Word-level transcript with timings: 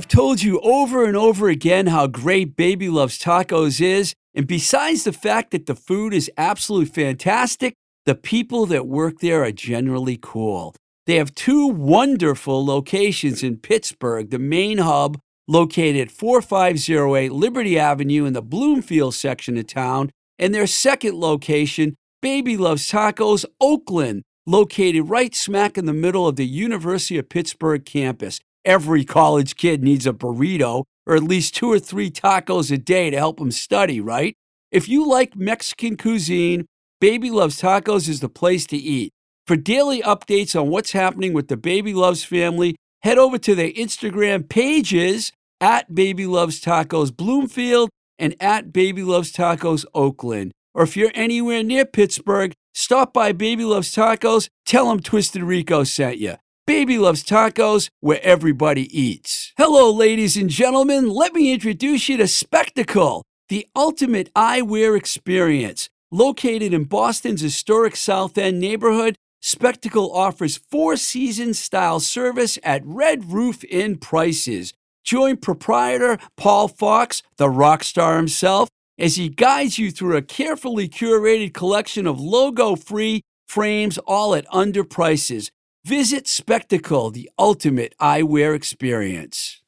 I've 0.00 0.08
told 0.08 0.40
you 0.40 0.58
over 0.60 1.04
and 1.04 1.14
over 1.14 1.50
again 1.50 1.88
how 1.88 2.06
great 2.06 2.56
Baby 2.56 2.88
Loves 2.88 3.18
Tacos 3.18 3.82
is. 3.82 4.14
And 4.34 4.46
besides 4.46 5.04
the 5.04 5.12
fact 5.12 5.50
that 5.50 5.66
the 5.66 5.74
food 5.74 6.14
is 6.14 6.30
absolutely 6.38 6.86
fantastic, 6.86 7.74
the 8.06 8.14
people 8.14 8.64
that 8.64 8.86
work 8.86 9.18
there 9.18 9.44
are 9.44 9.52
generally 9.52 10.18
cool. 10.18 10.74
They 11.04 11.16
have 11.16 11.34
two 11.34 11.66
wonderful 11.66 12.64
locations 12.64 13.42
in 13.42 13.58
Pittsburgh, 13.58 14.30
the 14.30 14.38
main 14.38 14.78
hub 14.78 15.18
located 15.46 16.00
at 16.00 16.10
4508 16.10 17.30
Liberty 17.30 17.78
Avenue 17.78 18.24
in 18.24 18.32
the 18.32 18.40
Bloomfield 18.40 19.14
section 19.14 19.58
of 19.58 19.66
town, 19.66 20.08
and 20.38 20.54
their 20.54 20.66
second 20.66 21.16
location, 21.16 21.94
Baby 22.22 22.56
Loves 22.56 22.90
Tacos, 22.90 23.44
Oakland, 23.60 24.22
located 24.46 25.10
right 25.10 25.34
smack 25.34 25.76
in 25.76 25.84
the 25.84 25.92
middle 25.92 26.26
of 26.26 26.36
the 26.36 26.46
University 26.46 27.18
of 27.18 27.28
Pittsburgh 27.28 27.84
campus. 27.84 28.40
Every 28.64 29.04
college 29.04 29.56
kid 29.56 29.82
needs 29.82 30.06
a 30.06 30.12
burrito 30.12 30.84
or 31.06 31.16
at 31.16 31.22
least 31.22 31.54
two 31.54 31.70
or 31.72 31.78
three 31.78 32.10
tacos 32.10 32.70
a 32.70 32.78
day 32.78 33.10
to 33.10 33.16
help 33.16 33.38
them 33.38 33.50
study, 33.50 34.00
right? 34.00 34.36
If 34.70 34.88
you 34.88 35.08
like 35.08 35.34
Mexican 35.34 35.96
cuisine, 35.96 36.66
Baby 37.00 37.30
Loves 37.30 37.60
Tacos 37.60 38.08
is 38.08 38.20
the 38.20 38.28
place 38.28 38.66
to 38.66 38.76
eat. 38.76 39.12
For 39.46 39.56
daily 39.56 40.02
updates 40.02 40.58
on 40.58 40.68
what's 40.68 40.92
happening 40.92 41.32
with 41.32 41.48
the 41.48 41.56
Baby 41.56 41.94
Loves 41.94 42.22
family, 42.22 42.76
head 43.02 43.18
over 43.18 43.38
to 43.38 43.54
their 43.54 43.72
Instagram 43.72 44.48
pages 44.48 45.32
at 45.60 45.94
Baby 45.94 46.26
Loves 46.26 46.60
Tacos 46.60 47.16
Bloomfield 47.16 47.88
and 48.18 48.36
at 48.40 48.72
Baby 48.72 49.02
Loves 49.02 49.32
Tacos 49.32 49.84
Oakland. 49.94 50.52
Or 50.74 50.84
if 50.84 50.96
you're 50.96 51.10
anywhere 51.14 51.64
near 51.64 51.84
Pittsburgh, 51.84 52.52
stop 52.74 53.12
by 53.12 53.32
Baby 53.32 53.64
Loves 53.64 53.92
Tacos, 53.92 54.48
tell 54.64 54.88
them 54.88 55.00
Twisted 55.00 55.42
Rico 55.42 55.82
sent 55.82 56.18
you. 56.18 56.36
Baby 56.70 56.98
Loves 56.98 57.24
Tacos, 57.24 57.88
where 57.98 58.20
everybody 58.22 58.86
eats. 58.96 59.52
Hello, 59.58 59.92
ladies 59.92 60.36
and 60.36 60.48
gentlemen. 60.48 61.10
Let 61.10 61.34
me 61.34 61.52
introduce 61.52 62.08
you 62.08 62.16
to 62.18 62.28
Spectacle, 62.28 63.24
the 63.48 63.66
ultimate 63.74 64.32
eyewear 64.34 64.96
experience. 64.96 65.88
Located 66.12 66.72
in 66.72 66.84
Boston's 66.84 67.40
historic 67.40 67.96
South 67.96 68.38
End 68.38 68.60
neighborhood, 68.60 69.16
Spectacle 69.42 70.14
offers 70.14 70.60
four 70.70 70.96
season 70.96 71.54
style 71.54 71.98
service 71.98 72.56
at 72.62 72.86
Red 72.86 73.32
Roof 73.32 73.64
Inn 73.64 73.98
prices. 73.98 74.72
Join 75.02 75.38
proprietor 75.38 76.18
Paul 76.36 76.68
Fox, 76.68 77.20
the 77.36 77.50
rock 77.50 77.82
star 77.82 78.16
himself, 78.16 78.68
as 78.96 79.16
he 79.16 79.28
guides 79.28 79.76
you 79.76 79.90
through 79.90 80.16
a 80.16 80.22
carefully 80.22 80.88
curated 80.88 81.52
collection 81.52 82.06
of 82.06 82.20
logo 82.20 82.76
free 82.76 83.22
frames, 83.48 83.98
all 84.06 84.36
at 84.36 84.46
under 84.52 84.84
prices. 84.84 85.50
Visit 85.84 86.28
Spectacle, 86.28 87.10
the 87.10 87.30
ultimate 87.38 87.94
eyewear 87.98 88.54
experience. 88.54 89.62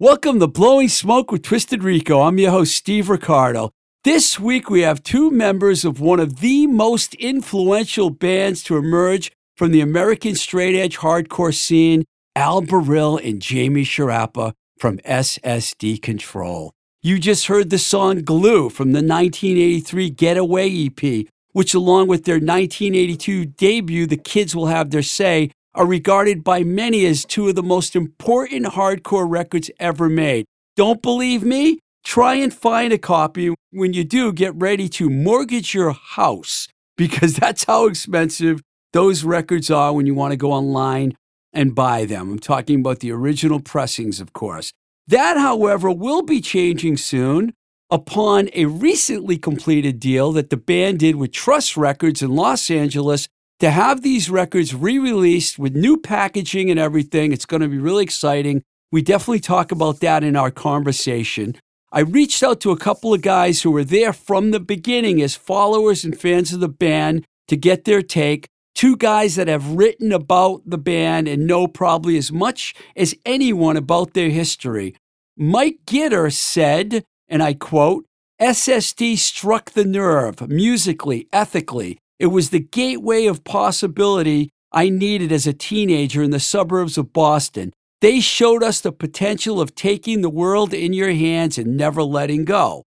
Welcome 0.00 0.38
to 0.38 0.46
Blowing 0.46 0.88
Smoke 0.88 1.32
with 1.32 1.42
Twisted 1.42 1.82
Rico. 1.82 2.20
I'm 2.20 2.38
your 2.38 2.52
host, 2.52 2.76
Steve 2.76 3.08
Ricardo. 3.08 3.72
This 4.04 4.38
week, 4.38 4.70
we 4.70 4.82
have 4.82 5.02
two 5.02 5.28
members 5.28 5.84
of 5.84 5.98
one 5.98 6.20
of 6.20 6.38
the 6.38 6.68
most 6.68 7.14
influential 7.14 8.08
bands 8.08 8.62
to 8.62 8.76
emerge 8.76 9.32
from 9.56 9.72
the 9.72 9.80
American 9.80 10.36
straight 10.36 10.76
edge 10.76 10.98
hardcore 10.98 11.52
scene, 11.52 12.04
Al 12.36 12.62
Barile 12.62 13.18
and 13.28 13.42
Jamie 13.42 13.82
Sciarappa 13.82 14.52
from 14.78 14.98
SSD 14.98 16.00
Control. 16.00 16.72
You 17.02 17.18
just 17.18 17.48
heard 17.48 17.70
the 17.70 17.76
song 17.76 18.22
Glue 18.22 18.70
from 18.70 18.92
the 18.92 19.02
1983 19.02 20.10
Get 20.10 20.36
It 20.36 20.40
Away 20.40 20.86
EP, 20.86 21.26
which, 21.50 21.74
along 21.74 22.06
with 22.06 22.24
their 22.24 22.36
1982 22.36 23.46
debut, 23.46 24.06
The 24.06 24.16
Kids 24.16 24.54
Will 24.54 24.66
Have 24.66 24.90
Their 24.90 25.02
Say, 25.02 25.50
are 25.74 25.86
regarded 25.86 26.42
by 26.42 26.64
many 26.64 27.06
as 27.06 27.24
two 27.24 27.48
of 27.48 27.54
the 27.54 27.62
most 27.62 27.94
important 27.94 28.66
hardcore 28.66 29.28
records 29.28 29.70
ever 29.78 30.08
made. 30.08 30.44
Don't 30.76 31.02
believe 31.02 31.42
me? 31.42 31.80
Try 32.04 32.34
and 32.34 32.52
find 32.52 32.92
a 32.92 32.98
copy. 32.98 33.54
When 33.70 33.92
you 33.92 34.04
do, 34.04 34.32
get 34.32 34.54
ready 34.54 34.88
to 34.90 35.10
mortgage 35.10 35.74
your 35.74 35.92
house 35.92 36.68
because 36.96 37.36
that's 37.36 37.64
how 37.64 37.86
expensive 37.86 38.62
those 38.92 39.24
records 39.24 39.70
are 39.70 39.92
when 39.92 40.06
you 40.06 40.14
want 40.14 40.32
to 40.32 40.36
go 40.36 40.52
online 40.52 41.16
and 41.52 41.74
buy 41.74 42.04
them. 42.04 42.32
I'm 42.32 42.38
talking 42.38 42.80
about 42.80 43.00
the 43.00 43.12
original 43.12 43.60
pressings, 43.60 44.20
of 44.20 44.32
course. 44.32 44.72
That, 45.06 45.38
however, 45.38 45.90
will 45.90 46.22
be 46.22 46.40
changing 46.40 46.98
soon 46.98 47.54
upon 47.90 48.50
a 48.52 48.66
recently 48.66 49.38
completed 49.38 49.98
deal 49.98 50.32
that 50.32 50.50
the 50.50 50.56
band 50.56 50.98
did 50.98 51.16
with 51.16 51.32
Trust 51.32 51.76
Records 51.76 52.20
in 52.20 52.34
Los 52.34 52.70
Angeles 52.70 53.28
to 53.60 53.70
have 53.70 54.02
these 54.02 54.30
records 54.30 54.74
re 54.74 54.98
released 54.98 55.58
with 55.58 55.74
new 55.74 55.96
packaging 55.96 56.70
and 56.70 56.78
everything. 56.78 57.32
It's 57.32 57.46
going 57.46 57.62
to 57.62 57.68
be 57.68 57.78
really 57.78 58.04
exciting. 58.04 58.62
We 58.90 59.02
definitely 59.02 59.40
talk 59.40 59.72
about 59.72 60.00
that 60.00 60.24
in 60.24 60.36
our 60.36 60.50
conversation. 60.50 61.56
I 61.90 62.00
reached 62.00 62.42
out 62.42 62.60
to 62.60 62.70
a 62.70 62.78
couple 62.78 63.14
of 63.14 63.22
guys 63.22 63.62
who 63.62 63.70
were 63.70 63.84
there 63.84 64.12
from 64.12 64.50
the 64.50 64.60
beginning 64.60 65.22
as 65.22 65.34
followers 65.34 66.04
and 66.04 66.18
fans 66.18 66.52
of 66.52 66.60
the 66.60 66.68
band 66.68 67.24
to 67.48 67.56
get 67.56 67.84
their 67.84 68.02
take. 68.02 68.46
Two 68.74 68.96
guys 68.96 69.34
that 69.34 69.48
have 69.48 69.72
written 69.72 70.12
about 70.12 70.62
the 70.64 70.78
band 70.78 71.26
and 71.26 71.46
know 71.46 71.66
probably 71.66 72.16
as 72.16 72.30
much 72.30 72.74
as 72.94 73.14
anyone 73.26 73.76
about 73.76 74.12
their 74.12 74.28
history. 74.28 74.94
Mike 75.36 75.78
Gitter 75.86 76.32
said, 76.32 77.04
and 77.26 77.42
I 77.42 77.54
quote, 77.54 78.04
SSD 78.40 79.18
struck 79.18 79.72
the 79.72 79.84
nerve 79.84 80.48
musically, 80.48 81.26
ethically, 81.32 81.98
it 82.18 82.26
was 82.26 82.50
the 82.50 82.60
gateway 82.60 83.26
of 83.26 83.44
possibility 83.44 84.50
I 84.72 84.88
needed 84.88 85.32
as 85.32 85.46
a 85.46 85.52
teenager 85.52 86.22
in 86.22 86.30
the 86.30 86.40
suburbs 86.40 86.98
of 86.98 87.12
Boston. 87.12 87.72
They 88.00 88.20
showed 88.20 88.62
us 88.62 88.80
the 88.80 88.92
potential 88.92 89.60
of 89.60 89.74
taking 89.74 90.20
the 90.20 90.30
world 90.30 90.74
in 90.74 90.92
your 90.92 91.12
hands 91.12 91.58
and 91.58 91.76
never 91.76 92.02
letting 92.02 92.44
go. 92.44 92.84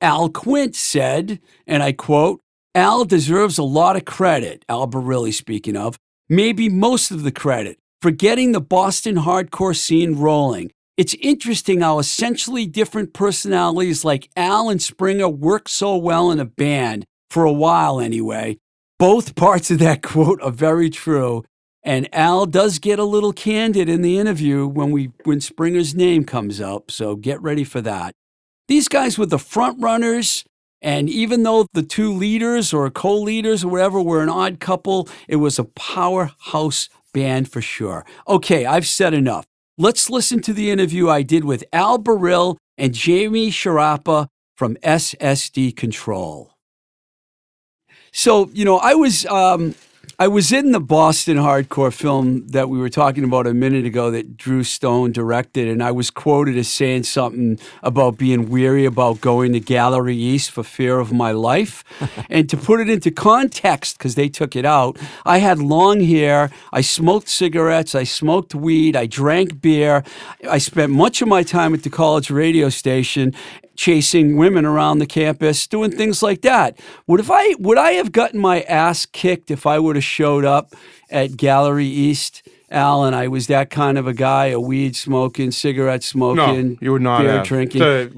Al 0.00 0.28
Quint 0.28 0.74
said, 0.74 1.40
and 1.66 1.82
I 1.82 1.92
quote, 1.92 2.40
Al 2.74 3.04
deserves 3.04 3.58
a 3.58 3.62
lot 3.62 3.96
of 3.96 4.04
credit, 4.04 4.64
Al 4.68 4.88
Barile 4.88 5.32
speaking 5.32 5.76
of, 5.76 5.96
maybe 6.28 6.68
most 6.68 7.10
of 7.10 7.22
the 7.22 7.32
credit, 7.32 7.78
for 8.00 8.10
getting 8.10 8.52
the 8.52 8.60
Boston 8.60 9.16
hardcore 9.16 9.76
scene 9.76 10.16
rolling. 10.16 10.72
It's 10.96 11.14
interesting 11.14 11.80
how 11.80 11.98
essentially 11.98 12.66
different 12.66 13.14
personalities 13.14 14.04
like 14.04 14.28
Al 14.36 14.70
and 14.70 14.80
Springa 14.80 15.34
work 15.34 15.68
so 15.68 15.96
well 15.96 16.30
in 16.30 16.40
a 16.40 16.44
band 16.44 17.06
for 17.32 17.44
a 17.44 17.52
while 17.52 18.00
anyway. 18.00 18.58
Both 18.98 19.36
parts 19.44 19.70
of 19.72 19.80
that 19.80 20.02
quote 20.02 20.42
are 20.42 20.52
very 20.52 20.90
true. 20.90 21.44
And 21.84 22.08
Al 22.14 22.46
does 22.46 22.80
get 22.80 22.98
a 23.00 23.04
little 23.04 23.32
candid 23.32 23.88
in 23.88 24.02
the 24.02 24.18
interview 24.18 24.66
when 24.68 24.92
we 24.92 25.12
when 25.24 25.40
Springa's 25.40 25.94
name 25.94 26.24
comes 26.24 26.60
up, 26.60 26.90
so 26.92 27.16
get 27.16 27.42
ready 27.42 27.64
for 27.64 27.82
that. 27.82 28.14
These 28.68 28.88
guys 28.88 29.18
were 29.18 29.26
the 29.26 29.38
front 29.40 29.80
runners 29.82 30.44
And 30.82 31.10
even 31.10 31.44
though 31.44 31.66
the 31.74 31.82
two 31.82 32.12
leaders 32.12 32.72
or 32.74 32.90
co 32.90 33.16
leaders 33.16 33.64
or 33.64 33.70
whatever 33.70 34.02
were 34.02 34.22
an 34.22 34.30
odd 34.30 34.60
couple, 34.60 35.08
it 35.28 35.36
was 35.36 35.58
a 35.58 35.64
powerhouse 35.64 36.88
band 37.14 37.50
for 37.50 37.62
sure. 37.62 38.04
Okay, 38.28 38.66
I've 38.66 38.86
said 38.86 39.14
enough. 39.14 39.46
Let's 39.78 40.10
listen 40.10 40.42
to 40.42 40.52
the 40.52 40.70
interview 40.70 41.10
I 41.10 41.22
did 41.22 41.44
with 41.44 41.64
Al 41.72 41.98
Barile 41.98 42.58
and 42.78 42.94
Jamie 42.94 43.50
Sciarappa 43.50 44.28
from 44.56 44.76
SSD 44.84 45.76
Control. 45.76 46.51
So, 48.12 48.50
you 48.52 48.66
know, 48.66 48.76
I 48.76 48.94
was 48.94 49.24
um, 49.26 49.74
I 50.18 50.28
was 50.28 50.52
in 50.52 50.72
the 50.72 50.80
Boston 50.80 51.38
hardcore 51.38 51.92
film 51.92 52.46
that 52.48 52.68
we 52.68 52.78
were 52.78 52.90
talking 52.90 53.24
about 53.24 53.46
a 53.46 53.54
minute 53.54 53.86
ago 53.86 54.10
that 54.10 54.36
Drew 54.36 54.62
Stone 54.62 55.12
directed, 55.12 55.66
and 55.66 55.82
I 55.82 55.90
was 55.92 56.10
quoted 56.10 56.58
as 56.58 56.68
saying 56.68 57.04
something 57.04 57.58
about 57.82 58.18
being 58.18 58.50
weary 58.50 58.84
about 58.84 59.22
going 59.22 59.54
to 59.54 59.60
Gallery 59.60 60.14
East 60.14 60.50
for 60.50 60.62
fear 60.62 60.98
of 60.98 61.10
my 61.10 61.32
life. 61.32 61.82
and 62.30 62.50
to 62.50 62.56
put 62.58 62.80
it 62.80 62.90
into 62.90 63.10
context, 63.10 63.96
because 63.96 64.14
they 64.14 64.28
took 64.28 64.54
it 64.54 64.66
out, 64.66 64.98
I 65.24 65.38
had 65.38 65.58
long 65.58 66.00
hair, 66.02 66.50
I 66.70 66.82
smoked 66.82 67.28
cigarettes, 67.28 67.94
I 67.94 68.04
smoked 68.04 68.54
weed, 68.54 68.94
I 68.94 69.06
drank 69.06 69.62
beer, 69.62 70.04
I 70.48 70.58
spent 70.58 70.92
much 70.92 71.22
of 71.22 71.28
my 71.28 71.42
time 71.42 71.72
at 71.72 71.82
the 71.82 71.90
college 71.90 72.30
radio 72.30 72.68
station, 72.68 73.34
chasing 73.76 74.36
women 74.36 74.64
around 74.64 74.98
the 74.98 75.06
campus, 75.06 75.66
doing 75.66 75.90
things 75.90 76.22
like 76.22 76.42
that. 76.42 76.78
Would 77.06 77.20
if 77.20 77.30
I 77.30 77.54
would 77.58 77.78
I 77.78 77.92
have 77.92 78.12
gotten 78.12 78.40
my 78.40 78.62
ass 78.62 79.06
kicked 79.06 79.50
if 79.50 79.66
I 79.66 79.78
would 79.78 79.96
have 79.96 80.04
showed 80.04 80.44
up 80.44 80.74
at 81.10 81.36
Gallery 81.36 81.86
East? 81.86 82.48
Alan, 82.70 83.12
I 83.12 83.28
was 83.28 83.48
that 83.48 83.68
kind 83.68 83.98
of 83.98 84.06
a 84.06 84.14
guy, 84.14 84.46
a 84.46 84.58
weed 84.58 84.96
smoking, 84.96 85.50
cigarette 85.50 86.02
smoking, 86.02 86.70
no, 86.70 86.76
you 86.80 86.92
would 86.92 87.02
not 87.02 87.20
beer 87.20 87.32
have. 87.32 87.46
drinking. 87.46 87.82
A, 87.82 88.08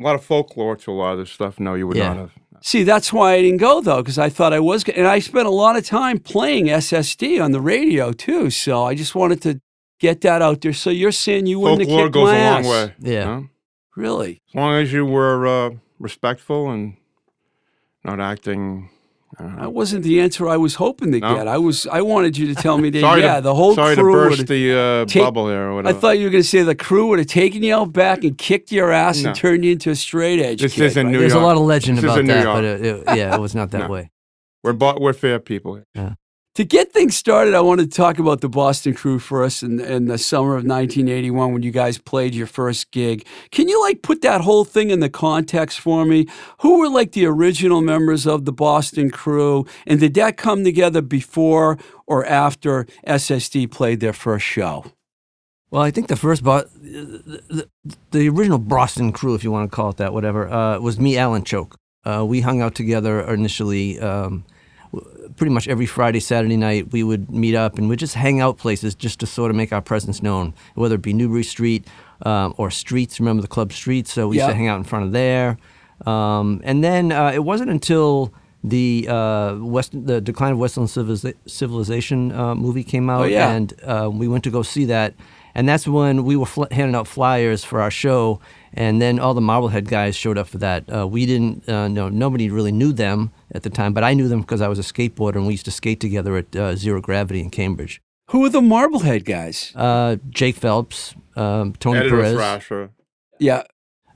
lot, 0.00 0.14
of 0.14 0.24
folklore 0.24 0.76
to 0.76 0.90
a 0.90 0.94
lot 0.94 1.12
of 1.12 1.18
this 1.18 1.30
stuff. 1.30 1.60
No, 1.60 1.74
you 1.74 1.86
would 1.86 1.98
Yeah. 1.98 2.08
not 2.08 2.16
have. 2.16 2.30
See, 2.62 2.84
that's 2.84 3.12
why 3.12 3.34
I 3.34 3.42
didn't 3.42 3.58
go 3.58 3.82
though, 3.82 3.98
because 3.98 4.18
I 4.18 4.30
thought 4.30 4.54
I 4.54 4.60
was, 4.60 4.82
and 4.88 5.06
I 5.06 5.18
spent 5.18 5.46
a 5.46 5.50
lot 5.50 5.76
of 5.76 5.84
time 5.86 6.18
playing 6.18 6.70
SSD 6.70 7.38
on 7.38 7.52
the 7.52 7.60
radio 7.60 8.10
too. 8.12 8.48
So 8.48 8.82
I 8.84 8.94
just 8.94 9.14
wanted 9.14 9.42
to 9.42 9.60
get 10.00 10.22
that 10.22 10.40
out 10.40 10.62
there. 10.62 10.72
So 10.72 10.88
you're 10.88 11.12
saying 11.12 11.44
you 11.46 11.60
wouldn't 11.60 11.82
have 11.82 11.88
kicked 11.90 12.14
goes 12.14 12.28
my 12.28 12.36
a 12.38 12.50
long 12.54 12.64
ass. 12.64 12.66
way. 12.66 12.94
Yeah. 13.12 13.24
no? 13.26 13.46
Really? 13.96 14.42
As 14.48 14.54
long 14.54 14.74
as 14.74 14.92
you 14.92 15.04
were 15.04 15.46
uh, 15.46 15.70
respectful 15.98 16.70
and 16.70 16.96
not 18.04 18.20
acting. 18.20 18.90
I. 19.38 19.44
That 19.60 19.72
wasn't 19.74 20.04
the 20.04 20.20
answer 20.20 20.48
I 20.48 20.56
was 20.56 20.76
hoping 20.76 21.12
to 21.12 21.20
No? 21.20 21.34
get. 21.34 21.46
I 21.48 21.58
was 21.58 21.86
I 21.88 22.00
wanted 22.00 22.36
you 22.38 22.46
to 22.46 22.54
tell 22.54 22.78
me 22.78 22.88
that 22.90 23.00
sorry 23.08 23.20
yeah, 23.22 23.36
to, 23.36 23.42
the 23.42 23.54
whole 23.54 23.74
sorry 23.74 23.94
crew 23.94 24.12
to 24.30 24.30
burst 24.36 24.46
the 24.46 24.72
uh, 24.78 25.04
take- 25.04 25.22
bubble 25.22 25.48
here 25.48 25.70
or 25.70 25.86
I 25.86 25.92
thought 25.92 26.18
you 26.18 26.24
were 26.24 26.30
going 26.30 26.42
to 26.42 26.48
say 26.48 26.62
the 26.62 26.74
crew 26.74 27.08
would 27.08 27.18
have 27.18 27.28
taken 27.28 27.62
you 27.62 27.74
out 27.74 27.92
back 27.92 28.24
and 28.24 28.38
kicked 28.38 28.72
your 28.72 28.90
ass 28.90 29.22
No. 29.22 29.28
and 29.30 29.36
turned 29.38 29.64
you 29.66 29.72
into 29.72 29.90
a 29.90 29.94
straight 29.96 30.40
edge. 30.40 30.62
This 30.62 30.74
kid, 30.74 30.84
isn't 30.86 31.06
right? 31.06 31.12
New 31.12 31.18
There's 31.18 31.32
York. 31.34 31.42
a 31.42 31.46
lot 31.46 31.56
of 31.56 31.62
legend 31.62 31.98
This 31.98 32.04
about 32.04 32.24
that, 32.24 32.42
York. 32.42 32.56
but 32.56 32.64
it, 32.64 32.80
it- 32.86 33.04
yeah, 33.18 33.34
it 33.34 33.40
was 33.40 33.54
not 33.54 33.70
that 33.72 33.80
No. 33.82 33.88
way. 33.88 34.10
we're 34.64 34.72
bo- 34.72 34.98
we're 34.98 35.12
fair 35.12 35.38
people. 35.40 35.82
To 36.58 36.64
get 36.64 36.92
things 36.92 37.16
started, 37.16 37.54
I 37.54 37.60
wanted 37.60 37.88
to 37.88 37.96
talk 37.96 38.18
about 38.18 38.40
the 38.40 38.48
Boston 38.48 38.92
Crew 38.92 39.20
first 39.20 39.62
in, 39.62 39.78
in 39.78 40.06
the 40.06 40.18
summer 40.18 40.56
of 40.56 40.64
1981 40.64 41.52
when 41.52 41.62
you 41.62 41.70
guys 41.70 41.98
played 41.98 42.34
your 42.34 42.48
first 42.48 42.90
gig. 42.90 43.24
Can 43.52 43.68
you 43.68 43.80
like 43.80 44.02
put 44.02 44.22
that 44.22 44.40
whole 44.40 44.64
thing 44.64 44.90
in 44.90 44.98
the 44.98 45.08
context 45.08 45.78
for 45.78 46.04
me? 46.04 46.26
Who 46.62 46.80
were 46.80 46.88
like 46.88 47.12
the 47.12 47.26
original 47.26 47.80
members 47.80 48.26
of 48.26 48.44
the 48.44 48.50
Boston 48.50 49.08
Crew, 49.08 49.66
and 49.86 50.00
did 50.00 50.14
that 50.14 50.36
come 50.36 50.64
together 50.64 51.00
before 51.00 51.78
or 52.08 52.26
after 52.26 52.86
SSD 53.06 53.70
played 53.70 54.00
their 54.00 54.12
first 54.12 54.44
show? 54.44 54.84
Well, 55.70 55.82
I 55.82 55.92
think 55.92 56.08
the 56.08 56.16
first, 56.16 56.42
Bo- 56.42 56.66
the, 56.74 57.68
the, 58.10 58.28
original 58.30 58.58
Boston 58.58 59.12
crew, 59.12 59.36
if 59.36 59.44
you 59.44 59.52
want 59.52 59.70
to 59.70 59.76
call 59.76 59.90
it 59.90 59.98
that, 59.98 60.12
whatever, 60.12 60.48
uh, 60.48 60.80
was 60.80 60.98
me, 60.98 61.16
Alan 61.18 61.44
Choke. 61.44 61.76
Uh, 62.02 62.24
we 62.26 62.40
hung 62.40 62.60
out 62.60 62.74
together 62.74 63.20
initially, 63.20 64.00
um, 64.00 64.44
pretty 65.38 65.52
much 65.54 65.66
every 65.68 65.86
Friday, 65.86 66.20
Saturday 66.20 66.56
night. 66.56 66.92
We 66.92 67.02
would 67.02 67.30
meet 67.30 67.54
up 67.54 67.78
and 67.78 67.88
we'd 67.88 67.98
just 67.98 68.14
hang 68.14 68.40
out 68.40 68.58
places 68.58 68.94
just 68.94 69.20
to 69.20 69.26
sort 69.26 69.50
of 69.50 69.56
make 69.56 69.72
our 69.72 69.80
presence 69.80 70.22
known, 70.22 70.52
whether 70.74 70.96
it 70.96 71.02
be 71.02 71.12
Newbury 71.12 71.44
Street 71.44 71.86
um, 72.26 72.52
or 72.58 72.70
Streets. 72.70 73.18
Remember 73.20 73.40
the 73.40 73.48
club 73.48 73.72
Streets? 73.72 74.12
So 74.12 74.28
we 74.28 74.36
used 74.36 74.48
to 74.48 74.54
hang 74.54 74.68
out 74.68 74.76
in 74.76 74.84
front 74.84 75.06
of 75.06 75.12
there. 75.12 75.56
Um, 76.06 76.60
and 76.64 76.84
then 76.84 77.10
uh, 77.12 77.30
it 77.34 77.44
wasn't 77.44 77.70
until 77.70 78.32
the 78.64 79.06
uh, 79.08 79.56
West, 79.60 79.92
the 79.94 80.20
Decline 80.20 80.52
of 80.52 80.58
Western 80.58 80.84
Civiliza- 80.84 81.34
Civilization 81.46 82.32
uh, 82.32 82.54
movie 82.54 82.84
came 82.84 83.08
out, 83.08 83.22
Oh, 83.22 83.24
yeah. 83.24 83.50
and 83.52 83.72
uh, 83.84 84.10
we 84.12 84.28
went 84.28 84.44
to 84.44 84.50
go 84.50 84.62
see 84.62 84.84
that. 84.86 85.14
And 85.54 85.68
that's 85.68 85.88
when 85.88 86.24
we 86.24 86.36
were 86.36 86.46
fl- 86.46 86.64
handing 86.70 86.94
out 86.94 87.06
flyers 87.08 87.64
for 87.64 87.80
our 87.80 87.90
show, 87.90 88.40
and 88.74 89.00
then 89.00 89.18
all 89.18 89.34
the 89.34 89.40
Marblehead 89.40 89.88
guys 89.88 90.16
showed 90.16 90.38
up 90.38 90.48
for 90.48 90.58
that. 90.58 90.84
Uh, 90.92 91.06
we 91.06 91.26
didn't 91.26 91.68
uh, 91.68 91.88
know 91.88 92.08
nobody 92.08 92.50
really 92.50 92.72
knew 92.72 92.92
them 92.92 93.30
at 93.52 93.62
the 93.62 93.70
time, 93.70 93.92
but 93.92 94.04
I 94.04 94.14
knew 94.14 94.28
them 94.28 94.40
because 94.40 94.60
I 94.60 94.68
was 94.68 94.78
a 94.78 94.82
skateboarder, 94.82 95.36
and 95.36 95.46
we 95.46 95.54
used 95.54 95.64
to 95.66 95.70
skate 95.70 96.00
together 96.00 96.36
at 96.36 96.54
uh, 96.56 96.76
Zero 96.76 97.00
Gravity 97.00 97.40
in 97.40 97.50
Cambridge. 97.50 98.00
Who 98.30 98.44
are 98.44 98.50
the 98.50 98.60
Marblehead 98.60 99.24
guys? 99.24 99.72
Uh, 99.74 100.16
Jake 100.28 100.56
Phelps, 100.56 101.14
um, 101.36 101.72
Tony 101.80 102.00
Editor 102.00 102.16
Perez, 102.16 102.34
Thrasher. 102.34 102.90
Yeah, 103.38 103.62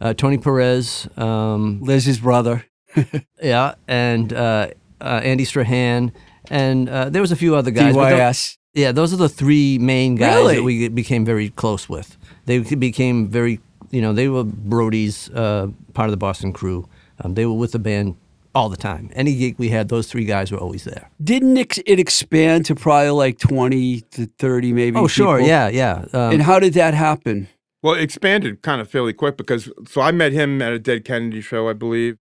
uh, 0.00 0.14
Tony 0.14 0.38
Perez, 0.38 1.08
um, 1.16 1.80
Liz's 1.82 2.18
brother. 2.20 2.66
yeah, 3.42 3.74
and 3.88 4.32
uh, 4.32 4.68
uh, 5.00 5.20
Andy 5.24 5.44
Strachan, 5.44 6.12
and 6.50 6.88
uh, 6.88 7.08
there 7.08 7.22
was 7.22 7.32
a 7.32 7.36
few 7.36 7.54
other 7.54 7.70
guys. 7.70 7.94
DYS. 7.94 8.58
Yeah, 8.74 8.92
those 8.92 9.12
are 9.12 9.16
the 9.16 9.28
three 9.28 9.78
main 9.78 10.14
guys 10.16 10.36
Really? 10.36 10.56
that 10.56 10.62
we 10.62 10.88
became 10.88 11.24
very 11.24 11.50
close 11.50 11.88
with. 11.88 12.16
They 12.46 12.58
became 12.60 13.28
very, 13.28 13.60
you 13.92 14.00
know, 14.02 14.12
they 14.12 14.28
were 14.28 14.42
Brody's 14.44 15.30
uh, 15.30 15.68
part 15.94 16.08
of 16.08 16.10
the 16.10 16.16
Boston 16.16 16.52
crew. 16.52 16.88
Um, 17.22 17.34
they 17.34 17.46
were 17.46 17.52
with 17.54 17.72
the 17.72 17.78
band 17.78 18.16
all 18.54 18.68
the 18.68 18.76
time. 18.76 19.10
Any 19.14 19.34
gig 19.36 19.54
we 19.58 19.68
had, 19.68 19.88
those 19.88 20.08
three 20.08 20.24
guys 20.24 20.50
were 20.50 20.58
always 20.58 20.84
there. 20.84 21.10
Didn't 21.22 21.56
it 21.56 21.98
expand 22.00 22.66
to 22.66 22.74
probably 22.74 23.10
like 23.10 23.38
20 23.38 24.00
to 24.00 24.26
30 24.26 24.72
maybe? 24.72 24.98
Oh, 24.98 25.06
sure, 25.06 25.36
people? 25.36 25.48
yeah, 25.48 25.68
yeah. 25.68 26.04
Um, 26.12 26.32
And 26.34 26.42
how 26.42 26.58
did 26.58 26.74
that 26.74 26.94
happen? 26.94 27.48
Well, 27.82 27.94
it 27.94 28.02
expanded 28.02 28.62
kind 28.62 28.80
of 28.80 28.88
fairly 28.90 29.12
quick 29.12 29.36
because 29.36 29.70
so 29.88 30.00
I 30.02 30.10
met 30.12 30.32
him 30.32 30.60
at 30.62 30.72
a 30.72 30.78
Dead 30.78 31.04
Kennedy 31.04 31.40
show, 31.40 31.68
I 31.68 31.72
believe. 31.72 32.16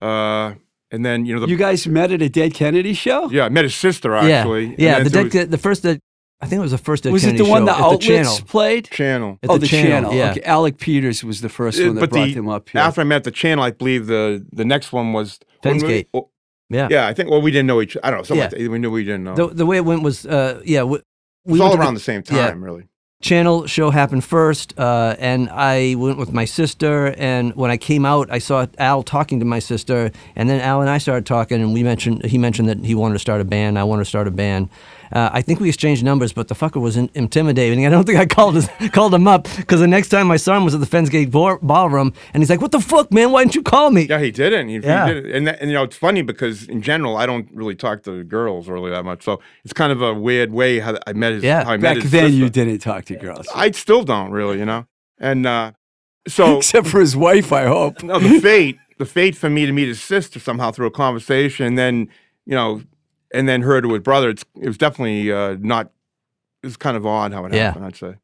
Uh, 0.00 0.54
and 0.90 1.04
then 1.04 1.26
you 1.26 1.34
know 1.34 1.40
the 1.40 1.48
You 1.48 1.56
guys 1.56 1.86
met 1.86 2.12
at 2.12 2.22
a 2.22 2.28
Dead 2.28 2.54
Kennedy 2.54 2.94
show? 2.94 3.28
yeah, 3.30 3.44
I 3.44 3.48
met 3.48 3.64
his 3.64 3.74
sister 3.74 4.14
actually. 4.14 4.66
and 4.66 4.78
yeah. 4.78 5.02
The, 5.02 5.10
there 5.10 5.28
dead, 5.28 5.50
the 5.50 5.58
first, 5.58 5.82
Dead- 5.82 6.00
I 6.40 6.46
think 6.46 6.58
it 6.58 6.62
was 6.62 6.70
the 6.72 6.78
first 6.78 7.04
Dead 7.04 7.12
Was 7.12 7.24
it 7.24 7.28
Kennedy 7.28 7.44
the 7.44 7.50
one 7.50 7.62
show 7.62 7.66
the 7.66 7.72
at 7.72 7.80
outlets 7.80 8.06
channel. 8.06 8.38
played? 8.46 8.84
channel. 8.90 9.38
At 9.42 9.50
oh, 9.50 9.54
the 9.54 9.60
the 9.60 9.66
channel, 9.68 9.90
channel. 10.10 10.14
yeah. 10.14 10.30
Okay. 10.32 10.42
Alec 10.42 10.76
Peters 10.78 11.24
was 11.24 11.40
the 11.40 11.48
first 11.48 11.80
Uh, 11.80 11.84
one 11.86 11.94
that 11.94 12.00
but 12.02 12.10
brought 12.10 12.26
the- 12.26 12.32
him 12.34 12.48
up 12.48 12.68
here. 12.68 12.80
After 12.82 13.00
I 13.00 13.04
met 13.04 13.24
the 13.24 13.30
channel, 13.30 13.64
I 13.64 13.70
believe 13.70 14.06
the 14.06 14.44
the 14.52 14.64
next 14.64 14.92
one 14.92 15.12
was 15.14 15.38
when 15.62 15.78
we- 15.78 16.06
oh, 16.12 16.28
Yeah. 16.68 16.88
yeah, 16.90 17.06
I 17.06 17.14
think. 17.14 17.30
Well, 17.30 17.40
we 17.40 17.50
didn't 17.50 17.66
know 17.68 17.80
each. 17.80 17.96
I 18.04 18.10
don't 18.10 18.18
know. 18.18 18.22
Something 18.24 18.36
Yeah. 18.38 18.44
like 18.44 18.50
that. 18.58 18.70
We 18.70 18.78
knew 18.78 18.90
we 18.90 19.04
didn't 19.04 19.24
know. 19.24 19.34
The, 19.34 19.46
the 19.54 19.66
way 19.66 19.76
it 19.76 19.84
went 19.86 20.02
was, 20.02 20.26
uh, 20.26 20.60
yeah, 20.64 20.82
we, 20.82 20.98
it 20.98 21.04
we 21.46 21.52
was 21.52 21.60
all 21.62 21.70
to 21.70 21.76
the- 21.76 21.82
around 21.82 21.94
the 21.94 22.00
same 22.00 22.22
yeah. 22.30 22.48
time, 22.48 22.62
really. 22.62 22.84
channel 23.22 23.66
show 23.66 23.90
happened 23.90 24.22
first, 24.24 24.74
uh, 24.78 25.16
and 25.18 25.48
I 25.50 25.94
went 25.96 26.18
with 26.18 26.32
my 26.32 26.44
sister. 26.44 27.14
And 27.16 27.54
when 27.56 27.70
I 27.70 27.78
came 27.78 28.04
out, 28.04 28.28
I 28.30 28.38
saw 28.38 28.66
Al 28.78 29.02
talking 29.02 29.40
to 29.40 29.46
my 29.46 29.58
sister, 29.58 30.10
and 30.36 30.50
then 30.50 30.60
Al 30.60 30.82
and 30.82 30.90
I 30.90 30.98
started 30.98 31.24
talking, 31.24 31.62
and 31.62 31.72
we 31.72 31.82
mentioned 31.82 32.24
he 32.26 32.36
mentioned 32.36 32.68
that 32.68 32.84
he 32.84 32.94
wanted 32.94 33.14
to 33.14 33.18
start 33.20 33.40
a 33.40 33.44
band. 33.44 33.78
I 33.78 33.84
wanted 33.84 34.02
to 34.04 34.08
start 34.10 34.28
a 34.28 34.30
band. 34.30 34.68
Uh, 35.12 35.30
I 35.32 35.42
think 35.42 35.60
we 35.60 35.68
exchanged 35.68 36.04
numbers, 36.04 36.32
but 36.32 36.48
the 36.48 36.54
fucker 36.54 36.80
was 36.80 36.96
in- 36.96 37.10
intimidating. 37.14 37.86
I 37.86 37.90
don't 37.90 38.04
think 38.04 38.18
I 38.18 38.26
called 38.26 38.54
his, 38.56 38.68
called 38.92 39.14
him 39.14 39.26
up 39.28 39.44
because 39.56 39.80
the 39.80 39.86
next 39.86 40.08
time 40.08 40.30
I 40.30 40.36
saw 40.36 40.56
him 40.56 40.64
was 40.64 40.74
at 40.74 40.80
the 40.80 40.86
Fensgate 40.86 41.30
bar- 41.30 41.58
ballroom, 41.62 42.12
and 42.34 42.42
he's 42.42 42.50
like, 42.50 42.60
"What 42.60 42.72
the 42.72 42.80
fuck, 42.80 43.12
man? 43.12 43.30
Why 43.32 43.42
didn't 43.44 43.54
you 43.54 43.62
call 43.62 43.90
me?" 43.90 44.02
Yeah, 44.08 44.18
he 44.20 44.30
didn't. 44.30 44.68
He, 44.68 44.78
Yeah. 44.78 45.06
he 45.08 45.14
did. 45.14 45.26
And, 45.26 45.46
that, 45.46 45.60
and 45.60 45.70
you 45.70 45.74
know, 45.74 45.82
it's 45.84 45.96
funny 45.96 46.22
because 46.22 46.68
in 46.68 46.82
general, 46.82 47.16
I 47.16 47.26
don't 47.26 47.48
really 47.52 47.74
talk 47.74 48.02
to 48.04 48.24
girls 48.24 48.68
really 48.68 48.90
that 48.90 49.04
much. 49.04 49.22
So 49.22 49.40
it's 49.64 49.72
kind 49.72 49.92
of 49.92 50.02
a 50.02 50.14
weird 50.14 50.52
way 50.52 50.78
how 50.80 50.96
I 51.06 51.12
met 51.12 51.32
his. 51.34 51.42
Yeah. 51.44 51.64
how 51.64 51.72
I 51.72 51.76
met 51.76 51.94
Back 51.94 52.02
his 52.02 52.10
then, 52.10 52.32
you 52.32 52.48
didn't 52.50 52.78
talk 52.78 53.04
to 53.06 53.16
girls. 53.16 53.46
I 53.54 53.70
still 53.70 54.02
don't 54.04 54.30
really, 54.32 54.58
you 54.58 54.64
know. 54.64 54.86
And 55.18 55.46
uh, 55.46 55.72
so 56.28 56.56
Except 56.58 56.86
for 56.88 57.00
his 57.00 57.16
wife, 57.16 57.52
I 57.52 57.66
hope. 57.66 58.02
no, 58.02 58.18
the 58.18 58.40
fate, 58.40 58.78
the 58.98 59.06
fate 59.06 59.36
for 59.36 59.48
me 59.48 59.66
to 59.66 59.72
meet 59.72 59.88
his 59.88 60.02
sister 60.02 60.38
somehow 60.40 60.70
through 60.72 60.86
a 60.86 60.90
conversation, 60.90 61.66
and 61.66 61.78
then 61.78 62.08
you 62.44 62.54
know, 62.54 62.82
and 63.36 63.48
then 63.48 63.62
heard 63.62 63.82
to 63.84 63.92
his 63.92 64.02
brother. 64.02 64.30
It's 64.30 64.44
it 64.60 64.66
was 64.68 64.78
definitely 64.78 65.30
uh, 65.32 65.56
not. 65.60 65.90
It 66.62 66.66
was 66.66 66.76
kind 66.76 66.96
of 66.96 67.06
odd 67.06 67.32
how 67.32 67.44
it 67.44 67.54
Yeah. 67.54 67.66
happened. 67.66 67.84
I'd 67.86 67.96
say. 67.96 68.14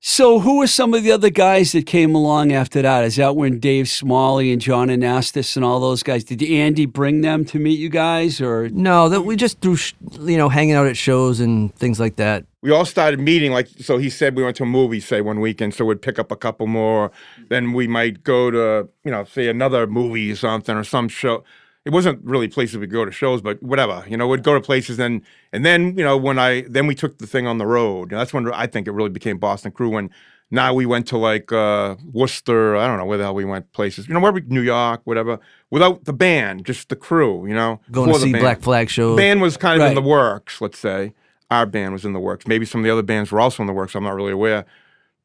So, 0.00 0.38
who 0.38 0.58
were 0.58 0.68
some 0.68 0.94
of 0.94 1.02
the 1.02 1.10
other 1.10 1.28
guys 1.28 1.72
that 1.72 1.84
came 1.86 2.14
along 2.14 2.52
after 2.52 2.80
that? 2.82 3.02
Is 3.02 3.16
that 3.16 3.34
when 3.34 3.58
Dave 3.58 3.88
Smalley 3.88 4.52
and 4.52 4.62
John 4.62 4.86
Anastas 4.90 5.56
and 5.56 5.64
all 5.64 5.80
those 5.80 6.04
guys? 6.04 6.22
Did 6.22 6.40
Andy 6.40 6.86
bring 6.86 7.22
them 7.22 7.44
to 7.46 7.58
meet 7.58 7.80
you 7.80 7.88
guys, 7.88 8.40
or 8.40 8.68
No, 8.68 9.08
that 9.08 9.22
we 9.22 9.34
just 9.34 9.60
through 9.60 9.74
sh- 9.74 9.94
you 10.20 10.36
know 10.36 10.48
hanging 10.50 10.76
out 10.76 10.86
at 10.86 10.96
shows 10.96 11.40
and 11.40 11.74
things 11.74 11.98
like 11.98 12.14
that. 12.14 12.44
we 12.62 12.70
all 12.70 12.84
started 12.84 13.18
meeting 13.18 13.50
like 13.50 13.66
so 13.80 13.98
he 13.98 14.08
said 14.08 14.36
we 14.36 14.44
went 14.44 14.56
to 14.58 14.62
a 14.62 14.66
movie 14.66 15.00
say 15.00 15.20
one 15.20 15.40
weekend 15.40 15.74
so 15.74 15.84
we'd 15.84 16.02
pick 16.02 16.18
up 16.18 16.30
a 16.32 16.36
couple 16.36 16.66
more 16.68 17.10
then 17.48 17.72
we 17.72 17.86
might 17.88 18.22
go 18.24 18.50
to 18.50 18.88
you 19.04 19.10
know 19.12 19.24
say 19.24 19.48
another 19.48 19.86
movie 19.88 20.30
or 20.32 20.36
something 20.36 20.76
or 20.76 20.84
some 20.84 21.08
show 21.08 21.42
it 21.84 21.90
wasn't 21.90 22.22
really 22.24 22.48
places 22.48 22.76
we 22.76 22.86
go 22.86 23.04
to 23.04 23.12
shows 23.12 23.40
but 23.40 23.62
whatever 23.62 24.04
you 24.08 24.16
know 24.16 24.26
we'd 24.26 24.42
go 24.42 24.54
to 24.54 24.60
places 24.60 24.98
and 24.98 25.22
and 25.52 25.64
then 25.64 25.96
you 25.96 26.04
know 26.04 26.16
when 26.16 26.38
i 26.38 26.62
then 26.62 26.86
we 26.86 26.94
took 26.94 27.18
the 27.18 27.26
thing 27.26 27.46
on 27.46 27.58
the 27.58 27.66
road 27.66 28.10
that's 28.10 28.32
when 28.32 28.52
i 28.52 28.66
think 28.66 28.86
it 28.86 28.92
really 28.92 29.10
became 29.10 29.38
boston 29.38 29.70
crew 29.70 29.88
when 29.88 30.10
Now 30.50 30.72
we 30.72 30.86
went 30.86 31.06
to 31.08 31.18
like 31.18 31.52
uh, 31.52 31.96
Worcester. 32.10 32.74
I 32.76 32.86
don't 32.86 32.96
know 32.96 33.04
where 33.04 33.18
the 33.18 33.24
hell 33.24 33.34
we 33.34 33.44
went. 33.44 33.70
Places, 33.72 34.08
you 34.08 34.14
know, 34.14 34.20
where 34.20 34.32
we 34.32 34.40
New 34.46 34.62
York, 34.62 35.02
whatever. 35.04 35.38
Without 35.70 36.04
the 36.04 36.14
band, 36.14 36.64
just 36.64 36.88
the 36.88 36.96
crew. 36.96 37.46
You 37.46 37.54
know, 37.54 37.80
Going 37.90 38.12
to 38.12 38.18
see 38.18 38.32
band. 38.32 38.42
Black 38.42 38.60
Flag 38.62 38.88
show. 38.88 39.14
band 39.14 39.42
was 39.42 39.56
kind 39.56 39.80
of 39.80 39.88
in 39.88 39.94
the 39.94 40.02
works, 40.02 40.60
let's 40.60 40.78
say. 40.78 41.12
Our 41.50 41.66
band 41.66 41.92
was 41.92 42.04
in 42.04 42.12
the 42.12 42.20
works. 42.20 42.46
Maybe 42.46 42.64
some 42.64 42.80
of 42.80 42.84
the 42.84 42.90
other 42.90 43.02
bands 43.02 43.30
were 43.30 43.40
also 43.40 43.62
in 43.62 43.66
the 43.66 43.72
works. 43.72 43.94
I'm 43.94 44.04
not 44.04 44.14
really 44.14 44.32
aware. 44.32 44.64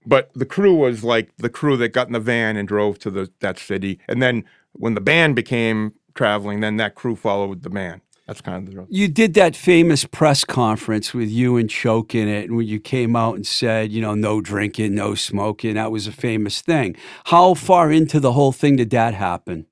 But 0.06 0.30
the 0.34 0.46
crew 0.46 0.76
was 0.76 1.04
like 1.04 1.36
the 1.38 1.50
crew 1.50 1.78
that 1.78 1.90
got 1.90 2.08
in 2.08 2.14
the 2.14 2.20
van 2.20 2.58
and 2.58 2.68
drove 2.68 3.00
to 3.00 3.10
the 3.10 3.32
that 3.40 3.58
city. 3.58 4.00
And 4.10 4.22
then 4.22 4.44
when 4.74 4.94
the 4.94 5.02
band 5.02 5.38
became 5.38 5.94
traveling, 6.16 6.60
then 6.62 6.78
that 6.78 6.96
crew 6.96 7.16
followed 7.16 7.64
the 7.64 7.70
man. 7.70 8.02
That's 8.28 8.40
kind 8.40 8.66
of 8.68 8.74
the 8.74 8.86
You 8.90 9.10
did 9.10 9.34
that 9.34 9.54
famous 9.54 10.06
press 10.06 10.46
conference 10.46 11.14
with 11.14 11.30
you 11.30 11.58
and 11.58 11.70
Choke 11.70 12.16
in 12.16 12.30
it, 12.30 12.46
and 12.48 12.56
when 12.56 12.68
you 12.68 12.80
came 12.80 13.18
out 13.18 13.36
and 13.36 13.46
said, 13.46 13.92
you 13.92 14.02
know, 14.02 14.16
no 14.16 14.40
drinking, 14.40 14.96
no 14.96 15.14
smoking. 15.14 15.74
That 15.76 15.92
was 15.92 16.08
a 16.08 16.12
famous 16.14 16.62
thing. 16.62 16.96
How 17.26 17.54
far 17.54 17.92
into 17.92 18.22
the 18.22 18.32
whole 18.32 18.54
thing 18.54 18.78
did 18.78 18.92
that 18.92 19.14
happen? 19.14 19.66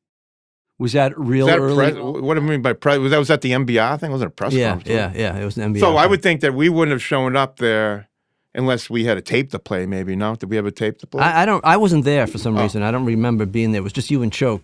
Was 0.78 0.94
that 0.94 1.18
real 1.18 1.48
Is 1.48 1.54
that 1.54 1.60
early? 1.62 2.22
what 2.22 2.34
do 2.34 2.42
you 2.42 2.48
mean 2.48 2.62
by 2.62 2.74
press? 2.74 2.98
Was 2.98 3.12
that 3.12 3.20
was 3.20 3.28
that 3.30 3.42
the 3.42 3.52
MBR 3.52 4.00
thing? 4.00 4.12
Was 4.12 4.22
it 4.22 4.28
a 4.28 4.32
press 4.32 4.52
yeah, 4.52 4.72
conference? 4.72 4.90
yeah, 4.90 5.12
yeah. 5.16 5.38
It 5.40 5.46
was 5.46 5.56
an 5.58 5.74
NBA. 5.74 5.80
So 5.80 5.96
I 5.96 6.08
would 6.08 6.22
think 6.24 6.42
that 6.42 6.54
we 6.56 6.70
wouldn't 6.70 6.92
have 6.92 7.04
shown 7.04 7.36
up 7.38 7.58
there 7.58 8.10
unless 8.56 8.90
we 8.90 9.06
had 9.06 9.16
a 9.16 9.22
tape 9.22 9.52
to 9.52 9.60
play. 9.60 9.86
Maybe 9.86 10.16
no? 10.16 10.36
Did 10.36 10.50
we 10.50 10.56
have 10.56 10.66
a 10.66 10.72
tape 10.72 10.98
to 10.98 11.08
play? 11.08 11.22
I, 11.24 11.44
I 11.44 11.46
don't. 11.46 11.64
I 11.64 11.78
wasn't 11.78 12.04
there 12.04 12.26
for 12.28 12.38
some 12.40 12.58
Oh. 12.58 12.64
reason. 12.64 12.82
I 12.82 12.90
don't 12.92 13.06
remember 13.06 13.46
being 13.46 13.72
there. 13.72 13.80
It 13.80 13.84
was 13.84 13.94
just 13.94 14.10
you 14.10 14.24
and 14.24 14.34
Choke, 14.34 14.64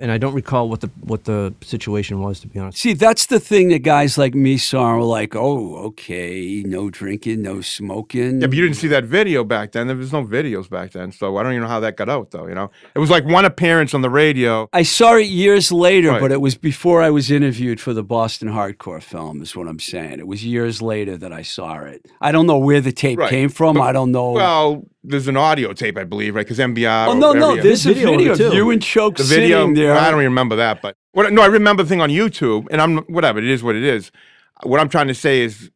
and 0.00 0.10
I 0.10 0.18
don't 0.18 0.34
recall 0.34 0.68
what 0.68 0.80
the 0.80 0.88
what 1.02 1.24
the 1.24 1.54
situation 1.62 2.20
was. 2.20 2.40
To 2.40 2.48
be 2.48 2.58
honest. 2.58 2.78
See, 2.78 2.94
that's 2.94 3.26
the 3.26 3.38
thing 3.38 3.68
that 3.68 3.80
guys 3.80 4.16
like 4.18 4.34
me 4.34 4.56
saw 4.58 4.90
and 4.90 4.98
were 5.00 5.04
like, 5.06 5.36
oh, 5.36 5.76
okay, 5.88 6.62
no 6.66 6.90
drinking, 6.90 7.42
no 7.42 7.60
smoking. 7.60 8.40
Yeah, 8.40 8.46
but 8.46 8.56
you 8.56 8.62
didn't 8.62 8.76
see 8.76 8.88
that 8.88 9.04
video 9.04 9.44
back 9.44 9.72
then. 9.72 9.86
There 9.86 9.96
was 9.96 10.12
no 10.12 10.24
videos 10.24 10.68
back 10.68 10.92
then, 10.92 11.12
so 11.12 11.36
I 11.36 11.42
don't 11.42 11.52
even 11.52 11.62
know 11.62 11.68
how 11.68 11.80
that 11.80 11.96
got 11.96 12.08
out, 12.08 12.30
though. 12.30 12.46
You 12.46 12.54
know, 12.54 12.70
it 12.94 12.98
was 12.98 13.10
like 13.10 13.24
one 13.24 13.44
appearance 13.44 13.94
on 13.94 14.00
the 14.02 14.10
radio. 14.10 14.68
I 14.72 14.82
saw 14.82 15.16
it 15.16 15.26
years 15.26 15.70
later, 15.70 16.10
Right. 16.10 16.20
but 16.20 16.32
it 16.32 16.40
was 16.40 16.56
before 16.56 17.02
I 17.02 17.10
was 17.10 17.30
interviewed 17.30 17.80
for 17.80 17.92
the 17.92 18.02
Boston 18.02 18.48
Hardcore 18.48 19.02
film, 19.02 19.42
is 19.42 19.54
what 19.54 19.68
I'm 19.68 19.78
saying. 19.78 20.18
It 20.18 20.26
was 20.26 20.44
years 20.44 20.80
later 20.80 21.16
that 21.18 21.32
I 21.32 21.42
saw 21.42 21.78
it. 21.80 22.06
I 22.20 22.32
don't 22.32 22.46
know 22.46 22.58
where 22.58 22.80
the 22.80 22.92
tape 22.92 23.18
Right. 23.18 23.30
came 23.30 23.48
from. 23.50 23.74
But- 23.76 23.82
I 23.82 23.92
don't 23.92 24.12
know. 24.12 24.30
Well, 24.32 24.84
there's 25.02 25.28
an 25.28 25.36
audio 25.36 25.72
tape, 25.72 25.96
I 25.96 26.04
believe, 26.04 26.34
right? 26.34 26.44
Because 26.44 26.58
MBR. 26.58 27.08
oh, 27.08 27.12
no, 27.14 27.32
no, 27.32 27.54
yeah. 27.54 27.62
there's 27.62 27.86
a 27.86 27.94
Video 27.94 28.12
of 28.12 28.18
video 28.18 28.36
too. 28.36 28.54
you 28.54 28.70
and 28.70 28.82
Choke 28.82 29.16
the 29.16 29.24
video. 29.24 29.60
sitting 29.60 29.74
there. 29.74 29.94
I 29.94 30.04
don't 30.10 30.20
even 30.20 30.24
remember 30.32 30.56
that, 30.56 30.82
but 30.82 30.96
what, 31.12 31.32
no, 31.32 31.42
I 31.42 31.46
remember 31.46 31.82
the 31.82 31.88
thing 31.88 32.00
on 32.00 32.10
YouTube, 32.10 32.66
and 32.70 32.80
I'm 32.80 32.98
whatever. 33.04 33.38
It 33.38 33.46
is 33.48 33.62
what 33.62 33.76
it 33.76 33.82
is. 33.84 34.10
What 34.62 34.78
I'm 34.80 34.88
trying 34.88 35.08
to 35.08 35.14
say 35.14 35.40
is, 35.40 35.70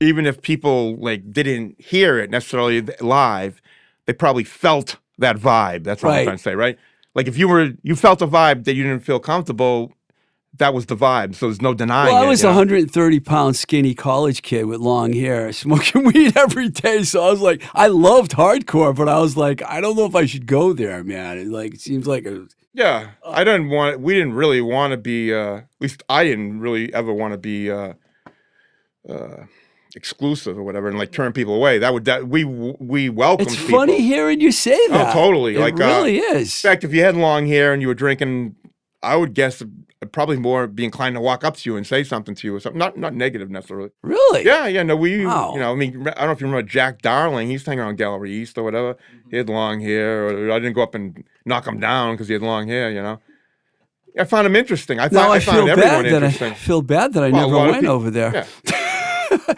even 0.00 0.24
if 0.26 0.40
people 0.40 0.96
like 0.96 1.30
didn't 1.30 1.80
hear 1.80 2.18
it 2.18 2.30
necessarily 2.30 2.80
live, 3.00 3.60
they 4.06 4.12
probably 4.14 4.44
felt 4.44 4.96
that 5.18 5.36
vibe. 5.36 5.84
That's 5.84 6.02
what 6.02 6.10
Right. 6.10 6.18
I'm 6.20 6.24
trying 6.24 6.36
to 6.38 6.42
say, 6.42 6.54
right? 6.54 6.78
Like 7.14 7.28
if 7.28 7.36
you 7.36 7.48
were, 7.48 7.72
you 7.82 7.94
felt 7.96 8.22
a 8.22 8.26
vibe 8.26 8.64
that 8.64 8.74
you 8.74 8.82
didn't 8.82 9.04
feel 9.04 9.18
comfortable. 9.20 9.92
That 10.58 10.74
was 10.74 10.86
the 10.86 10.96
vibe. 10.96 11.36
So 11.36 11.46
there's 11.46 11.62
no 11.62 11.74
denying 11.74 12.12
Well, 12.12 12.24
I 12.24 12.28
was 12.28 12.42
a 12.42 12.46
know? 12.48 12.50
130 12.56 13.20
pound 13.20 13.56
skinny 13.56 13.94
college 13.94 14.42
kid 14.42 14.66
with 14.66 14.80
long 14.80 15.12
hair, 15.12 15.52
smoking 15.64 16.04
weed 16.04 16.36
every 16.36 16.68
day. 16.68 17.02
So 17.04 17.22
I 17.24 17.30
was 17.30 17.40
like, 17.40 17.62
I 17.74 17.86
loved 17.86 18.32
hardcore, 18.32 18.94
but 18.94 19.08
I 19.08 19.20
was 19.20 19.36
like, 19.36 19.62
I 19.62 19.80
don't 19.80 19.96
know 19.96 20.06
if 20.06 20.14
I 20.14 20.26
should 20.26 20.46
go 20.46 20.72
there, 20.72 21.02
man. 21.04 21.38
It 21.38 21.46
like 21.46 21.74
it 21.74 21.80
seems 21.80 22.06
like 22.06 22.26
a 22.26 22.46
Yeah, 22.72 23.10
I 23.26 23.44
didn't 23.44 23.70
want. 23.70 24.00
We 24.00 24.14
didn't 24.14 24.34
really 24.34 24.60
want 24.60 24.90
to 24.90 24.96
be. 24.96 25.32
Uh, 25.32 25.56
at 25.58 25.66
least 25.80 26.02
I 26.08 26.24
didn't 26.24 26.60
really 26.60 26.92
ever 26.92 27.12
want 27.12 27.32
to 27.32 27.38
be 27.38 27.70
uh, 27.70 27.94
uh, 29.08 29.44
exclusive 29.96 30.58
or 30.58 30.62
whatever, 30.62 30.88
and 30.88 30.98
like 30.98 31.12
turn 31.12 31.32
people 31.32 31.54
away. 31.54 31.78
That 31.78 31.92
would 31.94 32.04
that 32.04 32.28
we 32.28 32.44
we 32.44 33.08
welcome. 33.08 33.46
It's 33.46 33.56
funny 33.56 34.00
hearing 34.02 34.40
you 34.40 34.52
say 34.52 34.78
Oh, 34.90 34.92
that. 34.98 35.12
totally. 35.12 35.56
It 35.56 35.60
Like, 35.60 35.74
uh, 35.74 35.84
really 35.86 36.18
In 36.18 36.44
fact, 36.44 36.84
if 36.84 36.92
you 36.92 37.02
had 37.02 37.16
long 37.16 37.46
hair 37.46 37.72
and 37.72 37.80
you 37.80 37.88
were 37.88 37.94
drinking, 37.94 38.56
I 39.02 39.16
would 39.16 39.32
guess 39.34 39.62
probably 40.12 40.38
more 40.38 40.66
be 40.66 40.84
inclined 40.84 41.14
to 41.16 41.20
walk 41.20 41.44
up 41.44 41.56
to 41.56 41.70
you 41.70 41.76
and 41.76 41.86
say 41.86 42.02
something 42.04 42.34
to 42.34 42.46
you 42.46 42.54
or 42.56 42.60
something. 42.60 42.78
Not 42.78 42.96
not 42.96 43.14
negative 43.14 43.50
necessarily. 43.50 43.90
Really? 44.02 44.44
Yeah, 44.44 44.66
yeah. 44.66 44.82
No, 44.82 44.96
we. 44.96 45.26
Wow. 45.26 45.52
You 45.54 45.60
know, 45.60 45.72
I 45.72 45.74
mean, 45.74 46.08
I 46.08 46.12
don't 46.12 46.26
know 46.26 46.32
if 46.32 46.40
you 46.40 46.46
remember 46.46 46.66
Jack 46.68 47.02
Darling. 47.02 47.46
He 47.48 47.52
used 47.54 47.64
to 47.66 47.70
hang 47.72 47.80
around 47.80 47.96
Gallery 47.96 48.32
East 48.32 48.56
or 48.56 48.62
whatever. 48.62 48.94
Mm-hmm. 48.94 49.30
He 49.30 49.36
had 49.36 49.48
long 49.48 49.80
hair. 49.80 50.26
Or 50.28 50.52
I 50.52 50.58
didn't 50.58 50.74
go 50.74 50.82
up 50.82 50.94
and 50.94 51.22
knock 51.44 51.66
him 51.66 51.78
down 51.80 52.14
because 52.14 52.28
he 52.28 52.32
had 52.34 52.42
long 52.42 52.66
hair. 52.68 52.90
You 52.90 53.02
know. 53.02 53.20
I 54.18 54.24
found 54.24 54.46
him 54.46 54.56
interesting. 54.56 54.98
I, 54.98 55.04
Now 55.04 55.20
found, 55.20 55.32
I, 55.32 55.34
I, 55.36 55.38
feel 55.40 55.54
found 55.54 55.68
everyone 55.68 56.02
bad 56.02 56.04
that 56.06 56.22
I 56.22 56.26
interesting. 56.26 56.54
feel 56.54 56.82
bad 56.82 57.12
that 57.12 57.22
I 57.22 57.30
Well, 57.30 57.48
never 57.50 57.70
went 57.70 57.80
peop- 57.82 57.90
over 57.90 58.10
there. 58.10 58.46
Yeah. 58.64 58.76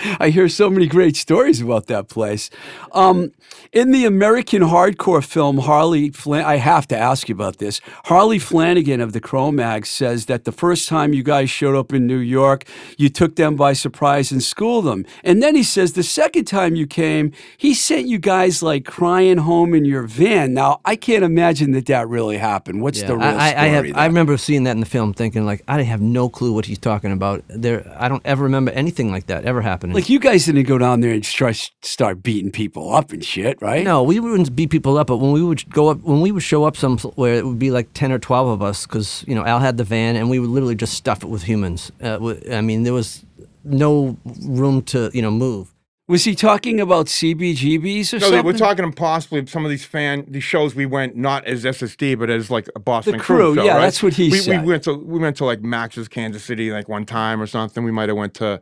I 0.21 0.31
hear 0.31 0.49
so 0.49 0.71
many 0.71 0.87
great 0.87 1.17
stories 1.17 1.61
about 1.61 1.87
that 1.87 2.09
place. 2.09 2.51
Um, 2.93 3.33
in 3.73 3.91
the 3.91 4.05
American 4.05 4.63
hardcore 4.63 5.25
film, 5.25 5.59
Harley, 5.59 6.11
Flan- 6.11 6.45
I 6.45 6.57
have 6.57 6.87
to 6.89 6.99
ask 6.99 7.29
you 7.29 7.35
about 7.35 7.59
this. 7.59 7.81
Harley 8.05 8.39
Flanagan 8.39 9.01
of 9.01 9.13
the 9.13 9.21
Cro-Mags 9.21 9.89
says 9.89 10.27
that 10.27 10.45
the 10.45 10.53
first 10.53 10.89
time 10.89 11.13
you 11.13 11.23
guys 11.23 11.51
showed 11.51 11.77
up 11.77 11.93
in 11.93 12.07
New 12.07 12.19
York, 12.19 12.65
you 12.99 13.09
took 13.09 13.37
them 13.37 13.57
by 13.57 13.73
surprise 13.73 14.31
and 14.31 14.43
schooled 14.43 14.85
them. 14.85 15.07
And 15.25 15.43
then 15.43 15.55
he 15.55 15.63
says 15.63 15.93
the 15.93 16.03
second 16.03 16.45
time 16.45 16.75
you 16.75 16.87
came, 16.87 17.33
he 17.57 17.75
sent 17.75 18.07
you 18.09 18.19
guys 18.19 18.63
like 18.63 18.85
crying 18.85 19.39
home 19.39 19.75
in 19.75 19.85
your 19.85 20.03
van. 20.03 20.55
Now, 20.55 20.81
I 20.85 20.97
can't 20.97 21.25
imagine 21.25 21.73
that 21.73 21.87
that 21.87 22.09
really 22.09 22.39
happened. 22.39 22.83
What's 22.83 23.03
the 23.03 23.17
real 23.17 23.25
I, 23.25 23.53
I, 23.53 23.65
I 23.65 23.67
have. 23.69 23.87
story 23.87 23.95
I 23.95 24.07
remember 24.07 24.37
seeing 24.37 24.65
that 24.65 24.73
in 24.73 24.81
the 24.81 24.87
film, 24.87 25.15
thinking 25.15 25.47
like, 25.47 25.63
I 25.67 25.83
have 25.83 26.01
no 26.01 26.29
clue 26.29 26.53
what 26.53 26.67
he's 26.67 26.79
talking 26.79 27.13
about. 27.13 27.43
There, 27.49 27.91
I 27.99 28.09
don't 28.09 28.25
ever 28.25 28.45
remember 28.45 28.71
anything 28.73 29.11
like 29.11 29.27
that 29.27 29.45
ever 29.45 29.63
happening. 29.83 29.95
Like 29.95 30.09
you 30.09 30.19
guys 30.19 30.47
didn't 30.47 30.65
go 30.65 30.79
down 30.79 31.01
there 31.01 31.13
and 31.13 31.23
try, 31.23 31.53
start 31.53 32.23
beating 32.23 32.51
people 32.51 32.95
up 32.95 33.13
and 33.13 33.25
shit, 33.25 33.61
right? 33.61 33.85
No, 33.85 34.03
we 34.03 34.21
wouldn't 34.21 34.55
beat 34.55 34.71
people 34.71 34.97
up, 34.99 35.09
but 35.09 35.19
when 35.19 35.33
we 35.33 35.43
would 35.43 35.69
go 35.71 35.89
up, 35.89 36.01
when 36.03 36.21
we 36.21 36.33
would 36.33 36.43
show 36.43 36.65
up 36.65 36.77
somewhere, 36.77 37.35
it 37.35 37.47
would 37.47 37.59
be 37.59 37.71
like 37.71 37.93
ten 37.95 38.13
or 38.13 38.19
twelve 38.19 38.49
of 38.49 38.63
us, 38.63 38.87
because 38.87 39.25
you 39.27 39.35
know 39.35 39.45
Al 39.45 39.59
had 39.61 39.77
the 39.77 39.85
van, 39.85 40.17
and 40.17 40.31
we 40.31 40.39
would 40.39 40.51
literally 40.51 40.75
just 40.75 40.95
stuff 40.95 41.23
it 41.23 41.29
with 41.29 41.43
humans. 41.45 41.91
Uh, 42.01 42.13
w- 42.15 42.41
I 42.53 42.61
mean, 42.61 42.83
there 42.85 42.93
was 42.95 43.25
no 43.65 44.17
room 44.45 44.83
to 44.83 45.11
you 45.13 45.23
know 45.23 45.31
move. 45.31 45.69
Was 46.09 46.25
he 46.25 46.35
talking 46.35 46.81
about 46.81 47.07
CBGBs 47.07 48.13
or 48.13 48.19
No, 48.19 48.31
they 48.31 48.37
something? 48.37 48.45
were 48.45 48.53
talking 48.53 48.93
possibly 48.93 49.47
some 49.47 49.65
of 49.65 49.71
these 49.71 49.85
fan 49.85 50.25
these 50.29 50.43
shows 50.45 50.75
we 50.75 50.85
went 50.85 51.17
not 51.17 51.45
as 51.47 51.65
SSD 51.65 52.19
but 52.19 52.29
as 52.29 52.51
like 52.51 52.69
a 52.75 52.81
Boston 52.81 53.19
crew, 53.19 53.55
show, 53.55 53.63
yeah, 53.63 53.75
right? 53.75 53.81
that's 53.83 54.03
what 54.03 54.13
he 54.15 54.29
we, 54.29 54.39
said. 54.39 54.63
We 54.63 54.73
went 54.73 54.85
to 54.85 54.95
we 54.95 55.19
went 55.21 55.37
to 55.39 55.45
like 55.45 55.63
Max's 55.63 56.09
Kansas 56.09 56.45
City 56.45 56.71
like 56.71 56.89
one 56.89 57.07
time 57.07 57.41
or 57.41 57.47
something. 57.47 57.85
We 57.85 57.93
might 57.93 58.09
have 58.09 58.19
went 58.19 58.35
to 58.35 58.61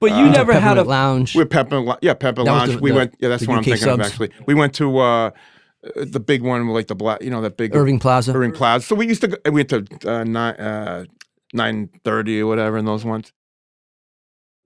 but 0.00 0.10
you 0.12 0.28
never 0.30 0.52
had 0.52 0.78
a. 0.78 0.84
Peppermint 0.84 0.88
lounge. 0.88 1.34
we 1.36 1.44
Pepper 1.44 1.96
yeah 2.02 2.14
Pepper 2.14 2.44
That 2.44 2.52
was 2.52 2.60
Lounge. 2.60 2.72
the- 2.74 2.78
we 2.78 2.90
the- 2.90 2.96
went 2.96 3.14
yeah 3.18 3.28
that's 3.28 3.46
what 3.46 3.54
I'm 3.54 3.60
UK 3.60 3.64
thinking 3.66 3.88
of 3.88 4.00
actually. 4.00 4.30
We 4.46 4.54
went 4.54 4.74
to 4.74 4.98
uh, 4.98 5.30
the 5.94 6.20
big 6.20 6.42
one 6.42 6.66
with 6.66 6.74
like 6.74 6.86
the 6.88 6.94
black 6.94 7.22
you 7.22 7.30
know 7.30 7.40
that 7.42 7.56
big 7.56 7.74
Irving 7.74 7.98
Plaza. 7.98 8.32
Irving 8.34 8.52
Plaza. 8.52 8.86
So 8.86 8.94
we 8.94 9.06
used 9.06 9.20
to 9.22 9.28
go, 9.28 9.36
we 9.46 9.64
went 9.64 9.68
to 9.70 9.86
uh, 10.06 10.24
nine 10.24 10.54
uh, 10.54 11.04
nine 11.52 11.90
thirty 12.04 12.40
or 12.40 12.46
whatever 12.46 12.78
in 12.78 12.84
those 12.84 13.04
ones. 13.04 13.32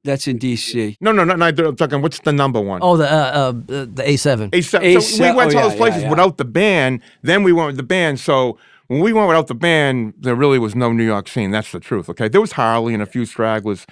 That's 0.02 0.26
in 0.26 0.38
D.C. 0.38 0.96
No 1.00 1.12
no 1.12 1.24
no 1.24 1.34
nine 1.34 1.54
thirty. 1.54 1.68
I'm 1.68 1.76
talking 1.76 2.00
what's 2.00 2.20
the 2.20 2.32
number 2.32 2.60
one? 2.60 2.80
Oh, 2.82 2.96
the 2.96 3.10
uh, 3.10 3.52
uh, 3.52 3.52
the 3.52 4.02
A 4.06 4.16
seven. 4.16 4.48
A 4.52 4.62
se- 4.62 4.94
A 4.96 5.00
so 5.00 5.30
we 5.30 5.36
went 5.36 5.48
oh, 5.48 5.50
to 5.50 5.56
all 5.58 5.62
yeah, 5.64 5.68
those 5.68 5.76
places 5.76 5.98
yeah, 5.98 6.04
yeah. 6.04 6.10
without 6.10 6.38
the 6.38 6.44
band. 6.46 7.02
Then 7.22 7.42
we 7.42 7.52
went 7.52 7.66
with 7.66 7.76
the 7.76 7.82
band. 7.82 8.18
So 8.18 8.56
when 8.86 9.00
we 9.00 9.12
went 9.12 9.28
without 9.28 9.48
the 9.48 9.54
band, 9.54 10.14
there 10.18 10.34
really 10.34 10.58
was 10.58 10.74
no 10.74 10.90
New 10.90 11.04
York 11.04 11.28
scene. 11.28 11.50
That's 11.50 11.70
the 11.70 11.80
truth. 11.80 12.08
Okay, 12.08 12.28
there 12.28 12.40
was 12.40 12.52
Harley 12.52 12.94
and 12.94 13.02
a 13.02 13.06
few 13.06 13.26
stragglers, 13.26 13.86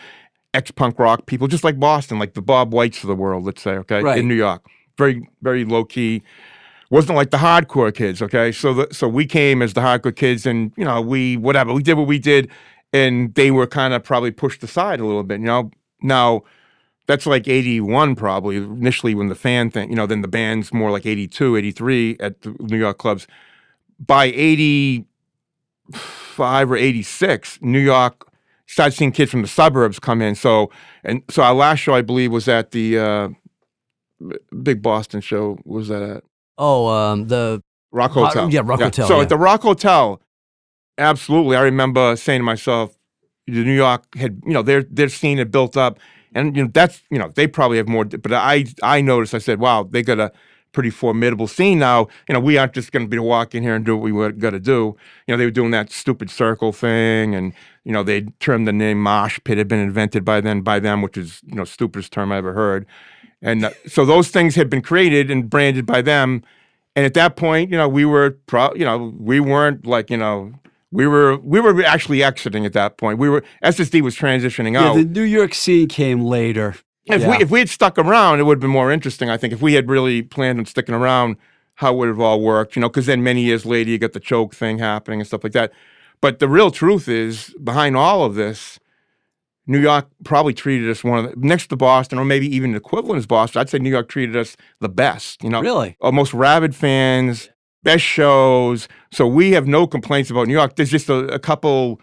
ex 0.54 0.70
punk 0.70 0.98
rock 0.98 1.26
people, 1.26 1.48
just 1.48 1.64
like 1.64 1.78
Boston, 1.78 2.18
like 2.18 2.34
the 2.34 2.42
Bob 2.42 2.72
Whites 2.72 3.02
of 3.02 3.08
the 3.08 3.14
world. 3.14 3.44
Let's 3.44 3.62
say, 3.62 3.72
okay, 3.72 4.02
Right. 4.02 4.18
in 4.18 4.28
New 4.28 4.34
York, 4.34 4.66
very 4.96 5.28
very 5.42 5.64
low 5.64 5.84
key. 5.84 6.22
Wasn't 6.90 7.16
like 7.16 7.30
the 7.30 7.36
hardcore 7.36 7.94
kids. 7.94 8.22
Okay, 8.22 8.50
so 8.50 8.72
the, 8.72 8.88
so 8.92 9.08
we 9.08 9.26
came 9.26 9.60
as 9.60 9.74
the 9.74 9.82
hardcore 9.82 10.16
kids, 10.16 10.46
and 10.46 10.72
you 10.76 10.84
know 10.84 11.00
we 11.00 11.36
whatever 11.36 11.72
we 11.72 11.82
did 11.82 11.94
what 11.94 12.06
we 12.06 12.18
did, 12.18 12.48
and 12.92 13.34
they 13.34 13.50
were 13.50 13.66
kind 13.66 13.92
of 13.92 14.02
probably 14.02 14.30
pushed 14.30 14.62
aside 14.62 15.00
a 15.00 15.04
little 15.04 15.22
bit. 15.22 15.40
You 15.40 15.46
know 15.46 15.70
now 16.02 16.42
that's 17.06 17.26
like 17.26 17.46
81 17.48 18.14
probably 18.16 18.56
initially 18.56 19.14
when 19.14 19.28
the 19.28 19.34
fan 19.34 19.70
thing 19.70 19.90
you 19.90 19.96
know 19.96 20.06
then 20.06 20.22
the 20.22 20.28
band's 20.28 20.72
more 20.72 20.90
like 20.92 21.04
82 21.06 21.56
83 21.56 22.16
at 22.20 22.42
the 22.42 22.54
new 22.60 22.76
york 22.76 22.98
clubs 22.98 23.26
by 23.98 24.26
85 24.26 26.70
or 26.70 26.76
86 26.76 27.58
new 27.62 27.80
york 27.80 28.27
started 28.68 28.92
seeing 28.96 29.10
kids 29.10 29.30
from 29.30 29.42
the 29.42 29.48
suburbs 29.48 29.98
come 29.98 30.22
in 30.22 30.34
so 30.34 30.70
and 31.02 31.22
so 31.28 31.42
our 31.42 31.54
last 31.54 31.80
show 31.80 31.94
i 31.94 32.02
believe 32.02 32.30
was 32.30 32.46
at 32.48 32.70
the 32.70 32.98
uh, 32.98 33.28
big 34.62 34.80
boston 34.82 35.20
show 35.20 35.58
What 35.64 35.78
was 35.78 35.88
that 35.88 36.02
at 36.02 36.24
Oh, 36.60 36.88
um, 36.88 37.28
the 37.28 37.62
rock 37.92 38.10
hotel 38.12 38.50
yeah, 38.52 38.62
Rock 38.64 38.80
Hotel, 38.80 39.06
so 39.06 39.16
yeah. 39.16 39.22
at 39.22 39.28
the 39.28 39.38
rock 39.38 39.62
hotel 39.62 40.20
absolutely 40.98 41.56
i 41.56 41.62
remember 41.62 42.14
saying 42.16 42.40
to 42.40 42.44
myself 42.44 42.98
the 43.48 43.64
New 43.64 43.74
York 43.74 44.14
had, 44.16 44.40
you 44.44 44.52
know, 44.52 44.62
their 44.62 44.82
their 44.82 45.08
scene 45.08 45.38
had 45.38 45.50
built 45.50 45.76
up, 45.76 45.98
and 46.34 46.56
you 46.56 46.64
know 46.64 46.70
that's, 46.72 47.02
you 47.10 47.18
know, 47.18 47.32
they 47.34 47.46
probably 47.46 47.78
have 47.78 47.88
more. 47.88 48.04
But 48.04 48.32
I 48.32 48.66
I 48.82 49.00
noticed. 49.00 49.34
I 49.34 49.38
said, 49.38 49.58
wow, 49.58 49.84
they 49.84 50.02
got 50.02 50.20
a 50.20 50.32
pretty 50.78 50.90
formidable 50.90 51.48
scene 51.48 51.80
now. 51.80 52.06
You 52.28 52.34
know, 52.34 52.38
we 52.40 52.56
aren't 52.56 52.72
just 52.72 52.92
going 52.92 53.04
to 53.04 53.10
be 53.10 53.18
walking 53.18 53.64
here 53.64 53.74
and 53.74 53.84
do 53.84 53.96
what 53.96 54.04
we 54.04 54.12
were 54.12 54.30
got 54.30 54.50
to 54.50 54.60
do. 54.60 54.96
You 55.26 55.32
know, 55.34 55.36
they 55.36 55.44
were 55.44 55.50
doing 55.50 55.72
that 55.72 55.90
stupid 55.90 56.30
circle 56.30 56.72
thing, 56.72 57.34
and 57.34 57.52
you 57.84 57.90
know, 57.92 58.04
they 58.04 58.20
termed 58.38 58.68
the 58.68 58.72
name 58.72 59.02
mosh 59.02 59.40
pit 59.42 59.58
had 59.58 59.66
been 59.66 59.80
invented 59.80 60.24
by 60.24 60.40
then 60.40 60.60
by 60.60 60.78
them, 60.78 61.02
which 61.02 61.16
is 61.16 61.40
you 61.44 61.56
know 61.56 61.64
stupidest 61.64 62.12
term 62.12 62.30
I 62.30 62.36
ever 62.36 62.52
heard. 62.52 62.86
and 63.42 63.64
uh, 63.64 63.70
so 63.88 64.04
those 64.04 64.28
things 64.30 64.54
had 64.54 64.70
been 64.70 64.82
created 64.82 65.30
and 65.32 65.50
branded 65.50 65.84
by 65.84 66.00
them. 66.02 66.44
And 66.94 67.04
at 67.04 67.14
that 67.14 67.34
point, 67.34 67.70
you 67.70 67.76
know, 67.76 67.88
we 67.88 68.04
were 68.04 68.38
pro, 68.46 68.72
you 68.74 68.84
know, 68.84 69.12
we 69.18 69.38
weren't 69.40 69.84
like, 69.86 70.10
you 70.10 70.16
know, 70.16 70.52
we 70.92 71.06
were 71.08 71.38
we 71.38 71.60
were 71.60 71.82
actually 71.84 72.22
exiting 72.22 72.64
at 72.66 72.72
that 72.74 72.98
point. 72.98 73.18
We 73.18 73.28
were 73.28 73.42
SSD 73.64 74.00
was 74.02 74.16
transitioning 74.16 74.74
Yeah, 74.74 74.90
out. 74.90 74.94
the 74.94 75.04
New 75.04 75.22
York 75.38 75.54
scene 75.54 75.88
came 75.88 76.20
later. 76.22 76.74
If 77.10 77.22
Yeah. 77.22 77.30
we 77.30 77.36
if 77.42 77.50
we 77.50 77.58
had 77.60 77.68
stuck 77.68 77.98
around, 77.98 78.40
it 78.40 78.44
would 78.44 78.56
have 78.56 78.60
been 78.60 78.70
more 78.70 78.90
interesting. 78.92 79.30
I 79.30 79.36
think 79.36 79.52
if 79.52 79.60
we 79.62 79.74
had 79.74 79.88
really 79.88 80.22
planned 80.22 80.58
on 80.58 80.66
sticking 80.66 80.94
around, 80.94 81.36
how 81.76 81.94
would 81.94 82.08
it 82.08 82.12
have 82.12 82.20
all 82.20 82.40
worked? 82.40 82.76
You 82.76 82.80
know, 82.80 82.88
because 82.88 83.06
then 83.06 83.22
many 83.22 83.42
years 83.42 83.64
later, 83.64 83.90
you 83.90 83.98
got 83.98 84.12
the 84.12 84.20
choke 84.20 84.54
thing 84.54 84.78
happening 84.78 85.20
and 85.20 85.26
stuff 85.26 85.44
like 85.44 85.52
that. 85.52 85.72
But 86.20 86.38
the 86.40 86.48
real 86.48 86.70
truth 86.70 87.08
is, 87.08 87.54
behind 87.62 87.96
all 87.96 88.24
of 88.24 88.34
this, 88.34 88.80
New 89.66 89.78
York 89.78 90.08
probably 90.24 90.54
treated 90.54 90.90
us 90.90 91.04
one 91.04 91.24
of 91.24 91.30
the 91.30 91.36
next 91.46 91.68
to 91.68 91.76
Boston, 91.76 92.18
or 92.18 92.24
maybe 92.24 92.52
even 92.54 92.74
equivalent 92.74 93.18
as 93.18 93.26
Boston. 93.26 93.60
I'd 93.60 93.68
say 93.68 93.78
New 93.78 93.90
York 93.90 94.08
treated 94.08 94.36
us 94.36 94.56
the 94.80 94.88
best. 94.88 95.42
You 95.44 95.50
know, 95.50 95.60
Really? 95.60 95.96
uh, 96.00 96.10
most 96.10 96.32
rabid 96.34 96.74
fans, 96.74 97.50
best 97.82 98.02
shows. 98.02 98.88
So 99.12 99.26
we 99.26 99.52
have 99.52 99.66
no 99.66 99.86
complaints 99.86 100.30
about 100.30 100.46
New 100.48 100.54
York. 100.54 100.76
There's 100.76 100.90
just 100.90 101.08
a, 101.08 101.18
a 101.32 101.38
couple 101.38 102.00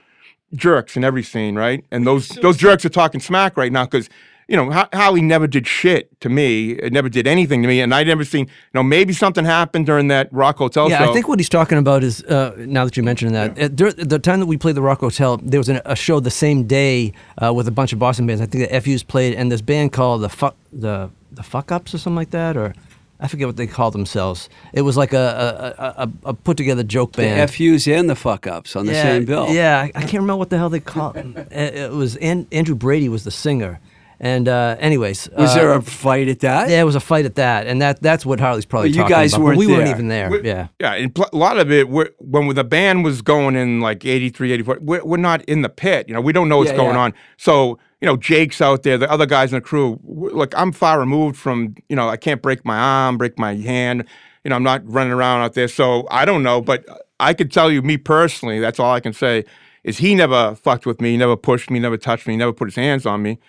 jerks 0.54 0.96
in 0.96 1.04
every 1.04 1.24
scene, 1.24 1.56
right? 1.56 1.84
And 1.92 2.06
those 2.08 2.30
those 2.30 2.56
jerks 2.56 2.86
are 2.86 2.90
talking 2.90 3.20
smack 3.20 3.58
right 3.58 3.72
now 3.72 3.86
because 3.86 4.10
you 4.48 4.56
know 4.56 4.72
Ho- 4.72 4.88
Holly 4.94 5.22
never 5.22 5.48
did 5.48 5.66
shit 5.68 6.20
to 6.22 6.30
me. 6.30 6.72
It 6.72 6.94
never 6.94 7.10
did 7.10 7.28
anything 7.28 7.62
to 7.62 7.68
me, 7.68 7.82
and 7.82 7.94
I'd 7.94 8.08
never 8.08 8.24
seen. 8.24 8.46
You 8.46 8.52
know, 8.76 8.84
maybe 8.84 9.14
something 9.14 9.46
happened 9.46 9.86
during 9.86 10.08
that 10.10 10.32
Rock 10.32 10.58
Hotel 10.58 10.90
Yeah, 10.90 11.00
show. 11.06 11.10
I 11.10 11.14
think 11.14 11.28
what 11.28 11.40
he's 11.40 11.50
talking 11.50 11.78
about 11.78 12.04
is 12.04 12.24
uh, 12.24 12.54
now 12.58 12.86
that 12.86 12.96
you 12.98 13.04
mentioned 13.04 13.36
that 13.36 13.58
at 13.58 13.76
dur- 13.76 13.94
the 13.94 14.20
time 14.20 14.40
that 14.40 14.46
we 14.46 14.58
played 14.58 14.76
the 14.76 14.82
Rock 14.82 15.00
Hotel, 15.00 15.38
there 15.38 15.60
was 15.60 15.70
an, 15.70 15.82
a 15.86 15.96
show 15.96 16.20
the 16.20 16.32
same 16.32 16.66
day 16.66 17.14
uh, 17.44 17.54
with 17.54 17.68
a 17.68 17.72
bunch 17.72 17.94
of 17.94 18.00
Boston 18.00 18.28
bands. 18.28 18.42
I 18.42 18.46
think 18.46 18.70
the 18.70 18.82
FU's 18.82 19.04
played, 19.04 19.34
and 19.36 19.52
this 19.52 19.62
band 19.62 19.94
called 19.94 20.22
the 20.22 20.30
fuck 20.30 20.56
the 20.72 21.10
the 21.32 21.44
fuck 21.44 21.72
ups 21.72 21.94
or 21.94 21.98
something 21.98 22.16
like 22.16 22.32
that, 22.32 22.56
or 22.56 22.74
I 23.20 23.28
forget 23.28 23.48
what 23.48 23.56
they 23.56 23.68
called 23.68 23.94
themselves. 23.94 24.50
It 24.74 24.82
was 24.82 24.98
like 24.98 25.14
a 25.14 25.76
a, 25.78 26.04
a, 26.04 26.12
a 26.30 26.34
put 26.34 26.58
together 26.58 26.84
joke 26.84 27.14
band. 27.14 27.50
The. 27.50 27.52
FUs 27.74 27.88
and 27.88 28.10
the 28.10 28.16
fuck 28.16 28.46
ups 28.48 28.76
on 28.76 28.86
the 28.86 28.94
yeah, 28.94 29.04
same 29.04 29.26
bill. 29.26 29.50
Yeah, 29.50 29.80
I, 29.82 29.92
I 29.96 30.02
can't 30.02 30.14
remember 30.14 30.38
what 30.38 30.50
the 30.50 30.58
hell 30.58 30.70
they 30.70 30.80
called. 30.82 31.16
it, 31.18 31.52
it 31.52 31.92
was 31.92 32.18
An- 32.18 32.48
Andrew 32.52 32.76
Brady 32.76 33.08
was 33.10 33.24
the 33.24 33.32
singer, 33.32 33.80
and 34.20 34.48
uh, 34.48 34.76
anyways, 34.80 35.30
Was 35.38 35.52
uh, 35.52 35.56
there 35.56 35.72
a 35.74 35.82
fight 35.82 36.28
at 36.28 36.40
that? 36.40 36.70
Yeah, 36.70 36.82
it 36.82 36.86
was 36.86 36.96
a 36.96 37.00
fight 37.00 37.26
at 37.26 37.36
that, 37.36 37.68
and 37.68 37.82
that 37.82 38.02
that's 38.02 38.26
what 38.26 38.40
Harley's 38.40 38.66
probably 38.66 38.90
But 38.90 38.96
you 38.96 39.02
talking 39.02 39.16
guys 39.16 39.34
about. 39.34 39.44
weren't 39.46 39.58
we 39.60 39.68
weren't 39.68 39.88
even 39.90 40.08
there. 40.08 40.30
We- 40.30 40.42
yeah. 40.44 40.68
Yeah, 40.80 40.94
and 40.94 41.14
pl- 41.14 41.30
a 41.34 41.38
lot 41.38 41.58
of 41.58 41.72
it, 41.72 41.90
we're, 41.90 42.10
when 42.20 42.48
the 42.56 42.64
band 42.64 43.04
was 43.04 43.22
going 43.22 43.56
in 43.56 43.80
like 43.82 44.06
83, 44.06 44.52
84, 44.54 44.78
we're, 44.82 45.04
we're 45.04 45.18
not 45.18 45.44
in 45.46 45.62
the 45.62 45.70
pit. 45.70 46.08
You 46.08 46.14
know, 46.14 46.22
we 46.22 46.34
don't 46.34 46.50
know 46.50 46.58
what's 46.60 46.72
Yeah, 46.72 46.78
going 46.78 46.96
yeah. 46.96 47.02
on. 47.02 47.14
So, 47.38 47.78
you 48.02 48.06
know, 48.06 48.18
Jake's 48.18 48.62
out 48.62 48.84
there, 48.84 48.98
the 48.98 49.10
other 49.12 49.26
guys 49.26 49.52
in 49.52 49.58
the 49.58 49.62
crew. 49.62 50.00
w- 50.08 50.36
Look, 50.36 50.54
I'm 50.58 50.72
far 50.72 51.00
removed 51.00 51.38
from, 51.38 51.76
you 51.90 51.96
know, 51.96 52.08
I 52.10 52.18
can't 52.18 52.42
break 52.42 52.64
my 52.66 52.78
arm, 52.78 53.18
break 53.18 53.38
my 53.40 53.56
hand. 53.56 54.06
You 54.44 54.50
know, 54.50 54.56
I'm 54.56 54.64
not 54.64 54.82
running 54.86 55.12
around 55.14 55.42
out 55.42 55.54
there. 55.54 55.68
So 55.68 56.08
I 56.12 56.24
don't 56.26 56.44
know, 56.44 56.62
but 56.62 56.86
I 57.20 57.34
could 57.34 57.52
tell 57.52 57.72
you, 57.72 57.82
me 57.82 57.98
personally, 57.98 58.60
that's 58.60 58.80
all 58.80 58.92
I 58.94 59.00
can 59.00 59.14
say, 59.14 59.44
is 59.84 59.98
he 60.00 60.14
never 60.16 60.56
fucked 60.56 60.86
with 60.86 61.00
me, 61.02 61.12
he 61.12 61.18
never 61.18 61.36
pushed 61.36 61.70
me, 61.72 61.80
never 61.80 61.98
touched 61.98 62.28
me, 62.28 62.36
never 62.36 62.54
put 62.54 62.68
his 62.68 62.76
hands 62.76 63.06
on 63.06 63.22
me. 63.24 63.40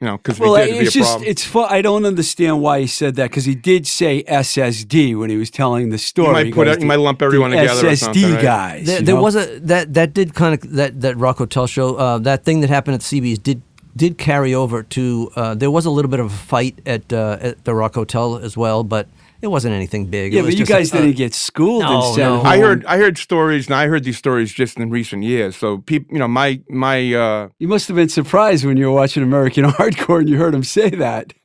You 0.00 0.08
know, 0.08 0.16
because 0.18 0.38
Well, 0.40 0.56
if 0.56 0.66
did, 0.66 0.68
it'd 0.68 0.78
be 0.80 0.84
a 0.84 0.86
it's 0.86 0.92
just 0.94 1.10
problem. 1.12 1.30
it's 1.30 1.44
fun. 1.44 1.66
I 1.70 1.80
don't 1.80 2.04
understand 2.04 2.60
why 2.60 2.80
he 2.80 2.86
said 2.86 3.14
that 3.14 3.30
because 3.30 3.44
he 3.44 3.54
did 3.54 3.86
say 3.86 4.22
SSD 4.24 5.18
when 5.18 5.30
he 5.30 5.36
was 5.36 5.50
telling 5.50 5.90
the 5.90 5.98
story. 5.98 6.26
you 6.28 6.32
might 6.32 6.54
put 6.54 6.66
goes, 6.66 6.76
it, 6.76 6.80
you 6.82 6.86
might 6.86 6.96
lump 6.98 7.22
everyone 7.22 7.50
the 7.52 7.58
together. 7.58 7.86
or 7.86 7.90
SSD 7.90 7.96
something, 7.98 8.32
right? 8.34 8.42
guys. 8.42 8.86
There, 8.86 9.00
there 9.02 9.16
was 9.16 9.36
a 9.36 9.58
that 9.60 9.94
that 9.94 10.12
did 10.12 10.34
kind 10.34 10.54
of 10.54 10.72
that 10.72 11.00
that 11.00 11.16
Rock 11.16 11.38
Hotel 11.38 11.66
show. 11.66 11.94
Uh, 11.94 12.18
that 12.18 12.44
thing 12.44 12.60
that 12.60 12.70
happened 12.70 12.96
at 12.96 13.00
CB's 13.02 13.38
did 13.38 13.62
did 13.96 14.18
carry 14.18 14.52
over 14.54 14.82
to. 14.82 15.30
Uh, 15.36 15.54
there 15.54 15.70
was 15.70 15.86
a 15.86 15.90
little 15.90 16.10
bit 16.10 16.20
of 16.20 16.26
a 16.26 16.36
fight 16.36 16.78
at 16.84 17.12
uh, 17.12 17.38
at 17.40 17.64
the 17.64 17.74
Rock 17.74 17.94
Hotel 17.94 18.36
as 18.36 18.56
well, 18.56 18.82
but 18.84 19.06
it 19.44 19.50
wasn't 19.50 19.74
anything 19.74 20.06
big. 20.06 20.32
It 20.32 20.36
Yeah, 20.36 20.42
was 20.42 20.54
but 20.54 20.58
you 20.58 20.64
just 20.66 20.70
a- 20.70 20.74
guys 20.74 20.92
uh, 20.92 20.96
didn't 21.00 21.16
get 21.16 21.34
schooled 21.34 21.82
no, 21.84 21.94
and 21.94 22.04
sent 22.14 22.18
no. 22.30 22.36
home. 22.38 22.46
I 22.46 22.58
heard 22.58 22.84
I 22.86 22.96
heard 22.98 23.16
stories, 23.18 23.66
and 23.66 23.74
I 23.76 23.86
heard 23.86 24.02
these 24.04 24.18
stories 24.18 24.52
just 24.52 24.76
in 24.78 24.90
recent 24.90 25.22
years. 25.22 25.54
So 25.56 25.78
people, 25.78 26.12
you 26.12 26.18
know, 26.18 26.28
my 26.28 26.60
my 26.68 27.12
uh, 27.14 27.48
You 27.58 27.68
must 27.68 27.86
have 27.88 27.96
been 27.96 28.08
surprised 28.08 28.64
when 28.64 28.76
you 28.76 28.86
were 28.86 28.92
watching 28.92 29.22
American 29.22 29.64
Hardcore 29.78 30.20
and 30.20 30.28
you 30.28 30.38
heard 30.38 30.54
him 30.54 30.64
say 30.64 30.90
that. 30.90 31.32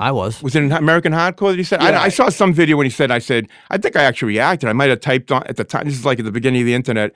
I 0.00 0.12
was. 0.12 0.40
was 0.44 0.54
it 0.54 0.62
in 0.62 0.70
American 0.70 1.12
Hardcore 1.12 1.50
that 1.50 1.58
he 1.58 1.64
said? 1.64 1.82
Yeah. 1.82 1.88
I, 2.00 2.04
I 2.04 2.08
saw 2.08 2.28
some 2.28 2.52
video 2.52 2.76
when 2.76 2.86
he 2.86 2.90
said. 2.90 3.10
I 3.10 3.18
said 3.18 3.48
I 3.68 3.78
think 3.78 3.96
I 3.96 4.04
actually 4.04 4.28
reacted. 4.28 4.68
I 4.68 4.72
might 4.72 4.90
have 4.90 5.00
typed 5.00 5.32
on 5.32 5.42
at 5.48 5.56
the 5.56 5.64
time. 5.64 5.86
This 5.86 5.94
is 5.98 6.04
like 6.04 6.20
at 6.20 6.24
the 6.24 6.30
beginning 6.32 6.62
of 6.62 6.66
the 6.66 6.74
internet. 6.74 7.12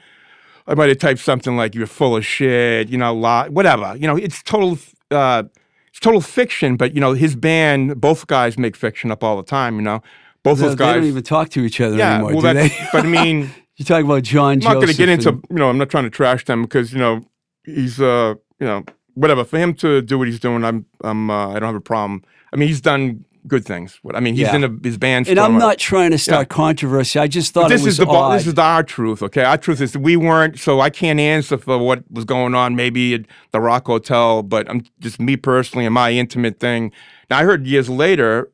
I 0.67 0.75
might 0.75 0.89
have 0.89 0.99
typed 0.99 1.21
something 1.21 1.57
like 1.57 1.75
"You're 1.77 1.87
full 1.87 2.17
of 2.17 2.27
shit," 2.27 2.89
you 2.89 2.99
know, 2.99 3.15
lie, 3.15 3.49
whatever. 3.49 3.97
You 3.97 4.07
know, 4.09 4.17
it's 4.17 4.43
total. 4.43 4.79
Uh, 5.13 5.45
it's 5.45 5.62
total 6.03 6.21
fiction, 6.21 6.77
but 6.77 6.95
you 6.95 7.01
know, 7.01 7.15
his 7.15 7.35
band, 7.37 8.01
both 8.01 8.27
guys 8.27 8.59
make 8.59 8.77
fiction 8.77 9.11
up 9.11 9.25
all 9.25 9.37
the 9.37 9.43
time. 9.43 9.77
You 9.77 9.83
know, 9.83 10.03
both 10.43 10.59
they 10.59 10.67
those 10.67 10.75
guys. 10.75 10.95
They 10.95 11.01
don't 11.01 11.09
even 11.09 11.23
talk 11.23 11.49
to 11.51 11.65
each 11.65 11.81
other 11.81 11.97
yeah, 11.97 12.15
anymore, 12.15 12.43
well, 12.43 12.55
do 12.55 12.61
they? 12.61 12.89
but 12.93 13.05
I 13.05 13.09
mean. 13.09 13.51
You're 13.77 13.87
talking 13.87 14.05
about 14.05 14.23
John 14.23 14.53
I'm 14.53 14.59
not 14.59 14.75
going 14.75 14.89
to 14.89 14.95
get 14.95 15.09
into, 15.09 15.31
and- 15.31 15.45
you 15.49 15.57
know, 15.57 15.71
I'm 15.71 15.79
not 15.79 15.89
trying 15.89 16.05
to 16.05 16.11
trash 16.11 16.45
them 16.45 16.63
because, 16.63 16.93
you 16.93 16.99
know, 16.99 17.23
he's, 17.65 17.99
uh, 17.99 18.35
you 18.61 18.67
know, 18.67 18.85
whatever. 19.15 19.45
For 19.45 19.59
him 19.59 19.73
to 19.77 20.03
do 20.03 20.19
what 20.19 20.29
he's 20.29 20.39
doing, 20.39 20.63
I'm, 20.63 20.85
I'm, 21.03 21.31
uh, 21.31 21.49
I 21.49 21.53
don't 21.55 21.69
have 21.69 21.75
a 21.75 21.81
problem. 21.81 22.23
I 22.53 22.57
mean, 22.57 22.69
he's 22.69 22.83
done 22.83 23.25
good 23.47 23.65
things. 23.65 23.99
I 24.15 24.21
mean, 24.21 24.35
he's 24.35 24.43
Yeah. 24.49 24.57
in 24.57 24.65
a, 24.65 24.71
his 24.83 24.97
band. 24.99 25.29
And 25.29 25.39
I'm 25.41 25.59
not 25.59 25.79
trying 25.79 26.13
to 26.13 26.19
start 26.19 26.49
controversy. 26.49 27.19
I 27.19 27.27
just 27.27 27.53
thought 27.53 27.69
This 27.69 27.83
it 27.83 27.85
was 27.87 27.95
is 27.99 27.99
the 28.07 28.07
odd. 28.11 28.35
this 28.39 28.47
is 28.47 28.55
our 28.59 28.83
truth, 28.83 29.23
okay? 29.23 29.43
Our 29.45 29.59
truth 29.59 29.81
is 29.81 29.97
we 29.97 30.17
weren't, 30.17 30.59
so 30.59 30.81
I 30.81 30.91
can't 30.91 31.19
answer 31.19 31.59
for 31.59 31.79
what 31.79 32.05
was 32.11 32.25
going 32.25 32.55
on 32.55 32.77
maybe 32.77 33.15
at 33.15 33.23
the 33.51 33.61
Rock 33.61 33.87
Hotel, 33.87 34.43
but 34.43 34.69
I'm 34.71 34.85
just 35.01 35.21
me 35.21 35.37
personally 35.37 35.85
and 35.87 35.95
my 35.95 36.13
intimate 36.13 36.61
thing. 36.61 36.93
Now 37.31 37.39
I 37.39 37.43
heard 37.45 37.67
years 37.67 37.89
later, 37.91 38.51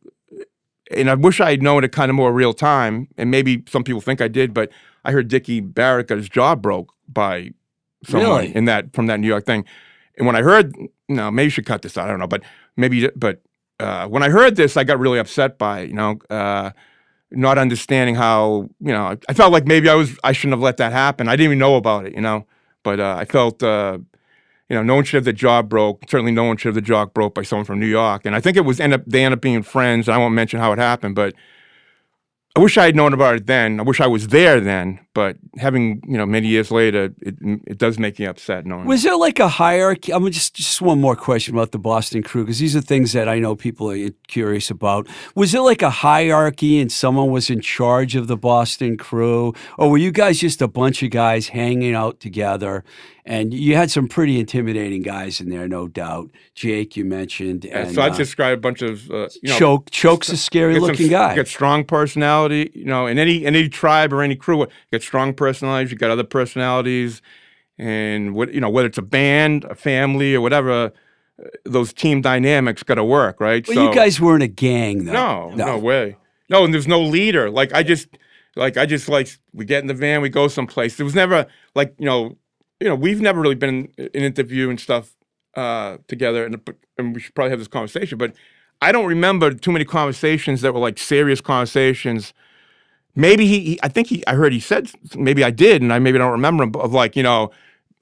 and 0.90 1.11
I 1.11 1.14
wish 1.14 1.40
I 1.40 1.51
had 1.51 1.62
known 1.62 1.85
it 1.85 1.92
kind 1.92 2.11
of 2.11 2.14
more 2.14 2.33
real 2.33 2.55
time, 2.55 3.09
and 3.18 3.31
maybe 3.31 3.62
some 3.68 3.85
people 3.85 4.01
think 4.01 4.20
I 4.22 4.29
did, 4.29 4.55
but 4.55 4.70
I 5.05 5.12
heard 5.12 5.29
Dickie 5.29 5.61
Barrett 5.61 6.09
got 6.09 6.16
his 6.18 6.29
jaw 6.29 6.55
broke 6.55 6.92
by 7.07 7.51
someone 8.07 8.29
Really? 8.31 8.57
in 8.57 8.64
that 8.66 8.94
from 8.94 9.07
that 9.07 9.20
New 9.20 9.27
York 9.29 9.44
thing. 9.44 9.64
And 10.16 10.27
when 10.27 10.35
I 10.35 10.42
heard, 10.42 10.74
no, 11.09 11.31
maybe 11.31 11.44
you 11.44 11.51
should 11.51 11.66
cut 11.66 11.83
this 11.83 11.96
out. 11.98 12.07
I 12.07 12.11
don't 12.11 12.18
know, 12.20 12.27
but 12.27 12.42
maybe, 12.77 13.09
but 13.14 13.40
uh, 13.81 14.07
when 14.09 14.23
I 14.23 14.29
heard 14.29 14.57
this, 14.57 14.77
I 14.77 14.85
got 14.85 14.99
really 14.99 15.19
upset 15.19 15.59
by 15.59 15.81
it, 15.81 15.88
you 15.88 15.95
know, 15.95 16.19
uh, 16.31 16.71
not 17.31 17.59
understanding 17.59 18.14
how, 18.14 18.69
you 18.81 18.93
know, 18.93 19.17
I 19.29 19.35
felt 19.35 19.53
like 19.53 19.67
maybe 19.67 19.88
I 19.88 19.95
was, 19.95 20.19
I 20.25 20.33
shouldn't 20.33 20.55
have 20.55 20.62
let 20.62 20.79
that 20.79 20.93
happen. 20.93 21.29
I 21.29 21.33
didn't 21.33 21.45
even 21.45 21.59
know 21.59 21.77
about 21.77 22.07
it, 22.07 22.14
you 22.14 22.21
know, 22.21 22.47
but 22.83 23.01
uh, 23.01 23.17
I 23.19 23.25
felt, 23.25 23.62
uh, 23.62 23.99
you 24.69 24.77
know, 24.77 24.83
no 24.83 24.95
one 24.95 25.05
should 25.05 25.17
have 25.17 25.25
the 25.25 25.33
jaw 25.33 25.62
broke. 25.62 26.05
Certainly, 26.09 26.33
no 26.33 26.45
one 26.45 26.57
should 26.57 26.69
have 26.69 26.75
the 26.75 26.83
jaw 26.83 27.07
broke 27.07 27.35
by 27.35 27.43
someone 27.43 27.64
from 27.64 27.81
New 27.81 27.87
York. 27.87 28.27
And 28.27 28.35
I 28.35 28.41
think 28.41 28.57
it 28.57 28.62
was 28.62 28.81
end 28.81 28.93
up 28.93 29.03
they 29.07 29.25
end 29.25 29.33
up 29.33 29.41
being 29.41 29.62
friends. 29.62 30.09
And 30.09 30.14
I 30.14 30.19
won't 30.19 30.35
mention 30.35 30.61
how 30.61 30.73
it 30.73 30.79
happened, 30.79 31.14
but 31.14 31.35
I 32.55 32.61
wish 32.61 32.77
I 32.77 32.87
had 32.87 32.97
known 32.97 33.14
about 33.14 33.37
it 33.37 33.47
then. 33.47 33.81
I 33.81 33.83
wish 33.83 34.01
I 34.01 34.07
was 34.07 34.29
there 34.29 34.61
then. 34.61 35.01
But 35.18 35.37
having 35.57 36.00
you 36.07 36.16
know 36.16 36.26
many 36.26 36.46
years 36.46 36.70
later, 36.70 37.12
it 37.20 37.35
it 37.66 37.76
does 37.76 37.98
make 37.98 38.20
me 38.20 38.24
upset 38.26 38.64
knowing. 38.64 38.87
Was 38.87 39.02
there 39.02 39.16
like 39.16 39.40
a 39.40 39.48
hierarchy? 39.48 40.12
I'm 40.12 40.31
just 40.31 40.54
just 40.54 40.81
one 40.81 41.00
more 41.00 41.16
question 41.16 41.57
about 41.57 41.72
the 41.72 41.78
Boston 41.92 42.22
crew 42.22 42.44
because 42.44 42.61
these 42.61 42.76
are 42.76 42.81
things 42.81 43.11
that 43.14 43.28
I 43.28 43.40
know 43.40 43.57
people 43.57 43.90
are 43.90 44.11
curious 44.28 44.70
about. 44.70 45.09
Was 45.35 45.50
there 45.50 45.62
like 45.62 45.83
a 45.83 45.90
hierarchy 45.90 46.78
and 46.78 46.92
someone 46.92 47.33
was 47.33 47.50
in 47.50 47.61
charge 47.61 48.14
of 48.14 48.28
the 48.28 48.37
Boston 48.37 48.96
crew, 48.96 49.54
or 49.76 49.90
were 49.90 49.98
you 49.98 50.12
guys 50.12 50.38
just 50.38 50.62
a 50.62 50.68
bunch 50.68 51.02
of 51.02 51.11
guys 51.11 51.48
hanging 51.48 51.96
out 51.96 52.20
together? 52.20 52.85
And 53.24 53.52
you 53.52 53.76
had 53.76 53.90
some 53.90 54.09
pretty 54.09 54.40
intimidating 54.40 55.02
guys 55.02 55.38
in 55.38 55.50
there, 55.50 55.68
no 55.68 55.87
doubt. 55.87 56.31
Jake, 56.54 56.96
you 56.96 57.04
mentioned, 57.04 57.66
Yeah, 57.66 57.90
so 57.92 58.00
I 58.00 58.09
uh, 58.09 58.16
describe 58.16 58.57
a 58.57 58.61
bunch 58.61 58.81
of 58.81 59.11
uh, 59.11 59.28
you 59.42 59.50
know, 59.50 59.59
Choke. 59.59 59.90
Choke's 59.90 60.31
a 60.31 60.37
scary 60.38 60.72
Get 60.72 60.81
some- 60.81 60.88
looking 60.88 61.09
guy. 61.11 61.37
Got 61.37 61.46
strong 61.46 61.85
personality, 61.85 62.70
you 62.74 62.87
know, 62.87 63.07
in 63.07 63.18
any 63.18 63.44
in 63.44 63.54
any 63.54 63.68
tribe 63.68 64.14
or 64.14 64.22
any 64.22 64.35
crew, 64.35 64.61
you 64.61 64.66
got 64.92 65.02
strong 65.09 65.35
personalities. 65.35 65.90
You 65.90 65.97
got 65.99 66.11
other 66.11 66.23
personalities, 66.23 67.21
and 67.79 68.35
what 68.35 68.53
you 68.55 68.61
know, 68.61 68.71
whether 68.71 68.87
it's 68.87 68.99
a 68.99 69.03
band, 69.03 69.64
a 69.64 69.75
family, 69.75 70.35
or 70.35 70.40
whatever, 70.40 70.71
uh, 70.71 70.90
those 71.64 71.92
team 71.92 72.21
dynamics 72.21 72.83
got 72.85 72.97
to 72.97 73.05
work, 73.05 73.40
right? 73.40 73.66
well, 73.66 73.88
you 73.88 73.94
guys 73.94 74.21
weren't 74.21 74.42
a 74.42 74.49
gang, 74.49 75.07
though. 75.07 75.12
no, 75.12 75.51
no, 75.51 75.79
way, 75.79 76.16
no, 76.49 76.64
and 76.64 76.73
there's 76.73 76.87
no 76.87 77.01
leader. 77.01 77.51
Like 77.51 77.73
I 77.73 77.83
just, 77.83 78.09
like 78.55 78.77
I 78.77 78.87
just 78.87 79.09
like 79.09 79.29
we 79.53 79.64
get 79.64 79.81
in 79.81 79.88
the 79.88 79.94
van, 79.94 80.21
we 80.21 80.29
go 80.29 80.47
someplace. 80.47 80.97
There 80.97 81.07
was 81.07 81.14
never 81.14 81.47
like 81.75 81.94
you 81.99 82.07
know, 82.07 82.37
you 82.79 82.88
know, 82.88 82.94
we've 82.94 83.21
never 83.21 83.40
really 83.40 83.57
been 83.57 83.88
in 83.97 84.07
an 84.14 84.23
interview 84.25 84.68
and 84.68 84.79
stuff 84.79 85.16
uh, 85.57 85.97
together, 86.07 86.44
and, 86.44 86.61
and 86.99 87.14
we 87.14 87.21
should 87.21 87.35
probably 87.35 87.51
have 87.51 87.59
this 87.59 87.68
conversation, 87.68 88.18
but. 88.18 88.35
I 88.81 88.92
don't 88.92 89.07
remember 89.07 89.53
too 89.55 89.73
many 89.73 89.85
conversations 89.85 90.61
that 90.61 90.73
were 90.73 90.79
like 90.79 90.99
serious 90.99 91.40
conversations. 91.40 92.33
Maybe 93.14 93.47
he, 93.47 93.61
he 93.61 93.81
I 93.83 93.88
think 93.88 94.09
he, 94.09 94.25
I 94.27 94.35
heard 94.35 94.53
he 94.53 94.61
said, 94.61 94.90
maybe 95.16 95.42
I 95.42 95.51
did, 95.51 95.83
and 95.83 95.92
I 95.92 95.99
maybe 95.99 96.18
don't 96.18 96.33
remember 96.33 96.62
him, 96.64 96.75
of 96.77 96.92
like, 96.92 97.16
you 97.16 97.23
know, 97.23 97.51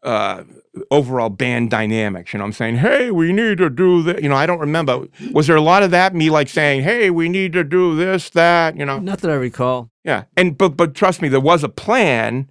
uh, 0.03 0.45
overall 0.91 1.31
band 1.31 1.71
dynamics. 1.71 2.33
You 2.33 2.39
know, 2.39 2.45
I'm 2.45 2.53
saying, 2.53 2.77
hey, 2.77 3.11
we 3.11 3.33
need 3.33 3.59
to 3.59 3.71
do 3.71 4.03
that. 4.03 4.23
You 4.23 4.29
know, 4.29 4.37
I 4.37 4.45
don't 4.47 4.59
remember. 4.61 5.07
Was 5.33 5.47
there 5.47 5.57
a 5.57 5.63
lot 5.63 5.83
of 5.83 5.91
that? 5.93 6.15
Me 6.15 6.29
like 6.29 6.49
saying, 6.49 6.83
hey, 6.83 7.11
we 7.11 7.29
need 7.31 7.53
to 7.55 7.65
do 7.65 7.97
this, 7.97 8.29
that. 8.31 8.77
You 8.77 8.85
know, 8.85 8.99
Not 8.99 9.21
that 9.21 9.31
I 9.31 9.35
recall. 9.35 9.91
yeah. 10.05 10.25
And 10.37 10.57
but 10.59 10.77
but 10.77 10.95
trust 10.95 11.23
me, 11.23 11.29
there 11.29 11.41
was 11.41 11.65
a 11.65 11.69
plan, 11.71 12.51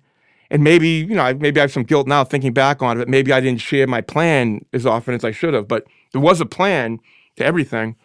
and 0.50 0.64
maybe 0.64 0.90
you 0.90 1.14
know, 1.16 1.34
maybe 1.36 1.60
I 1.60 1.64
have 1.64 1.72
some 1.72 1.84
guilt 1.84 2.08
now 2.08 2.24
thinking 2.24 2.52
back 2.54 2.82
on 2.82 3.00
it. 3.00 3.08
Maybe 3.08 3.32
I 3.32 3.40
didn't 3.42 3.62
share 3.62 3.86
my 3.86 4.02
plan 4.02 4.66
as 4.74 4.86
often 4.88 5.14
as 5.14 5.24
I 5.24 5.32
should 5.32 5.54
have, 5.54 5.68
but 5.68 5.86
there 6.14 6.22
was 6.22 6.42
a 6.42 6.46
plan 6.48 7.00
to 7.36 7.46
everything. 7.46 7.96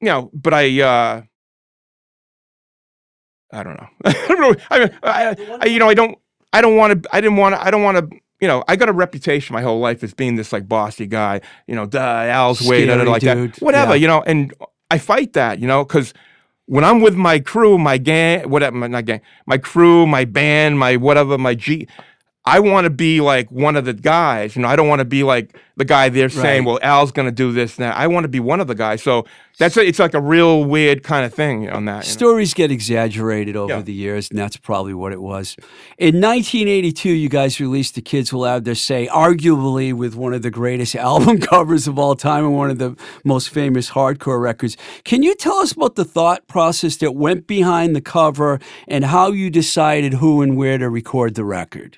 you 0.00 0.06
know, 0.08 0.30
but 0.32 0.54
I, 0.54 0.80
uh, 0.80 1.22
I 3.54 3.62
don't 3.62 3.74
know. 3.80 3.88
I 4.04 4.12
don't 4.28 4.40
know. 4.40 4.54
I, 4.70 4.78
mean, 4.80 4.90
I, 5.02 5.58
I, 5.60 5.66
you 5.66 5.78
know, 5.78 5.88
I 5.88 5.94
don't, 5.94 6.18
I 6.52 6.60
don't 6.60 6.76
want 6.76 7.02
to, 7.02 7.08
I 7.14 7.20
didn't 7.20 7.36
want 7.38 7.54
to, 7.54 7.62
I 7.64 7.70
don't 7.70 7.82
want 7.82 7.98
to, 7.98 8.16
you 8.40 8.48
know, 8.48 8.62
I 8.68 8.76
got 8.76 8.88
a 8.88 8.92
reputation 8.92 9.54
my 9.54 9.62
whole 9.62 9.80
life 9.80 10.02
as 10.02 10.12
being 10.12 10.36
this 10.36 10.52
like 10.52 10.68
bossy 10.68 11.06
guy, 11.06 11.40
you 11.66 11.74
know, 11.74 11.86
duh, 11.86 11.98
Al's 12.00 12.60
way, 12.62 12.84
da, 12.84 12.96
da, 12.96 13.04
da, 13.04 13.10
like 13.10 13.22
dude. 13.22 13.54
that, 13.54 13.62
whatever, 13.62 13.92
Yeah. 13.94 14.00
you 14.02 14.06
know, 14.08 14.22
and 14.26 14.52
I 14.90 14.98
fight 14.98 15.32
that, 15.34 15.58
you 15.60 15.66
know, 15.66 15.84
because 15.84 16.12
when 16.66 16.84
I'm 16.84 17.00
with 17.00 17.14
my 17.14 17.38
crew, 17.38 17.78
my 17.78 17.96
gang, 17.98 18.48
whatever, 18.50 18.76
my, 18.76 18.86
not 18.86 19.04
gang, 19.04 19.20
my 19.46 19.58
crew, 19.58 20.06
my 20.06 20.24
band, 20.24 20.78
my 20.78 20.96
whatever, 20.96 21.38
my 21.38 21.54
G, 21.54 21.86
I 22.46 22.60
want 22.60 22.84
to 22.84 22.90
be 22.90 23.22
like 23.22 23.50
one 23.50 23.74
of 23.74 23.86
the 23.86 23.94
guys. 23.94 24.54
You 24.54 24.62
know, 24.62 24.68
I 24.68 24.76
don't 24.76 24.86
want 24.88 24.98
to 24.98 25.06
be 25.06 25.22
like 25.22 25.56
the 25.76 25.84
guy 25.86 26.10
they're 26.10 26.28
saying, 26.28 26.64
Right. 26.64 26.66
well, 26.72 26.78
Al's 26.82 27.10
going 27.10 27.26
to 27.26 27.32
do 27.32 27.52
this 27.52 27.78
and 27.78 27.84
that. 27.86 27.96
I 27.96 28.06
want 28.06 28.24
to 28.24 28.28
be 28.28 28.38
one 28.38 28.60
of 28.60 28.66
the 28.66 28.74
guys. 28.74 29.02
So 29.02 29.24
that's 29.58 29.76
a, 29.78 29.80
it's 29.86 29.98
like 29.98 30.12
a 30.12 30.20
real 30.20 30.62
weird 30.62 31.02
kind 31.02 31.24
of 31.24 31.32
thing 31.32 31.70
on 31.70 31.86
that. 31.86 32.04
you 32.04 32.10
know? 32.10 32.12
Stories 32.12 32.52
get 32.52 32.70
exaggerated 32.70 33.56
over 33.56 33.72
Yeah. 33.72 33.80
the 33.82 33.94
years, 33.94 34.28
and 34.28 34.38
that's 34.38 34.58
probably 34.58 34.92
what 34.92 35.12
it 35.12 35.22
was. 35.22 35.56
In 35.96 36.20
1982, 36.20 37.08
you 37.08 37.28
guys 37.30 37.58
released 37.60 37.94
The 37.94 38.02
Kids 38.02 38.30
Will 38.30 38.44
Have 38.44 38.64
Their 38.64 38.74
Say, 38.74 39.08
arguably 39.10 39.94
with 39.94 40.14
one 40.14 40.34
of 40.34 40.42
the 40.42 40.50
greatest 40.50 40.94
album 41.10 41.38
covers 41.40 41.88
of 41.88 41.98
all 41.98 42.14
time 42.14 42.44
and 42.44 42.54
one 42.54 42.70
of 42.70 42.78
the 42.78 42.94
most 43.24 43.48
famous 43.48 43.90
hardcore 43.92 44.40
records. 44.40 44.76
Can 45.04 45.22
you 45.22 45.34
tell 45.34 45.56
us 45.60 45.72
about 45.72 45.94
the 45.94 46.04
thought 46.04 46.46
process 46.46 46.96
that 46.98 47.12
went 47.12 47.46
behind 47.46 47.96
the 47.96 48.02
cover 48.02 48.60
and 48.86 49.06
how 49.06 49.32
you 49.32 49.48
decided 49.48 50.14
who 50.14 50.42
and 50.42 50.58
where 50.58 50.76
to 50.76 50.90
record 50.90 51.36
the 51.36 51.44
record? 51.44 51.96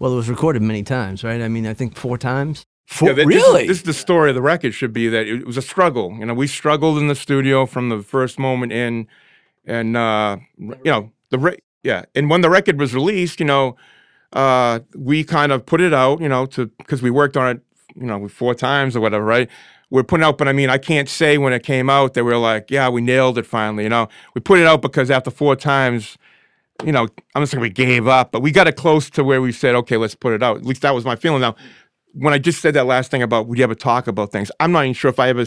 Well, 0.00 0.14
it 0.14 0.16
was 0.16 0.30
recorded 0.30 0.62
many 0.62 0.82
times, 0.82 1.22
right? 1.22 1.40
I 1.42 1.48
mean, 1.48 1.66
I 1.66 1.74
think 1.74 1.94
four 1.94 2.16
times. 2.16 2.64
For, 2.86 3.08
Yeah, 3.08 3.12
that- 3.12 3.28
this 3.28 3.36
really? 3.36 3.66
This 3.68 3.76
is, 3.78 3.82
the 3.84 3.92
story 3.92 4.30
of 4.30 4.34
the 4.34 4.42
record 4.42 4.74
should 4.74 4.92
be 4.92 5.08
that 5.08 5.26
it 5.28 5.46
was 5.46 5.56
a 5.58 5.62
struggle. 5.62 6.16
You 6.18 6.24
know, 6.24 6.34
we 6.34 6.46
struggled 6.48 6.98
in 6.98 7.06
the 7.06 7.14
studio 7.14 7.66
from 7.66 7.90
the 7.90 8.02
first 8.02 8.38
moment 8.38 8.72
in, 8.72 9.06
and 9.64 9.96
uh, 9.96 10.38
you 10.58 10.78
know 10.86 11.12
the 11.28 11.38
re- 11.38 11.58
yeah, 11.84 12.04
and 12.16 12.28
when 12.30 12.40
the 12.40 12.50
record 12.50 12.80
was 12.80 12.94
released, 12.94 13.38
you 13.38 13.46
know, 13.46 13.76
uh, 14.32 14.80
we 14.96 15.22
kind 15.22 15.52
of 15.52 15.66
put 15.66 15.80
it 15.80 15.92
out, 15.94 16.20
you 16.20 16.28
know, 16.28 16.46
to 16.46 16.66
because 16.78 17.02
we 17.02 17.10
worked 17.10 17.36
on 17.36 17.56
it, 17.56 17.62
you 17.94 18.06
know, 18.06 18.26
four 18.26 18.54
times 18.54 18.96
or 18.96 19.00
whatever, 19.00 19.24
right? 19.24 19.48
We're 19.90 20.02
putting 20.02 20.24
out, 20.24 20.38
but 20.38 20.48
I 20.48 20.52
mean, 20.52 20.70
I 20.70 20.78
can't 20.78 21.08
say 21.08 21.36
when 21.36 21.52
it 21.52 21.62
came 21.62 21.90
out 21.90 22.14
that 22.14 22.24
we 22.24 22.32
are 22.32 22.38
like, 22.38 22.70
yeah, 22.70 22.88
we 22.88 23.02
nailed 23.02 23.38
it 23.38 23.46
finally. 23.46 23.82
You 23.84 23.90
know, 23.90 24.08
we 24.34 24.40
put 24.40 24.58
it 24.58 24.66
out 24.66 24.82
because 24.82 25.10
after 25.10 25.30
four 25.30 25.56
times, 25.56 26.16
you 26.84 26.92
know, 26.92 27.08
I'm 27.34 27.42
not 27.42 27.48
saying 27.48 27.60
we 27.60 27.70
gave 27.70 28.08
up, 28.08 28.32
but 28.32 28.40
we 28.40 28.50
got 28.50 28.66
it 28.66 28.76
close 28.76 29.10
to 29.10 29.24
where 29.24 29.40
we 29.40 29.52
said, 29.52 29.74
okay, 29.76 29.96
let's 29.96 30.14
put 30.14 30.32
it 30.32 30.42
out. 30.42 30.58
At 30.58 30.64
least 30.64 30.82
that 30.82 30.94
was 30.94 31.04
my 31.04 31.16
feeling. 31.16 31.40
Now, 31.40 31.56
when 32.12 32.34
I 32.34 32.38
just 32.38 32.60
said 32.60 32.74
that 32.74 32.86
last 32.86 33.10
thing 33.10 33.22
about 33.22 33.46
would 33.46 33.58
you 33.58 33.64
ever 33.64 33.74
talk 33.74 34.06
about 34.06 34.32
things, 34.32 34.50
I'm 34.60 34.72
not 34.72 34.84
even 34.84 34.94
sure 34.94 35.08
if 35.08 35.18
I 35.18 35.28
ever 35.28 35.44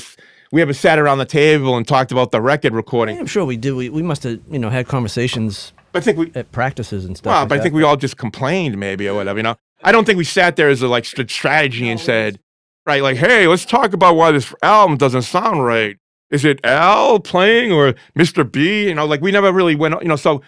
we 0.51 0.61
ever 0.61 0.73
sat 0.73 0.99
around 0.99 1.17
the 1.17 1.25
table 1.25 1.75
and 1.75 1.87
talked 1.87 2.11
about 2.11 2.31
the 2.31 2.39
record 2.39 2.73
recording. 2.73 3.17
I'm 3.19 3.25
sure 3.25 3.43
we 3.43 3.57
did. 3.57 3.73
We, 3.73 3.89
we 3.89 4.03
must 4.03 4.23
have, 4.23 4.39
you 4.49 4.59
know, 4.59 4.69
had 4.69 4.87
conversations 4.87 5.73
I 5.93 5.99
think 5.99 6.17
we 6.17 6.31
at 6.35 6.51
practices 6.51 7.05
and 7.05 7.17
stuff. 7.17 7.31
well, 7.31 7.41
like 7.41 7.49
but 7.49 7.59
I 7.59 7.61
think 7.61 7.75
we 7.75 7.83
all 7.83 7.97
just 7.97 8.17
complained 8.17 8.77
maybe 8.77 9.07
or 9.07 9.15
whatever, 9.15 9.39
you 9.39 9.43
know. 9.43 9.55
I 9.83 9.91
don't 9.91 10.05
think 10.05 10.17
we 10.17 10.23
sat 10.23 10.55
there 10.55 10.69
as 10.69 10.81
a 10.81 10.87
like 10.87 11.05
strategy 11.05 11.89
and 11.89 11.99
said, 11.99 12.39
right, 12.85 13.01
like, 13.01 13.17
hey, 13.17 13.47
let's 13.47 13.65
talk 13.65 13.93
about 13.93 14.15
why 14.15 14.31
this 14.31 14.53
album 14.61 14.97
doesn't 14.97 15.23
sound 15.23 15.63
right. 15.63 15.97
Is 16.31 16.45
it 16.45 16.59
Al 16.63 17.19
playing 17.19 17.71
or 17.71 17.93
Mr. 18.17 18.49
B? 18.49 18.87
You 18.87 18.95
know, 18.95 19.05
like 19.05 19.21
we 19.21 19.31
never 19.31 19.51
really 19.51 19.75
went, 19.75 20.01
you 20.01 20.07
know, 20.07 20.15
so 20.15 20.41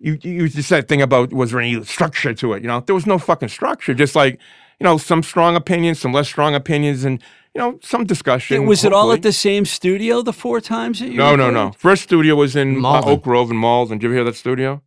you 0.00 0.18
you 0.22 0.48
just 0.48 0.68
said 0.68 0.88
thing 0.88 1.02
about 1.02 1.32
was 1.32 1.52
there 1.52 1.60
any 1.60 1.82
structure 1.84 2.34
to 2.34 2.54
it? 2.54 2.62
You 2.62 2.68
know, 2.68 2.80
there 2.80 2.94
was 2.94 3.06
no 3.06 3.18
fucking 3.18 3.50
structure. 3.50 3.94
Just 3.94 4.16
like, 4.16 4.40
you 4.80 4.84
know, 4.84 4.96
some 4.98 5.22
strong 5.22 5.54
opinions, 5.56 6.00
some 6.00 6.12
less 6.12 6.26
strong 6.26 6.54
opinions, 6.54 7.04
and 7.04 7.22
you 7.54 7.60
know, 7.60 7.78
some 7.82 8.04
discussion. 8.04 8.66
was 8.66 8.84
it 8.84 8.92
all 8.92 9.12
at 9.12 9.22
the 9.22 9.32
same 9.32 9.64
studio 9.64 10.22
the 10.22 10.32
four 10.32 10.60
times 10.60 11.00
that 11.00 11.08
you 11.08 11.16
No, 11.16 11.36
no, 11.36 11.50
no. 11.50 11.72
First 11.72 12.04
studio 12.04 12.34
was 12.34 12.56
in 12.56 12.84
uh, 12.84 13.02
Oak 13.04 13.22
Grove 13.22 13.50
in 13.50 13.56
Malden. 13.56 13.98
Did 13.98 14.04
you 14.04 14.08
ever 14.10 14.16
hear 14.16 14.24
that 14.24 14.36
studio? 14.36 14.82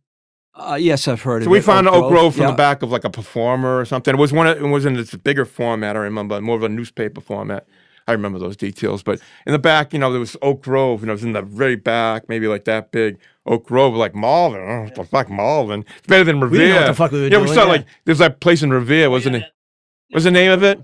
Uh, 0.56 0.78
yes, 0.80 1.08
I've 1.08 1.22
heard 1.22 1.42
So 1.42 1.48
of 1.48 1.52
we 1.52 1.58
it. 1.58 1.64
found 1.64 1.88
Oak 1.88 2.08
Grove, 2.10 2.34
from 2.34 2.42
yeah. 2.42 2.50
the 2.50 2.56
back 2.56 2.82
of 2.82 2.90
like 2.90 3.04
a 3.04 3.10
performer 3.10 3.78
or 3.78 3.84
something. 3.84 4.14
It 4.14 4.18
was 4.18 4.32
one. 4.32 4.46
Of, 4.46 4.60
it 4.60 4.66
was 4.66 4.84
in 4.84 4.94
this 4.94 5.14
bigger 5.14 5.44
format. 5.44 5.96
I 5.96 6.00
remember 6.00 6.40
more 6.40 6.56
of 6.56 6.62
a 6.62 6.68
newspaper 6.68 7.20
format. 7.20 7.66
I 8.06 8.12
remember 8.12 8.38
those 8.38 8.56
details. 8.56 9.02
But 9.02 9.20
in 9.46 9.52
the 9.52 9.58
back, 9.58 9.92
you 9.92 9.98
know, 9.98 10.10
there 10.10 10.20
was 10.20 10.36
Oak 10.42 10.62
Grove, 10.62 11.02
and 11.02 11.10
it 11.10 11.12
was 11.12 11.24
in 11.24 11.32
the 11.32 11.42
very 11.42 11.76
back, 11.76 12.28
maybe 12.28 12.46
like 12.48 12.64
that 12.64 12.92
big. 12.92 13.18
Oak 13.46 13.66
Grove, 13.66 13.94
like 13.94 14.14
Malden. 14.14 14.60
Oh, 14.60 14.82
what 14.84 14.94
the 14.94 15.04
fuck, 15.04 15.28
Malden? 15.28 15.84
It's 15.98 16.06
better 16.06 16.24
than 16.24 16.40
Revere. 16.40 16.58
didn't 16.60 16.74
know 16.74 16.80
what 16.80 16.86
the 16.88 16.94
fuck 16.94 17.12
we 17.12 17.18
were 17.20 17.28
yeah, 17.28 17.38
we 17.38 17.44
doing, 17.46 17.54
saw 17.54 17.64
yeah. 17.64 17.68
like 17.72 17.86
there's 18.04 18.18
that 18.18 18.40
place 18.40 18.62
in 18.62 18.70
Revere, 18.70 19.10
wasn't 19.10 19.36
it? 19.36 19.44
What's 20.10 20.24
the 20.24 20.30
name 20.30 20.52
of 20.52 20.62
it? 20.62 20.82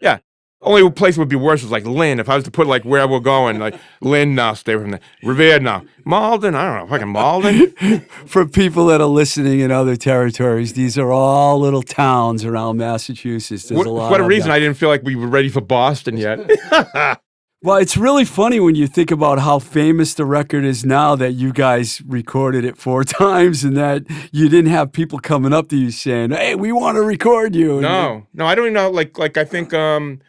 Yeah. 0.00 0.18
Only 0.62 0.90
place 0.90 1.18
would 1.18 1.28
be 1.28 1.36
worse 1.36 1.62
is 1.62 1.70
like 1.70 1.84
Lynn. 1.84 2.18
If 2.18 2.28
I 2.28 2.34
was 2.34 2.44
to 2.44 2.50
put 2.50 2.66
like 2.66 2.84
where 2.84 3.06
we're 3.06 3.20
going, 3.20 3.58
like 3.58 3.78
Lynn 4.00 4.34
now, 4.34 4.54
stay 4.54 4.74
from 4.74 4.90
there. 4.92 5.00
Revere 5.22 5.60
now. 5.60 5.84
Malden, 6.04 6.54
I 6.54 6.64
don't 6.78 6.88
know, 6.88 6.96
fucking 6.96 7.08
Malden. 7.08 7.70
For 8.26 8.46
people 8.46 8.86
that 8.86 9.00
are 9.00 9.06
listening 9.06 9.60
in 9.60 9.70
other 9.70 9.96
territories, 9.96 10.72
these 10.72 10.96
are 10.98 11.12
all 11.12 11.60
little 11.60 11.82
towns 11.82 12.44
around 12.44 12.78
Massachusetts. 12.78 13.68
There's 13.68 13.78
What, 13.78 13.86
a 13.86 13.90
lot. 13.90 14.06
for 14.06 14.10
what 14.12 14.20
a 14.20 14.24
of 14.24 14.28
reason 14.28 14.48
them. 14.48 14.56
I 14.56 14.58
didn't 14.60 14.76
feel 14.76 14.88
like 14.88 15.02
we 15.02 15.14
were 15.14 15.28
ready 15.28 15.50
for 15.50 15.60
Boston 15.60 16.16
yet. 16.16 16.40
Well, 17.66 17.78
it's 17.78 17.96
really 17.96 18.24
funny 18.24 18.60
when 18.60 18.76
you 18.76 18.86
think 18.86 19.10
about 19.10 19.40
how 19.40 19.58
famous 19.58 20.14
the 20.14 20.24
record 20.24 20.64
is 20.64 20.84
now 20.84 21.16
that 21.16 21.32
you 21.32 21.52
guys 21.52 22.00
recorded 22.02 22.64
it 22.64 22.76
four 22.76 23.02
times 23.04 23.64
and 23.64 23.76
that 23.76 24.04
you 24.30 24.48
didn't 24.48 24.70
have 24.70 24.92
people 24.92 25.18
coming 25.18 25.52
up 25.52 25.68
to 25.70 25.76
you 25.76 25.90
saying, 25.90 26.30
"Hey, 26.30 26.54
we 26.54 26.70
want 26.70 26.94
to 26.94 27.02
record 27.02 27.56
you." 27.56 27.80
No, 27.80 28.28
no, 28.32 28.46
I 28.46 28.54
don't 28.54 28.66
even 28.66 28.74
know. 28.74 28.88
Like, 28.88 29.18
like 29.18 29.36
I 29.36 29.44
think. 29.44 29.74
um 29.74 30.20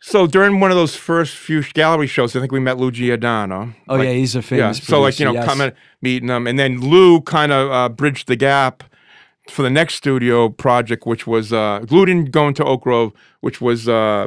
So 0.00 0.26
during 0.26 0.58
one 0.58 0.72
of 0.72 0.76
those 0.76 0.96
first 0.96 1.36
few 1.36 1.62
gallery 1.62 2.08
shows, 2.08 2.34
I 2.34 2.40
think 2.40 2.50
we 2.50 2.58
met 2.58 2.76
Lou 2.76 2.90
Giordano. 2.90 3.72
Oh 3.86 3.94
Like, 3.94 4.06
yeah, 4.06 4.14
he's 4.14 4.34
a 4.34 4.42
famous. 4.42 4.80
yeah. 4.80 4.84
So 4.84 5.00
like 5.00 5.20
you 5.20 5.26
know, 5.26 5.34
yes. 5.34 5.44
coming 5.44 5.70
meeting 6.00 6.26
them, 6.26 6.48
and 6.48 6.58
then 6.58 6.80
Lou 6.80 7.20
kind 7.20 7.52
of 7.52 7.70
uh, 7.70 7.88
bridged 7.88 8.26
the 8.26 8.34
gap 8.34 8.82
for 9.48 9.62
the 9.62 9.70
next 9.70 9.94
studio 9.94 10.48
project, 10.48 11.06
which 11.06 11.24
was 11.24 11.52
uh, 11.52 11.86
Lou 11.88 12.04
didn't 12.04 12.32
go 12.32 12.48
into 12.48 12.64
Oak 12.64 12.82
Grove, 12.82 13.12
which 13.42 13.60
was 13.60 13.88
uh, 13.88 14.26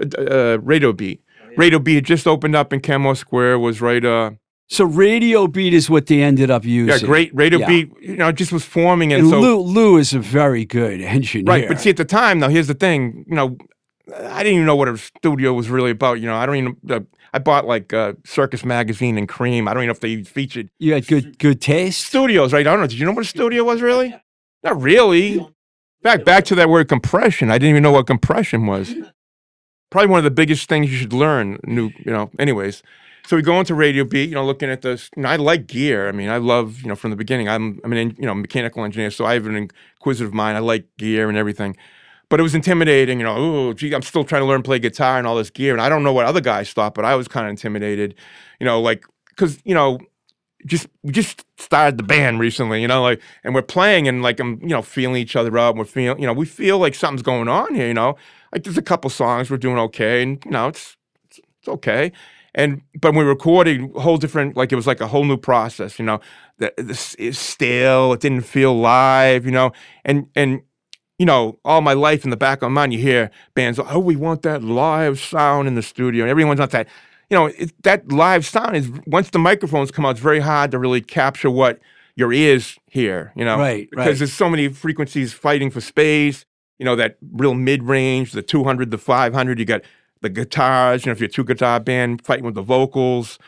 uh, 0.00 0.22
uh, 0.30 0.58
Radio 0.62 0.92
Beat. 0.92 1.22
Radio 1.56 1.78
Beat 1.78 1.94
had 1.96 2.04
just 2.04 2.26
opened 2.26 2.54
up 2.56 2.72
in 2.72 2.80
Kenmore 2.80 3.16
Square. 3.16 3.58
Was 3.58 3.80
right. 3.80 4.04
Uh, 4.04 4.32
So 4.68 4.84
Radio 4.84 5.46
Beat 5.46 5.72
is 5.74 5.88
what 5.88 6.06
they 6.06 6.22
ended 6.22 6.50
up 6.50 6.64
using. 6.64 7.00
yeah, 7.00 7.06
great. 7.06 7.34
Radio 7.34 7.58
Yeah. 7.60 7.66
Beat. 7.68 7.92
You 8.00 8.16
know, 8.16 8.28
it 8.28 8.34
just 8.36 8.52
was 8.52 8.64
forming, 8.64 9.12
and, 9.12 9.22
And 9.22 9.30
so 9.30 9.40
Lou, 9.40 9.58
Lou 9.58 9.96
is 9.96 10.12
a 10.12 10.18
very 10.20 10.64
good 10.64 11.00
engineer. 11.00 11.44
Right, 11.46 11.68
but 11.68 11.80
see, 11.80 11.90
at 11.90 11.96
the 11.96 12.04
time, 12.04 12.38
now 12.40 12.48
here's 12.48 12.66
the 12.66 12.74
thing. 12.74 13.24
You 13.28 13.36
know, 13.36 13.56
I 14.14 14.42
didn't 14.42 14.54
even 14.54 14.66
know 14.66 14.76
what 14.76 14.88
a 14.88 14.96
studio 14.98 15.52
was 15.52 15.68
really 15.68 15.90
about. 15.92 16.20
You 16.20 16.26
know, 16.26 16.36
I 16.36 16.46
don't 16.46 16.56
even. 16.56 16.76
Uh, 16.88 17.00
I 17.34 17.38
bought 17.38 17.66
like 17.66 17.92
uh, 17.92 18.14
Circus 18.24 18.64
Magazine 18.64 19.18
and 19.18 19.28
Creem. 19.28 19.68
I 19.68 19.74
don't 19.74 19.82
even 19.82 19.88
know 19.88 19.92
if 19.92 20.00
they 20.00 20.22
featured 20.22 20.70
you 20.78 20.94
had 20.94 21.06
good 21.06 21.38
good 21.38 21.60
taste. 21.60 22.06
studios. 22.06 22.52
Right? 22.52 22.66
I 22.66 22.70
don't 22.70 22.80
know. 22.80 22.86
Did 22.86 22.98
you 22.98 23.04
know 23.04 23.12
what 23.12 23.24
a 23.24 23.28
studio 23.28 23.62
was 23.64 23.82
really? 23.82 24.14
Not 24.62 24.80
really. 24.80 25.46
Back 26.02 26.24
back 26.24 26.44
to 26.46 26.54
that 26.54 26.68
word 26.68 26.88
compression. 26.88 27.50
I 27.50 27.58
didn't 27.58 27.70
even 27.70 27.82
know 27.82 27.92
what 27.92 28.06
compression 28.06 28.66
was. 28.66 28.94
Probably 29.90 30.08
one 30.08 30.18
of 30.18 30.24
the 30.24 30.30
biggest 30.30 30.68
things 30.68 30.90
you 30.90 30.96
should 30.96 31.12
learn. 31.12 31.58
New, 31.64 31.90
you 31.98 32.12
know. 32.12 32.30
Anyways, 32.38 32.82
so 33.26 33.36
we 33.36 33.42
go 33.42 33.58
into 33.58 33.74
Radio 33.74 34.04
Beat. 34.04 34.28
You 34.28 34.34
know, 34.34 34.44
looking 34.44 34.68
at 34.68 34.82
this. 34.82 35.10
Know, 35.16 35.28
I 35.28 35.36
like 35.36 35.66
gear. 35.66 36.08
I 36.08 36.12
mean, 36.12 36.28
I 36.28 36.38
love. 36.38 36.82
You 36.82 36.88
know, 36.88 36.96
from 36.96 37.10
the 37.10 37.16
beginning. 37.16 37.48
I'm. 37.48 37.80
I'm 37.84 37.92
an. 37.92 38.16
You 38.18 38.26
know, 38.26 38.34
mechanical 38.34 38.84
engineer. 38.84 39.10
So 39.10 39.24
I 39.24 39.34
have 39.34 39.46
an 39.46 39.56
inquisitive 39.56 40.34
mind. 40.34 40.56
I 40.56 40.60
like 40.60 40.86
gear 40.98 41.28
and 41.28 41.38
everything. 41.38 41.76
But 42.28 42.40
it 42.40 42.42
was 42.42 42.54
intimidating. 42.54 43.18
You 43.20 43.24
know, 43.24 43.36
oh, 43.36 43.72
gee, 43.72 43.94
I'm 43.94 44.02
still 44.02 44.24
trying 44.24 44.42
to 44.42 44.46
learn 44.46 44.62
play 44.62 44.78
guitar 44.78 45.18
and 45.18 45.26
all 45.26 45.36
this 45.36 45.50
gear, 45.50 45.72
and 45.72 45.80
I 45.80 45.88
don't 45.88 46.02
know 46.02 46.12
what 46.12 46.26
other 46.26 46.40
guys 46.40 46.72
thought, 46.72 46.94
but 46.94 47.04
I 47.04 47.14
was 47.14 47.28
kind 47.28 47.46
of 47.46 47.50
intimidated. 47.50 48.16
You 48.60 48.66
know, 48.66 48.80
like 48.80 49.04
because 49.30 49.58
you 49.64 49.74
know 49.74 50.00
just 50.66 50.88
we 51.02 51.12
just 51.12 51.44
started 51.58 51.98
the 51.98 52.02
band 52.02 52.40
recently, 52.40 52.82
you 52.82 52.88
know, 52.88 53.02
like 53.02 53.20
and 53.44 53.54
we're 53.54 53.62
playing 53.62 54.08
and 54.08 54.22
like 54.22 54.40
I'm, 54.40 54.60
you 54.60 54.68
know, 54.68 54.82
feeling 54.82 55.16
each 55.16 55.36
other. 55.36 55.56
And 55.56 55.78
we're 55.78 55.84
feeling, 55.84 56.20
you 56.20 56.26
know, 56.26 56.32
we 56.32 56.46
feel 56.46 56.78
like 56.78 56.94
something's 56.94 57.22
going 57.22 57.48
on 57.48 57.74
here, 57.74 57.88
you 57.88 57.94
know. 57.94 58.16
Like 58.52 58.64
there's 58.64 58.78
a 58.78 58.82
couple 58.82 59.10
songs 59.10 59.50
we're 59.50 59.56
doing 59.56 59.78
okay, 59.78 60.22
and 60.22 60.42
you 60.44 60.50
know, 60.50 60.68
it's 60.68 60.96
it's, 61.24 61.40
it's 61.60 61.68
okay. 61.68 62.12
And 62.54 62.80
but 63.00 63.12
when 63.14 63.24
we 63.24 63.28
recorded, 63.28 63.80
recording, 63.80 64.02
whole 64.02 64.16
different, 64.16 64.56
like 64.56 64.72
it 64.72 64.76
was 64.76 64.86
like 64.86 65.00
a 65.00 65.06
whole 65.06 65.24
new 65.24 65.36
process, 65.36 65.98
you 65.98 66.04
know. 66.04 66.20
The, 66.58 66.72
this 66.78 67.14
is 67.16 67.38
stale. 67.38 68.14
It 68.14 68.20
didn't 68.20 68.42
feel 68.42 68.74
live, 68.78 69.44
you 69.44 69.52
know. 69.52 69.72
And 70.04 70.26
and 70.34 70.62
you 71.18 71.26
know, 71.26 71.58
all 71.64 71.80
my 71.80 71.92
life 71.94 72.24
in 72.24 72.30
the 72.30 72.36
back 72.36 72.62
of 72.62 72.70
my 72.70 72.80
mind, 72.82 72.92
you 72.92 72.98
hear 72.98 73.30
bands, 73.54 73.78
oh, 73.78 73.98
we 73.98 74.16
want 74.16 74.42
that 74.42 74.62
live 74.62 75.18
sound 75.18 75.66
in 75.68 75.74
the 75.74 75.82
studio, 75.82 76.24
and 76.24 76.30
everyone 76.30 76.56
wants 76.58 76.72
that. 76.72 76.88
You 77.28 77.36
know, 77.36 77.46
it, 77.46 77.72
that 77.82 78.12
live 78.12 78.46
sound 78.46 78.76
is 78.76 78.88
once 79.06 79.30
the 79.30 79.38
microphones 79.38 79.90
come 79.90 80.06
out, 80.06 80.10
it's 80.12 80.20
very 80.20 80.40
hard 80.40 80.70
to 80.70 80.78
really 80.78 81.00
capture 81.00 81.50
what 81.50 81.80
your 82.14 82.32
ears 82.32 82.78
hear. 82.86 83.32
You 83.36 83.44
know, 83.44 83.58
Right, 83.58 83.90
Because 83.90 84.06
right. 84.06 84.18
there's 84.18 84.32
so 84.32 84.48
many 84.48 84.68
frequencies 84.68 85.32
fighting 85.32 85.70
for 85.70 85.80
space. 85.80 86.44
You 86.78 86.84
know, 86.84 86.96
that 86.96 87.16
real 87.32 87.54
mid 87.54 87.82
range, 87.84 88.32
the 88.32 88.42
200, 88.42 88.90
the 88.90 88.98
500. 88.98 89.58
You 89.58 89.64
got 89.64 89.82
the 90.22 90.28
guitars. 90.28 91.04
You 91.04 91.10
know, 91.10 91.14
if 91.14 91.20
you're 91.20 91.28
a 91.28 91.32
two 91.32 91.44
guitar 91.44 91.80
band 91.80 92.24
fighting 92.24 92.44
with 92.44 92.54
the 92.54 92.62
vocals 92.62 93.38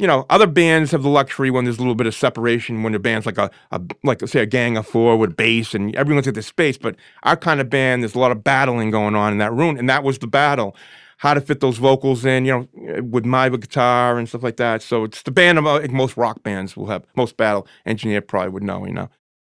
you 0.00 0.06
know, 0.06 0.24
other 0.30 0.46
bands 0.46 0.92
have 0.92 1.02
the 1.02 1.10
luxury 1.10 1.50
when 1.50 1.64
there's 1.64 1.76
a 1.76 1.80
little 1.80 1.94
bit 1.94 2.06
of 2.06 2.14
separation 2.14 2.82
when 2.82 2.94
the 2.94 2.98
band's 2.98 3.26
like 3.26 3.36
a, 3.36 3.50
a 3.70 3.80
like 4.02 4.26
say 4.26 4.40
a 4.40 4.46
gang 4.46 4.78
of 4.78 4.86
four 4.86 5.16
with 5.18 5.36
bass 5.36 5.74
and 5.74 5.94
everyone's 5.94 6.26
at 6.26 6.32
their 6.32 6.42
space. 6.42 6.78
But 6.78 6.96
our 7.24 7.36
kind 7.36 7.60
of 7.60 7.68
band, 7.68 8.02
there's 8.02 8.14
a 8.14 8.18
lot 8.18 8.32
of 8.32 8.42
battling 8.42 8.90
going 8.90 9.14
on 9.14 9.32
in 9.32 9.38
that 9.38 9.52
room, 9.52 9.76
and 9.78 9.90
that 9.90 10.02
was 10.02 10.18
the 10.18 10.26
battle. 10.26 10.74
how 11.18 11.34
to 11.34 11.40
fit 11.42 11.60
those 11.60 11.76
vocals 11.76 12.24
in, 12.24 12.46
you 12.46 12.66
know, 12.74 13.02
with 13.02 13.26
my 13.26 13.50
guitar 13.50 14.18
and 14.18 14.26
stuff 14.28 14.42
like 14.42 14.56
that. 14.56 14.80
So 14.82 15.04
it's 15.04 15.22
the 15.22 15.30
band 15.30 15.58
of 15.58 15.66
uh, 15.66 15.86
most 15.90 16.16
rock 16.16 16.42
bands 16.42 16.76
will 16.76 16.86
have 16.86 17.04
most 17.14 17.36
battle 17.36 17.66
engineer 17.84 18.22
probably 18.22 18.50
would 18.50 18.62
know, 18.62 18.86
you 18.86 18.94
know, 18.94 19.10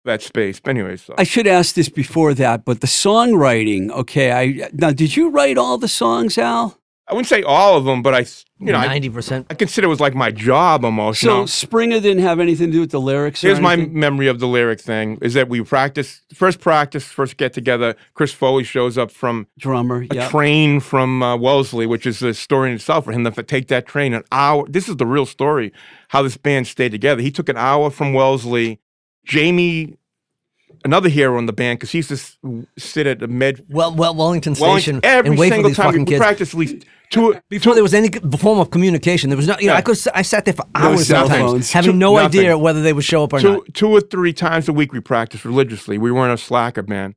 that 0.08 0.22
space. 0.22 0.60
But 0.60 0.72
anyways, 0.72 1.04
so. 1.04 1.14
I 1.18 1.24
should 1.24 1.48
ask 1.48 1.76
this 1.76 1.90
before 1.90 2.34
that, 2.34 2.66
but 2.66 2.82
the 2.82 2.88
songwriting, 2.88 3.92
okay. 3.92 4.32
I 4.32 4.70
now 4.74 4.92
did 4.92 5.16
you 5.16 5.30
write 5.30 5.58
all 5.58 5.78
the 5.78 5.88
songs, 5.88 6.38
Al? 6.38 6.78
I 7.10 7.14
wouldn't 7.14 7.30
say 7.30 7.42
all 7.44 7.78
of 7.78 7.86
them, 7.86 8.02
but 8.02 8.14
I, 8.14 8.26
you 8.60 8.74
know, 8.74 8.82
ninety 8.82 9.10
percent. 9.10 9.48
I 9.50 9.54
consider 9.54 9.86
it 9.88 9.90
was 9.90 10.02
like 10.02 10.14
my 10.14 10.30
job 10.30 10.84
almost. 10.84 11.22
you 11.24 11.30
So 11.30 11.38
know? 11.38 11.44
Springa 11.46 12.02
didn't 12.02 12.22
have 12.24 12.42
anything 12.42 12.68
to 12.68 12.72
do 12.74 12.80
with 12.82 12.92
the 12.92 13.00
lyrics. 13.00 13.42
or 13.42 13.48
Here's 13.48 13.62
my 13.62 13.78
memory 13.78 14.28
of 14.28 14.40
the 14.42 14.48
lyric 14.48 14.82
thing: 14.82 15.18
is 15.22 15.34
that 15.36 15.48
we 15.48 15.62
practice 15.64 16.22
first 16.34 16.60
practice, 16.60 17.06
first 17.06 17.38
get 17.38 17.54
together. 17.54 17.96
Chris 18.14 18.34
Foley 18.34 18.66
shows 18.66 18.98
up 18.98 19.10
from 19.10 19.48
drummer. 19.58 20.06
a 20.12 20.16
Yeah. 20.16 20.28
train 20.28 20.82
from 20.82 21.24
uh, 21.24 21.38
Wellesley, 21.38 21.86
which 21.86 22.06
is 22.06 22.22
a 22.22 22.34
story 22.34 22.72
in 22.72 22.76
itself 22.76 23.06
for 23.06 23.14
him 23.14 23.24
to 23.24 23.32
take 23.44 23.70
that 23.70 23.86
train 23.88 24.14
an 24.14 24.24
hour. 24.34 24.66
This 24.68 24.90
is 24.90 24.98
the 24.98 25.06
real 25.06 25.26
story 25.26 25.72
how 26.10 26.24
this 26.24 26.36
band 26.36 26.68
stayed 26.68 26.92
together. 26.92 27.22
He 27.22 27.32
took 27.32 27.48
an 27.48 27.58
hour 27.58 27.90
from 27.90 28.12
Wellesley. 28.14 28.82
Jamie, 29.28 29.98
another 30.86 31.10
hero 31.10 31.38
in 31.38 31.46
the 31.46 31.54
band, 31.54 31.80
because 31.80 31.92
he 31.92 32.00
used 32.00 32.10
to 32.10 32.16
s- 32.16 32.38
sit 32.78 33.08
at 33.08 33.20
the 33.20 33.28
med. 33.28 33.64
Well, 33.70 33.94
well, 33.94 34.16
Wellington 34.16 34.56
Station 34.56 35.00
every 35.04 35.32
and 35.32 35.40
wait 35.40 35.50
for 35.50 35.56
single 35.56 35.70
these 35.70 35.78
time 35.78 35.86
we, 35.88 35.92
fucking 35.92 36.06
we 36.06 36.12
kids. 36.12 36.20
practiced 36.20 36.54
at 36.54 36.60
least 36.60 36.86
two. 37.10 37.36
Before 37.50 37.74
there 37.74 37.84
was 37.84 37.94
any 37.94 38.10
form 38.40 38.60
of 38.60 38.72
communication, 38.72 39.30
there 39.30 39.38
was 39.38 39.48
no. 39.48 39.56
You 39.60 39.68
know, 39.68 39.74
Yeah. 39.74 39.78
I 39.78 39.82
could. 39.82 39.98
s- 39.98 40.08
I 40.14 40.22
sat 40.22 40.46
there 40.46 40.54
for 40.54 40.66
hours 40.76 41.08
cell 41.08 41.28
sometimes, 41.28 41.52
phones. 41.52 41.72
having 41.72 41.92
Two- 41.92 41.98
no 41.98 42.16
nothing. 42.16 42.40
idea 42.42 42.58
whether 42.58 42.82
they 42.82 42.94
would 42.94 43.04
show 43.04 43.24
up 43.24 43.34
or 43.34 43.40
two, 43.40 43.52
not. 43.54 43.74
two 43.74 43.90
or 43.90 44.02
three 44.02 44.34
times 44.34 44.68
a 44.70 44.74
week 44.74 44.94
we 44.94 45.00
practiced 45.00 45.46
religiously. 45.46 45.98
We 45.98 46.12
weren't 46.12 46.34
a 46.34 46.42
slacker 46.42 46.84
man. 46.84 47.16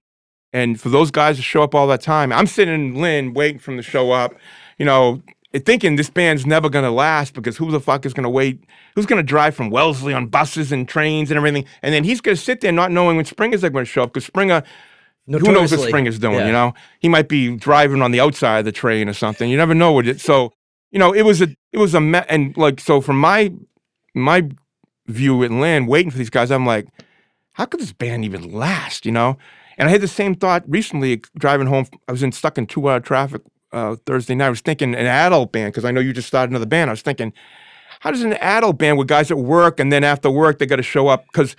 And 0.53 0.81
for 0.81 0.88
those 0.88 1.12
guys 1.12 1.37
to 1.37 1.42
show 1.42 1.62
up 1.62 1.77
all 1.77 1.87
that 1.87 2.03
time, 2.03 2.33
I'm 2.33 2.49
sitting 2.49 2.75
in 2.75 2.94
Lynn 3.01 3.35
waiting 3.35 3.61
for 3.61 3.70
them 3.70 3.79
to 3.79 3.88
show 3.88 4.11
up, 4.11 4.35
you 4.79 4.85
know, 4.85 5.23
thinking 5.58 5.96
this 5.96 6.08
band's 6.10 6.46
never 6.46 6.68
going 6.68 6.84
to 6.84 6.90
last 6.92 7.34
because 7.34 7.56
who 7.56 7.70
the 7.72 7.80
fuck 7.80 8.06
is 8.06 8.12
going 8.14 8.22
to 8.24 8.30
wait? 8.30 8.62
Who's 8.94 9.06
going 9.06 9.18
to 9.18 9.26
drive 9.26 9.56
from 9.56 9.70
Wellesley 9.70 10.14
on 10.14 10.28
buses 10.28 10.70
and 10.70 10.88
trains 10.88 11.30
and 11.30 11.36
everything? 11.38 11.64
And 11.82 11.92
then 11.92 12.04
he's 12.04 12.20
going 12.20 12.36
to 12.36 12.42
sit 12.42 12.60
there 12.60 12.70
not 12.70 12.92
knowing 12.92 13.16
when 13.16 13.24
Springa's 13.24 13.62
going 13.62 13.72
to 13.74 13.84
show 13.84 14.04
up 14.04 14.12
because 14.12 14.28
Springa, 14.30 14.64
who 15.26 15.38
knows 15.52 15.72
what. 15.72 15.90
Springa's 15.90 16.18
doing, 16.20 16.36
Yeah. 16.38 16.46
you 16.46 16.52
know? 16.52 16.74
He 17.00 17.08
might 17.08 17.28
be 17.28 17.56
driving 17.56 18.00
on 18.00 18.12
the 18.12 18.20
outside 18.20 18.60
of 18.60 18.64
the 18.64 18.72
train 18.72 19.08
or 19.08 19.12
something. 19.12 19.50
You 19.50 19.56
never 19.56 19.74
know 19.74 19.90
what 19.92 20.06
it. 20.06 20.20
So, 20.20 20.52
you 20.92 20.98
know, 21.00 21.12
it 21.12 21.22
was 21.22 21.40
a, 21.42 21.48
it 21.72 21.78
was 21.78 21.94
a, 21.94 22.00
me- 22.00 22.22
and 22.28 22.56
like, 22.56 22.78
so 22.78 23.00
from 23.00 23.18
my, 23.18 23.52
my 24.14 24.48
view 25.08 25.42
in 25.42 25.60
Lynn, 25.60 25.86
waiting 25.86 26.10
for 26.12 26.18
these 26.18 26.30
guys, 26.30 26.50
I'm 26.52 26.66
like, 26.66 26.86
how 27.54 27.64
could 27.66 27.80
this 27.80 27.92
band 27.92 28.24
even 28.24 28.52
last, 28.52 29.04
you 29.04 29.12
know? 29.12 29.36
And 29.78 29.88
I 29.88 29.92
had 29.92 30.00
the 30.00 30.08
same 30.08 30.34
thought 30.34 30.62
recently 30.68 31.22
driving 31.38 31.66
home. 31.66 31.86
I 32.06 32.12
was 32.12 32.22
in 32.22 32.32
stuck 32.32 32.58
in 32.58 32.66
two 32.66 32.88
hour 32.88 33.00
traffic 33.00 33.42
uh, 33.72 33.96
Thursday 34.06 34.35
night. 34.35 34.46
I 34.46 34.50
was 34.50 34.61
thinking 34.61 34.94
an 34.94 35.06
adult 35.06 35.52
band 35.52 35.72
because 35.72 35.85
I 35.85 35.90
know 35.90 36.00
you 36.00 36.12
just 36.12 36.28
started 36.28 36.50
another 36.50 36.66
band. 36.66 36.90
I 36.90 36.92
was 36.92 37.02
thinking, 37.02 37.33
how 38.00 38.11
does 38.11 38.22
an 38.22 38.35
adult 38.35 38.78
band 38.78 38.98
with 38.98 39.09
guys 39.09 39.30
at 39.30 39.38
work 39.38 39.80
and 39.80 39.92
then 39.92 40.04
after 40.04 40.30
work 40.30 40.59
they 40.59 40.66
got 40.66 40.76
to 40.76 40.83
show 40.83 41.09
up 41.09 41.26
because 41.26 41.56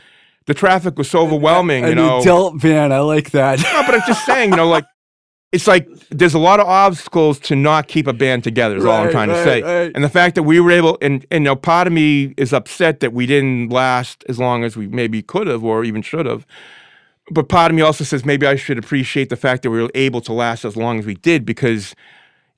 the 0.47 0.54
traffic 0.54 0.97
was 0.97 1.10
so 1.10 1.19
overwhelming, 1.21 1.88
you 1.88 1.91
An 1.91 1.97
know? 1.97 2.19
adult 2.21 2.62
band. 2.62 2.93
I 2.93 3.00
like 3.00 3.32
that. 3.32 3.60
No, 3.62 3.84
but 3.86 3.95
I'm 3.95 4.04
just 4.08 4.26
saying, 4.26 4.52
you 4.52 4.56
know, 4.58 4.67
like 4.67 4.86
it's 5.52 5.67
like 5.67 5.88
there's 6.10 6.34
a 6.34 6.39
lot 6.39 6.60
of 6.60 6.67
obstacles 6.67 7.39
to 7.39 7.56
not 7.56 7.88
keep 7.88 8.08
a 8.08 8.13
band 8.13 8.43
together. 8.43 8.78
Is 8.78 8.86
all 8.86 9.02
I'm 9.02 9.06
Right, 9.06 9.12
trying 9.12 9.30
to 9.30 9.36
say. 9.36 9.62
right. 9.62 9.91
And 9.95 10.04
the 10.04 10.10
fact 10.10 10.36
that 10.36 10.43
we 10.43 10.60
were 10.60 10.71
able, 10.71 10.97
and 11.02 11.26
and 11.32 11.43
you 11.43 11.50
know, 11.52 11.56
part 11.56 11.88
of 11.88 11.93
me 11.93 12.34
is 12.38 12.54
upset 12.54 13.02
that 13.02 13.13
we 13.13 13.26
didn't 13.26 13.69
last 13.69 14.24
as 14.30 14.39
long 14.39 14.63
as 14.63 14.78
we 14.78 14.88
maybe 14.88 15.21
could 15.21 15.47
have 15.47 15.63
or 15.63 15.84
even 15.84 16.02
should 16.02 16.26
have. 16.26 16.45
But 17.32 17.50
part 17.50 17.72
of 17.72 17.76
me 17.76 17.82
also 17.82 18.04
says 18.04 18.26
maybe 18.26 18.46
I 18.46 18.56
should 18.56 18.78
appreciate 18.78 19.30
the 19.30 19.38
fact 19.38 19.63
that 19.63 19.72
we 19.72 19.82
were 19.82 19.91
able 19.96 20.22
to 20.22 20.34
last 20.34 20.65
as 20.65 20.76
long 20.76 21.00
as 21.00 21.06
we 21.06 21.15
did 21.15 21.46
because 21.46 21.96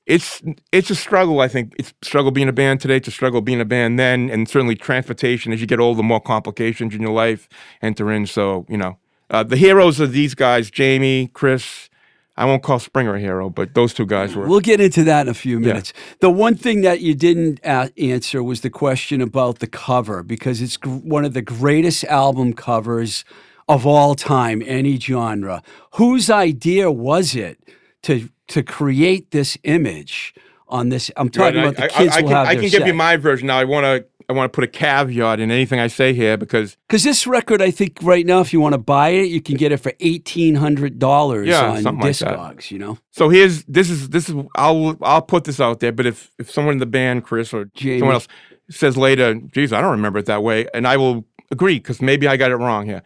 it's 0.06 0.42
it's 0.72 0.90
a 0.90 0.94
struggle. 0.94 1.40
I 1.40 1.48
think 1.48 1.74
it's 1.78 1.94
a 2.02 2.04
struggle 2.04 2.30
being 2.30 2.48
a 2.48 2.52
band 2.52 2.80
today. 2.80 2.96
It's 2.96 3.08
a 3.08 3.12
struggle 3.12 3.40
being 3.40 3.60
a 3.60 3.64
band 3.64 3.98
then, 3.98 4.28
and 4.30 4.48
certainly 4.48 4.74
transportation. 4.74 5.52
As 5.52 5.60
you 5.60 5.66
get 5.66 5.80
older, 5.80 6.02
more 6.02 6.20
complications 6.20 6.94
in 6.94 7.00
your 7.00 7.12
life 7.12 7.48
enter 7.80 8.12
in. 8.12 8.26
So 8.26 8.66
you 8.68 8.76
know, 8.76 8.98
uh, 9.30 9.42
the 9.42 9.56
heroes 9.56 10.00
of 10.00 10.12
these 10.12 10.34
guys, 10.34 10.70
Jamie, 10.70 11.30
Chris. 11.32 11.88
I 12.36 12.46
won't 12.46 12.64
call 12.64 12.80
Springa 12.80 13.14
a 13.14 13.20
hero, 13.20 13.48
but 13.48 13.74
those 13.74 13.94
two 13.94 14.06
guys 14.06 14.34
were. 14.34 14.48
We'll 14.48 14.58
get 14.58 14.80
into 14.80 15.04
that 15.04 15.26
in 15.26 15.28
a 15.28 15.34
few 15.34 15.60
minutes. 15.60 15.92
The 16.18 16.30
one 16.30 16.56
thing 16.56 16.80
that 16.80 17.00
you 17.00 17.14
didn't 17.14 17.64
answer 17.64 18.42
was 18.42 18.62
the 18.62 18.70
question 18.70 19.20
about 19.20 19.60
the 19.60 19.68
cover 19.68 20.24
because 20.24 20.60
it's 20.60 20.74
one 20.82 21.24
of 21.24 21.32
the 21.32 21.42
greatest 21.42 22.02
album 22.02 22.52
covers 22.52 23.24
of 23.68 23.86
all 23.86 24.14
time, 24.14 24.62
any 24.66 24.98
genre. 24.98 25.62
Whose 25.94 26.30
idea 26.30 26.90
was 26.90 27.34
it 27.34 27.58
to 28.04 28.28
to 28.48 28.62
create 28.62 29.30
this 29.30 29.58
image 29.64 30.34
on 30.68 30.90
this? 30.90 31.10
I'm 31.16 31.28
talking 31.30 31.56
Right, 31.56 31.64
about 31.64 31.76
the 31.76 31.84
I, 31.84 31.88
kids 31.88 32.14
I, 32.14 32.18
I 32.18 32.22
will 32.22 32.28
can, 32.28 32.36
have 32.36 32.46
I 32.48 32.54
can 32.54 32.62
give 32.70 32.86
you 32.86 32.94
my 32.94 33.16
version 33.16 33.46
now. 33.48 33.58
I 33.58 33.64
want 33.64 33.84
to. 33.84 34.06
I 34.26 34.32
want 34.32 34.50
to 34.50 34.56
put 34.56 34.64
a 34.64 34.68
caveat 34.68 35.38
in 35.38 35.50
anything 35.50 35.80
I 35.80 35.86
say 35.88 36.14
here 36.14 36.38
because 36.38 36.78
Because 36.88 37.02
this 37.04 37.26
record, 37.26 37.60
I 37.60 37.70
think 37.70 37.98
right 38.02 38.24
now, 38.24 38.40
if 38.40 38.54
you 38.54 38.60
want 38.60 38.72
to 38.72 38.78
buy 38.78 39.10
it, 39.10 39.28
you 39.28 39.42
can 39.42 39.56
get 39.56 39.70
it 39.70 39.76
for 39.78 39.92
eighteen 40.00 40.54
hundred 40.54 40.98
dollars 40.98 41.46
Yeah, 41.48 41.72
on 41.72 41.82
something 41.82 42.00
like. 42.00 42.16
Discogs. 42.16 42.70
You 42.70 42.78
know, 42.78 42.98
So 43.10 43.28
here's 43.28 43.64
this 43.64 43.90
is 43.90 44.08
this 44.08 44.30
is 44.30 44.34
I'll 44.56 44.96
I'll 45.02 45.20
put 45.22 45.44
this 45.44 45.60
out 45.60 45.80
there, 45.80 45.92
but 45.92 46.06
if 46.06 46.30
if 46.38 46.50
someone 46.50 46.72
in 46.72 46.78
the 46.78 46.86
band, 46.86 47.24
Chris 47.24 47.52
or 47.52 47.66
Jamie. 47.74 47.98
someone 47.98 48.14
else 48.14 48.28
says 48.70 48.96
later, 48.96 49.34
geez, 49.34 49.74
I 49.74 49.82
don't 49.82 49.90
remember 49.90 50.18
it 50.20 50.26
that 50.26 50.42
way, 50.42 50.68
and 50.72 50.86
I 50.88 50.96
will 50.96 51.26
agree 51.50 51.76
because 51.76 52.00
maybe 52.00 52.26
I 52.26 52.38
got 52.38 52.50
it 52.50 52.56
wrong 52.56 52.86
here. 52.86 53.02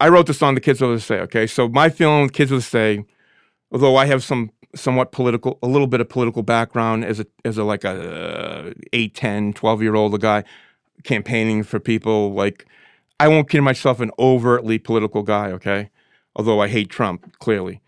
I 0.00 0.08
wrote 0.08 0.26
this 0.26 0.38
song, 0.38 0.54
"The 0.54 0.60
Kids 0.60 0.80
Will 0.80 0.98
Say." 1.00 1.20
Okay, 1.20 1.46
so 1.46 1.68
my 1.68 1.88
feeling 1.88 2.22
with 2.22 2.32
"Kids 2.32 2.50
Will 2.50 2.60
Say," 2.60 3.04
although 3.72 3.96
I 3.96 4.06
have 4.06 4.22
some 4.22 4.50
somewhat 4.74 5.12
political, 5.12 5.58
a 5.62 5.66
little 5.66 5.86
bit 5.86 6.00
of 6.00 6.08
political 6.08 6.42
background 6.42 7.04
as 7.04 7.20
a 7.20 7.26
as 7.44 7.58
a 7.58 7.64
like 7.64 7.84
a 7.84 8.68
uh, 8.68 8.72
8, 8.92 9.14
10, 9.14 9.52
12 9.52 9.82
year 9.82 9.94
old 9.94 10.20
guy 10.20 10.44
campaigning 11.04 11.62
for 11.62 11.80
people 11.80 12.32
like 12.34 12.66
I 13.20 13.28
won't 13.28 13.48
consider 13.48 13.62
myself 13.62 14.00
an 14.00 14.10
overtly 14.18 14.78
political 14.78 15.22
guy, 15.22 15.50
okay? 15.52 15.90
Although 16.36 16.60
I 16.60 16.68
hate 16.68 16.88
Trump, 16.88 17.38
clearly, 17.38 17.82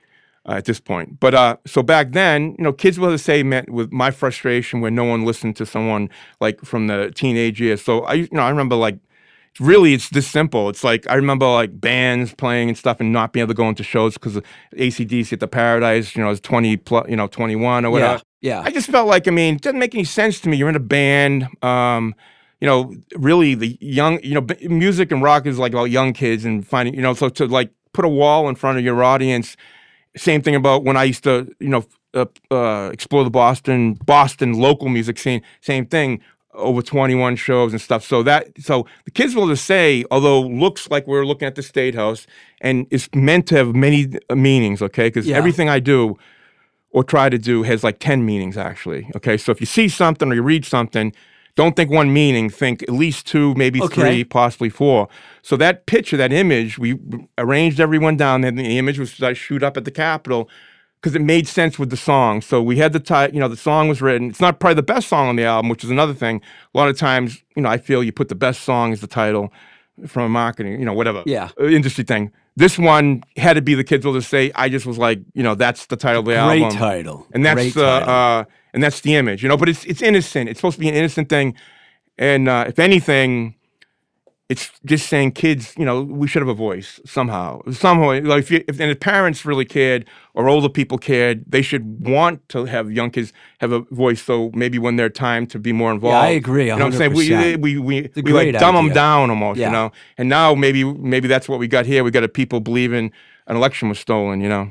uh, 0.46 0.52
at 0.52 0.66
this 0.66 0.78
point. 0.78 1.20
But 1.20 1.34
uh, 1.34 1.56
so 1.66 1.82
back 1.82 2.12
then, 2.12 2.54
you 2.58 2.64
know, 2.64 2.72
kids 2.72 2.98
will 2.98 3.16
say 3.16 3.42
meant 3.42 3.70
with 3.70 3.90
my 3.92 4.10
frustration 4.10 4.82
when 4.82 4.94
no 4.94 5.04
one 5.04 5.24
listened 5.24 5.56
to 5.56 5.64
someone 5.64 6.10
like 6.40 6.60
from 6.60 6.86
the 6.86 7.10
teenage 7.14 7.62
years. 7.62 7.82
So 7.82 8.00
I, 8.00 8.14
you 8.14 8.28
know, 8.30 8.42
I 8.42 8.50
remember 8.50 8.76
like, 8.76 8.98
really, 9.60 9.94
it's 9.94 10.08
this 10.10 10.26
simple. 10.26 10.68
It's 10.68 10.84
like 10.84 11.08
I 11.08 11.14
remember 11.14 11.46
like 11.46 11.80
bands 11.80 12.34
playing 12.34 12.68
and 12.68 12.78
stuff 12.78 13.00
and 13.00 13.12
not 13.12 13.32
being 13.32 13.42
able 13.42 13.54
to 13.54 13.56
go 13.56 13.68
into 13.68 13.82
shows 13.82 14.14
because 14.14 14.40
ACDC 14.76 15.32
at 15.32 15.40
the 15.40 15.48
Paradise, 15.48 16.14
you 16.16 16.22
know, 16.22 16.28
I 16.28 16.30
was 16.30 16.40
20 16.40 16.76
plus, 16.78 17.08
you 17.08 17.16
know, 17.16 17.26
21 17.26 17.84
or 17.84 17.90
whatever. 17.90 18.22
yeah, 18.40 18.58
yeah. 18.58 18.62
I 18.64 18.70
just 18.70 18.88
felt 18.88 19.08
like, 19.08 19.28
I 19.28 19.30
mean, 19.30 19.56
it 19.56 19.62
doesn't 19.62 19.78
make 19.78 19.94
any 19.94 20.04
sense 20.04 20.40
to 20.40 20.48
me. 20.48 20.56
You're 20.56 20.68
in 20.68 20.76
a 20.76 20.80
band. 20.80 21.48
Um, 21.62 22.14
you 22.60 22.66
know, 22.66 22.94
really 23.16 23.56
the 23.56 23.76
young, 23.80 24.22
you 24.22 24.34
know, 24.34 24.40
b- 24.40 24.68
music 24.68 25.10
and 25.10 25.20
rock 25.20 25.46
is 25.46 25.58
like 25.58 25.72
about 25.72 25.90
young 25.90 26.12
kids 26.12 26.44
and 26.44 26.64
finding, 26.64 26.94
you 26.94 27.02
know, 27.02 27.12
so 27.12 27.28
to 27.28 27.46
like 27.46 27.72
put 27.92 28.04
a 28.04 28.08
wall 28.08 28.48
in 28.48 28.54
front 28.54 28.78
of 28.78 28.84
your 28.84 29.02
audience. 29.02 29.56
Same 30.16 30.42
thing 30.42 30.54
about 30.54 30.84
when 30.84 30.96
I 30.96 31.02
used 31.04 31.24
to, 31.24 31.52
you 31.58 31.68
know, 31.68 31.84
uh, 32.14 32.26
uh, 32.52 32.90
explore 32.92 33.24
the 33.24 33.30
Boston, 33.30 33.94
Boston 33.94 34.52
local 34.52 34.88
music 34.88 35.18
scene. 35.18 35.42
Same 35.60 35.86
thing, 35.86 36.20
over 36.54 36.82
21 36.82 37.36
shows 37.36 37.72
and 37.72 37.80
stuff. 37.80 38.04
So 38.04 38.22
that, 38.24 38.48
so 38.60 38.86
the 39.04 39.10
kids 39.10 39.34
will 39.34 39.48
just 39.48 39.64
say, 39.64 40.04
although 40.10 40.40
looks 40.42 40.90
like 40.90 41.06
we're 41.06 41.24
looking 41.24 41.46
at 41.46 41.54
the 41.54 41.62
State 41.62 41.94
House 41.94 42.26
and 42.60 42.86
it's 42.90 43.08
meant 43.14 43.46
to 43.48 43.56
have 43.56 43.74
many 43.74 44.08
uh, 44.28 44.34
meanings, 44.34 44.82
okay? 44.82 45.06
Because 45.08 45.26
Yeah. 45.26 45.36
everything 45.38 45.68
I 45.68 45.80
do 45.80 46.16
or 46.90 47.02
try 47.04 47.28
to 47.30 47.38
do 47.38 47.62
has 47.62 47.82
like 47.82 47.98
10 48.00 48.24
meanings 48.26 48.56
actually. 48.56 49.10
Okay. 49.16 49.36
So 49.38 49.50
if 49.52 49.60
you 49.60 49.66
see 49.66 49.88
something 49.88 50.30
or 50.30 50.34
you 50.34 50.42
read 50.42 50.64
something, 50.66 51.12
don't 51.54 51.76
think 51.76 51.90
one 51.90 52.12
meaning, 52.12 52.48
think 52.50 52.82
at 52.82 52.90
least 52.90 53.26
two, 53.26 53.54
maybe 53.54 53.80
Okay. 53.82 53.94
three, 53.94 54.24
possibly 54.24 54.68
four. 54.70 55.08
So 55.42 55.56
that 55.56 55.86
picture, 55.86 56.16
that 56.16 56.32
image, 56.32 56.78
we 56.78 56.98
arranged 57.38 57.80
everyone 57.80 58.16
down 58.16 58.40
there. 58.42 58.48
and 58.50 58.58
The 58.58 58.78
image 58.78 58.98
was 58.98 59.22
I 59.22 59.32
shoot 59.34 59.62
up 59.62 59.76
at 59.76 59.84
the 59.84 59.90
Capitol 59.90 60.48
because 61.02 61.16
it 61.16 61.20
made 61.22 61.48
sense 61.48 61.80
with 61.80 61.90
the 61.90 61.96
song. 61.96 62.40
So 62.40 62.62
we 62.62 62.76
had 62.76 62.92
the 62.92 63.00
title, 63.00 63.34
you 63.34 63.40
know, 63.40 63.48
the 63.48 63.56
song 63.56 63.88
was 63.88 64.00
written. 64.00 64.30
It's 64.30 64.40
not 64.40 64.60
probably 64.60 64.76
the 64.76 64.84
best 64.84 65.08
song 65.08 65.26
on 65.28 65.34
the 65.34 65.42
album, 65.44 65.68
which 65.68 65.82
is 65.82 65.90
another 65.90 66.14
thing. 66.14 66.40
A 66.72 66.78
lot 66.78 66.88
of 66.88 66.96
times, 66.96 67.42
you 67.56 67.62
know, 67.62 67.68
I 67.68 67.78
feel 67.78 68.04
you 68.04 68.12
put 68.12 68.28
the 68.28 68.36
best 68.36 68.62
song 68.62 68.92
as 68.92 69.00
the 69.00 69.08
title 69.08 69.52
from 70.06 70.22
a 70.22 70.28
marketing, 70.28 70.78
you 70.78 70.84
know, 70.86 70.92
whatever 70.94 71.24
Yeah. 71.26 71.48
uh, 71.60 71.64
industry 71.66 72.04
thing. 72.04 72.30
This 72.54 72.78
one 72.78 73.24
had 73.36 73.54
to 73.54 73.62
be 73.62 73.74
the 73.74 73.82
kids 73.82 74.06
will 74.06 74.14
just 74.14 74.30
say. 74.30 74.52
I 74.54 74.68
just 74.68 74.86
was 74.86 74.96
like, 74.96 75.18
you 75.34 75.42
know, 75.42 75.56
that's 75.56 75.86
the 75.86 75.96
title 75.96 76.20
of 76.20 76.26
the 76.26 76.32
Great 76.34 76.62
album 76.62 76.78
title. 76.78 77.26
and 77.32 77.44
that's 77.44 77.72
Great 77.72 77.76
uh, 77.76 78.00
title. 78.00 78.14
uh, 78.14 78.44
and 78.72 78.82
that's 78.82 79.00
the 79.00 79.16
image, 79.16 79.42
you 79.42 79.48
know. 79.48 79.56
But 79.56 79.68
it's 79.70 79.84
it's 79.84 80.02
innocent. 80.02 80.48
It's 80.50 80.58
supposed 80.60 80.76
to 80.76 80.80
be 80.80 80.88
an 80.88 80.94
innocent 80.94 81.28
thing, 81.28 81.54
and 82.18 82.48
uh, 82.48 82.66
if 82.68 82.78
anything, 82.78 83.54
it's 84.52 84.64
just 84.92 85.04
saying 85.12 85.32
kids, 85.32 85.74
you 85.80 85.86
know, 85.88 85.96
we 86.20 86.26
should 86.28 86.42
have 86.44 86.48
a 86.58 86.60
voice 86.68 87.00
somehow, 87.16 87.48
somehow. 87.84 88.08
Like 88.32 88.40
if, 88.44 88.50
you, 88.50 88.58
if 88.70 88.76
and 88.80 88.90
if 88.94 88.98
parents 89.00 89.44
really 89.50 89.64
cared 89.64 90.02
or 90.34 90.42
older 90.48 90.68
people 90.68 90.98
cared, 90.98 91.36
they 91.54 91.62
should 91.62 91.84
want 92.06 92.36
to 92.50 92.58
have 92.74 92.84
young 92.98 93.10
kids 93.10 93.32
have 93.62 93.72
a 93.72 93.80
voice. 94.04 94.20
So 94.22 94.50
maybe 94.62 94.78
when 94.78 94.96
their 94.96 95.08
time 95.26 95.46
to 95.52 95.58
be 95.58 95.72
more 95.72 95.90
involved. 95.96 96.16
I 96.16 96.30
agree, 96.42 96.66
You 96.66 96.76
know 96.76 96.84
what 96.86 96.92
I'm 96.94 96.98
saying? 97.00 97.14
We 97.14 97.28
100%. 97.28 97.62
we 97.66 97.78
we, 97.78 98.10
we 98.26 98.32
like 98.32 98.52
dumb 98.64 98.74
them 98.74 98.90
down 99.04 99.30
almost, 99.30 99.58
Yeah. 99.58 99.66
you 99.68 99.72
know. 99.72 99.92
And 100.18 100.28
now 100.28 100.54
maybe 100.54 100.84
maybe 100.84 101.28
that's 101.28 101.48
what 101.48 101.58
we 101.58 101.66
got 101.68 101.84
here. 101.86 102.04
We 102.04 102.10
got 102.10 102.24
a 102.24 102.28
people 102.28 102.60
believing 102.60 103.10
an 103.46 103.56
election 103.56 103.88
was 103.88 103.98
stolen, 103.98 104.40
you 104.40 104.48
know. 104.48 104.70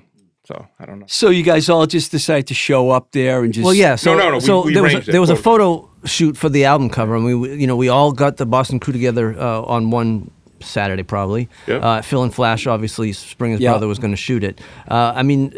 So 0.52 0.68
I 0.80 0.86
don't 0.86 1.00
know. 1.00 1.06
So 1.08 1.30
you 1.30 1.44
guys 1.44 1.70
all 1.70 1.86
just 1.86 2.12
decide 2.12 2.48
to 2.48 2.54
show 2.54 2.90
up 2.92 3.12
there 3.12 3.44
and 3.44 3.54
just 3.54 3.64
Well, 3.66 3.74
yeah. 3.74 3.96
So, 3.96 4.16
no, 4.16 4.30
no, 4.30 4.36
we- 4.36 4.42
so 4.42 4.66
we 4.66 4.74
there 4.74 4.84
was 4.84 4.94
a, 4.96 5.00
there 5.12 5.22
was 5.22 5.30
a 5.30 5.36
photo 5.36 5.88
shoot 6.06 6.36
for 6.38 6.50
the 6.50 6.66
album 6.66 6.90
cover, 6.90 7.16
and 7.16 7.24
we, 7.26 7.36
we- 7.36 7.56
you 7.56 7.68
know, 7.68 7.76
we 7.76 7.90
all 7.90 8.12
got 8.12 8.38
the 8.38 8.46
Boston 8.46 8.80
crew 8.80 8.92
together 8.94 9.36
uh, 9.40 9.62
on 9.62 9.92
one 9.92 10.30
Saturday, 10.60 11.04
probably. 11.04 11.48
Yep. 11.68 11.84
Uh, 11.84 12.02
Phil 12.02 12.24
and 12.24 12.34
Flash, 12.34 12.68
obviously, 12.68 13.12
Springa's 13.14 13.60
Yeah. 13.62 13.72
brother 13.72 13.88
was 13.88 13.98
going 14.00 14.12
to 14.12 14.18
shoot 14.18 14.44
it. 14.44 14.60
Uh, 14.90 15.14
I 15.16 15.24
mean, 15.24 15.54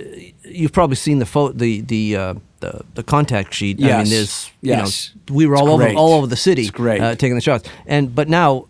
you've 0.46 0.72
probably 0.72 0.96
seen 0.96 1.20
the 1.20 1.26
photo, 1.26 1.54
the 1.58 1.82
the. 1.82 2.16
Uh, 2.18 2.34
the, 2.60 2.80
the 2.96 3.04
contact 3.04 3.54
sheet. 3.54 3.78
I 3.84 3.88
Yes. 3.88 4.06
mean, 4.06 4.14
there's 4.16 4.52
Yes. 4.62 5.12
you 5.14 5.20
know 5.34 5.36
we 5.38 5.46
were 5.48 5.56
It's 5.56 5.62
all 5.64 5.70
over 5.74 5.90
all 5.98 6.14
over 6.14 6.28
the 6.28 6.38
city, 6.38 6.70
great. 6.70 7.02
Uh, 7.02 7.14
taking 7.14 7.36
the 7.36 7.42
shots. 7.42 7.68
And 7.86 8.16
but 8.16 8.30
now, 8.30 8.68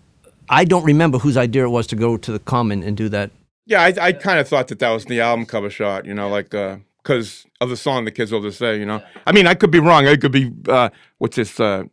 I 0.50 0.66
don't 0.66 0.84
remember 0.84 1.20
whose 1.20 1.38
idea 1.38 1.64
it 1.66 1.70
was 1.70 1.86
to 1.88 1.96
go 1.96 2.18
to 2.18 2.32
the 2.32 2.40
Common 2.40 2.82
and 2.82 2.98
do 2.98 3.08
that. 3.10 3.30
Yeah, 3.66 3.82
I, 3.82 3.94
I 4.00 4.12
kind 4.14 4.40
of 4.40 4.48
thought 4.48 4.68
that 4.70 4.80
that 4.80 4.90
was 4.90 5.06
the 5.06 5.22
album 5.22 5.46
cover 5.46 5.70
shot, 5.70 6.06
you 6.06 6.14
know, 6.14 6.30
like 6.30 6.50
because 6.50 7.46
of 7.62 7.70
the 7.70 7.78
song 7.78 8.06
the 8.06 8.12
kids 8.12 8.32
will 8.32 8.42
just 8.42 8.60
say, 8.60 8.78
you 8.78 8.86
know. 8.86 9.02
I 9.26 9.32
mean, 9.32 9.48
I 9.48 9.54
could 9.54 9.72
be 9.72 9.80
wrong. 9.80 10.08
I 10.08 10.18
could 10.18 10.32
be 10.34 10.52
uh, 10.68 10.90
what's 11.20 11.36
this? 11.38 11.60
Uh, 11.60 11.86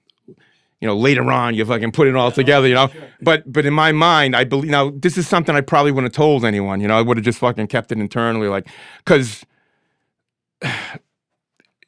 you 0.81 0.89
know, 0.89 0.97
later 0.97 1.31
on, 1.31 1.55
you 1.55 1.65
fucking 1.65 1.93
put 1.93 2.09
it 2.09 2.17
all 2.17 2.33
together, 2.33 2.67
you 2.67 2.75
know. 2.75 2.91
But 3.23 3.51
but 3.53 3.67
in 3.67 3.75
my 3.75 3.93
mind, 3.93 4.35
I 4.35 4.45
believe 4.45 4.71
now 4.71 4.91
this 4.91 5.17
is 5.17 5.29
something 5.29 5.55
I 5.55 5.61
probably 5.61 5.93
wouldn't 5.93 6.13
have 6.13 6.17
told 6.17 6.45
anyone, 6.45 6.81
you 6.81 6.89
know. 6.89 6.99
I 6.99 7.03
would 7.03 7.19
have 7.19 7.25
just 7.25 7.39
fucking 7.39 7.69
kept 7.69 7.93
it 7.93 7.99
internally, 7.99 8.49
like 8.49 8.69
because. 9.05 9.45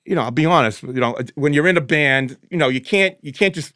You 0.05 0.17
know, 0.17 0.23
I'll 0.23 0.33
be 0.33 0.47
honest. 0.47 0.83
You 0.83 0.95
know, 0.95 1.17
when 1.37 1.53
you're 1.53 1.69
in 1.69 1.77
a 1.77 1.81
band, 1.81 2.37
you 2.51 2.57
know, 2.57 2.69
you 2.69 2.81
can't 2.81 3.17
you 3.23 3.33
can't 3.33 3.55
just 3.55 3.73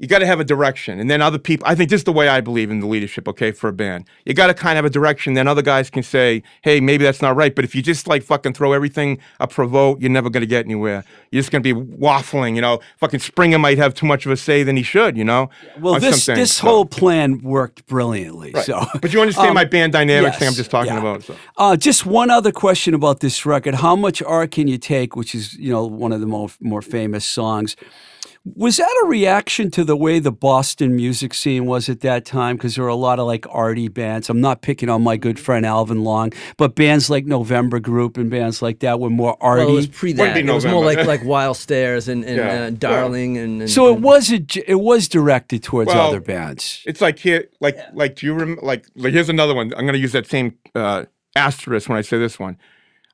you 0.00 0.08
got 0.08 0.18
to 0.20 0.26
have 0.26 0.40
a 0.40 0.44
direction 0.44 0.98
and 0.98 1.08
then 1.10 1.20
other 1.22 1.38
people 1.38 1.64
i 1.68 1.74
think 1.74 1.90
this 1.90 2.00
is 2.00 2.04
the 2.04 2.12
way 2.12 2.26
i 2.28 2.40
believe 2.40 2.70
in 2.70 2.80
the 2.80 2.86
leadership 2.86 3.28
okay 3.28 3.52
for 3.52 3.68
a 3.68 3.72
band 3.72 4.06
you 4.24 4.32
got 4.34 4.46
to 4.48 4.54
kind 4.54 4.72
of 4.78 4.84
have 4.84 4.84
a 4.86 4.90
direction 4.90 5.34
then 5.34 5.46
other 5.46 5.62
guys 5.62 5.90
can 5.90 6.02
say 6.02 6.42
hey 6.62 6.80
maybe 6.80 7.04
that's 7.04 7.20
not 7.22 7.36
right 7.36 7.54
but 7.54 7.64
if 7.64 7.74
you 7.74 7.82
just 7.82 8.08
like 8.08 8.22
fucking 8.22 8.52
throw 8.54 8.72
everything 8.72 9.18
up 9.38 9.52
for 9.52 9.62
a 9.62 9.68
vote 9.68 10.00
you're 10.00 10.10
never 10.10 10.30
going 10.30 10.40
to 10.40 10.46
get 10.46 10.64
anywhere 10.64 11.04
you're 11.30 11.40
just 11.40 11.52
going 11.52 11.62
to 11.62 11.74
be 11.74 11.80
waffling 11.98 12.54
you 12.56 12.60
know 12.62 12.80
fucking 12.96 13.20
Springa 13.20 13.60
might 13.60 13.78
have 13.78 13.94
too 13.94 14.06
much 14.06 14.24
of 14.26 14.32
a 14.32 14.36
say 14.36 14.62
than 14.62 14.76
he 14.76 14.82
should 14.82 15.16
you 15.16 15.24
know 15.24 15.50
Well, 15.78 16.00
this 16.00 16.26
this 16.26 16.52
so- 16.56 16.66
whole 16.66 16.86
plan 16.86 17.40
worked 17.42 17.86
brilliantly. 17.86 18.52
Right. 18.52 18.64
So, 18.64 18.84
but 19.02 19.12
you 19.12 19.20
understand 19.20 19.48
Um, 19.50 19.54
my 19.54 19.64
band 19.64 19.92
dynamics 19.92 20.38
thing 20.38 20.48
i'm 20.48 20.54
just 20.54 20.70
talking 20.70 20.92
yeah. 20.94 21.00
about 21.00 21.22
so. 21.22 21.36
Uh, 21.58 21.76
just 21.76 22.06
one 22.06 22.30
other 22.30 22.52
question 22.52 22.94
about 22.94 23.20
this 23.20 23.44
record: 23.44 23.74
How 23.76 23.94
much 23.96 24.22
art 24.22 24.50
can 24.50 24.66
you 24.66 24.78
take? 24.78 25.14
Which 25.14 25.34
is, 25.34 25.54
you 25.58 25.70
know, 25.72 25.84
one 25.84 26.12
of 26.12 26.20
the 26.20 26.26
more 26.26 26.48
more 26.60 26.82
famous 26.82 27.24
songs. 27.24 27.76
Was 28.56 28.78
that 28.78 29.00
a 29.04 29.06
reaction 29.06 29.70
to 29.72 29.84
the 29.84 29.94
way 29.96 30.18
the 30.18 30.32
Boston 30.32 30.96
music 30.96 31.34
scene 31.34 31.66
was 31.66 31.90
at 31.90 32.00
that 32.00 32.24
time? 32.24 32.56
Because 32.56 32.74
there 32.74 32.84
were 32.84 32.88
a 32.90 32.94
lot 32.94 33.18
of 33.18 33.26
like 33.26 33.44
arty 33.50 33.88
bands. 33.88 34.30
I'm 34.30 34.40
not 34.40 34.62
picking 34.62 34.88
on 34.88 35.02
my 35.02 35.18
good 35.18 35.38
friend 35.38 35.66
Alvin 35.66 36.04
Long, 36.04 36.32
but 36.56 36.74
bands 36.74 37.10
like 37.10 37.26
November 37.26 37.78
Group 37.80 38.16
and 38.16 38.30
bands 38.30 38.62
like 38.62 38.78
that 38.78 38.98
were 38.98 39.10
more 39.10 39.36
arty. 39.42 39.64
Well, 39.66 39.72
it 39.72 39.76
was 39.76 39.86
pre 39.88 40.12
Wouldn't 40.14 40.34
that. 40.36 40.48
It 40.48 40.52
was 40.54 40.64
more 40.64 40.82
like 40.82 41.06
like 41.06 41.22
Wild 41.22 41.58
Stairs 41.58 42.08
and, 42.08 42.24
and 42.24 42.36
Yeah. 42.38 42.48
uh, 42.48 42.54
Yeah. 42.64 42.70
Darling 42.70 43.36
and, 43.36 43.60
and 43.60 43.70
so 43.70 43.88
it 43.88 43.94
and- 43.96 44.04
was 44.04 44.32
a, 44.32 44.40
it 44.66 44.80
was 44.80 45.06
directed 45.06 45.62
towards 45.62 45.88
Well, 45.88 46.08
other 46.08 46.20
bands. 46.20 46.82
it's 46.86 47.02
like 47.02 47.18
here 47.18 47.46
like 47.60 47.76
like 47.92 48.16
do 48.16 48.24
you 48.26 48.32
rem- 48.32 48.58
like, 48.62 48.86
like 48.96 49.12
here's 49.12 49.28
another 49.28 49.54
one 49.54 49.66
i'm 49.74 49.82
going 49.82 49.92
to 49.92 49.98
use 49.98 50.12
that 50.12 50.26
same 50.26 50.56
uh 50.74 51.04
asterisk 51.36 51.88
when 51.90 51.98
i 51.98 52.00
say 52.00 52.18
this 52.18 52.38
one 52.38 52.56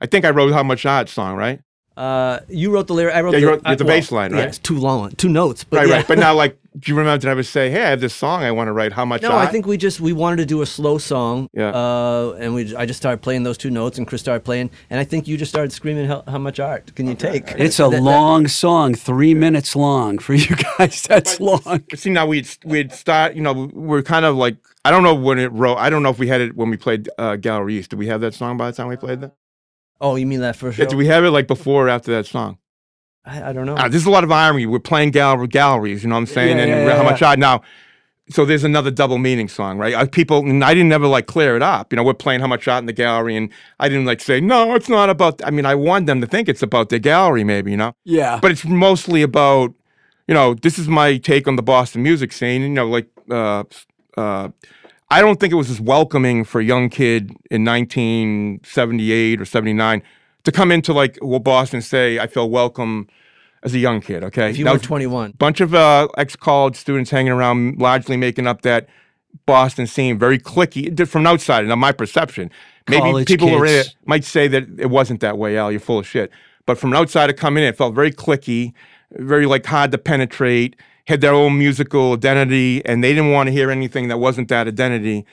i 0.01 0.07
think 0.07 0.25
i 0.25 0.31
wrote 0.31 0.53
how 0.53 0.63
much 0.63 0.87
art 0.87 1.09
song 1.09 1.35
right 1.37 1.61
Uh, 1.97 2.41
you 2.49 2.71
wrote 2.71 2.87
the 2.89 2.95
lyric. 2.95 3.15
I 3.15 3.21
wrote 3.23 3.33
Yeah, 3.33 3.39
the, 3.39 3.41
you 3.41 3.49
wrote 3.51 3.63
I- 3.65 3.75
the 3.75 3.85
well, 3.85 3.97
bass 3.97 4.13
line, 4.13 4.31
yeah, 4.33 4.39
right? 4.41 4.49
it's 4.49 4.59
too 4.59 4.79
long, 4.79 5.13
two 5.13 5.29
notes. 5.31 5.65
But 5.65 5.79
right 5.79 5.89
yeah. 5.89 5.95
right 5.97 6.07
but 6.09 6.19
now 6.19 6.35
like 6.45 6.59
do 6.79 6.93
you 6.93 6.99
remember 6.99 7.19
did 7.19 7.29
i 7.29 7.31
ever 7.31 7.43
say 7.43 7.71
hey 7.71 7.83
i 7.85 7.89
have 7.89 8.03
this 8.03 8.13
song 8.15 8.43
i 8.43 8.53
want 8.53 8.69
to 8.69 8.73
write 8.73 8.93
how 8.93 9.07
much 9.07 9.23
no, 9.23 9.31
art? 9.31 9.49
I 9.49 9.51
think 9.51 9.65
we 9.67 9.79
just 9.79 9.99
we 9.99 10.13
wanted 10.13 10.37
to 10.37 10.45
do 10.45 10.61
a 10.61 10.67
slow 10.67 10.99
song. 10.99 11.49
Yeah. 11.55 11.71
Uh, 11.71 12.37
and 12.39 12.53
we 12.55 12.77
I 12.77 12.85
just 12.85 12.99
started 12.99 13.23
playing 13.23 13.45
those 13.45 13.57
two 13.57 13.71
notes, 13.71 13.97
and 13.97 14.07
Chris 14.07 14.21
started 14.21 14.45
playing, 14.45 14.69
and 14.91 15.01
I 15.01 15.05
think 15.05 15.27
you 15.27 15.39
just 15.39 15.51
started 15.51 15.73
screaming, 15.73 16.07
"How, 16.07 16.23
how 16.29 16.37
much 16.37 16.61
art 16.61 16.95
can 16.95 17.07
you 17.07 17.15
take?" 17.15 17.45
It's 17.59 17.79
a 17.79 17.85
That- 17.85 17.93
that- 17.93 18.03
long 18.03 18.47
song, 18.47 18.95
three 18.95 19.33
minutes 19.33 19.75
long 19.75 20.19
for 20.19 20.35
you 20.35 20.55
guys. 20.79 21.01
That's 21.09 21.41
long. 21.41 21.63
But 21.89 21.99
see, 21.99 22.11
now 22.11 22.27
we'd 22.27 22.47
we'd 22.63 22.93
start. 22.93 23.35
You 23.37 23.41
know, 23.41 23.71
we're 23.73 24.03
kind 24.03 24.27
of 24.27 24.37
like 24.37 24.57
I 24.85 24.91
don't 24.91 25.03
know 25.03 25.15
when 25.15 25.39
it 25.39 25.51
wrote. 25.53 25.77
I 25.79 25.89
don't 25.89 26.03
know 26.03 26.11
if 26.11 26.19
we 26.19 26.29
had 26.29 26.43
it 26.43 26.57
when 26.57 26.69
we 26.69 26.77
played 26.77 27.09
uh, 27.17 27.37
Gallery 27.37 27.79
East. 27.79 27.89
Did 27.91 27.99
we 27.99 28.09
have 28.09 28.21
that 28.21 28.35
song 28.35 28.59
by 28.59 28.71
the 28.71 28.77
time 28.77 28.89
we 28.89 28.97
played 28.97 29.23
that? 29.23 29.33
Oh, 30.01 30.17
you 30.17 30.27
mean 30.27 30.41
that 30.41 30.57
first 30.57 30.77
show? 30.77 30.83
Yeah, 30.83 30.89
did 30.89 30.97
we 30.97 31.07
have 31.07 31.25
it 31.25 31.31
like 31.31 31.47
before 31.47 31.87
or 31.87 31.89
after 31.89 32.13
that 32.13 32.27
song? 32.27 32.59
I, 33.25 33.51
I 33.51 33.53
don't 33.53 33.67
know. 33.67 33.75
Uh, 33.75 33.89
there's 33.89 34.07
a 34.07 34.11
lot 34.11 34.25
of 34.25 34.31
irony. 34.31 34.67
We're 34.67 34.79
playing 34.79 35.11
gal- 35.11 35.47
galleries. 35.47 36.03
You 36.03 36.09
know 36.11 36.15
what 36.17 36.21
I'm 36.21 36.27
saying? 36.27 36.59
Yeah, 36.59 36.65
and 36.65 36.71
yeah, 36.89 36.97
how 36.97 37.03
much 37.03 37.23
art 37.23 37.39
now. 37.39 37.63
So 38.29 38.45
there's 38.45 38.65
another 38.65 38.91
double 38.91 39.19
meaning 39.19 39.49
song, 39.49 39.79
right? 39.79 39.95
Uh, 39.95 40.05
people, 40.07 40.41
and 40.41 40.65
I 40.65 40.75
didn't 40.75 40.91
ever 40.93 41.07
like 41.07 41.27
clear 41.27 41.55
it 41.57 41.63
up. 41.63 41.93
You 41.93 41.97
know, 41.97 42.03
we're 42.03 42.13
playing 42.15 42.41
how 42.41 42.49
much 42.49 42.67
art 42.67 42.81
in 42.81 42.87
the 42.87 42.93
gallery, 42.93 43.37
and 43.37 43.51
I 43.79 43.89
didn't 43.89 44.05
like 44.05 44.21
say 44.21 44.41
no, 44.41 44.75
it's 44.75 44.89
not 44.89 45.09
about. 45.11 45.41
I 45.45 45.51
mean, 45.51 45.65
I 45.65 45.77
want 45.77 46.07
them 46.07 46.21
to 46.21 46.27
think 46.27 46.49
it's 46.49 46.63
about 46.63 46.89
the 46.89 46.99
gallery, 46.99 47.45
maybe. 47.45 47.71
You 47.71 47.77
know, 47.77 47.93
Yeah. 48.05 48.39
but 48.43 48.51
it's 48.51 48.65
mostly 48.65 49.23
about 49.23 49.73
you 50.29 50.35
know 50.35 50.55
this 50.55 50.77
is 50.77 50.89
my 50.89 51.19
take 51.19 51.47
on 51.47 51.55
the 51.55 51.63
boston 51.63 52.03
music 52.03 52.33
scene 52.33 52.61
you 52.61 52.69
know 52.69 52.89
like 52.89 53.07
uh, 53.31 53.63
uh, 54.17 54.49
i 55.11 55.21
don't 55.21 55.41
think 55.41 55.53
it 55.53 55.57
was 55.57 55.71
as 55.71 55.81
welcoming 55.81 56.45
for 56.45 56.61
a 56.61 56.65
young 56.65 56.89
kid 56.89 57.31
in 57.51 57.65
1978 57.65 59.41
or 59.41 59.45
79 59.45 60.03
to 60.45 60.53
come 60.53 60.71
into 60.71 60.93
like 60.93 61.19
well 61.23 61.41
boston 61.41 61.81
say 61.83 62.19
i 62.19 62.27
feel 62.27 62.49
welcome 62.49 63.09
as 63.63 63.75
a 63.75 63.79
young 63.79 64.01
kid 64.01 64.23
okay? 64.23 64.51
If 64.51 64.59
you 64.59 64.65
That 64.65 64.75
were 64.75 64.79
21, 64.79 65.33
bunch 65.33 65.61
of 65.61 65.75
uh, 65.75 66.09
ex-college 66.17 66.77
students 66.77 67.11
hanging 67.11 67.33
around 67.33 67.79
largely 67.79 68.17
making 68.17 68.47
up 68.47 68.63
that 68.63 68.89
boston 69.45 69.87
scene 69.87 70.19
very 70.19 70.39
clicky 70.39 71.07
from 71.09 71.27
outside 71.27 71.67
now 71.67 71.75
my 71.75 71.93
perception. 71.93 72.51
Maybe 72.89 73.01
College 73.01 73.27
people 73.27 73.49
who 73.49 73.57
are 73.57 73.67
in 73.67 73.73
kids. 73.73 73.89
it 73.89 73.97
might 74.07 74.25
say 74.25 74.47
that 74.49 74.65
it 74.79 74.87
wasn't 74.87 75.21
that 75.21 75.37
way 75.37 75.59
al 75.59 75.73
you're 75.73 75.81
full 75.81 75.99
of 75.99 76.07
shit. 76.07 76.31
But 76.65 76.79
from 76.79 76.93
an 76.93 76.99
outsider 76.99 77.33
coming 77.33 77.65
in 77.65 77.71
it 77.71 77.77
felt 77.77 77.95
very 77.95 78.13
clicky 78.13 78.73
very 79.11 79.47
like 79.47 79.67
hard 79.67 79.91
to 79.93 79.99
penetrate 79.99 80.77
had 81.07 81.21
their 81.21 81.33
own 81.35 81.57
musical 81.59 82.13
identity 82.13 82.85
and 82.85 83.03
they 83.03 83.13
didn't 83.15 83.31
want 83.33 83.47
to 83.49 83.53
hear 83.53 83.71
anything 83.71 84.09
that 84.09 84.19
wasn't 84.19 84.49
that 84.49 84.67
identity 84.67 85.25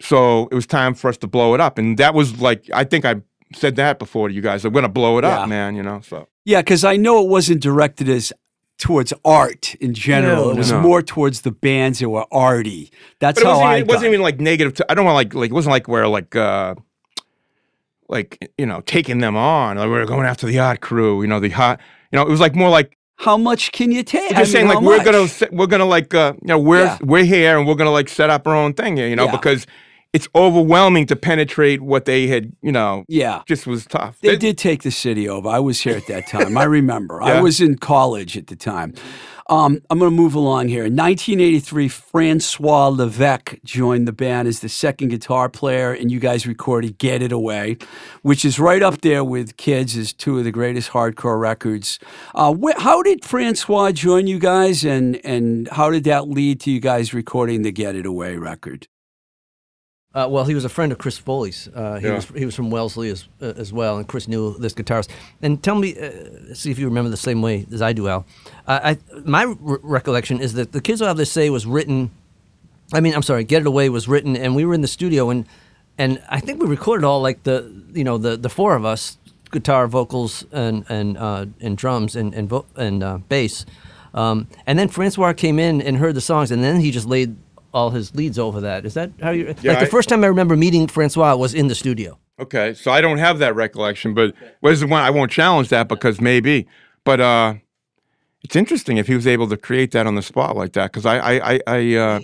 so 0.00 0.46
it 0.52 0.54
was 0.54 0.66
time 0.66 0.94
for 0.94 1.08
us 1.08 1.16
to 1.18 1.26
blow 1.26 1.54
it 1.54 1.60
up 1.60 1.76
and 1.78 1.98
that 1.98 2.14
was 2.14 2.40
like 2.40 2.64
i 2.74 2.84
think 2.84 3.04
i 3.04 3.16
said 3.54 3.76
that 3.76 3.98
before 3.98 4.28
to 4.28 4.34
you 4.34 4.40
guys 4.42 4.62
we're 4.62 4.70
going 4.70 4.82
to 4.84 4.88
blow 4.88 5.18
it 5.18 5.24
Yeah. 5.24 5.40
up 5.40 5.48
man 5.48 5.74
you 5.74 5.82
know 5.82 6.00
so 6.02 6.28
Yeah, 6.44 6.60
because 6.62 6.84
I 6.84 6.96
know 6.96 7.22
it 7.24 7.28
wasn't 7.28 7.60
directed 7.62 8.08
as 8.08 8.32
towards 8.78 9.12
art 9.24 9.74
in 9.80 9.92
general. 9.92 10.44
No, 10.46 10.50
it 10.52 10.56
was 10.56 10.70
no. 10.70 10.80
more 10.80 11.02
towards 11.02 11.40
the 11.40 11.50
bands 11.50 11.98
that 11.98 12.08
were 12.10 12.26
arty. 12.30 12.90
That's 13.18 13.40
but 13.40 13.42
it 13.42 13.46
how 13.46 13.54
wasn't, 13.54 13.68
I 13.70 13.76
even, 13.78 13.88
it 13.88 13.92
wasn't 13.92 14.08
even 14.08 14.20
like 14.22 14.38
negative 14.40 14.74
to, 14.74 14.86
i 14.90 14.94
don't 14.94 15.04
want 15.06 15.16
like 15.16 15.32
like 15.34 15.50
it 15.50 15.54
wasn't 15.54 15.72
like 15.72 15.88
we're 15.88 16.06
like 16.06 16.36
uh 16.36 16.74
like 18.08 18.52
you 18.58 18.66
know 18.66 18.82
taking 18.82 19.18
them 19.20 19.34
on 19.36 19.78
like 19.78 19.88
we're 19.88 20.04
going 20.04 20.26
after 20.26 20.46
the 20.46 20.58
art 20.58 20.80
crew 20.82 21.22
you 21.22 21.28
know 21.28 21.40
the 21.40 21.48
hot 21.48 21.80
you 22.12 22.16
know 22.18 22.22
it 22.22 22.28
was 22.30 22.40
like 22.40 22.54
more 22.54 22.68
like 22.68 22.97
How 23.18 23.36
much 23.36 23.72
can 23.72 23.90
you 23.90 24.04
take? 24.04 24.30
We're 24.30 24.38
just 24.38 24.52
saying, 24.52 24.68
like 24.68 24.80
we're 24.80 25.02
gonna 25.04 25.26
we're 25.50 25.66
gonna 25.66 25.84
like 25.84 26.14
uh, 26.14 26.34
you 26.40 26.48
know 26.48 26.58
we're 26.58 26.84
Yeah. 26.84 26.98
we're 27.02 27.24
here 27.24 27.58
and 27.58 27.66
we're 27.66 27.74
gonna 27.74 27.90
like 27.90 28.08
set 28.08 28.30
up 28.30 28.46
our 28.46 28.54
own 28.54 28.74
thing 28.74 28.96
here, 28.96 29.08
you 29.08 29.16
know, 29.16 29.24
Yeah. 29.24 29.32
because 29.32 29.66
it's 30.12 30.26
overwhelming 30.34 31.06
to 31.06 31.16
penetrate 31.16 31.80
what 31.82 32.04
they 32.06 32.26
had, 32.28 32.52
you 32.62 32.72
know, 32.72 33.04
Yeah. 33.08 33.42
just 33.46 33.66
was 33.66 33.84
tough. 33.84 34.18
They 34.22 34.36
did 34.36 34.56
take 34.56 34.82
the 34.82 34.90
city 34.90 35.28
over. 35.28 35.48
I 35.48 35.58
was 35.58 35.80
here 35.80 35.96
at 35.96 36.06
that 36.06 36.26
time. 36.28 36.56
I 36.56 36.64
remember. 36.78 37.22
I 37.22 37.40
was 37.40 37.60
in 37.60 37.76
college 37.76 38.36
at 38.36 38.46
the 38.46 38.56
time. 38.56 38.94
Um, 39.50 39.80
I'm 39.88 39.98
going 39.98 40.10
to 40.10 40.16
move 40.16 40.34
along 40.34 40.68
here. 40.68 40.84
In 40.84 40.94
1983, 40.94 41.88
Francois 41.88 42.88
Levesque 42.88 43.56
joined 43.64 44.06
the 44.06 44.12
band 44.12 44.46
as 44.46 44.60
the 44.60 44.68
second 44.68 45.08
guitar 45.08 45.48
player, 45.48 45.92
and 45.92 46.10
you 46.12 46.20
guys 46.20 46.46
recorded 46.46 46.98
Get 46.98 47.22
It 47.22 47.32
Away, 47.32 47.78
which 48.22 48.44
is 48.44 48.58
right 48.58 48.82
up 48.82 49.00
there 49.00 49.24
with 49.24 49.56
Kids 49.56 49.96
as 49.96 50.12
two 50.12 50.38
of 50.38 50.44
the 50.44 50.50
greatest 50.52 50.90
hardcore 50.90 51.40
records. 51.40 51.98
Uh, 52.34 52.54
wh- 52.54 52.78
how 52.78 53.02
did 53.02 53.24
Francois 53.24 53.90
join 53.92 54.26
you 54.26 54.38
guys, 54.38 54.84
and, 54.84 55.16
and 55.24 55.66
how 55.68 55.90
did 55.90 56.04
that 56.04 56.28
lead 56.28 56.60
to 56.60 56.70
you 56.70 56.78
guys 56.80 57.14
recording 57.14 57.62
the 57.62 57.72
Get 57.72 57.94
It 57.94 58.04
Away 58.04 58.36
record? 58.36 58.86
Uh, 60.14 60.26
well, 60.28 60.44
he 60.46 60.54
was 60.54 60.64
a 60.64 60.70
friend 60.70 60.90
of 60.90 60.96
Chris 60.98 61.18
Foley's. 61.18 61.68
Uh, 61.74 61.98
he 61.98 62.06
Yeah. 62.06 62.14
was 62.14 62.24
he 62.34 62.46
was 62.46 62.54
from 62.54 62.70
Wellesley 62.70 63.10
as 63.10 63.28
uh, 63.42 63.52
as 63.58 63.72
well, 63.74 63.98
and 63.98 64.08
Chris 64.08 64.26
knew 64.26 64.56
this 64.58 64.72
guitarist. 64.72 65.08
And 65.42 65.62
tell 65.62 65.74
me, 65.74 65.94
uh, 65.98 66.54
see 66.54 66.70
if 66.70 66.78
you 66.78 66.86
remember 66.86 67.10
the 67.10 67.16
same 67.18 67.42
way 67.42 67.66
as 67.70 67.82
I 67.82 67.92
do, 67.92 68.08
Al. 68.08 68.24
Uh, 68.66 68.80
I 68.82 68.98
my 69.26 69.42
re- 69.60 69.78
recollection 69.82 70.40
is 70.40 70.54
that 70.54 70.72
the 70.72 70.80
Kids 70.80 71.00
Will 71.02 71.08
Have 71.08 71.18
Their 71.18 71.26
Say 71.26 71.50
was 71.50 71.66
written. 71.66 72.10
I 72.94 73.00
mean, 73.00 73.14
I'm 73.14 73.22
sorry, 73.22 73.44
Get 73.44 73.60
It 73.62 73.66
Away 73.66 73.90
was 73.90 74.08
written, 74.08 74.34
and 74.34 74.56
we 74.56 74.64
were 74.64 74.72
in 74.72 74.80
the 74.80 74.88
studio, 74.88 75.28
and 75.28 75.44
and 75.98 76.22
I 76.30 76.40
think 76.40 76.62
we 76.62 76.66
recorded 76.66 77.04
all 77.04 77.20
like 77.20 77.42
the 77.42 77.70
you 77.92 78.02
know 78.02 78.16
the 78.16 78.38
the 78.38 78.48
four 78.48 78.74
of 78.76 78.86
us, 78.86 79.18
guitar, 79.50 79.86
vocals, 79.88 80.46
and 80.52 80.86
and 80.88 81.18
uh, 81.18 81.44
and 81.60 81.76
drums 81.76 82.16
and 82.16 82.32
and 82.34 82.48
vo- 82.48 82.66
and 82.76 83.02
uh, 83.02 83.18
bass. 83.28 83.66
Um, 84.14 84.48
and 84.66 84.78
then 84.78 84.88
Francois 84.88 85.34
came 85.34 85.58
in 85.58 85.82
and 85.82 85.98
heard 85.98 86.14
the 86.14 86.22
songs, 86.22 86.50
and 86.50 86.64
then 86.64 86.80
he 86.80 86.90
just 86.90 87.06
laid 87.06 87.36
all 87.74 87.90
his 87.90 88.14
leads 88.14 88.38
over 88.38 88.60
that. 88.62 88.84
Is 88.86 88.94
that 88.94 89.10
how 89.22 89.30
you? 89.30 89.54
Yeah, 89.62 89.72
like 89.72 89.80
the 89.80 89.86
I- 89.86 89.90
first 89.90 90.08
time 90.08 90.24
I 90.24 90.28
remember 90.28 90.56
meeting 90.56 90.86
Francois 90.86 91.34
was 91.36 91.54
in 91.54 91.68
the 91.68 91.74
studio. 91.74 92.18
Okay, 92.40 92.72
so 92.74 92.90
I 92.92 93.00
don't 93.00 93.18
have 93.18 93.40
that 93.40 93.54
recollection, 93.56 94.14
but 94.14 94.32
where's 94.60 94.80
the 94.80 94.86
one? 94.86 95.02
I 95.02 95.10
won't 95.10 95.30
challenge 95.32 95.70
that 95.70 95.88
because 95.88 96.20
maybe, 96.20 96.68
but 97.04 97.20
uh, 97.20 97.54
it's 98.42 98.54
interesting 98.54 98.96
if 98.96 99.08
he 99.08 99.14
was 99.14 99.26
able 99.26 99.48
to 99.48 99.56
create 99.56 99.90
that 99.90 100.06
on 100.06 100.14
the 100.14 100.22
spot 100.22 100.56
like 100.56 100.72
that 100.74 100.92
because 100.92 101.04
I 101.04 101.18
I 101.18 101.54
I 101.54 101.60
I, 101.66 101.94
uh, 101.96 102.20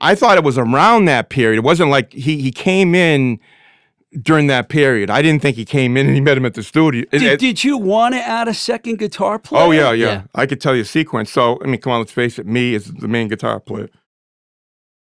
I 0.00 0.14
thought 0.14 0.38
it 0.38 0.44
was 0.44 0.56
around 0.56 1.06
that 1.06 1.30
period. 1.30 1.58
It 1.58 1.64
wasn't 1.64 1.90
like 1.90 2.12
he 2.12 2.40
he 2.40 2.52
came 2.52 2.94
in 2.94 3.40
during 4.22 4.46
that 4.48 4.68
period. 4.68 5.10
I 5.10 5.20
didn't 5.22 5.42
think 5.42 5.56
he 5.56 5.64
came 5.64 5.96
in 5.96 6.06
and 6.06 6.14
he 6.14 6.20
met 6.20 6.36
him 6.36 6.44
at 6.46 6.54
the 6.54 6.62
studio. 6.62 7.02
It- 7.12 7.18
Did, 7.18 7.22
it- 7.22 7.40
did 7.40 7.64
you 7.64 7.76
want 7.76 8.14
to 8.14 8.20
add 8.20 8.48
a 8.48 8.54
second 8.54 8.98
guitar 8.98 9.38
player? 9.38 9.64
oh 9.64 9.70
yeah, 9.72 9.92
yeah, 9.92 10.06
Yeah. 10.06 10.22
I 10.34 10.46
could 10.46 10.60
tell 10.60 10.74
you 10.76 10.82
a 10.82 10.84
sequence. 10.84 11.30
So 11.30 11.58
I 11.62 11.66
mean, 11.66 11.80
come 11.80 11.92
on, 11.92 11.98
let's 12.00 12.12
face 12.12 12.38
it. 12.38 12.46
Me 12.46 12.74
is 12.74 12.84
the 12.86 13.08
main 13.08 13.26
guitar 13.28 13.58
player. 13.60 13.88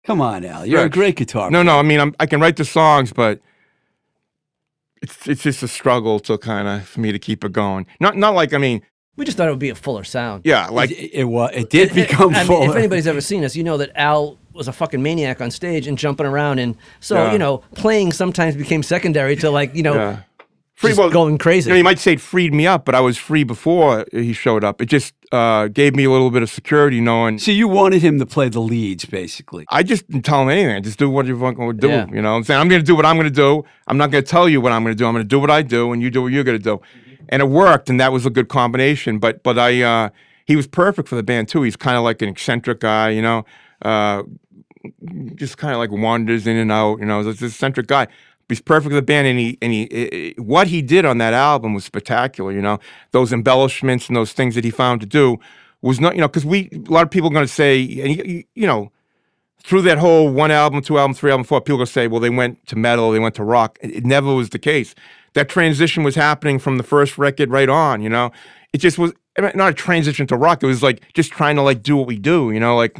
Come 0.07 0.21
on, 0.21 0.43
Al. 0.45 0.65
You're 0.65 0.79
a 0.79 0.83
Right. 0.83 0.91
great 0.91 1.15
guitar 1.17 1.51
No, 1.51 1.61
no. 1.63 1.77
I 1.77 1.83
mean, 1.83 1.99
I'm, 1.99 2.15
I 2.19 2.25
can 2.25 2.39
write 2.41 2.55
the 2.57 2.65
songs, 2.65 3.11
but 3.13 3.39
it's 5.01 5.27
it's 5.27 5.43
just 5.43 5.61
a 5.61 5.67
struggle 5.67 6.19
to 6.21 6.37
kind 6.37 6.67
of 6.67 6.87
for 6.87 6.99
me 7.01 7.11
to 7.11 7.19
keep 7.19 7.43
it 7.43 7.51
going. 7.51 7.85
Not 7.99 8.17
not 8.17 8.33
like 8.33 8.53
I 8.53 8.57
mean, 8.57 8.81
We 9.15 9.25
just 9.25 9.37
thought 9.37 9.47
it 9.47 9.51
would 9.51 9.59
be 9.59 9.69
a 9.69 9.75
fuller 9.75 10.03
sound. 10.03 10.41
yeah, 10.45 10.67
like 10.69 10.91
it, 10.91 11.11
it, 11.13 11.23
wa- 11.25 11.51
it 11.53 11.69
did 11.69 11.93
become 11.93 12.33
I 12.33 12.39
mean, 12.39 12.47
fuller. 12.47 12.69
if 12.71 12.75
anybody's 12.77 13.07
ever 13.07 13.21
seen 13.21 13.43
us, 13.43 13.55
you 13.55 13.63
know 13.63 13.77
that 13.77 13.91
Al 13.95 14.37
was 14.53 14.67
a 14.67 14.73
fucking 14.73 15.03
maniac 15.03 15.39
on 15.41 15.51
stage 15.51 15.85
and 15.87 15.97
jumping 15.97 16.25
around, 16.25 16.59
and 16.59 16.75
so 16.99 17.15
Yeah. 17.15 17.31
you 17.33 17.37
know, 17.37 17.57
playing 17.75 18.11
sometimes 18.11 18.55
became 18.55 18.81
secondary 18.83 19.35
to 19.37 19.51
like 19.51 19.75
you 19.75 19.83
know, 19.83 19.95
yeah. 19.95 20.17
Free, 20.77 20.91
just 20.91 20.99
well, 20.99 21.09
going 21.09 21.39
crazy. 21.39 21.69
You 21.69 21.73
know, 21.73 21.77
you 21.79 21.83
might 21.83 21.97
say 21.97 22.13
it 22.13 22.21
freed 22.21 22.53
me 22.53 22.67
up, 22.67 22.85
but 22.85 22.93
I 22.93 22.99
was 22.99 23.17
free 23.17 23.43
before 23.43 24.05
he 24.11 24.31
showed 24.31 24.63
up. 24.63 24.79
It 24.79 24.85
just 24.85 25.15
uh, 25.31 25.69
gave 25.69 25.95
me 25.95 26.03
a 26.03 26.11
little 26.11 26.29
bit 26.29 26.43
of 26.43 26.51
security, 26.51 27.01
knowing 27.01 27.39
so 27.39 27.49
you 27.49 27.67
wanted 27.67 28.03
him 28.03 28.19
to 28.19 28.27
play 28.27 28.47
the 28.47 28.59
leads, 28.59 29.03
basically. 29.03 29.65
I 29.69 29.81
just 29.81 30.07
didn't 30.07 30.23
tell 30.23 30.43
him 30.43 30.49
anything. 30.49 30.75
I 30.75 30.79
just 30.79 30.99
do 30.99 31.09
what 31.09 31.25
you're 31.25 31.35
fucking 31.35 31.65
would 31.65 31.79
do. 31.79 31.89
Yeah. 31.89 32.05
You 32.13 32.21
know 32.21 32.33
what 32.33 32.37
I'm 32.37 32.43
saying? 32.43 32.61
I'm 32.61 32.69
going 32.69 32.79
to 32.79 32.85
do 32.85 32.95
what 32.95 33.07
I'm 33.07 33.15
going 33.15 33.27
to 33.27 33.33
do. 33.33 33.65
I'm 33.87 33.97
not 33.97 34.11
going 34.11 34.23
to 34.23 34.29
tell 34.29 34.47
you 34.47 34.61
what 34.61 34.71
I'm 34.71 34.83
going 34.83 34.95
to 34.95 34.97
do. 34.97 35.07
I'm 35.07 35.15
going 35.15 35.25
to 35.25 35.27
do 35.27 35.39
what 35.39 35.49
I 35.49 35.63
do, 35.63 35.93
and 35.93 35.99
you 36.03 36.11
do 36.11 36.21
what 36.21 36.31
you're 36.31 36.43
going 36.43 36.59
to 36.59 36.63
do. 36.63 36.79
And 37.29 37.41
it 37.41 37.45
worked, 37.45 37.89
and 37.89 37.99
that 37.99 38.11
was 38.11 38.27
a 38.27 38.29
good 38.29 38.47
combination. 38.47 39.17
But 39.17 39.41
but 39.41 39.57
I 39.57 39.81
uh, 39.81 40.09
he 40.45 40.55
was 40.55 40.67
perfect 40.67 41.07
for 41.07 41.15
the 41.15 41.23
band 41.23 41.49
too. 41.49 41.63
He's 41.63 41.75
kind 41.75 41.97
of 41.97 42.03
like 42.03 42.21
an 42.21 42.29
eccentric 42.29 42.81
guy, 42.81 43.09
you 43.09 43.23
know, 43.23 43.45
uh, 43.81 44.21
just 45.33 45.57
kind 45.57 45.73
of 45.73 45.79
like 45.79 45.89
wanders 45.89 46.45
in 46.45 46.55
and 46.55 46.71
out. 46.71 46.99
You 46.99 47.05
know, 47.07 47.23
this 47.23 47.41
eccentric 47.41 47.87
guy. 47.87 48.07
He's 48.49 48.61
perfect 48.61 48.91
for 48.91 48.95
the 48.95 49.01
band, 49.01 49.27
and 49.27 49.37
he 49.39 49.57
and 49.61 49.73
he 49.73 49.87
i- 49.91 50.17
i- 50.39 50.41
what 50.41 50.67
he 50.67 50.81
did 50.81 51.03
on 51.05 51.17
that 51.17 51.33
album 51.33 51.73
was 51.73 51.83
spectacular. 51.85 52.51
You 52.51 52.61
know, 52.61 52.79
those 53.11 53.33
embellishments 53.33 54.07
and 54.07 54.15
those 54.15 54.31
things 54.33 54.55
that 54.55 54.63
he 54.63 54.71
found 54.71 55.01
to 55.01 55.07
do 55.07 55.37
was 55.81 55.99
not, 55.99 56.15
you 56.15 56.21
know, 56.21 56.27
because 56.27 56.45
we 56.45 56.69
a 56.73 56.91
lot 56.91 57.03
of 57.03 57.11
people 57.11 57.29
are 57.29 57.33
going 57.33 57.45
to 57.45 57.51
say, 57.53 57.81
and 58.01 58.15
you, 58.15 58.23
you- 58.25 58.43
you 58.55 58.67
know, 58.67 58.91
through 59.63 59.81
that 59.81 59.97
whole 59.97 60.29
one 60.31 60.49
album, 60.51 60.81
two 60.81 60.97
album, 60.97 61.13
three 61.13 61.29
album, 61.31 61.43
four, 61.43 61.59
people 61.59 61.77
gonna 61.77 61.87
say, 61.87 62.07
well, 62.07 62.21
they 62.21 62.29
went 62.29 62.65
to 62.67 62.75
metal, 62.77 63.11
they 63.11 63.19
went 63.19 63.35
to 63.35 63.43
rock. 63.43 63.77
It, 63.81 63.97
it 63.97 64.05
never 64.05 64.33
was 64.33 64.49
the 64.49 64.59
case. 64.59 64.95
That 65.33 65.49
transition 65.49 66.03
was 66.03 66.15
happening 66.15 66.57
from 66.57 66.77
the 66.77 66.83
first 66.83 67.17
record 67.17 67.49
right 67.51 67.67
on. 67.69 68.01
You 68.01 68.09
know, 68.09 68.31
it 68.71 68.77
just 68.77 68.97
was 68.97 69.11
not 69.37 69.71
a 69.71 69.73
transition 69.73 70.25
to 70.27 70.37
rock. 70.37 70.63
It 70.63 70.67
was 70.67 70.81
like 70.81 71.01
just 71.13 71.31
trying 71.31 71.57
to 71.57 71.61
like 71.61 71.83
do 71.83 71.97
what 71.97 72.07
we 72.07 72.17
do. 72.17 72.49
You 72.51 72.59
know, 72.61 72.77
like 72.77 72.99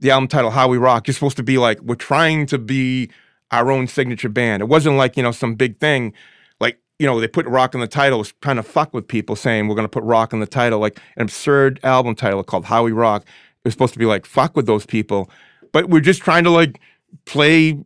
the 0.00 0.10
album 0.12 0.28
title, 0.28 0.50
"How 0.52 0.68
We 0.68 0.78
Rock," 0.78 1.08
is 1.08 1.16
supposed 1.16 1.36
to 1.38 1.42
be 1.42 1.58
like 1.58 1.80
we're 1.80 1.94
trying 1.96 2.46
to 2.46 2.58
be 2.58 3.10
our 3.54 3.70
own 3.70 3.86
signature 3.86 4.28
band. 4.28 4.62
It 4.62 4.66
wasn't 4.66 4.96
like 4.96 5.16
you 5.16 5.22
know 5.22 5.32
some 5.32 5.54
big 5.54 5.78
thing. 5.78 6.12
Like 6.60 6.78
you 6.98 7.06
know, 7.06 7.20
they 7.20 7.28
put 7.28 7.46
rock 7.46 7.74
in 7.74 7.80
the 7.80 7.88
title, 7.88 8.18
was 8.18 8.32
trying 8.42 8.56
to 8.56 8.62
fuck 8.62 8.92
with 8.94 9.06
people, 9.08 9.36
saying 9.36 9.68
we're 9.68 9.76
gonna 9.76 9.88
put 9.88 10.04
rock 10.04 10.32
in 10.32 10.40
the 10.40 10.46
title, 10.46 10.78
like 10.80 10.98
an 11.16 11.22
absurd 11.22 11.80
album 11.82 12.14
title 12.14 12.42
called 12.42 12.66
"How 12.66 12.84
We 12.84 12.92
Rock." 12.92 13.22
It 13.22 13.68
was 13.68 13.74
supposed 13.74 13.94
to 13.94 13.98
be 13.98 14.06
like 14.06 14.26
fuck 14.26 14.56
with 14.56 14.66
those 14.66 14.86
people, 14.86 15.30
but 15.72 15.88
we're 15.88 16.00
just 16.00 16.22
trying 16.22 16.44
to 16.44 16.50
like 16.50 16.80
play 17.24 17.78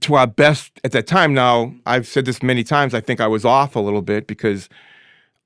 to 0.00 0.14
our 0.14 0.26
best 0.26 0.80
at 0.84 0.92
that 0.92 1.06
time. 1.06 1.32
Now, 1.34 1.74
I've 1.86 2.06
said 2.06 2.24
this 2.24 2.42
many 2.42 2.64
times. 2.64 2.94
I 2.94 3.00
think 3.00 3.20
I 3.20 3.26
was 3.26 3.44
off 3.44 3.76
a 3.76 3.80
little 3.80 4.02
bit 4.02 4.26
because 4.26 4.68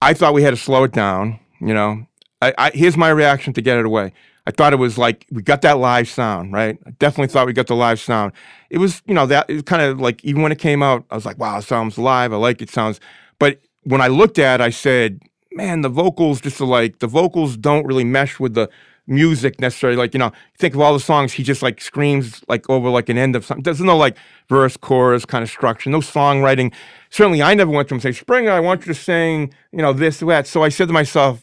I 0.01 0.15
thought 0.15 0.35
we 0.35 0.43
had 0.43 0.51
to 0.51 0.57
slow 0.57 0.85
it 0.85 0.93
down. 0.93 1.39
You 1.61 1.75
know, 1.75 2.07
I, 2.43 2.55
I 2.59 2.71
here's 2.71 2.97
my 2.97 3.11
reaction 3.11 3.53
to 3.55 3.63
get 3.63 3.79
it 3.79 3.85
away. 3.85 4.13
I 4.47 4.51
thought 4.51 4.73
it 4.73 4.77
was 4.77 4.99
like 4.99 5.27
we 5.31 5.43
got 5.43 5.63
that 5.63 5.79
live 5.79 6.09
sound, 6.09 6.53
right? 6.53 6.79
I 6.87 6.91
definitely 6.93 7.29
thought 7.29 7.47
we 7.47 7.53
got 7.53 7.67
the 7.67 7.77
live 7.77 8.01
sound. 8.01 8.33
It 8.71 8.79
was, 8.79 9.03
you 9.07 9.15
know, 9.15 9.27
that 9.27 9.49
it 9.49 9.55
was 9.55 9.63
kind 9.63 9.83
of 9.83 10.01
like 10.01 10.25
even 10.25 10.43
when 10.43 10.53
it 10.53 10.59
came 10.59 10.83
out, 10.83 11.05
I 11.11 11.15
was 11.15 11.27
like, 11.27 11.39
wow, 11.39 11.59
it 11.59 11.63
sounds 11.63 11.99
live. 11.99 12.33
I 12.33 12.37
like 12.37 12.63
it 12.63 12.71
sounds. 12.71 13.01
But 13.39 13.61
when 13.85 14.01
I 14.01 14.09
looked 14.09 14.39
at, 14.39 14.61
it, 14.61 14.65
I 14.65 14.71
said, 14.71 15.21
man, 15.53 15.83
the 15.83 15.89
vocals 15.89 16.41
just 16.41 16.61
are 16.61 16.67
like 16.67 16.99
the 17.01 17.07
vocals 17.07 17.57
don't 17.57 17.87
really 17.87 18.05
mesh 18.05 18.41
with 18.41 18.55
the 18.55 18.71
music 19.07 19.61
necessarily. 19.61 19.97
Like, 19.99 20.15
you 20.15 20.19
know, 20.19 20.33
think 20.57 20.75
of 20.75 20.81
all 20.81 20.95
the 20.95 21.01
songs, 21.01 21.33
he 21.35 21.43
just 21.43 21.63
like 21.63 21.81
screams 21.81 22.43
like 22.49 22.69
over 22.71 22.89
like 22.89 23.09
an 23.09 23.19
end 23.19 23.37
of 23.37 23.45
something. 23.45 23.63
There's 23.63 23.81
no 23.81 23.97
like 23.97 24.17
verse, 24.49 24.77
chorus 24.77 25.25
kind 25.27 25.43
of 25.43 25.51
structure, 25.51 25.91
no 25.91 26.01
songwriting. 26.01 26.73
Certainly, 27.11 27.43
I 27.43 27.55
never 27.55 27.71
went 27.71 27.89
to 27.89 27.95
him 27.95 28.01
and 28.03 28.15
say, 28.15 28.25
Springa, 28.25 28.51
I 28.51 28.61
want 28.61 28.87
you 28.87 28.95
to 28.95 28.99
sing, 28.99 29.53
you 29.73 29.83
know, 29.83 29.93
this, 29.93 30.21
that. 30.21 30.47
So 30.47 30.63
I 30.63 30.69
said 30.69 30.89
to 30.89 30.95
myself, 30.95 31.43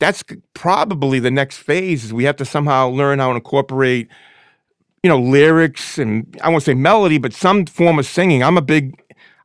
that's 0.00 0.24
probably 0.54 1.20
the 1.20 1.30
next 1.30 1.58
phase 1.58 2.04
is 2.04 2.12
we 2.14 2.24
have 2.24 2.36
to 2.36 2.44
somehow 2.44 2.88
learn 2.88 3.18
how 3.20 3.30
to 3.30 3.36
incorporate 3.36 4.08
you 5.02 5.10
know 5.10 5.20
lyrics 5.20 5.98
and 5.98 6.36
i 6.42 6.48
won't 6.50 6.62
say 6.64 6.74
melody 6.74 7.18
but 7.18 7.32
some 7.32 7.66
form 7.66 7.98
of 7.98 8.06
singing. 8.06 8.42
I'm 8.44 8.58
a 8.58 8.62
big 8.62 9.02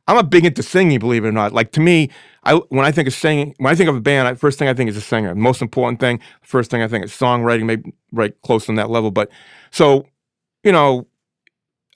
i'm 0.08 0.18
a 0.18 0.24
big 0.24 0.44
into 0.46 0.62
singing 0.62 0.98
believe 1.00 1.24
it 1.24 1.28
or 1.28 1.32
not. 1.32 1.52
Like 1.52 1.72
to 1.72 1.80
me 1.80 2.10
i 2.44 2.54
when 2.70 2.86
i 2.86 2.92
think 2.92 3.08
of 3.08 3.14
singing 3.14 3.54
when 3.58 3.72
i 3.72 3.76
think 3.76 3.90
of 3.90 3.96
a 3.96 4.00
band 4.02 4.28
I, 4.28 4.34
first 4.34 4.58
thing 4.58 4.68
i 4.68 4.74
think 4.74 4.90
is 4.90 4.96
a 4.96 5.02
singer. 5.02 5.34
Most 5.34 5.62
important 5.62 6.00
thing 6.00 6.20
first 6.42 6.70
thing 6.70 6.82
i 6.82 6.88
think 6.88 7.04
is 7.06 7.12
songwriting 7.12 7.66
maybe 7.66 7.92
right 8.12 8.34
close 8.42 8.68
on 8.68 8.76
that 8.76 8.90
level. 8.90 9.10
But 9.12 9.30
so 9.70 10.06
you 10.64 10.72
know 10.72 11.06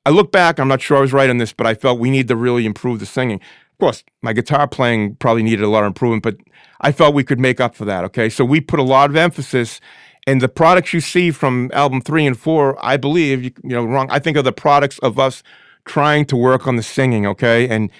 i 0.07 0.11
look 0.11 0.33
back 0.33 0.59
i'm 0.61 0.69
not 0.69 0.81
sure 0.83 0.97
i 0.99 1.01
was 1.01 1.13
right 1.13 1.31
on 1.31 1.39
this 1.39 1.53
but 1.53 1.67
i 1.67 1.75
felt 1.75 2.01
we 2.01 2.11
need 2.11 2.29
to 2.29 2.37
really 2.37 2.67
improve 2.67 3.01
the 3.01 3.07
singing 3.07 3.41
of 3.77 3.79
course 3.79 4.05
my 4.23 4.33
guitar 4.33 4.67
playing 4.67 5.15
probably 5.17 5.43
needed 5.43 5.63
a 5.63 5.69
lot 5.69 5.85
of 5.85 5.87
improvement 5.87 6.23
but 6.23 6.37
I 6.81 6.93
felt 6.93 7.15
we 7.15 7.25
could 7.25 7.41
make 7.41 7.61
up 7.61 7.75
for 7.75 7.85
that. 7.85 8.05
Okay, 8.05 8.29
so 8.29 8.45
we 8.45 8.61
put 8.61 8.79
a 8.79 8.83
lot 8.83 9.11
of 9.11 9.17
emphasis, 9.17 9.81
and 10.27 10.41
the 10.41 10.49
products 10.49 10.93
you 10.93 11.01
see 11.01 11.31
from 11.31 11.71
album 11.73 12.01
three 12.01 12.27
and 12.27 12.39
four, 12.39 12.77
I 12.85 12.97
believe 12.97 13.43
you, 13.43 13.51
you 13.63 13.71
know 13.71 13.85
wrong. 13.85 14.09
I 14.11 14.19
think 14.19 14.37
are 14.37 14.43
the 14.43 14.53
products 14.53 14.99
of 15.01 15.19
us 15.19 15.43
trying 15.85 16.25
to 16.27 16.37
work 16.37 16.67
on 16.67 16.77
the 16.77 16.83
singing. 16.83 17.27
Okay, 17.27 17.69
and 17.69 17.91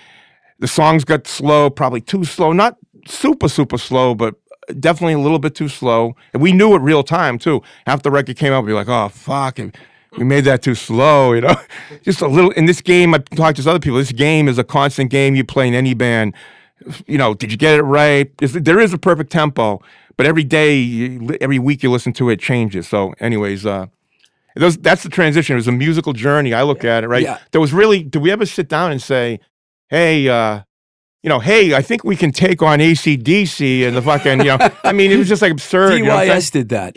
the 0.59 0.69
songs 0.69 1.05
got 1.05 1.27
slow, 1.27 1.71
probably 1.71 2.01
too 2.01 2.25
slow, 2.25 2.53
not 2.53 2.77
super 3.07 3.49
super 3.49 3.79
slow, 3.79 4.15
but 4.15 4.35
definitely 4.81 5.15
a 5.15 5.21
little 5.21 5.39
bit 5.39 5.55
too 5.55 5.69
slow. 5.69 6.15
And 6.33 6.43
we 6.43 6.53
knew 6.53 6.75
it 6.75 6.81
real 6.81 7.03
time 7.03 7.39
too. 7.39 7.63
After 7.87 8.05
the 8.05 8.11
record 8.11 8.37
came 8.37 8.53
out, 8.53 8.65
we 8.65 8.73
were 8.73 8.79
like, 8.79 8.89
oh 8.89 9.09
fuck. 9.09 9.59
We 10.19 10.25
made 10.25 10.45
that 10.45 10.63
too 10.63 10.75
slow, 10.75 11.33
you 11.33 11.41
know. 11.43 11.55
Just 12.03 12.21
a 12.23 12.27
little. 12.29 12.51
In 12.53 12.67
this 12.67 12.81
game, 12.81 13.15
I 13.15 13.19
talked 13.19 13.61
to 13.63 13.69
other 13.71 13.79
people. 13.79 13.99
This 13.99 14.13
game 14.13 14.49
is 14.49 14.59
a 14.59 14.65
constant 14.65 15.11
game 15.11 15.35
you 15.35 15.45
play 15.45 15.69
in 15.69 15.75
any 15.75 15.95
band 15.95 16.35
you 17.07 17.17
know, 17.17 17.33
did 17.33 17.51
you 17.51 17.57
get 17.57 17.79
it 17.79 17.83
right? 17.83 18.31
Is, 18.41 18.53
there 18.53 18.79
is 18.79 18.93
a 18.93 18.99
perfect 18.99 19.33
tempo, 19.33 19.81
but 20.19 20.27
every 20.27 20.45
day, 20.45 20.77
you- 20.77 21.37
every 21.41 21.59
week 21.59 21.83
you 21.83 21.91
listen 21.91 22.13
to 22.13 22.29
it, 22.29 22.39
changes. 22.39 22.87
So, 22.87 23.15
anyways, 23.19 23.65
uh, 23.65 23.87
those, 24.55 24.77
that's 24.77 25.03
the 25.03 25.09
transition. 25.09 25.55
It 25.55 25.57
was 25.57 25.69
a 25.69 25.73
musical 25.73 26.13
journey. 26.13 26.53
I 26.53 26.63
look 26.63 26.85
at 26.85 27.03
it, 27.03 27.09
right? 27.09 27.23
Yeah. 27.23 27.39
There 27.53 27.63
was 27.63 27.73
really, 27.73 28.03
did 28.03 28.21
we 28.21 28.31
ever 28.31 28.45
sit 28.45 28.69
down 28.69 28.93
and 28.93 29.01
say, 29.01 29.41
hey, 29.89 30.29
uh, 30.29 30.61
you 31.23 31.29
know, 31.31 31.41
hey, 31.41 31.75
I 31.75 31.81
think 31.81 32.05
we 32.05 32.15
can 32.15 32.31
take 32.31 32.63
on 32.63 32.79
ACDC 32.79 33.89
and 33.89 33.97
the 33.97 34.03
fucking, 34.03 34.41
you 34.41 34.57
know, 34.57 34.59
I 34.85 34.93
mean, 34.93 35.11
it 35.11 35.17
was 35.17 35.29
just 35.29 35.41
like 35.43 35.53
absurd. 35.53 35.99
you 35.99 36.05
know? 36.05 36.11
DYS 36.17 36.53
did 36.53 36.69
that. 36.69 36.97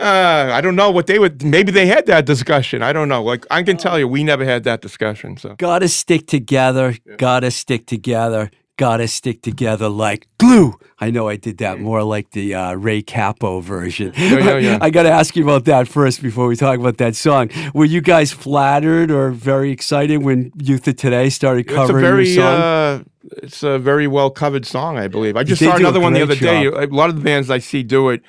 Uh, 0.00 0.50
I 0.52 0.60
don't 0.62 0.76
know 0.76 0.90
what 0.90 1.06
they 1.06 1.18
would, 1.18 1.44
maybe 1.44 1.72
they 1.72 1.86
had 1.86 2.06
that 2.06 2.24
discussion. 2.24 2.82
I 2.82 2.92
don't 2.92 3.08
know. 3.08 3.22
Like, 3.22 3.46
I 3.50 3.62
can 3.62 3.76
tell 3.76 3.98
you, 3.98 4.08
we 4.08 4.24
never 4.24 4.44
had 4.44 4.64
that 4.64 4.80
discussion. 4.80 5.36
So, 5.36 5.54
Gotta 5.58 5.88
stick 5.88 6.26
together. 6.26 6.96
Gotta 7.18 7.50
stick 7.50 7.86
together. 7.86 8.50
Gotta 8.78 9.06
stick 9.08 9.42
together 9.42 9.90
like 9.90 10.26
glue. 10.38 10.72
I 10.98 11.10
know 11.10 11.28
I 11.28 11.36
did 11.36 11.58
that 11.58 11.80
more 11.80 12.02
like 12.02 12.30
the 12.30 12.54
uh, 12.54 12.72
Ray 12.72 13.02
Cappo 13.02 13.60
version. 13.60 14.14
yeah, 14.16 14.38
yeah. 14.38 14.56
yeah. 14.58 14.78
I 14.80 14.88
gotta 14.88 15.10
ask 15.10 15.36
you 15.36 15.42
about 15.44 15.66
that 15.66 15.86
first 15.86 16.22
before 16.22 16.46
we 16.46 16.56
talk 16.56 16.78
about 16.78 16.96
that 16.96 17.14
song. 17.14 17.50
Were 17.74 17.84
you 17.84 18.00
guys 18.00 18.32
flattered 18.32 19.10
or 19.10 19.32
very 19.32 19.70
excited 19.70 20.22
when 20.22 20.50
Youth 20.56 20.88
of 20.88 20.96
Today 20.96 21.28
started 21.28 21.66
It's 21.66 21.72
a 21.72 21.76
covering 21.76 22.02
very, 22.02 22.26
your 22.30 22.36
song? 22.42 22.54
uh, 22.60 23.02
it's 23.42 23.62
a 23.62 23.78
very 23.78 24.06
well 24.06 24.30
covered 24.30 24.64
song, 24.64 24.96
I 24.98 25.08
believe. 25.08 25.36
I 25.36 25.44
just 25.44 25.60
They 25.60 25.66
saw 25.66 25.76
another 25.76 26.00
one 26.00 26.14
the 26.14 26.22
other 26.22 26.34
great 26.36 26.40
day. 26.40 26.64
A 26.64 26.86
lot 26.86 27.10
of 27.10 27.16
the 27.16 27.22
bands 27.22 27.50
I 27.50 27.58
see 27.58 27.82
do 27.82 28.08
it, 28.08 28.22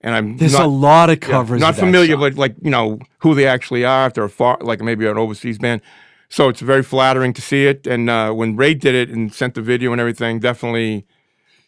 and 0.00 0.14
I'm 0.14 0.36
There's 0.36 0.52
not, 0.52 0.64
a 0.64 0.68
lot 0.68 1.10
of 1.10 1.16
yeah, 1.22 1.28
covers. 1.28 1.60
not 1.60 1.70
of 1.70 1.76
that 1.76 1.80
familiar 1.80 2.14
song. 2.14 2.20
with 2.22 2.38
like 2.38 2.54
you 2.62 2.70
know 2.70 2.98
who 3.20 3.34
they 3.34 3.46
actually 3.46 3.84
are. 3.84 4.06
If 4.08 4.14
they're 4.14 4.24
a 4.24 4.30
far, 4.30 4.58
like 4.60 4.80
maybe 4.80 5.06
an 5.06 5.18
overseas 5.18 5.58
band, 5.58 5.80
so 6.28 6.48
it's 6.48 6.60
very 6.60 6.82
flattering 6.82 7.32
to 7.34 7.42
see 7.42 7.66
it. 7.66 7.86
And 7.86 8.08
uh, 8.10 8.32
when 8.32 8.56
Ray 8.56 8.74
did 8.74 8.94
it 8.94 9.08
and 9.10 9.32
sent 9.32 9.54
the 9.54 9.62
video 9.62 9.92
and 9.92 10.00
everything, 10.00 10.38
definitely 10.40 11.06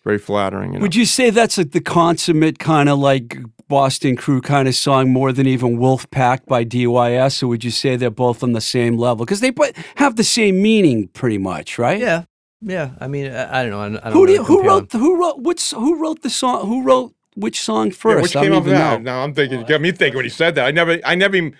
very 0.04 0.18
flattering. 0.18 0.72
You 0.72 0.78
know? 0.78 0.82
Would 0.82 0.94
you 0.94 1.04
say 1.04 1.30
that's 1.30 1.58
like 1.58 1.72
the 1.72 1.80
consummate 1.80 2.58
kind 2.58 2.88
of 2.88 2.98
like 2.98 3.38
Boston 3.68 4.16
Crew 4.16 4.40
kind 4.40 4.66
of 4.68 4.74
song 4.74 5.10
more 5.10 5.32
than 5.32 5.46
even 5.46 5.78
Wolf 5.78 6.10
Pack 6.10 6.46
by 6.46 6.64
DYS, 6.64 7.42
or 7.42 7.48
would 7.48 7.64
you 7.64 7.70
say 7.70 7.96
they're 7.96 8.10
both 8.10 8.42
on 8.42 8.52
the 8.52 8.60
same 8.62 8.96
level? 8.96 9.24
Because 9.26 9.40
they 9.40 9.50
both 9.50 9.72
have 9.96 10.16
the 10.16 10.24
same 10.24 10.62
meaning, 10.62 11.08
pretty 11.08 11.36
much, 11.38 11.78
right? 11.78 11.98
yeah, 12.00 12.24
yeah. 12.62 12.90
I 13.00 13.08
mean, 13.08 13.30
I, 13.30 13.60
I 13.60 13.62
don't 13.64 13.70
know. 13.72 13.80
I, 13.80 13.86
I 14.06 14.10
don't 14.10 14.12
Who 14.14 14.26
do 14.26 14.32
really 14.32 14.34
you, 14.34 14.44
who 14.44 14.62
wrote 14.66 14.90
them. 14.90 15.00
who 15.02 15.20
wrote 15.20 15.40
which 15.42 15.70
who 15.72 16.00
wrote 16.00 16.22
the 16.22 16.30
song? 16.30 16.66
Who 16.66 16.82
wrote 16.82 17.12
which 17.40 17.60
song 17.60 17.90
first? 17.90 18.16
Yeah, 18.16 18.22
which 18.22 18.36
I 18.36 18.40
came 18.42 18.50
don't 18.52 18.62
up 18.62 18.66
even 18.66 18.78
that? 18.78 19.02
Now 19.02 19.22
I'm 19.24 19.34
thinking, 19.34 19.60
you 19.60 19.66
got 19.66 19.80
me 19.80 19.92
thinking 19.92 20.16
when 20.16 20.24
he 20.24 20.30
said 20.30 20.54
that. 20.56 20.66
I 20.66 20.70
never, 20.70 20.98
I 21.04 21.14
never 21.14 21.36
even. 21.36 21.54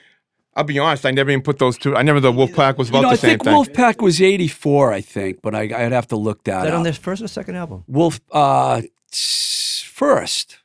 I'll 0.57 0.65
be 0.65 0.79
honest, 0.79 1.07
I 1.07 1.13
never 1.13 1.31
even 1.31 1.43
put 1.43 1.59
those 1.61 1.79
two. 1.79 1.95
I 1.95 2.03
never 2.03 2.19
the 2.19 2.33
Wolfpack 2.33 2.79
was 2.79 2.89
about 2.89 2.99
You 2.99 3.03
know, 3.03 3.09
the 3.11 3.13
I 3.13 3.17
same 3.17 3.39
think 3.39 3.45
thing. 3.45 3.55
Wolfpack 3.55 4.03
was 4.03 4.21
'84, 4.21 4.93
I 4.93 5.01
think, 5.01 5.41
but 5.41 5.55
I, 5.55 5.63
I'd 5.63 5.93
have 5.93 6.09
to 6.09 6.17
look 6.17 6.43
that, 6.45 6.59
Is 6.59 6.65
that 6.65 6.73
up. 6.73 6.79
on 6.79 6.83
their 6.83 6.93
first 6.93 7.23
or 7.23 7.29
second 7.29 7.55
album? 7.57 7.85
Wolf 7.87 8.19
uh, 8.33 8.83
first. 9.85 10.59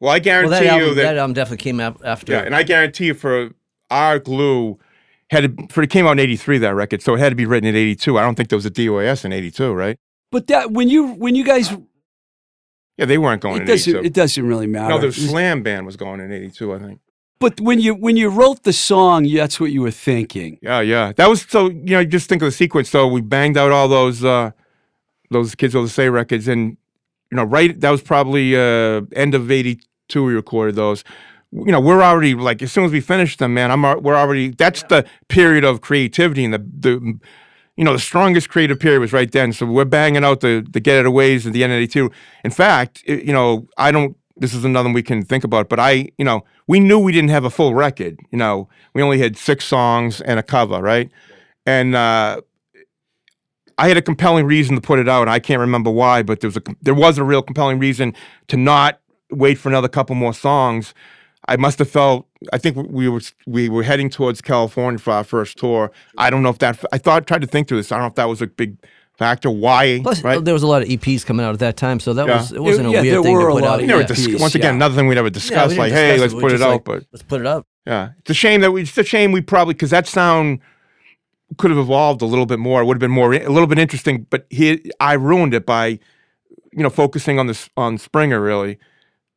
well, 0.00 0.10
I 0.10 0.14
Well, 0.14 0.20
guarantee 0.20 0.50
that 0.66 0.76
you 0.78 0.94
that 0.94 1.02
that 1.02 1.16
album 1.18 1.34
definitely 1.34 1.62
came 1.62 1.80
out 1.80 2.00
after. 2.04 2.32
Yeah, 2.32 2.40
and 2.42 2.54
I 2.54 2.62
guarantee 2.62 3.06
you 3.06 3.14
for 3.14 3.50
our 3.90 4.18
glue, 4.18 4.78
had 5.30 5.56
to, 5.58 5.66
for 5.68 5.82
it 5.82 5.90
came 5.90 6.06
out 6.06 6.12
in 6.12 6.20
'83 6.20 6.58
that 6.58 6.74
record, 6.74 7.02
so 7.02 7.14
it 7.14 7.18
had 7.18 7.30
to 7.30 7.36
be 7.36 7.46
written 7.46 7.68
in 7.68 7.76
'82. 7.76 8.18
I 8.18 8.22
don't 8.22 8.34
think 8.36 8.48
there 8.48 8.56
was 8.56 8.66
a 8.66 8.70
DYS 8.70 9.24
in 9.24 9.32
'82, 9.32 9.72
right? 9.72 9.98
But 10.32 10.46
that 10.48 10.70
when 10.72 10.88
you 10.88 11.08
when 11.14 11.34
you 11.34 11.44
guys 11.44 11.76
Yeah, 12.98 13.04
they 13.06 13.18
weren't 13.18 13.42
going 13.42 13.56
it 13.56 13.60
in 13.62 13.66
doesn't 13.66 13.94
'82. 13.94 14.06
it 14.06 14.12
doesn't 14.14 14.46
really 14.46 14.66
matter. 14.66 14.88
No, 14.88 14.98
the 14.98 15.12
Slam 15.12 15.62
band 15.62 15.84
was 15.86 15.96
going 15.96 16.20
in 16.20 16.32
'82, 16.32 16.74
I 16.74 16.78
think. 16.78 17.00
but 17.38 17.60
when 17.60 17.78
you 17.80 17.94
when 17.94 18.16
you 18.16 18.28
wrote 18.30 18.62
the 18.62 18.72
song, 18.72 19.24
that's 19.32 19.60
what 19.60 19.70
you 19.70 19.82
were 19.82 19.90
thinking. 19.90 20.58
Yeah, 20.62 20.80
yeah. 20.80 21.12
That 21.16 21.28
was 21.28 21.42
so 21.42 21.68
you 21.68 21.94
know, 21.96 22.04
just 22.04 22.28
think 22.28 22.42
of 22.42 22.46
the 22.46 22.52
sequence. 22.52 22.88
So 22.88 23.06
we 23.06 23.20
banged 23.20 23.56
out 23.58 23.70
all 23.72 23.88
those 23.88 24.24
uh 24.24 24.52
those 25.30 25.54
kids 25.54 25.74
will 25.74 25.88
say 25.88 26.08
records 26.08 26.48
and 26.48 26.76
you 27.30 27.36
know, 27.36 27.44
right 27.44 27.78
that 27.80 27.90
was 27.90 28.02
probably 28.02 28.56
uh 28.56 29.02
end 29.14 29.34
of 29.34 29.50
eighty 29.50 29.80
two 30.08 30.24
we 30.24 30.34
recorded 30.34 30.76
those. 30.76 31.04
You 31.52 31.72
know, 31.72 31.80
we're 31.80 32.02
already 32.02 32.34
like 32.34 32.62
as 32.62 32.72
soon 32.72 32.84
as 32.84 32.92
we 32.92 33.00
finished 33.00 33.38
them, 33.40 33.52
man, 33.54 33.70
I'm 33.70 33.82
we're 34.02 34.16
already 34.16 34.50
that's 34.50 34.82
the 34.84 35.04
period 35.28 35.64
of 35.64 35.80
creativity 35.82 36.44
and 36.44 36.54
the 36.54 36.58
the 36.58 37.18
you 37.76 37.84
know, 37.84 37.92
the 37.92 37.98
strongest 37.98 38.48
creative 38.48 38.80
period 38.80 39.00
was 39.00 39.12
right 39.12 39.30
then. 39.30 39.52
So 39.52 39.66
we're 39.66 39.84
banging 39.84 40.24
out 40.24 40.40
the 40.40 40.66
the 40.70 40.80
Get 40.80 40.98
It 41.00 41.06
Aways 41.06 41.46
at 41.46 41.52
the 41.52 41.64
end 41.64 41.72
of 41.72 41.78
82. 41.78 42.10
In 42.44 42.50
fact, 42.50 43.02
it- 43.06 43.24
you 43.24 43.32
know, 43.32 43.66
I 43.76 43.90
don't 43.92 44.16
this 44.38 44.52
is 44.54 44.64
another 44.66 44.88
one 44.88 44.94
we 44.94 45.02
can 45.02 45.24
think 45.24 45.44
about, 45.44 45.68
but 45.70 45.80
I, 45.80 46.10
you 46.18 46.24
know, 46.24 46.44
we 46.68 46.78
knew 46.78 46.98
we 46.98 47.10
didn't 47.12 47.30
have 47.30 47.44
a 47.44 47.50
full 47.50 47.74
record. 47.74 48.18
You 48.30 48.38
know, 48.38 48.68
we 48.94 49.02
only 49.02 49.18
had 49.18 49.36
six 49.36 49.64
songs 49.64 50.20
and 50.20 50.38
a 50.38 50.42
cover, 50.42 50.80
right? 50.82 51.10
And 51.66 51.94
uh 51.94 52.40
I 53.78 53.88
had 53.88 53.96
a 53.98 54.02
compelling 54.02 54.46
reason 54.46 54.74
to 54.74 54.80
put 54.80 54.98
it 54.98 55.08
out. 55.08 55.28
I 55.28 55.38
can't 55.38 55.60
remember 55.60 55.90
why, 55.90 56.22
but 56.22 56.40
there 56.40 56.48
was 56.48 56.56
a 56.56 56.62
there 56.82 56.94
was 56.94 57.18
a 57.18 57.24
real 57.24 57.42
compelling 57.42 57.78
reason 57.78 58.14
to 58.48 58.56
not 58.56 59.00
wait 59.30 59.56
for 59.58 59.68
another 59.68 59.88
couple 59.88 60.14
more 60.16 60.32
songs. 60.34 60.94
I 61.48 61.56
must 61.56 61.78
have 61.78 61.90
felt. 61.90 62.25
I 62.52 62.58
think 62.58 62.76
we 62.76 63.08
were 63.08 63.20
we 63.46 63.68
were 63.68 63.82
heading 63.82 64.10
towards 64.10 64.40
California 64.42 64.98
for 64.98 65.12
our 65.12 65.24
first 65.24 65.56
tour. 65.58 65.90
I 66.18 66.30
don't 66.30 66.42
know 66.42 66.50
if 66.50 66.58
that. 66.58 66.82
I 66.92 66.98
thought 66.98 67.26
tried 67.26 67.40
to 67.42 67.46
think 67.46 67.68
through 67.68 67.78
this. 67.78 67.90
I 67.92 67.96
don't 67.96 68.02
know 68.04 68.08
if 68.08 68.14
that 68.16 68.28
was 68.28 68.42
a 68.42 68.46
big 68.46 68.76
factor. 69.18 69.50
Why? 69.50 70.00
Plus, 70.02 70.22
right? 70.22 70.44
there 70.44 70.52
was 70.52 70.62
a 70.62 70.66
lot 70.66 70.82
of 70.82 70.88
EPs 70.88 71.24
coming 71.24 71.46
out 71.46 71.54
at 71.54 71.60
that 71.60 71.76
time, 71.78 71.98
so 72.00 72.12
that 72.12 72.26
Yeah. 72.26 72.36
was 72.36 72.52
it 72.52 72.60
wasn't 72.62 72.90
Yeah, 72.90 73.00
a 73.00 73.02
there 73.02 73.22
weird 73.22 73.24
thing 73.24 73.38
to 73.40 73.46
put 73.54 73.64
out. 73.64 73.74
of 73.76 73.80
You 73.80 73.86
know, 73.86 73.98
Yeah. 74.00 74.06
dis- 74.06 74.26
piece, 74.26 74.40
once 74.40 74.54
again, 74.54 74.72
yeah. 74.72 74.76
another 74.76 74.94
thing 74.94 75.06
we 75.08 75.14
never 75.14 75.26
Yeah, 75.26 75.30
we 75.30 75.34
discussed. 75.34 75.76
like, 75.78 75.90
discuss 75.92 75.98
hey, 75.98 76.14
it, 76.16 76.20
let's 76.20 76.34
we 76.34 76.40
put 76.42 76.50
just 76.50 76.62
it 76.62 76.66
out. 76.66 76.84
But 76.84 77.04
let's 77.12 77.22
put 77.22 77.40
it 77.40 77.46
up. 77.46 77.66
yeah, 77.86 78.10
it's 78.18 78.30
a 78.30 78.34
shame 78.34 78.60
that 78.60 78.72
we. 78.72 78.82
It's 78.82 78.98
a 78.98 79.04
shame 79.04 79.32
we 79.32 79.40
probably 79.40 79.72
because 79.74 79.90
that 79.90 80.06
sound 80.06 80.58
could 81.56 81.70
have 81.70 81.78
evolved 81.78 82.20
a 82.20 82.26
little 82.26 82.44
bit 82.44 82.58
more. 82.58 82.82
It 82.82 82.84
would 82.84 82.96
have 82.96 83.00
been 83.00 83.10
more 83.10 83.32
a 83.32 83.48
little 83.48 83.66
bit 83.68 83.78
interesting. 83.78 84.26
But 84.28 84.46
he, 84.50 84.90
I 85.00 85.14
ruined 85.14 85.54
it 85.54 85.64
by, 85.64 85.86
you 85.86 86.82
know, 86.82 86.90
focusing 86.90 87.38
on 87.38 87.46
this 87.46 87.70
on 87.76 87.96
Springa 87.96 88.42
really, 88.42 88.78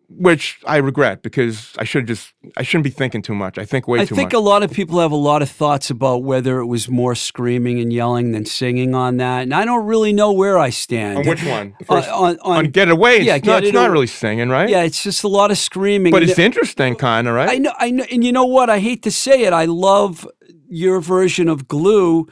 which 0.09 0.59
I 0.65 0.77
regret 0.77 1.21
because 1.21 1.73
I 1.77 1.83
should 1.83 2.07
just 2.07 2.33
I 2.57 2.63
shouldn't 2.63 2.83
be 2.83 2.89
thinking 2.89 3.21
too 3.21 3.35
much. 3.35 3.57
I 3.57 3.65
think 3.65 3.87
way 3.87 3.99
I 3.99 4.05
too 4.05 4.15
think 4.15 4.33
a 4.33 4.39
lot 4.39 4.63
of 4.63 4.71
people 4.71 4.99
have 4.99 5.11
a 5.11 5.15
lot 5.15 5.41
of 5.41 5.49
thoughts 5.49 5.89
about 5.89 6.23
whether 6.23 6.59
it 6.59 6.65
was 6.65 6.89
more 6.89 7.13
screaming 7.13 7.79
and 7.79 7.93
yelling 7.93 8.31
than 8.31 8.45
singing 8.45 8.95
on 8.95 9.17
that, 9.17 9.43
and 9.43 9.53
I 9.53 9.65
don't 9.65 9.85
really 9.85 10.11
know 10.11 10.31
where 10.31 10.57
I 10.57 10.71
stand. 10.71 11.19
on 11.19 11.25
which 11.27 11.43
one? 11.45 11.75
Uh, 11.81 11.95
first- 11.95 12.09
on, 12.09 12.39
on, 12.39 12.57
on 12.57 12.65
Get 12.71 12.89
Away. 12.89 13.17
It's 13.17 13.25
yeah, 13.25 13.33
not, 13.35 13.43
Get 13.43 13.63
it's 13.65 13.73
not 13.73 13.91
really 13.91 14.07
singing, 14.07 14.49
right? 14.49 14.69
yeah, 14.69 14.81
it's 14.83 15.03
just 15.03 15.23
a 15.23 15.27
lot 15.27 15.51
of 15.51 15.57
screaming. 15.57 16.11
But 16.11 16.23
and 16.23 16.31
it's 16.31 16.39
interesting, 16.39 16.95
kind 16.95 17.27
of, 17.27 17.35
right? 17.35 17.49
I 17.49 17.57
know, 17.57 17.73
I 17.77 17.91
know, 17.91 18.05
and 18.11 18.23
you 18.23 18.31
know 18.31 18.45
what? 18.45 18.69
I 18.69 18.79
hate 18.79 19.03
to 19.03 19.11
say 19.11 19.43
it. 19.43 19.53
I 19.53 19.65
love 19.65 20.27
your 20.67 21.01
version 21.01 21.49
of 21.49 21.67
Glue. 21.67 22.27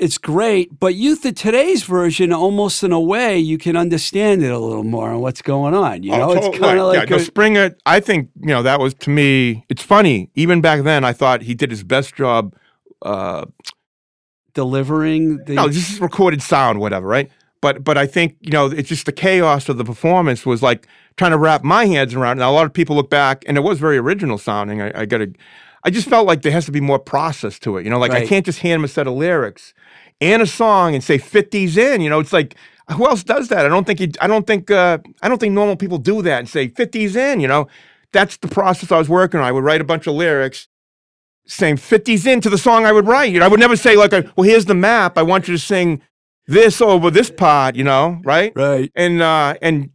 It's 0.00 0.16
great, 0.18 0.80
but 0.80 0.94
youth 0.94 1.24
of 1.26 1.34
today's 1.34 1.82
version, 1.84 2.32
almost 2.32 2.82
in 2.82 2.90
a 2.90 2.98
way, 2.98 3.38
you 3.38 3.58
can 3.58 3.76
understand 3.76 4.42
it 4.42 4.50
a 4.50 4.58
little 4.58 4.82
more 4.82 5.10
and 5.12 5.20
what's 5.20 5.42
going 5.42 5.74
on. 5.74 6.02
You 6.02 6.12
know, 6.12 6.30
Oh, 6.30 6.32
it's 6.32 6.58
kind 6.58 6.78
of 6.78 6.94
yeah, 6.94 7.00
like 7.00 7.10
no, 7.10 7.16
a- 7.16 7.20
Springa. 7.20 7.74
I 7.84 8.00
think 8.00 8.30
you 8.40 8.46
know 8.48 8.62
that 8.62 8.80
was 8.80 8.94
to 8.94 9.10
me. 9.10 9.64
It's 9.68 9.82
funny. 9.82 10.30
Even 10.34 10.62
back 10.62 10.84
then, 10.84 11.04
I 11.04 11.12
thought 11.12 11.42
he 11.42 11.54
did 11.54 11.70
his 11.70 11.82
best 11.84 12.14
job. 12.14 12.54
Uh, 13.02 13.44
delivering 14.54 15.38
the. 15.44 15.54
no, 15.54 15.68
this 15.68 15.90
is 15.92 16.00
recorded 16.00 16.42
sound, 16.42 16.80
whatever, 16.80 17.06
right? 17.06 17.30
But 17.60 17.84
but 17.84 17.98
I 17.98 18.06
think 18.06 18.36
you 18.40 18.52
know 18.52 18.66
it's 18.66 18.88
just 18.88 19.06
the 19.06 19.12
chaos 19.12 19.68
of 19.68 19.76
the 19.76 19.84
performance 19.84 20.46
was 20.46 20.62
like 20.62 20.86
trying 21.16 21.32
to 21.32 21.38
wrap 21.38 21.62
my 21.62 21.84
hands 21.84 22.14
around. 22.14 22.38
it. 22.38 22.40
Now 22.40 22.50
a 22.50 22.54
lot 22.54 22.64
of 22.66 22.72
people 22.72 22.96
look 22.96 23.10
back, 23.10 23.44
and 23.46 23.56
it 23.56 23.60
was 23.60 23.78
very 23.78 23.98
original 23.98 24.38
sounding. 24.38 24.80
I, 24.80 25.00
I 25.02 25.04
got 25.06 25.18
to. 25.18 25.32
I 25.84 25.90
just 25.90 26.08
felt 26.08 26.26
like 26.26 26.42
there 26.42 26.52
has 26.52 26.66
to 26.66 26.72
be 26.72 26.80
more 26.80 26.98
process 26.98 27.58
to 27.60 27.76
it. 27.78 27.84
You 27.84 27.90
know, 27.90 27.98
like 27.98 28.10
I 28.12 28.26
can't 28.26 28.44
just 28.44 28.58
hand 28.60 28.74
him 28.80 28.84
a 28.84 28.88
set 28.88 29.06
of 29.06 29.14
lyrics 29.14 29.72
and 30.20 30.42
a 30.42 30.46
song 30.46 30.94
and 30.94 31.02
say 31.02 31.18
fit 31.18 31.50
these 31.50 31.76
in. 31.76 32.00
You 32.00 32.10
know, 32.10 32.20
it's 32.20 32.32
like 32.32 32.54
who 32.92 33.06
else 33.06 33.22
does 33.22 33.48
that? 33.48 33.64
I 33.64 33.68
don't 33.68 33.86
think. 33.86 34.00
You, 34.00 34.08
I 34.20 34.26
don't 34.26 34.46
think. 34.46 34.70
Uh, 34.70 34.98
I 35.22 35.28
don't 35.28 35.38
think 35.38 35.54
normal 35.54 35.76
people 35.76 35.98
do 35.98 36.22
that 36.22 36.38
and 36.40 36.48
say 36.48 36.68
fit 36.68 36.92
these 36.92 37.16
in. 37.16 37.40
You 37.40 37.48
know, 37.48 37.68
that's 38.12 38.36
the 38.38 38.48
process 38.48 38.90
I 38.92 38.98
was 38.98 39.08
working 39.08 39.40
on. 39.40 39.46
I 39.46 39.52
would 39.52 39.64
write 39.64 39.80
a 39.80 39.84
bunch 39.84 40.06
of 40.06 40.14
lyrics 40.14 40.68
saying 41.46 41.76
fit 41.78 42.04
these 42.04 42.26
into 42.26 42.50
the 42.50 42.58
song 42.58 42.84
I 42.84 42.92
would 42.92 43.06
write. 43.06 43.32
You 43.32 43.40
know, 43.40 43.44
I 43.44 43.48
would 43.48 43.60
never 43.60 43.76
say 43.76 43.96
like, 43.96 44.12
well, 44.12 44.44
here's 44.44 44.66
the 44.66 44.74
map. 44.74 45.16
I 45.18 45.22
want 45.22 45.48
you 45.48 45.54
to 45.54 45.58
sing 45.58 46.00
this 46.46 46.80
over 46.80 47.10
this 47.10 47.30
part. 47.30 47.76
You 47.76 47.84
know, 47.84 48.20
right? 48.24 48.52
right. 48.56 48.90
And 48.94 49.22
uh, 49.22 49.54
and 49.62 49.90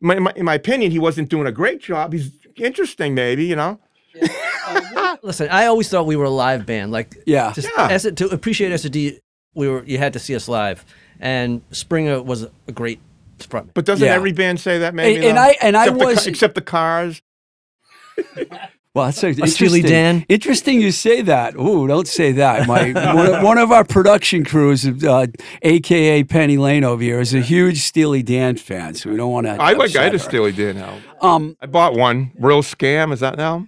my, 0.00 0.18
my, 0.18 0.32
in 0.36 0.44
my 0.44 0.54
opinion, 0.54 0.90
he 0.90 0.98
wasn't 0.98 1.28
doing 1.28 1.46
a 1.46 1.52
great 1.52 1.80
job. 1.80 2.12
He's 2.12 2.30
interesting, 2.56 3.14
maybe. 3.14 3.44
You 3.44 3.56
know. 3.56 3.80
Listen, 5.22 5.48
I 5.50 5.66
always 5.66 5.88
thought 5.88 6.06
we 6.06 6.16
were 6.16 6.24
a 6.24 6.30
live 6.30 6.66
band. 6.66 6.90
Like, 6.90 7.16
Yeah. 7.26 7.52
just 7.52 7.68
Yeah. 7.76 7.88
as 7.88 8.04
it, 8.04 8.16
to 8.16 8.28
appreciate 8.28 8.72
SD, 8.72 9.18
we 9.54 9.68
were 9.68 9.84
you 9.84 9.98
had 9.98 10.12
to 10.14 10.18
see 10.18 10.34
us 10.34 10.48
live, 10.48 10.84
and 11.20 11.62
Springa 11.70 12.24
was 12.24 12.46
a 12.68 12.72
great 12.72 13.00
frontman. 13.38 13.70
But 13.74 13.84
doesn't 13.84 14.06
Yeah. 14.06 14.14
every 14.14 14.32
band 14.32 14.60
say 14.60 14.78
that? 14.78 14.94
Maybe. 14.94 15.16
And- 15.16 15.24
and? 15.30 15.38
I- 15.38 15.56
and 15.60 15.76
I 15.76 15.84
except 15.84 15.98
the 15.98 16.04
was- 16.06 16.26
except 16.26 16.54
the 16.54 16.60
Cars. 16.62 17.22
Well, 18.94 19.06
that's 19.06 19.24
a, 19.24 19.32
Steely 19.32 19.78
interesting. 19.78 19.82
Dan. 19.84 20.26
Interesting 20.28 20.80
you 20.82 20.90
say 20.92 21.22
that. 21.22 21.56
Ooh, 21.56 21.86
don't 21.86 22.06
say 22.06 22.32
that. 22.32 22.68
My 22.68 22.92
one, 23.14 23.26
of, 23.26 23.42
one 23.42 23.56
of 23.56 23.72
our 23.72 23.84
production 23.84 24.44
crews, 24.44 24.86
uh, 25.02 25.28
AKA 25.62 26.24
Penny 26.24 26.58
Lane 26.58 26.84
over 26.84 27.02
here, 27.02 27.18
is 27.18 27.32
a 27.32 27.40
huge 27.40 27.78
Steely 27.78 28.22
Dan 28.22 28.56
fan. 28.58 28.92
So 28.94 29.08
we 29.08 29.16
don't 29.16 29.32
want 29.32 29.46
to. 29.46 29.52
I 29.52 29.72
like. 29.72 29.96
I 29.96 30.02
had 30.04 30.14
a 30.14 30.18
Steely 30.18 30.52
Dan 30.52 30.76
album. 30.76 31.02
Um, 31.22 31.56
I 31.62 31.66
bought 31.66 31.94
one. 31.94 32.32
Real 32.38 32.60
scam. 32.62 33.14
Is 33.14 33.20
that 33.20 33.38
now? 33.38 33.66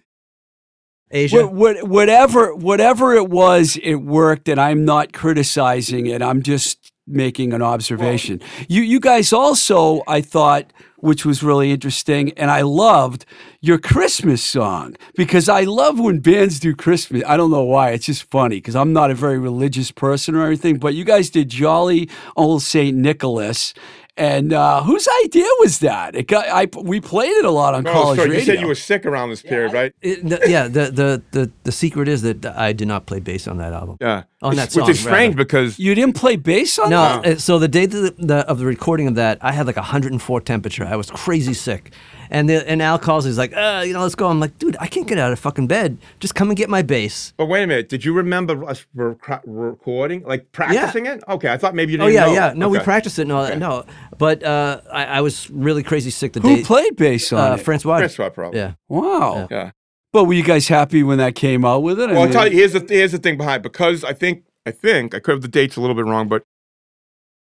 Aja. 1.14 1.46
What, 1.46 1.52
what, 1.52 1.88
whatever, 1.88 2.54
whatever 2.54 3.14
it 3.14 3.30
was, 3.30 3.78
it 3.82 3.96
worked, 3.96 4.48
and 4.48 4.60
I'm 4.60 4.84
not 4.84 5.12
criticizing 5.12 6.06
it. 6.06 6.22
I'm 6.22 6.42
just 6.42 6.92
making 7.06 7.52
an 7.52 7.62
observation. 7.62 8.40
You, 8.68 8.82
you 8.82 8.98
guys 8.98 9.32
also, 9.32 10.02
I 10.06 10.20
thought, 10.20 10.72
which 10.96 11.26
was 11.26 11.42
really 11.42 11.70
interesting, 11.70 12.32
and 12.32 12.50
I 12.50 12.62
loved 12.62 13.26
your 13.60 13.78
Christmas 13.78 14.42
song 14.42 14.96
because 15.14 15.48
I 15.48 15.64
love 15.64 16.00
when 16.00 16.20
bands 16.20 16.58
do 16.58 16.74
Christmas. 16.74 17.22
I 17.26 17.36
don't 17.36 17.50
know 17.50 17.64
why. 17.64 17.90
It's 17.90 18.06
just 18.06 18.30
funny 18.30 18.56
because 18.56 18.74
I'm 18.74 18.94
not 18.94 19.10
a 19.10 19.14
very 19.14 19.38
religious 19.38 19.90
person 19.90 20.34
or 20.34 20.46
anything, 20.46 20.78
but 20.78 20.94
you 20.94 21.04
guys 21.04 21.28
did 21.28 21.50
Jolly 21.50 22.08
Old 22.36 22.62
Saint 22.62 22.96
Nicholas. 22.96 23.74
And 24.16 24.52
uh, 24.52 24.82
whose 24.84 25.08
idea 25.24 25.46
was 25.58 25.80
that? 25.80 26.14
It 26.14 26.28
got 26.28 26.46
I 26.48 26.68
we 26.80 27.00
played 27.00 27.32
it 27.32 27.44
a 27.44 27.50
lot 27.50 27.74
on 27.74 27.84
Oh, 27.86 27.92
college 27.92 28.18
sorry. 28.18 28.30
radio. 28.30 28.40
You 28.40 28.46
said 28.46 28.60
you 28.60 28.66
were 28.68 28.74
sick 28.76 29.04
around 29.06 29.30
this 29.30 29.42
period, 29.42 29.72
right? 29.72 29.92
It- 30.02 30.28
the- 30.28 30.40
yeah, 30.46 30.68
the, 30.68 30.90
the 30.92 31.22
the 31.32 31.50
the 31.64 31.72
secret 31.72 32.06
is 32.06 32.22
that 32.22 32.46
I 32.46 32.72
did 32.72 32.86
not 32.86 33.06
play 33.06 33.18
bass 33.18 33.48
on 33.48 33.58
that 33.58 33.72
album. 33.72 33.96
Yeah. 34.00 34.22
On 34.44 34.52
It's- 34.52 34.66
that 34.66 34.72
song, 34.72 34.82
which 34.86 34.96
is 34.96 35.00
strange 35.00 35.34
rather. 35.34 35.44
because 35.44 35.78
You 35.78 35.94
didn't 35.94 36.16
play 36.16 36.36
bass 36.36 36.78
on 36.78 36.90
No, 36.90 37.02
that? 37.22 37.26
uh, 37.26 37.38
so 37.38 37.58
the 37.58 37.66
day 37.68 37.86
the, 37.86 38.14
the, 38.18 38.38
of 38.46 38.58
the 38.58 38.66
recording 38.66 39.06
of 39.08 39.14
that, 39.14 39.38
I 39.40 39.52
had 39.52 39.66
like 39.66 39.76
104 39.76 40.40
temperature. 40.42 40.84
I 40.84 40.96
was 40.96 41.10
crazy 41.10 41.54
sick, 41.54 41.92
and 42.30 42.46
the, 42.48 42.68
and 42.68 42.82
Al 42.82 42.98
calls. 42.98 43.24
He's 43.24 43.38
like, 43.38 43.54
uh, 43.56 43.82
you 43.86 43.94
know, 43.94 44.02
let's 44.02 44.14
go. 44.14 44.28
I'm 44.28 44.40
like, 44.40 44.58
dude, 44.58 44.76
I 44.80 44.86
can't 44.86 45.06
get 45.06 45.16
out 45.18 45.32
of 45.32 45.38
fucking 45.38 45.66
bed. 45.66 45.96
Just 46.20 46.34
come 46.34 46.50
and 46.50 46.56
get 46.58 46.68
my 46.68 46.82
bass. 46.82 47.32
But 47.38 47.46
wait 47.46 47.62
a 47.62 47.66
minute. 47.66 47.88
Did 47.88 48.04
you 48.04 48.12
remember 48.12 48.62
us 48.68 48.84
rec- 48.94 49.40
recording, 49.46 50.22
like 50.24 50.52
practicing 50.52 51.06
it? 51.06 51.24
Okay, 51.26 51.50
I 51.50 51.56
thought 51.56 51.74
maybe 51.74 51.92
you 51.94 51.98
Oh 52.02 52.06
didn't. 52.06 52.22
Oh 52.22 52.26
yeah, 52.32 52.40
know. 52.40 52.48
yeah. 52.48 52.52
No, 52.54 52.68
we 52.68 52.78
practiced 52.80 53.18
it. 53.18 53.22
and 53.22 53.32
all 53.32 53.44
that. 53.46 53.58
No, 53.58 53.84
but 54.18 54.42
uh, 54.42 54.80
I, 54.92 55.04
I 55.06 55.20
was 55.22 55.48
really 55.50 55.82
crazy 55.82 56.10
sick 56.10 56.34
the 56.34 56.40
Who 56.40 56.56
day. 56.56 56.62
played 56.62 56.96
bass 56.96 57.32
on 57.32 57.52
Uh, 57.52 57.54
it? 57.54 57.60
Francois. 57.62 57.96
Francois 57.98 58.28
probably. 58.28 58.60
Yeah. 58.60 58.72
Wow. 58.88 59.48
Yeah. 59.50 59.70
But 60.14 60.26
were 60.26 60.34
you 60.34 60.44
guys 60.44 60.68
happy 60.68 61.02
when 61.02 61.18
that 61.18 61.34
came 61.34 61.64
out 61.64 61.82
with 61.82 61.98
it? 61.98 62.08
I 62.08 62.12
Well, 62.12 62.22
I'll 62.22 62.30
tell 62.30 62.46
you. 62.46 62.56
Here's 62.56 62.72
the 62.72 62.86
here's 62.88 63.10
the 63.10 63.18
thing 63.18 63.36
behind 63.36 63.64
because 63.64 64.04
I 64.04 64.12
think 64.12 64.44
I 64.64 64.70
think 64.70 65.12
I 65.12 65.18
could 65.18 65.32
have 65.32 65.42
the 65.42 65.48
dates 65.48 65.74
a 65.74 65.80
little 65.80 65.96
bit 65.96 66.04
wrong, 66.04 66.28
but 66.28 66.44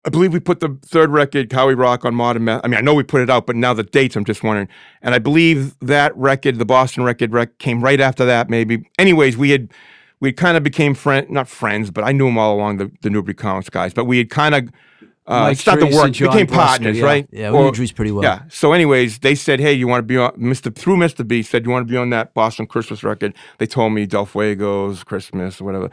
I 0.05 0.09
believe 0.09 0.31
we 0.31 0.39
put 0.39 0.61
the 0.61 0.79
third 0.85 1.09
record, 1.09 1.51
How 1.51 1.67
We 1.67 1.73
Rock, 1.73 2.05
on 2.05 2.15
Modern. 2.15 2.47
I 2.47 2.65
mean, 2.65 2.75
I 2.75 2.79
know 2.79 2.93
we 2.93 3.03
put 3.03 3.21
it 3.21 3.29
out, 3.29 3.47
but 3.47 3.57
now 3.57 3.73
the 3.73 3.83
dates, 3.83 4.15
I'm 4.15 4.23
just 4.23 4.43
wondering. 4.43 4.69
And 5.01 5.13
I 5.13 5.19
believe 5.19 5.77
that 5.79 6.15
record, 6.15 6.57
the 6.57 6.63
Boston 6.63 7.03
record, 7.03 7.33
rec- 7.33 7.57
came 7.57 7.83
right 7.83 7.99
after 7.99 8.23
that, 8.25 8.49
maybe. 8.49 8.89
Anyways, 8.97 9.35
we 9.35 9.49
had 9.49 9.69
we 10.21 10.31
kind 10.31 10.55
of 10.55 10.63
became 10.63 10.93
friend, 10.93 11.29
not 11.29 11.49
friends, 11.49 11.91
but 11.91 12.05
I 12.05 12.13
knew 12.13 12.27
them 12.27 12.37
all 12.37 12.55
along 12.55 12.77
the 12.77 12.89
the 13.01 13.09
Newbury 13.09 13.33
Comics 13.33 13.69
guys. 13.69 13.93
But 13.93 14.05
we 14.05 14.19
had 14.19 14.29
kind 14.29 14.55
of 14.55 14.69
uh, 15.25 15.53
started 15.53 15.85
Treese 15.85 15.91
to 15.91 15.95
work, 16.25 16.33
became 16.33 16.47
partners, 16.47 16.97
yeah. 16.97 17.05
right? 17.05 17.27
Yeah, 17.31 17.51
we 17.51 17.57
Or- 17.57 17.71
knew 17.71 17.87
pretty 17.93 18.11
well. 18.11 18.23
Yeah. 18.23 18.41
So, 18.49 18.73
anyways, 18.73 19.19
they 19.19 19.35
said, 19.35 19.59
"Hey, 19.59 19.73
you 19.73 19.87
want 19.87 19.99
to 19.99 20.03
be 20.03 20.17
on 20.17 20.31
Mr. 20.33 20.73
Through 20.73 20.97
Mr. 20.97 21.27
B 21.27 21.41
said 21.43 21.65
you 21.65 21.71
want 21.71 21.87
to 21.87 21.91
be 21.91 21.97
on 21.97 22.09
that 22.09 22.33
Boston 22.33 22.67
Christmas 22.67 23.03
record." 23.03 23.33
They 23.57 23.65
told 23.65 23.93
me 23.93 24.05
Del 24.05 24.25
Fuegos 24.25 25.05
Christmas 25.05 25.61
or 25.61 25.65
whatever. 25.65 25.89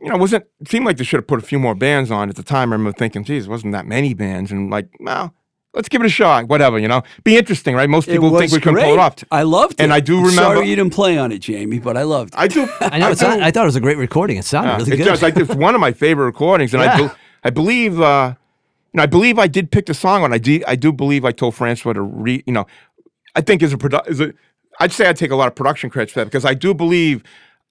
You 0.00 0.08
know, 0.08 0.14
it 0.16 0.20
wasn't 0.20 0.44
it 0.60 0.68
seemed 0.68 0.86
like 0.86 0.96
they 0.96 1.04
should 1.04 1.18
have 1.18 1.26
put 1.26 1.38
a 1.42 1.46
few 1.46 1.58
more 1.58 1.74
bands 1.74 2.10
on 2.10 2.28
at 2.28 2.36
the 2.36 2.42
time. 2.42 2.70
I 2.72 2.76
remember 2.76 2.96
thinking, 2.96 3.24
"Geez, 3.24 3.48
wasn't 3.48 3.72
that 3.72 3.86
many 3.86 4.14
bands," 4.14 4.50
and 4.52 4.70
like, 4.70 4.88
well, 5.00 5.34
let's 5.74 5.88
give 5.88 6.00
it 6.00 6.06
a 6.06 6.10
shot. 6.10 6.48
Whatever, 6.48 6.78
you 6.78 6.88
know, 6.88 7.02
be 7.24 7.36
interesting, 7.36 7.74
right? 7.74 7.88
Most 7.90 8.08
people 8.08 8.30
think 8.38 8.50
we 8.52 8.60
can 8.60 8.74
pull 8.76 8.94
it 8.94 8.98
off. 8.98 9.16
I 9.32 9.42
loved 9.42 9.74
it. 9.74 9.80
And 9.82 9.92
I 9.92 10.00
do 10.00 10.18
I'm 10.18 10.24
remember- 10.26 10.54
Sorry 10.56 10.68
you 10.70 10.76
didn't 10.76 10.94
play 10.94 11.18
on 11.18 11.32
it, 11.32 11.40
Jamie, 11.40 11.80
but 11.80 11.96
I 11.96 12.04
loved 12.04 12.34
it. 12.34 12.38
I 12.38 12.46
do. 12.48 12.68
I 12.80 12.98
know. 12.98 13.10
It's 13.10 13.20
do- 13.20 13.26
not, 13.28 13.40
I 13.40 13.50
thought 13.50 13.64
it 13.64 13.66
was 13.66 13.76
a 13.76 13.80
great 13.80 13.98
recording. 13.98 14.36
It 14.38 14.44
sounded 14.44 14.70
Yeah, 14.70 14.76
really 14.78 14.92
it 14.92 14.96
good. 14.98 15.04
does. 15.04 15.22
Like 15.22 15.36
it's 15.36 15.54
one 15.54 15.74
of 15.74 15.80
my 15.80 15.92
favorite 15.92 16.26
recordings, 16.26 16.72
and 16.72 16.82
I, 16.82 16.96
be, 17.08 17.12
I 17.44 17.50
believe, 17.50 18.00
uh, 18.00 18.34
know, 18.98 19.02
I 19.02 19.06
believe 19.06 19.38
I 19.38 19.46
did 19.46 19.70
pick 19.70 19.86
the 19.86 19.94
song, 19.94 20.24
and 20.24 20.34
I 20.34 20.38
do, 20.38 20.62
I 20.66 20.76
do 20.76 20.92
believe 20.92 21.24
I 21.24 21.32
told 21.32 21.54
Francois 21.54 21.92
to 21.94 22.02
read. 22.02 22.42
You 22.46 22.52
know, 22.52 22.66
I 23.36 23.40
think 23.40 23.62
as 23.62 23.72
a 23.72 23.76
produ- 23.76 24.06
as 24.08 24.20
a, 24.20 24.32
I'd 24.80 24.92
say 24.92 25.08
I 25.08 25.12
take 25.12 25.30
a 25.30 25.36
lot 25.36 25.48
of 25.48 25.54
production 25.54 25.90
credit 25.90 26.10
for 26.12 26.20
that 26.20 26.24
because 26.26 26.44
I 26.44 26.54
do 26.54 26.74
believe 26.74 27.22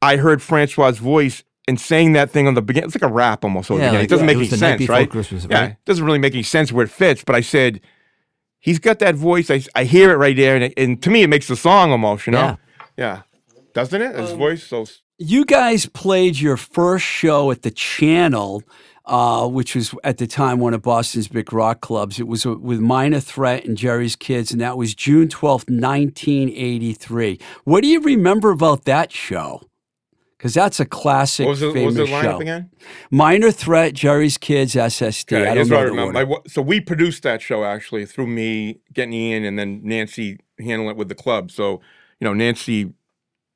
I 0.02 0.16
heard 0.18 0.42
Francois' 0.42 0.92
voice 0.92 1.44
and 1.68 1.80
saying 1.80 2.14
that 2.14 2.32
thing 2.32 2.48
on 2.48 2.54
the 2.56 2.62
beginning. 2.62 2.88
It's 2.88 2.96
like 3.02 3.10
a 3.10 3.14
rap 3.14 3.44
almost. 3.44 3.70
on 3.70 3.78
the 3.78 3.84
Yeah, 3.84 3.90
beginning. 3.90 4.00
like, 4.02 4.06
it 4.06 4.10
doesn't 4.10 4.28
yeah, 4.28 4.34
make 4.34 4.36
it 4.36 4.40
any 4.40 4.50
the 4.50 4.58
sense, 4.58 4.80
before 4.80 4.96
right? 4.96 5.10
Christmas, 5.10 5.48
Yeah, 5.50 5.66
it 5.66 5.78
doesn't 5.86 6.06
really 6.06 6.20
make 6.20 6.34
any 6.34 6.44
sense 6.44 6.72
where 6.72 6.86
it 6.86 6.90
fits. 6.92 7.24
But 7.24 7.36
I 7.36 7.42
said. 7.42 7.82
He's 8.62 8.78
got 8.78 9.00
that 9.00 9.16
voice. 9.16 9.50
I, 9.50 9.64
I 9.74 9.86
hear 9.86 10.12
it 10.12 10.18
right 10.18 10.36
there, 10.36 10.54
and, 10.56 10.66
it, 10.66 10.74
and 10.76 11.02
to 11.04 11.10
me, 11.10 11.24
it 11.24 11.28
makes 11.30 11.48
the 11.48 11.56
song 11.56 11.92
almost. 11.92 12.28
You 12.28 12.32
know, 12.32 12.40
Yeah. 12.40 12.56
yeah, 12.98 13.22
doesn't 13.74 14.02
it? 14.02 14.14
Um, 14.18 14.22
His 14.22 14.34
voice 14.34 14.64
so 14.68 14.86
You 15.18 15.46
guys 15.46 15.86
played 15.86 16.38
your 16.42 16.58
first 16.58 17.06
show 17.06 17.52
at 17.52 17.62
the 17.62 17.72
Channel, 17.72 18.62
uh, 19.10 19.48
which 19.48 19.76
was 19.76 19.94
at 20.04 20.18
the 20.20 20.28
time 20.28 20.60
one 20.60 20.74
of 20.74 20.82
Boston's 20.84 21.28
big 21.28 21.52
rock 21.52 21.82
clubs. 21.82 22.20
It 22.20 22.28
was 22.28 22.46
uh, 22.46 22.56
with 22.56 22.80
Minor 22.80 23.20
Threat 23.20 23.66
and 23.66 23.76
Jerry's 23.76 24.16
Kids, 24.16 24.52
and 24.52 24.62
that 24.62 24.78
was 24.78 24.94
June 24.96 25.28
twelfth, 25.28 25.70
1983. 25.70 27.40
What 27.64 27.82
do 27.82 27.88
you 27.88 28.00
remember 28.02 28.52
about 28.52 28.86
that 28.86 29.12
show? 29.12 29.64
Because 30.38 30.54
that's 30.54 30.80
a 30.80 30.86
classic, 30.86 31.46
What 31.46 31.50
was, 31.50 31.60
the, 31.60 31.74
famous 31.74 31.98
was 31.98 32.10
the 32.10 32.16
lineup 32.16 32.22
show. 32.22 32.40
again? 32.40 32.70
Minor 33.12 33.52
Threat, 33.52 33.94
Jerry's 33.94 34.38
Kids, 34.38 34.74
SSD. 34.76 35.36
Okay, 35.38 35.50
I 35.50 35.54
don't 35.56 35.68
know 35.68 35.76
I 35.78 35.82
remember. 35.82 36.18
order. 36.20 36.28
My 36.30 36.38
so 36.48 36.62
we 36.62 36.80
produced 36.80 37.24
that 37.24 37.42
show 37.42 37.66
actually 37.66 38.06
through 38.06 38.28
me 38.28 38.80
getting 38.94 39.14
Ian 39.14 39.44
and 39.44 39.60
then 39.60 39.82
Nancy 39.84 40.40
handling 40.60 40.92
it 40.92 40.98
with 40.98 41.10
the 41.10 41.16
club. 41.16 41.52
So 41.52 41.82
you 42.20 42.26
know 42.26 42.34
Nancy 42.34 42.94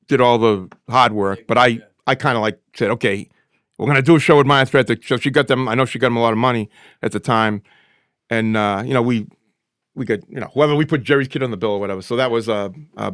did 0.08 0.20
all 0.20 0.38
the 0.38 0.68
hard 0.90 1.12
work, 1.12 1.46
but 1.46 1.56
I 1.56 1.78
I 2.06 2.16
kind 2.16 2.36
of 2.36 2.42
like 2.42 2.58
said, 2.74 2.90
okay, 2.90 3.30
we're 3.78 3.86
gonna 3.86 4.02
do 4.02 4.16
a 4.16 4.20
show 4.20 4.36
with 4.36 4.46
Minor 4.46 4.66
Threat. 4.66 4.88
So 5.04 5.16
she 5.16 5.30
got 5.30 5.48
them. 5.48 5.68
I 5.68 5.74
know 5.74 5.84
she 5.84 5.98
got 5.98 6.08
them 6.08 6.16
a 6.16 6.22
lot 6.22 6.32
of 6.32 6.38
money 6.38 6.70
at 7.02 7.12
the 7.12 7.20
time, 7.20 7.62
and 8.30 8.56
uh, 8.56 8.82
you 8.84 8.94
know 8.94 9.02
we 9.02 9.26
we 9.94 10.04
got 10.04 10.20
you 10.28 10.40
know 10.40 10.50
whoever 10.54 10.74
we 10.74 10.84
put 10.84 11.02
Jerry's 11.02 11.28
Kid 11.28 11.42
on 11.42 11.50
the 11.50 11.56
bill 11.56 11.70
or 11.70 11.80
whatever. 11.80 12.02
So 12.02 12.16
that 12.16 12.30
was 12.30 12.48
a. 12.48 12.72
Uh, 12.96 13.12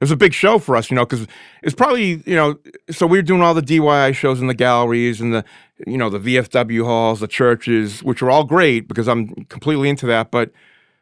it 0.00 0.04
was 0.04 0.12
a 0.12 0.16
big 0.16 0.32
show 0.32 0.58
for 0.58 0.76
us, 0.76 0.90
you 0.90 0.94
know, 0.94 1.04
because 1.04 1.26
it's 1.62 1.74
probably, 1.74 2.22
you 2.24 2.34
know, 2.34 2.58
so 2.90 3.06
we 3.06 3.18
were 3.18 3.22
doing 3.22 3.42
all 3.42 3.52
the 3.52 3.60
DIY 3.60 4.14
shows 4.14 4.40
in 4.40 4.46
the 4.46 4.54
galleries 4.54 5.20
and 5.20 5.34
the, 5.34 5.44
you 5.86 5.98
know, 5.98 6.08
the 6.08 6.18
VFW 6.18 6.86
halls, 6.86 7.20
the 7.20 7.28
churches, 7.28 8.02
which 8.02 8.22
are 8.22 8.30
all 8.30 8.44
great 8.44 8.88
because 8.88 9.08
I'm 9.08 9.44
completely 9.50 9.90
into 9.90 10.06
that. 10.06 10.30
But, 10.30 10.52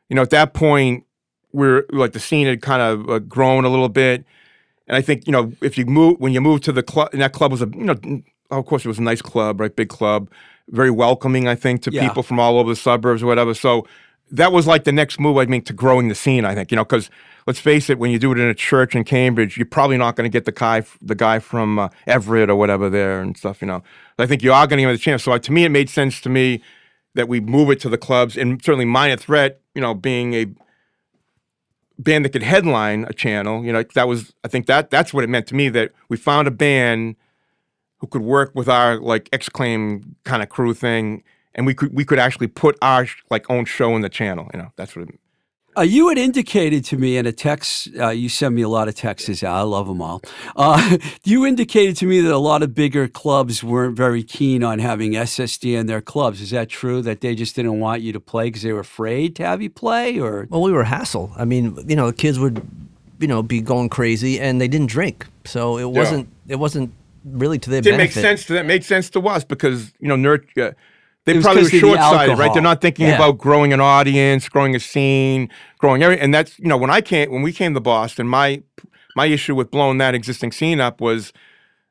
you 0.08 0.16
know, 0.16 0.22
at 0.22 0.30
that 0.30 0.52
point, 0.52 1.04
we're 1.52 1.86
like 1.90 2.10
the 2.10 2.18
scene 2.18 2.48
had 2.48 2.60
kind 2.60 2.82
of 2.82 3.08
uh, 3.08 3.20
grown 3.20 3.64
a 3.64 3.68
little 3.68 3.88
bit. 3.88 4.24
And 4.88 4.96
I 4.96 5.00
think, 5.00 5.28
you 5.28 5.32
know, 5.32 5.52
if 5.62 5.78
you 5.78 5.86
move, 5.86 6.18
when 6.18 6.32
you 6.32 6.40
move 6.40 6.62
to 6.62 6.72
the 6.72 6.82
club, 6.82 7.10
and 7.12 7.22
that 7.22 7.32
club 7.32 7.52
was 7.52 7.62
a, 7.62 7.68
you 7.68 7.84
know, 7.84 7.94
of 8.50 8.66
course 8.66 8.84
it 8.84 8.88
was 8.88 8.98
a 8.98 9.02
nice 9.02 9.22
club, 9.22 9.60
right? 9.60 9.74
Big 9.74 9.88
club, 9.88 10.30
very 10.70 10.90
welcoming, 10.90 11.48
I 11.48 11.54
think, 11.54 11.82
to 11.82 11.90
Yeah. 11.92 12.02
people 12.02 12.22
from 12.22 12.40
all 12.40 12.58
over 12.58 12.70
the 12.70 12.76
suburbs 12.76 13.22
or 13.22 13.26
whatever. 13.26 13.54
So 13.54 13.86
that 14.30 14.52
was 14.52 14.66
like 14.66 14.84
the 14.84 14.92
next 14.92 15.18
move, 15.18 15.36
I 15.38 15.46
think, 15.46 15.64
to 15.66 15.72
growing 15.72 16.08
the 16.08 16.14
scene, 16.14 16.44
I 16.44 16.54
think, 16.54 16.70
you 16.70 16.76
know, 16.76 16.84
because 16.84 17.08
let's 17.46 17.58
face 17.58 17.88
it, 17.88 17.98
when 17.98 18.10
you 18.10 18.18
do 18.18 18.30
it 18.32 18.38
in 18.38 18.46
a 18.48 18.54
church 18.54 18.94
in 18.94 19.04
Cambridge, 19.04 19.56
you're 19.56 19.64
probably 19.66 19.96
not 19.96 20.16
going 20.16 20.30
to 20.30 20.32
get 20.32 20.44
the 20.44 20.52
guy, 20.52 20.82
the 21.00 21.14
guy 21.14 21.38
from 21.38 21.78
uh, 21.78 21.88
Everett 22.06 22.50
or 22.50 22.56
whatever 22.56 22.90
there 22.90 23.20
and 23.22 23.36
stuff, 23.36 23.62
you 23.62 23.66
know. 23.66 23.82
I 24.18 24.26
think 24.26 24.42
you 24.42 24.52
are 24.52 24.66
going 24.66 24.78
to 24.78 24.82
give 24.82 24.90
it 24.90 24.94
a 24.94 24.98
chance. 24.98 25.22
So 25.22 25.32
uh, 25.32 25.38
to 25.38 25.52
me, 25.52 25.64
it 25.64 25.70
made 25.70 25.88
sense 25.88 26.20
to 26.22 26.28
me 26.28 26.62
that 27.14 27.26
we 27.28 27.40
move 27.40 27.70
it 27.70 27.80
to 27.80 27.88
the 27.88 27.96
clubs, 27.98 28.36
and 28.36 28.62
certainly 28.62 28.84
Minor 28.84 29.16
Threat, 29.16 29.60
you 29.74 29.80
know, 29.80 29.94
being 29.94 30.34
a 30.34 30.46
band 31.98 32.24
that 32.24 32.30
could 32.30 32.42
headline 32.42 33.04
a 33.08 33.12
channel, 33.12 33.64
you 33.64 33.72
know, 33.72 33.82
that 33.94 34.06
was, 34.06 34.32
I 34.44 34.48
think 34.48 34.66
that 34.66 34.90
that's 34.90 35.12
what 35.14 35.24
it 35.24 35.28
meant 35.28 35.46
to 35.48 35.54
me 35.54 35.68
that 35.70 35.92
we 36.08 36.16
found 36.16 36.46
a 36.46 36.50
band 36.52 37.16
who 37.98 38.06
could 38.06 38.22
work 38.22 38.52
with 38.54 38.68
our 38.68 38.98
like 38.98 39.28
X-Claim 39.32 40.16
kind 40.24 40.42
of 40.42 40.48
crew 40.48 40.74
thing, 40.74 41.22
and 41.54 41.66
we 41.66 41.74
could 41.74 41.94
we 41.94 42.04
could 42.04 42.18
actually 42.18 42.48
put 42.48 42.76
our 42.82 43.06
like 43.30 43.50
own 43.50 43.64
show 43.64 43.94
in 43.96 44.02
the 44.02 44.08
channel. 44.08 44.48
You 44.52 44.60
know, 44.60 44.72
that's 44.76 44.96
what. 44.96 45.08
It, 45.08 45.18
Uh, 45.76 45.82
you 45.82 46.08
had 46.08 46.18
indicated 46.18 46.84
to 46.84 46.96
me 46.96 47.16
in 47.16 47.24
a 47.24 47.30
text, 47.30 47.88
uh, 48.00 48.08
you 48.08 48.28
send 48.28 48.52
me 48.52 48.62
a 48.62 48.68
lot 48.68 48.88
of 48.88 48.96
texts, 48.96 49.44
I 49.44 49.60
love 49.60 49.86
them 49.86 50.02
all. 50.02 50.20
Uh, 50.56 50.96
you 51.24 51.46
indicated 51.46 51.96
to 51.98 52.06
me 52.06 52.20
that 52.20 52.32
a 52.32 52.38
lot 52.38 52.64
of 52.64 52.74
bigger 52.74 53.06
clubs 53.06 53.62
weren't 53.62 53.96
very 53.96 54.24
keen 54.24 54.64
on 54.64 54.80
having 54.80 55.12
SSD 55.12 55.78
in 55.78 55.86
their 55.86 56.00
clubs. 56.00 56.40
Is 56.40 56.50
that 56.50 56.68
true? 56.68 57.00
That 57.00 57.20
they 57.20 57.36
just 57.36 57.54
didn't 57.54 57.78
want 57.78 58.02
you 58.02 58.12
to 58.12 58.18
play 58.18 58.46
because 58.46 58.62
they 58.62 58.72
were 58.72 58.80
afraid 58.80 59.36
to 59.36 59.46
have 59.46 59.62
you 59.62 59.70
play? 59.70 60.18
Or 60.18 60.48
Well, 60.50 60.62
we 60.62 60.72
were 60.72 60.80
a 60.80 60.86
hassle. 60.86 61.30
I 61.36 61.44
mean, 61.44 61.78
you 61.86 61.94
know, 61.94 62.08
the 62.08 62.16
kids 62.16 62.40
would, 62.40 62.66
you 63.20 63.28
know, 63.28 63.42
be 63.44 63.60
going 63.60 63.88
crazy, 63.88 64.40
and 64.40 64.60
they 64.60 64.68
didn't 64.68 64.88
drink, 64.88 65.26
so 65.44 65.78
it 65.78 65.90
wasn't. 65.90 66.28
It 66.48 66.56
wasn't 66.56 66.92
really 67.32 67.58
to 67.58 67.70
their 67.70 67.80
didn't 67.80 67.98
make 67.98 68.12
sense 68.12 68.44
to 68.46 68.52
that. 68.54 68.66
Made 68.66 68.84
sense 68.84 69.10
to 69.10 69.20
us 69.28 69.44
because 69.44 69.92
you 70.00 70.08
know 70.08 70.16
nerd. 70.16 70.44
Uh, 70.58 70.72
they 71.24 71.38
probably 71.40 71.62
were 71.64 71.64
'cause 71.64 71.66
of 71.66 71.72
the 71.72 71.78
short 71.80 71.98
sighted, 71.98 72.38
right? 72.38 72.52
They're 72.54 72.62
not 72.62 72.80
thinking 72.80 73.06
Yeah. 73.06 73.16
about 73.16 73.36
growing 73.38 73.72
an 73.74 73.80
audience, 73.80 74.48
growing 74.48 74.74
a 74.74 74.80
scene, 74.80 75.50
growing 75.78 76.02
everything. 76.02 76.24
And 76.24 76.32
that's 76.34 76.58
you 76.58 76.68
know 76.68 76.76
when 76.76 76.90
I 76.90 77.00
came 77.00 77.30
when 77.30 77.42
we 77.42 77.52
came 77.52 77.74
to 77.74 77.80
Boston, 77.80 78.26
my 78.26 78.62
my 79.16 79.26
issue 79.26 79.54
with 79.54 79.70
blowing 79.70 79.98
that 79.98 80.14
existing 80.14 80.52
scene 80.52 80.80
up 80.80 81.00
was 81.00 81.32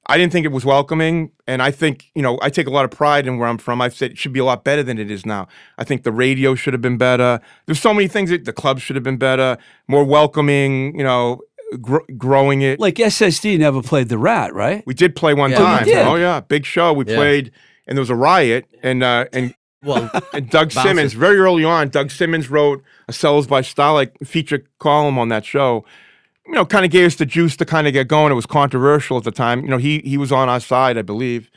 I 0.10 0.18
didn't 0.18 0.32
think 0.32 0.46
it 0.46 0.54
was 0.54 0.64
welcoming, 0.64 1.32
and 1.48 1.62
I 1.62 1.70
think 1.70 2.06
you 2.16 2.22
know 2.22 2.40
I 2.42 2.50
take 2.50 2.66
a 2.66 2.70
lot 2.72 2.86
of 2.86 2.92
pride 2.92 3.28
in 3.28 3.38
where 3.38 3.48
I'm 3.50 3.58
from. 3.58 3.82
I've 3.82 3.94
said 3.94 4.12
it 4.12 4.18
should 4.18 4.34
be 4.34 4.40
a 4.40 4.46
lot 4.46 4.64
better 4.64 4.82
than 4.82 4.98
it 4.98 5.12
is 5.12 5.26
now. 5.26 5.48
I 5.78 5.84
think 5.84 6.04
the 6.04 6.12
radio 6.14 6.56
should 6.56 6.74
have 6.74 6.82
been 6.82 6.98
better. 6.98 7.40
There's 7.66 7.82
so 7.82 7.94
many 7.94 8.08
things 8.08 8.30
that 8.30 8.46
the 8.46 8.54
club 8.54 8.80
should 8.80 8.96
have 8.96 9.04
been 9.04 9.18
better, 9.18 9.58
more 9.88 10.06
welcoming. 10.06 10.98
You 10.98 11.04
know, 11.04 11.42
gr- 11.82 11.98
growing 12.18 12.62
it. 12.62 12.80
like 12.80 12.96
SSD 12.96 13.58
never 13.60 13.82
played 13.82 14.10
the 14.10 14.18
Rat, 14.18 14.54
right? 14.54 14.84
We 14.86 14.94
did 14.94 15.16
play 15.16 15.34
one 15.34 15.52
Yeah. 15.52 15.58
Oh, 15.58 15.62
you 15.62 15.66
time. 15.78 15.86
did? 15.86 15.98
Oh 16.08 16.16
yeah, 16.16 16.40
big 16.40 16.66
show. 16.66 16.94
We 16.94 17.06
Yeah. 17.06 17.16
played, 17.16 17.52
and 17.88 17.98
there 17.98 18.02
was 18.02 18.10
a 18.10 18.16
riot, 18.16 18.66
and 18.84 19.04
uh, 19.04 19.26
and 19.34 19.54
Well, 19.84 20.10
and 20.34 20.50
Doug 20.50 20.74
Bouncers. 20.74 20.84
Simmons 20.84 21.14
very 21.14 21.38
early 21.38 21.64
on. 21.64 21.90
Doug 21.90 22.10
Simmons 22.12 22.50
wrote 22.50 22.84
a 23.08 23.14
Cellars 23.14 23.48
by 23.48 23.62
Starlight 23.62 24.12
feature 24.28 24.64
column 24.80 25.18
on 25.20 25.30
that 25.30 25.46
show. 25.46 25.86
You 26.48 26.54
know, 26.54 26.66
kind 26.66 26.86
of 26.86 26.92
gave 26.92 27.06
us 27.08 27.16
the 27.16 27.26
juice 27.26 27.56
to 27.58 27.66
kind 27.66 27.88
of 27.88 27.94
get 27.94 28.08
going. 28.08 28.32
It 28.32 28.36
was 28.36 28.46
controversial 28.46 29.18
at 29.18 29.24
the 29.24 29.32
time. 29.32 29.62
You 29.62 29.68
know, 29.68 29.78
he 29.78 30.00
he 30.06 30.18
was 30.18 30.32
on 30.32 30.48
our 30.50 30.60
side, 30.62 30.98
I 30.98 31.02
believe, 31.02 31.52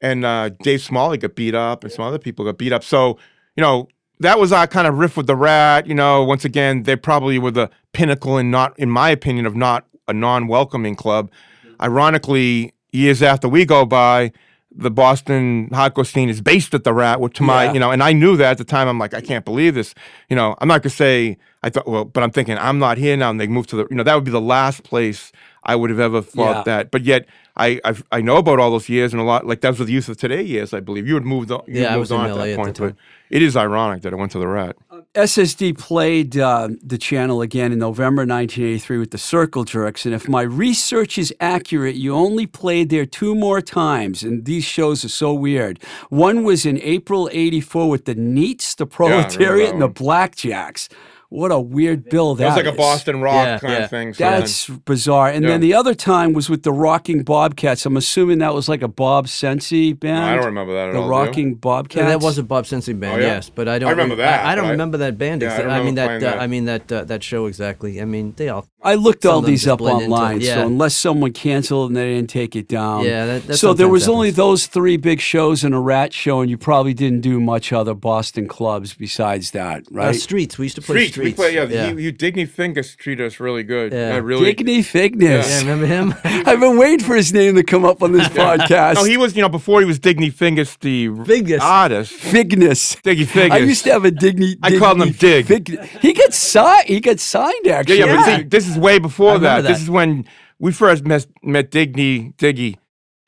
and 0.00 0.24
uh, 0.24 0.50
Dave 0.62 0.80
Smalley 0.82 1.18
got 1.18 1.34
beat 1.34 1.54
up, 1.54 1.82
and 1.84 1.92
some 1.92 2.04
other 2.04 2.18
people 2.18 2.44
got 2.44 2.56
beat 2.58 2.72
up. 2.72 2.84
So 2.84 3.18
you 3.56 3.62
know. 3.62 3.88
That 4.20 4.38
was 4.38 4.52
our 4.52 4.66
kind 4.66 4.86
of 4.86 4.98
riff 4.98 5.16
with 5.16 5.26
the 5.26 5.36
rat. 5.36 5.86
You 5.86 5.94
know, 5.94 6.22
once 6.24 6.44
again, 6.44 6.84
they 6.84 6.96
probably 6.96 7.38
were 7.38 7.50
the 7.50 7.70
pinnacle 7.92 8.38
in 8.38 8.50
not, 8.50 8.78
in 8.78 8.90
my 8.90 9.10
opinion, 9.10 9.46
of 9.46 9.56
not 9.56 9.86
a 10.08 10.12
non-welcoming 10.12 10.94
club. 10.94 11.30
Mm-hmm. 11.66 11.82
Ironically, 11.82 12.74
years 12.92 13.22
after 13.22 13.48
we 13.48 13.64
go 13.64 13.84
by, 13.86 14.32
the 14.72 14.90
Boston 14.90 15.68
hardcore 15.70 16.06
scene 16.06 16.28
is 16.28 16.40
based 16.40 16.74
at 16.74 16.84
the 16.84 16.92
Rat, 16.92 17.20
which 17.20 17.34
to 17.34 17.42
my, 17.42 17.64
Yeah. 17.64 17.72
you 17.72 17.80
know, 17.80 17.90
and 17.90 18.02
I 18.02 18.12
knew 18.12 18.36
that 18.36 18.52
at 18.52 18.58
the 18.58 18.64
time. 18.64 18.86
I'm 18.88 18.98
like, 18.98 19.14
I 19.14 19.20
can't 19.20 19.44
believe 19.44 19.74
this. 19.74 19.94
You 20.28 20.36
know, 20.36 20.54
I'm 20.58 20.68
not 20.68 20.82
gonna 20.82 20.90
say 20.90 21.38
I 21.62 21.70
thought, 21.70 21.88
well, 21.88 22.04
but 22.04 22.22
I'm 22.22 22.30
thinking 22.30 22.56
I'm 22.56 22.78
not 22.78 22.96
here 22.96 23.16
now, 23.16 23.30
and 23.30 23.40
they 23.40 23.46
moved 23.48 23.68
to 23.70 23.76
the, 23.76 23.86
you 23.90 23.96
know, 23.96 24.02
that 24.04 24.14
would 24.14 24.24
be 24.24 24.30
the 24.30 24.40
last 24.40 24.84
place 24.84 25.32
I 25.64 25.74
would 25.76 25.90
have 25.90 25.98
ever 25.98 26.22
thought 26.22 26.58
Yeah. 26.58 26.62
that. 26.64 26.90
But 26.90 27.02
yet, 27.04 27.26
I 27.60 27.80
I've, 27.84 28.02
I 28.10 28.20
know 28.22 28.38
about 28.38 28.58
all 28.58 28.70
those 28.70 28.88
years 28.88 29.12
and 29.12 29.20
a 29.20 29.24
lot. 29.24 29.46
Like 29.46 29.60
that 29.60 29.70
was 29.70 29.78
the 29.86 29.92
youth 29.92 30.08
of 30.08 30.16
today 30.16 30.42
years, 30.42 30.72
I 30.74 30.80
believe. 30.80 31.06
You 31.06 31.14
had 31.14 31.24
moved 31.24 31.50
on. 31.50 31.62
You 31.66 31.82
Yeah, 31.82 31.82
had 31.82 31.92
I 31.92 31.96
moved 31.96 32.00
was 32.00 32.10
in 32.12 32.16
on 32.18 32.30
at 32.30 32.36
LA 32.36 32.36
that 32.38 32.48
at 32.48 32.50
the 32.50 32.62
point. 32.64 32.76
time. 32.76 32.88
But 32.88 32.96
it 33.36 33.42
is 33.42 33.56
ironic 33.56 34.02
that 34.02 34.12
I 34.12 34.16
went 34.16 34.32
to 34.32 34.38
the 34.38 34.48
Rat. 34.48 34.76
SSD 35.14 35.76
played 35.78 36.36
uh, 36.38 36.68
the 36.82 36.98
channel 36.98 37.42
again 37.42 37.72
in 37.72 37.78
November 37.80 38.22
1983 38.22 38.98
with 38.98 39.10
the 39.10 39.18
Circle 39.18 39.64
Jerks, 39.64 40.06
and 40.06 40.14
if 40.14 40.28
my 40.28 40.42
research 40.42 41.18
is 41.18 41.34
accurate, 41.40 41.96
you 41.96 42.14
only 42.14 42.46
played 42.46 42.90
there 42.90 43.06
two 43.06 43.34
more 43.34 43.60
times, 43.60 44.22
and 44.22 44.44
these 44.44 44.64
shows 44.64 45.04
are 45.04 45.08
so 45.08 45.32
weird. 45.32 45.80
One 46.10 46.44
was 46.44 46.64
in 46.66 46.78
April 46.82 47.28
'84 47.32 47.88
with 47.90 48.04
the 48.04 48.14
Neats, 48.14 48.74
the 48.76 48.86
Proletariat, 48.86 49.68
that 49.68 49.72
and 49.74 49.82
the. 49.82 49.88
Blackjacks. 49.88 50.88
What 51.30 51.52
a 51.52 51.60
weird 51.60 52.08
bill 52.10 52.34
that 52.34 52.42
It 52.42 52.46
was 52.48 52.56
like 52.56 52.66
a. 52.66 52.72
Boston 52.76 53.20
rock 53.20 53.34
Yeah, 53.46 53.58
kind 53.60 53.72
yeah. 53.72 53.84
of 53.84 53.90
thing. 53.90 54.14
something. 54.14 54.40
That's 54.40 54.66
bizarre. 54.68 55.28
And 55.28 55.44
then 55.48 55.60
the 55.60 55.74
other 55.74 55.94
time 55.94 56.32
was 56.32 56.50
with 56.50 56.64
the 56.64 56.72
Rocking 56.72 57.22
Bobcats. 57.22 57.86
I'm 57.86 57.96
assuming 57.96 58.38
that 58.38 58.52
was 58.52 58.68
like 58.68 58.82
a 58.82 58.88
Bob 58.88 59.28
Sensi 59.28 59.92
band. 59.92 60.24
I 60.24 60.34
don't 60.34 60.46
remember 60.46 60.72
that 60.74 60.88
at 60.88 60.92
The 60.94 60.98
all. 60.98 61.04
do? 61.04 61.10
Rocking 61.10 61.54
Bobcats. 61.54 62.02
Yeah, 62.02 62.08
that 62.08 62.20
was 62.20 62.38
a 62.38 62.42
Bob 62.42 62.66
Sensi 62.66 62.92
band, 62.94 63.14
Oh, 63.20 63.24
yeah? 63.24 63.34
yes, 63.34 63.48
but 63.48 63.68
I 63.68 63.78
don't. 63.78 63.88
I 63.88 63.90
remember 63.92 64.16
that, 64.16 64.44
I, 64.44 64.52
I 64.52 64.54
don't 64.56 64.64
but 64.64 64.68
I- 64.68 64.72
remember 64.72 64.96
that 64.98 65.18
band. 65.18 65.42
Yeah, 65.42 65.54
I 65.54 65.60
exa- 65.60 65.70
I, 65.70 65.78
mean 65.78 65.86
remember 65.94 66.18
that. 66.20 66.26
Uh, 66.26 66.30
that. 66.32 66.42
I 66.42 66.46
mean 66.48 66.64
that 66.64 66.92
uh, 66.92 67.04
that 67.04 67.22
show 67.22 67.46
exactly. 67.46 68.00
I 68.00 68.04
mean 68.06 68.34
they 68.36 68.48
all. 68.48 68.66
I 68.82 68.94
looked 68.96 69.24
all 69.26 69.40
these 69.42 69.68
up 69.68 69.78
blend 69.78 70.02
into- 70.02 70.14
online, 70.14 70.40
so 70.40 70.66
unless 70.66 70.96
someone 70.96 71.32
canceled 71.32 71.90
and 71.90 71.96
they 71.96 72.14
didn't 72.14 72.30
take 72.30 72.56
it 72.56 72.66
down. 72.66 73.04
Yeah, 73.04 73.26
that- 73.26 73.46
that 73.46 73.56
so 73.58 73.68
there 73.74 73.84
sometimes 73.86 73.92
was 73.92 74.08
only 74.08 74.30
those 74.30 74.66
three 74.66 74.96
big 74.96 75.20
shows 75.20 75.62
and 75.62 75.74
a 75.74 75.78
rat 75.78 76.12
show, 76.12 76.40
and 76.40 76.50
you 76.50 76.58
probably 76.58 76.94
didn't 76.94 77.20
do 77.20 77.38
much 77.40 77.72
other 77.72 77.94
Boston 77.94 78.48
clubs 78.48 78.94
besides 78.94 79.52
that, 79.52 79.82
Uh, 79.82 79.90
right? 79.92 80.16
streets. 80.16 80.58
We 80.58 80.64
used 80.64 80.74
to 80.76 80.82
play 80.82 81.06
Streets. 81.08 81.19
Streets. 81.20 81.36
play, 81.36 81.54
yeah, 81.54 81.64
yeah. 81.64 81.90
You, 81.90 81.98
you 81.98 82.12
Digny 82.12 82.48
Fingers 82.48 82.96
treat 82.96 83.20
us 83.20 83.40
really 83.40 83.62
good. 83.62 83.92
Yeah. 83.92 84.14
Yeah, 84.14 84.16
really. 84.18 84.54
Digny 84.54 84.78
Figness. 84.80 85.48
Yeah, 85.48 85.58
remember 85.60 85.86
him? 85.86 86.14
I've 86.24 86.60
been 86.60 86.76
waiting 86.78 87.04
for 87.06 87.14
his 87.16 87.32
name 87.32 87.54
to 87.56 87.62
come 87.62 87.84
up 87.84 88.02
on 88.02 88.12
this 88.12 88.28
podcast. 88.30 88.94
No, 88.96 89.04
he 89.04 89.16
was, 89.16 89.34
you 89.36 89.42
know, 89.42 89.48
before 89.48 89.80
he 89.80 89.86
was 89.86 89.98
Digny 89.98 90.32
Fingers, 90.32 90.76
the 90.80 91.08
Figgis. 91.08 91.60
artist. 91.60 92.12
Figness. 92.12 93.00
Diggy 93.02 93.26
Fingers. 93.26 93.52
I 93.52 93.58
used 93.58 93.84
to 93.84 93.92
have 93.92 94.04
a 94.04 94.10
Digny. 94.10 94.56
I 94.62 94.76
called 94.78 95.00
him 95.02 95.12
Dig. 95.12 95.46
Fig- 95.46 95.80
he 96.00 96.12
gets 96.12 96.36
signed. 96.36 96.86
He 96.88 97.00
gets 97.00 97.22
signed 97.22 97.54
Yeah, 97.64 97.74
actually. 97.76 97.98
yeah, 98.00 98.16
but 98.16 98.24
see, 98.36 98.42
this 98.44 98.68
is 98.68 98.76
way 98.78 98.98
before 98.98 99.34
remember 99.34 99.62
that. 99.62 99.68
This 99.68 99.82
is 99.82 99.90
when 99.90 100.24
we 100.58 100.72
first 100.72 101.04
met, 101.04 101.26
met 101.42 101.70
Digny, 101.70 102.34
Diggy. 102.36 102.76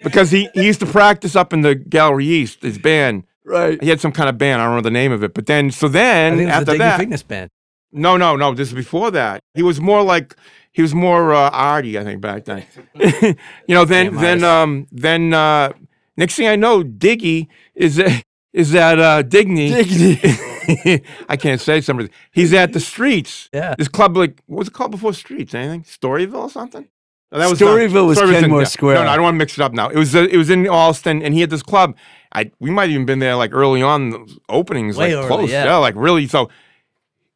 Because 0.02 0.30
he, 0.32 0.48
he 0.52 0.64
used 0.64 0.80
to 0.80 0.86
practice 0.86 1.36
up 1.36 1.52
in 1.52 1.60
the 1.60 1.76
Gallery 1.76 2.26
East, 2.26 2.62
his 2.62 2.76
band. 2.76 3.22
right. 3.44 3.80
He 3.80 3.88
had 3.88 4.00
some 4.00 4.10
kind 4.10 4.28
of 4.28 4.36
band, 4.36 4.60
I 4.60 4.64
don't 4.66 4.74
know 4.74 4.80
the 4.82 4.90
name 4.90 5.12
of 5.12 5.22
it. 5.22 5.32
But 5.32 5.46
then, 5.46 5.70
so 5.70 5.86
I 5.86 5.90
then, 5.90 6.32
think 6.38 6.42
it 6.42 6.46
was 6.46 6.52
after 6.54 6.64
the 6.64 6.72
Diggy 6.72 6.78
that, 6.78 6.98
Fitness 6.98 7.22
Band. 7.22 7.50
No, 7.92 8.16
no, 8.16 8.36
no, 8.36 8.54
this 8.54 8.68
is 8.68 8.74
before 8.74 9.10
that. 9.10 9.42
He 9.54 9.62
was 9.62 9.80
more 9.80 10.02
like, 10.02 10.36
he 10.72 10.82
was 10.82 10.94
more 10.94 11.34
uh, 11.34 11.50
arty, 11.50 11.98
I 11.98 12.04
think, 12.04 12.20
back 12.20 12.44
then. 12.44 12.64
you 12.94 13.34
know, 13.68 13.84
then, 13.84 14.06
Damn 14.06 14.14
then, 14.16 14.44
artist. 14.44 14.44
um, 14.44 14.86
then, 14.90 15.34
uh, 15.34 15.72
next 16.16 16.36
thing 16.36 16.48
I 16.48 16.56
know, 16.56 16.82
Diggy 16.82 17.48
is, 17.74 17.98
is 18.52 18.74
at 18.74 18.98
uh, 18.98 19.22
Digny. 19.22 19.70
Digny. 19.70 21.04
I 21.28 21.36
can't 21.36 21.60
say 21.60 21.80
something. 21.80 22.08
He's 22.32 22.54
at 22.54 22.72
the 22.72 22.80
streets. 22.80 23.48
Yeah. 23.52 23.74
This 23.76 23.88
club, 23.88 24.16
like, 24.16 24.42
what 24.46 24.60
was 24.60 24.68
it 24.68 24.74
called 24.74 24.92
before 24.92 25.12
Streets? 25.12 25.54
Anything? 25.54 25.82
Storyville 25.82 26.44
or 26.44 26.50
something? 26.50 26.88
No, 27.32 27.38
that 27.38 27.56
Storyville 27.56 28.06
was 28.06 28.20
in- 28.20 28.28
Kenmore 28.30 28.60
yeah. 28.60 28.66
Square. 28.66 28.94
No, 28.96 29.04
no, 29.04 29.10
I 29.10 29.16
don't 29.16 29.22
want 29.24 29.34
to 29.34 29.38
mix 29.38 29.54
it 29.58 29.62
up 29.62 29.72
now. 29.72 29.88
It 29.88 29.96
was 29.96 30.14
uh, 30.14 30.26
it 30.30 30.36
was 30.36 30.50
in 30.50 30.68
Allston, 30.68 31.22
and 31.22 31.32
he 31.32 31.40
had 31.40 31.48
this 31.48 31.62
club. 31.62 31.96
I 32.34 32.50
we 32.60 32.70
might 32.70 32.82
have 32.82 32.90
even 32.90 33.06
been 33.06 33.20
there 33.20 33.36
like 33.36 33.52
early 33.54 33.80
on 33.82 34.10
the 34.10 34.38
openings, 34.50 34.98
Way 34.98 35.16
like 35.16 35.24
early, 35.24 35.28
close, 35.28 35.50
yeah. 35.50 35.76
like 35.76 35.94
really. 35.96 36.26
So, 36.26 36.50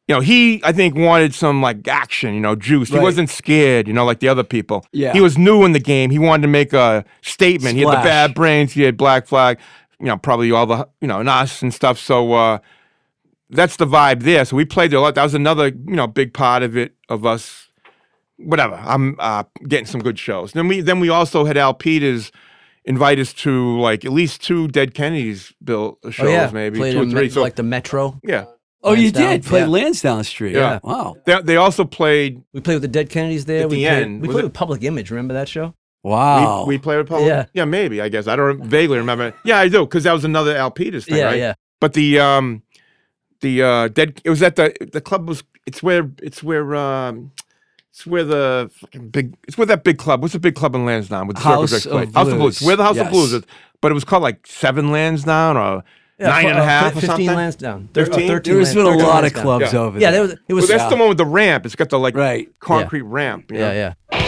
you 0.07 0.15
know, 0.15 0.21
he 0.21 0.61
I 0.63 0.71
think 0.71 0.95
wanted 0.95 1.33
some 1.33 1.61
like 1.61 1.87
action, 1.87 2.33
you 2.33 2.39
know, 2.39 2.55
juice. 2.55 2.89
He 2.89 2.97
wasn't 2.99 3.29
scared, 3.29 3.87
you 3.87 3.93
know, 3.93 4.05
like 4.05 4.19
the 4.19 4.29
other 4.29 4.43
people. 4.43 4.85
Yeah. 4.93 5.13
he 5.13 5.21
was 5.21 5.37
new 5.37 5.65
in 5.65 5.73
the 5.73 5.79
game. 5.79 6.09
He 6.11 6.19
wanted 6.19 6.43
to 6.43 6.47
make 6.47 6.73
a 6.73 7.03
statement. 7.21 7.75
He 7.75 7.81
had 7.81 7.89
the 7.99 8.03
bad 8.03 8.33
brains. 8.33 8.71
He 8.73 8.83
had 8.83 8.95
Black 8.97 9.27
Flag. 9.27 9.59
You 9.99 10.05
know, 10.07 10.17
probably 10.17 10.51
all 10.51 10.65
the 10.65 10.87
you 11.01 11.07
know, 11.07 11.19
and 11.19 11.29
us 11.29 11.61
and 11.61 11.73
stuff. 11.73 11.97
So. 11.99 12.33
uh 12.33 12.59
that's 13.49 13.77
the 13.77 13.85
vibe 13.87 14.23
there. 14.23 14.43
So 14.43 14.57
we 14.57 14.65
played 14.65 14.91
there 14.91 14.99
a 14.99 15.01
lot. 15.01 15.15
That 15.15 15.23
was 15.23 15.33
another, 15.33 15.67
you 15.67 15.95
know, 15.95 16.05
big 16.05 16.33
part 16.33 16.63
of 16.63 16.75
it 16.75 16.95
of 17.07 17.25
us. 17.25 17.69
Whatever. 18.35 18.75
I'm 18.75 19.15
uh, 19.19 19.43
getting 19.69 19.85
some 19.85 20.01
good 20.01 20.19
shows. 20.19 20.51
Then 20.51 20.67
we 20.67 20.81
then 20.81 20.99
we 20.99 21.07
also 21.07 21.45
had 21.45 21.55
Al 21.55 21.73
Peters 21.73 22.31
invite 22.83 23.19
us 23.19 23.31
to 23.35 23.79
like 23.79 24.03
at 24.03 24.11
least 24.11 24.43
two 24.43 24.67
Dead 24.67 24.93
Kennedys 24.93 25.53
built 25.63 25.97
shows, 26.11 26.27
Oh, 26.27 26.29
yeah. 26.29 26.49
maybe 26.53 26.77
Played 26.77 26.91
two 26.91 27.01
or 27.03 27.05
three. 27.05 27.21
Me- 27.21 27.29
So 27.29 27.41
like 27.41 27.55
the 27.55 27.63
Metro. 27.63 28.19
yeah, 28.21 28.45
Oh, 28.83 28.93
you 28.93 29.05
Lansdowne, 29.05 29.29
did 29.31 29.43
play 29.45 29.59
yeah. 29.61 29.65
Lansdowne 29.67 30.23
Street. 30.23 30.55
Yeah. 30.55 30.79
Wow. 30.83 31.15
they, 31.25 31.41
they 31.41 31.55
also 31.57 31.83
played. 31.83 32.41
We 32.53 32.61
played 32.61 32.75
with 32.75 32.83
the 32.83 32.87
Dead 32.87 33.09
Kennedys 33.09 33.45
there. 33.45 33.63
At 33.63 33.69
we 33.69 33.77
the 33.77 33.85
played, 33.85 34.03
end, 34.03 34.21
we 34.21 34.27
was 34.27 34.35
played 34.35 34.41
it- 34.43 34.47
with 34.47 34.53
Public 34.53 34.83
Image. 34.83 35.09
Remember 35.11 35.33
that 35.33 35.49
show? 35.49 35.73
Wow. 36.03 36.63
We, 36.65 36.75
we 36.75 36.77
played 36.77 36.97
with 36.97 37.09
Public. 37.09 37.27
Yeah. 37.27 37.45
yeah, 37.53 37.65
maybe. 37.65 38.01
I 38.01 38.07
guess 38.09 38.27
I 38.27 38.35
don't 38.35 38.63
vaguely 38.63 38.97
remember. 38.97 39.33
Yeah, 39.43 39.57
I 39.59 39.67
do 39.67 39.81
because 39.85 40.03
that 40.05 40.13
was 40.13 40.23
another 40.23 40.55
Al 40.55 40.71
Peters 40.71 41.05
thing, 41.05 41.17
yeah, 41.17 41.25
right? 41.25 41.37
yeah. 41.37 41.53
But 41.81 41.93
the 41.93 42.19
um, 42.19 42.61
the 43.41 43.63
uh, 43.63 43.87
dead. 43.89 44.21
It 44.23 44.29
was 44.29 44.41
at 44.43 44.55
the 44.55 44.73
the 44.93 45.01
club 45.01 45.27
was. 45.27 45.43
It's 45.65 45.83
where 45.83 46.09
it's 46.21 46.41
where 46.41 46.75
um, 46.75 47.31
it's 47.91 48.05
where 48.07 48.23
the 48.23 48.71
fucking 48.75 49.09
big. 49.09 49.35
It's 49.47 49.57
where 49.57 49.65
that 49.67 49.83
big 49.83 49.97
club. 49.97 50.21
What's 50.21 50.33
the 50.33 50.39
big 50.39 50.55
club 50.55 50.75
in 50.75 50.85
Lansdowne 50.85 51.27
with 51.27 51.37
the 51.37 51.43
House 51.43 51.71
Circle 51.71 51.97
of 51.97 52.03
play? 52.05 52.13
House 52.13 52.27
of 52.31 52.37
Blues. 52.37 52.59
Blues. 52.59 52.67
Where 52.67 52.75
the 52.77 52.83
House 52.83 52.95
Yes. 52.95 53.05
of 53.07 53.11
Blues 53.11 53.33
is. 53.33 53.43
But 53.81 53.91
it 53.91 53.95
was 53.95 54.03
called 54.05 54.23
like 54.23 54.47
Seven 54.47 54.91
Lansdowne 54.91 55.57
or 55.57 55.75
yeah 55.75 55.81
nine 56.19 56.43
fu- 56.45 56.49
uh, 56.59 56.81
or 56.87 56.91
15 56.91 57.01
something. 57.09 57.27
lands 57.27 57.55
down. 57.55 57.89
Thir- 57.93 58.01
uh, 58.03 58.05
13? 58.05 58.27
13 58.27 58.53
There's 58.55 58.67
lands- 58.67 58.75
been 58.75 58.85
a 58.85 58.89
13 58.89 59.05
lot 59.05 59.15
of 59.17 59.21
lands 59.23 59.33
down. 59.35 59.43
clubs 59.43 59.73
Yeah. 59.73 59.79
over 59.79 59.99
Yeah, 59.99 60.11
there. 60.11 60.11
there 60.11 60.21
was, 60.21 60.31
it 60.47 60.53
was. 60.53 60.69
Well, 60.69 60.77
that's 60.77 60.89
the 60.89 60.97
one 60.99 61.09
with 61.09 61.17
the 61.17 61.25
ramp. 61.25 61.65
It's 61.65 61.75
got 61.75 61.89
the 61.89 61.99
like 61.99 62.15
Right. 62.15 62.49
concrete 62.59 63.01
ramp. 63.03 63.51
you 63.51 63.59
know? 63.59 63.71
yeah, 63.71 63.93
yeah. 64.11 64.26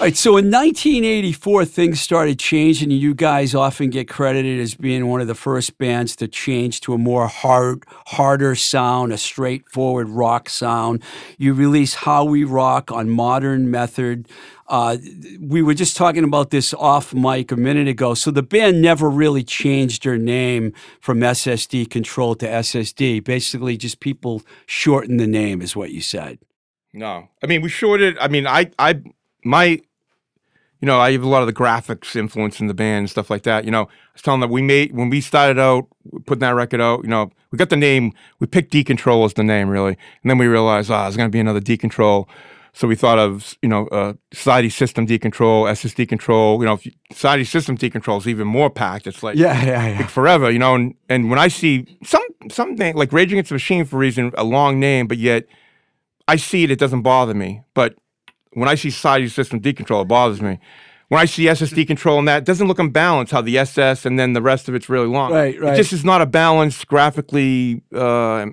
All 0.00 0.04
right, 0.04 0.16
so 0.16 0.36
in 0.36 0.48
1984, 0.48 1.64
things 1.64 2.00
started 2.00 2.38
changing, 2.38 2.92
you 2.92 3.14
guys 3.14 3.52
often 3.52 3.90
get 3.90 4.08
credited 4.08 4.60
as 4.60 4.76
being 4.76 5.08
one 5.08 5.20
of 5.20 5.26
the 5.26 5.34
first 5.34 5.76
bands 5.76 6.14
to 6.16 6.28
change 6.28 6.80
to 6.82 6.94
a 6.94 6.98
more 6.98 7.26
hard, 7.26 7.82
harder 8.06 8.54
sound, 8.54 9.12
a 9.12 9.18
straightforward 9.18 10.08
rock 10.08 10.50
sound. 10.50 11.02
You 11.36 11.52
released 11.52 11.96
"How 11.96 12.24
We 12.24 12.44
Rock" 12.44 12.92
on 12.92 13.10
Modern 13.10 13.72
Method. 13.72 14.28
Uh, 14.68 14.98
we 15.40 15.62
were 15.62 15.74
just 15.74 15.96
talking 15.96 16.22
about 16.22 16.50
this 16.50 16.72
off 16.74 17.12
mic 17.12 17.50
a 17.50 17.56
minute 17.56 17.88
ago. 17.88 18.14
So 18.14 18.30
the 18.30 18.44
band 18.44 18.80
never 18.80 19.10
really 19.10 19.42
changed 19.42 20.04
their 20.04 20.16
name 20.16 20.74
from 21.00 21.18
SSD 21.18 21.90
Control 21.90 22.36
to 22.36 22.46
SSD. 22.46 23.24
Basically, 23.24 23.76
just 23.76 23.98
people 23.98 24.42
shortened 24.64 25.18
the 25.18 25.26
name, 25.26 25.60
is 25.60 25.74
what 25.74 25.90
you 25.90 26.00
said. 26.00 26.38
No, 26.92 27.30
I 27.42 27.48
mean 27.48 27.62
we 27.62 27.68
shorted. 27.68 28.16
I 28.18 28.28
mean, 28.28 28.46
I, 28.46 28.70
I, 28.78 29.02
my, 29.44 29.80
you 30.80 30.86
know, 30.86 31.00
I 31.00 31.12
have 31.12 31.22
a 31.22 31.28
lot 31.28 31.42
of 31.42 31.46
the 31.46 31.52
graphics 31.52 32.14
influence 32.14 32.60
in 32.60 32.68
the 32.68 32.74
band 32.74 32.98
and 33.00 33.10
stuff 33.10 33.30
like 33.30 33.42
that. 33.42 33.64
You 33.64 33.70
know, 33.70 33.82
I 33.82 34.12
was 34.12 34.22
telling 34.22 34.40
them 34.40 34.50
we 34.50 34.62
made 34.62 34.94
when 34.94 35.10
we 35.10 35.20
started 35.20 35.58
out 35.58 35.86
putting 36.26 36.40
that 36.40 36.50
record 36.50 36.80
out. 36.80 37.02
You 37.02 37.10
know, 37.10 37.30
we 37.50 37.58
got 37.58 37.70
the 37.70 37.76
name. 37.76 38.12
We 38.38 38.46
picked 38.46 38.72
Decontrol 38.72 39.24
as 39.24 39.34
the 39.34 39.42
name 39.42 39.68
really, 39.68 39.96
and 40.22 40.30
then 40.30 40.38
we 40.38 40.46
realized, 40.46 40.90
ah, 40.90 41.02
there's 41.02 41.16
going 41.16 41.28
to 41.28 41.32
be 41.32 41.40
another 41.40 41.60
Decontrol. 41.60 42.28
So 42.74 42.86
we 42.86 42.94
thought 42.94 43.18
of, 43.18 43.56
you 43.60 43.68
know, 43.68 43.88
uh, 43.88 44.12
Society 44.32 44.70
System 44.70 45.04
Decontrol, 45.04 45.68
SSD 45.68 46.08
Control. 46.08 46.60
You 46.60 46.66
know, 46.66 46.74
if 46.74 46.86
you, 46.86 46.92
Society 47.10 47.42
System 47.42 47.76
Decontrol 47.76 48.18
is 48.18 48.28
even 48.28 48.46
more 48.46 48.70
packed. 48.70 49.08
It's 49.08 49.22
like 49.22 49.36
Yeah, 49.36 49.64
yeah, 49.64 49.88
yeah. 49.88 49.98
like 49.98 50.10
forever, 50.10 50.48
you 50.48 50.60
know. 50.60 50.76
And, 50.76 50.94
and 51.08 51.28
when 51.28 51.40
I 51.40 51.48
see 51.48 51.98
some 52.04 52.22
something 52.48 52.94
like 52.94 53.12
Rage 53.12 53.32
Against 53.32 53.48
the 53.48 53.56
Machine 53.56 53.84
for 53.84 53.96
a 53.96 53.98
reason, 53.98 54.32
a 54.36 54.44
long 54.44 54.78
name, 54.78 55.08
but 55.08 55.18
yet 55.18 55.46
I 56.28 56.36
see 56.36 56.62
it, 56.62 56.70
it 56.70 56.78
doesn't 56.78 57.02
bother 57.02 57.34
me. 57.34 57.62
But 57.74 57.96
when 58.52 58.68
I 58.68 58.74
see 58.74 58.90
Society 58.90 59.28
System 59.28 59.58
D 59.60 59.72
control, 59.72 60.02
it 60.02 60.08
bothers 60.08 60.40
me. 60.40 60.58
When 61.08 61.20
I 61.20 61.24
see 61.24 61.44
SSD 61.44 61.86
control 61.86 62.18
and 62.18 62.28
that, 62.28 62.38
it 62.38 62.44
doesn't 62.44 62.68
look 62.68 62.78
unbalanced 62.78 63.32
how 63.32 63.40
the 63.40 63.56
SS 63.56 64.04
and 64.04 64.18
then 64.18 64.34
the 64.34 64.42
rest 64.42 64.68
of 64.68 64.74
it's 64.74 64.90
really 64.90 65.06
long. 65.06 65.32
Right, 65.32 65.58
right. 65.58 65.72
It 65.72 65.76
just 65.76 65.92
is 65.94 66.04
not 66.04 66.20
a 66.20 66.26
balanced, 66.26 66.86
graphically 66.86 67.82
uh, 67.94 68.46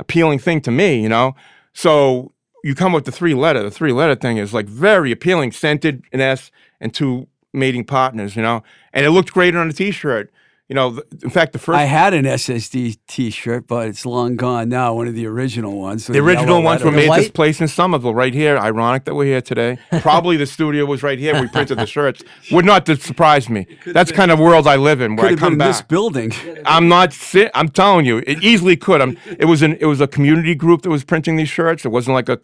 appealing 0.00 0.40
thing 0.40 0.60
to 0.62 0.72
me, 0.72 1.00
you 1.00 1.08
know? 1.08 1.36
So 1.74 2.32
you 2.64 2.74
come 2.74 2.92
with 2.92 3.04
the 3.04 3.12
three 3.12 3.34
letter. 3.34 3.62
The 3.62 3.70
three 3.70 3.92
letter 3.92 4.16
thing 4.16 4.36
is 4.36 4.52
like 4.52 4.66
very 4.66 5.12
appealing, 5.12 5.52
scented, 5.52 6.02
an 6.12 6.20
S, 6.20 6.50
and 6.80 6.92
two 6.92 7.28
mating 7.52 7.84
partners, 7.84 8.34
you 8.34 8.42
know? 8.42 8.64
And 8.92 9.06
it 9.06 9.10
looked 9.12 9.32
great 9.32 9.54
on 9.54 9.68
a 9.68 9.72
t 9.72 9.92
shirt. 9.92 10.32
You 10.72 10.76
know, 10.76 10.92
th- 10.92 11.04
in 11.22 11.28
fact, 11.28 11.52
the 11.52 11.58
first 11.58 11.76
I 11.76 11.84
had 11.84 12.14
an 12.14 12.24
SSD 12.24 12.96
T-shirt, 13.06 13.66
but 13.66 13.88
it's 13.88 14.06
long 14.06 14.36
gone 14.36 14.70
now. 14.70 14.94
One 14.94 15.06
of 15.06 15.14
the 15.14 15.26
original 15.26 15.78
ones. 15.78 16.08
with 16.08 16.14
The 16.14 16.20
original 16.24 16.46
yellow 16.46 16.60
ones 16.62 16.82
were 16.82 16.90
made 16.90 17.10
at 17.10 17.16
this 17.18 17.30
place 17.30 17.60
in 17.60 17.68
Somerville, 17.68 18.14
right 18.14 18.32
here. 18.32 18.56
Ironic 18.56 19.04
that 19.04 19.14
we're 19.14 19.26
here 19.26 19.42
today. 19.42 19.76
Probably 20.00 20.38
the 20.38 20.46
studio 20.46 20.86
was 20.86 21.02
right 21.02 21.18
here. 21.18 21.38
We 21.38 21.46
printed 21.48 21.76
the 21.78 21.84
shirts. 21.84 22.22
Would 22.50 22.64
not 22.64 22.86
surprise 22.86 23.50
me. 23.50 23.66
That's 23.84 24.12
the 24.12 24.16
kind 24.16 24.30
of 24.30 24.38
world 24.38 24.66
I 24.66 24.76
live 24.76 25.02
in, 25.02 25.14
where 25.14 25.28
Could 25.28 25.40
I 25.40 25.40
have 25.42 25.50
been 25.50 25.58
come 25.58 25.66
in 25.66 25.72
this 25.72 25.82
building. 25.82 26.32
I'm 26.64 26.88
not. 26.88 27.12
Si- 27.12 27.50
I'm 27.54 27.68
telling 27.68 28.06
you, 28.06 28.22
it 28.26 28.42
easily 28.42 28.74
could. 28.78 29.02
I'm, 29.02 29.18
it 29.26 29.44
was 29.44 29.60
an. 29.60 29.76
It 29.78 29.84
was 29.84 30.00
a 30.00 30.06
community 30.08 30.54
group 30.54 30.80
that 30.82 30.90
was 30.90 31.04
printing 31.04 31.36
these 31.36 31.50
shirts. 31.50 31.84
It 31.84 31.90
wasn't 31.90 32.14
like 32.14 32.30
a. 32.30 32.38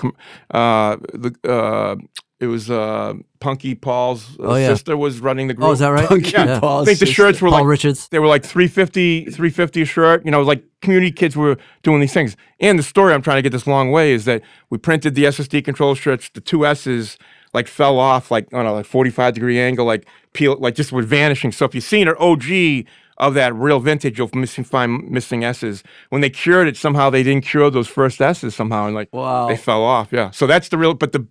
Uh, 0.55 0.97
the. 1.15 1.35
Uh, 1.43 1.97
it 2.41 2.47
was 2.47 2.71
uh, 2.71 3.15
Punky 3.41 3.75
Paul's 3.75 4.39
uh, 4.39 4.43
Oh, 4.45 4.55
yeah. 4.57 4.69
sister 4.69 4.97
was 4.97 5.19
running 5.21 5.49
the 5.49 5.55
group. 5.55 5.69
Oh, 5.69 5.73
is 5.73 5.81
that 5.81 5.89
right? 5.89 6.09
Punky 6.09 6.31
Yeah. 6.31 6.61
Paul's 6.61 6.83
I 6.83 6.91
think 6.91 6.99
the 7.01 7.07
sister. 7.07 7.15
shirts 7.15 7.41
were 7.43 7.49
Paul 7.51 7.59
like 7.61 7.67
Richards. 7.67 8.09
they 8.09 8.19
were 8.19 8.27
like 8.29 8.45
350 8.45 9.25
350 9.27 9.83
a 9.83 9.85
shirt 9.85 10.25
you 10.25 10.31
know 10.31 10.43
like 10.43 10.63
community 10.81 11.11
kids 11.13 11.37
were 11.37 11.57
doing 11.83 12.01
these 12.01 12.13
things 12.13 12.37
and 12.61 12.79
the 12.79 12.83
story 12.85 13.13
i'm 13.13 13.23
trying 13.23 13.39
to 13.39 13.43
get 13.43 13.51
this 13.51 13.67
long 13.67 13.91
way 13.91 14.13
is 14.13 14.25
that 14.27 14.43
we 14.71 14.79
printed 14.79 15.15
the 15.17 15.25
ssd 15.25 15.65
control 15.65 15.95
shirts 15.97 16.31
the 16.35 16.41
two 16.41 16.65
s's 16.65 17.19
like 17.55 17.67
fell 17.67 17.99
off 17.99 18.31
like 18.31 18.47
on 18.55 18.65
a 18.67 18.73
like 18.73 18.87
45 18.87 19.35
degree 19.35 19.59
angle 19.59 19.85
like 19.87 20.07
peel 20.33 20.57
like 20.61 20.75
just 20.77 20.93
were 20.93 21.03
vanishing 21.03 21.51
so 21.51 21.65
if 21.65 21.75
you've 21.75 21.83
seen 21.85 22.07
an 22.09 22.15
og 22.19 22.45
of 23.19 23.35
that 23.35 23.53
real 23.57 23.81
vintage 23.81 24.21
of 24.21 24.33
missing 24.33 24.63
fine 24.63 25.05
missing 25.13 25.43
S's. 25.43 25.83
When 26.11 26.21
they 26.21 26.31
cured 26.31 26.69
it, 26.69 26.77
somehow 26.77 27.11
they 27.11 27.25
didn't 27.25 27.45
cure 27.45 27.69
those 27.69 27.89
first 27.89 28.21
S's 28.21 28.55
somehow, 28.55 28.87
and 28.87 28.95
like 28.95 29.09
Wow. 29.13 29.49
they 29.49 29.57
fell 29.57 29.83
off. 29.83 30.13
Yeah, 30.13 30.31
so 30.31 30.47
that's 30.47 30.69
the 30.69 30.79
real. 30.79 30.95
But 30.95 31.11
the 31.11 31.27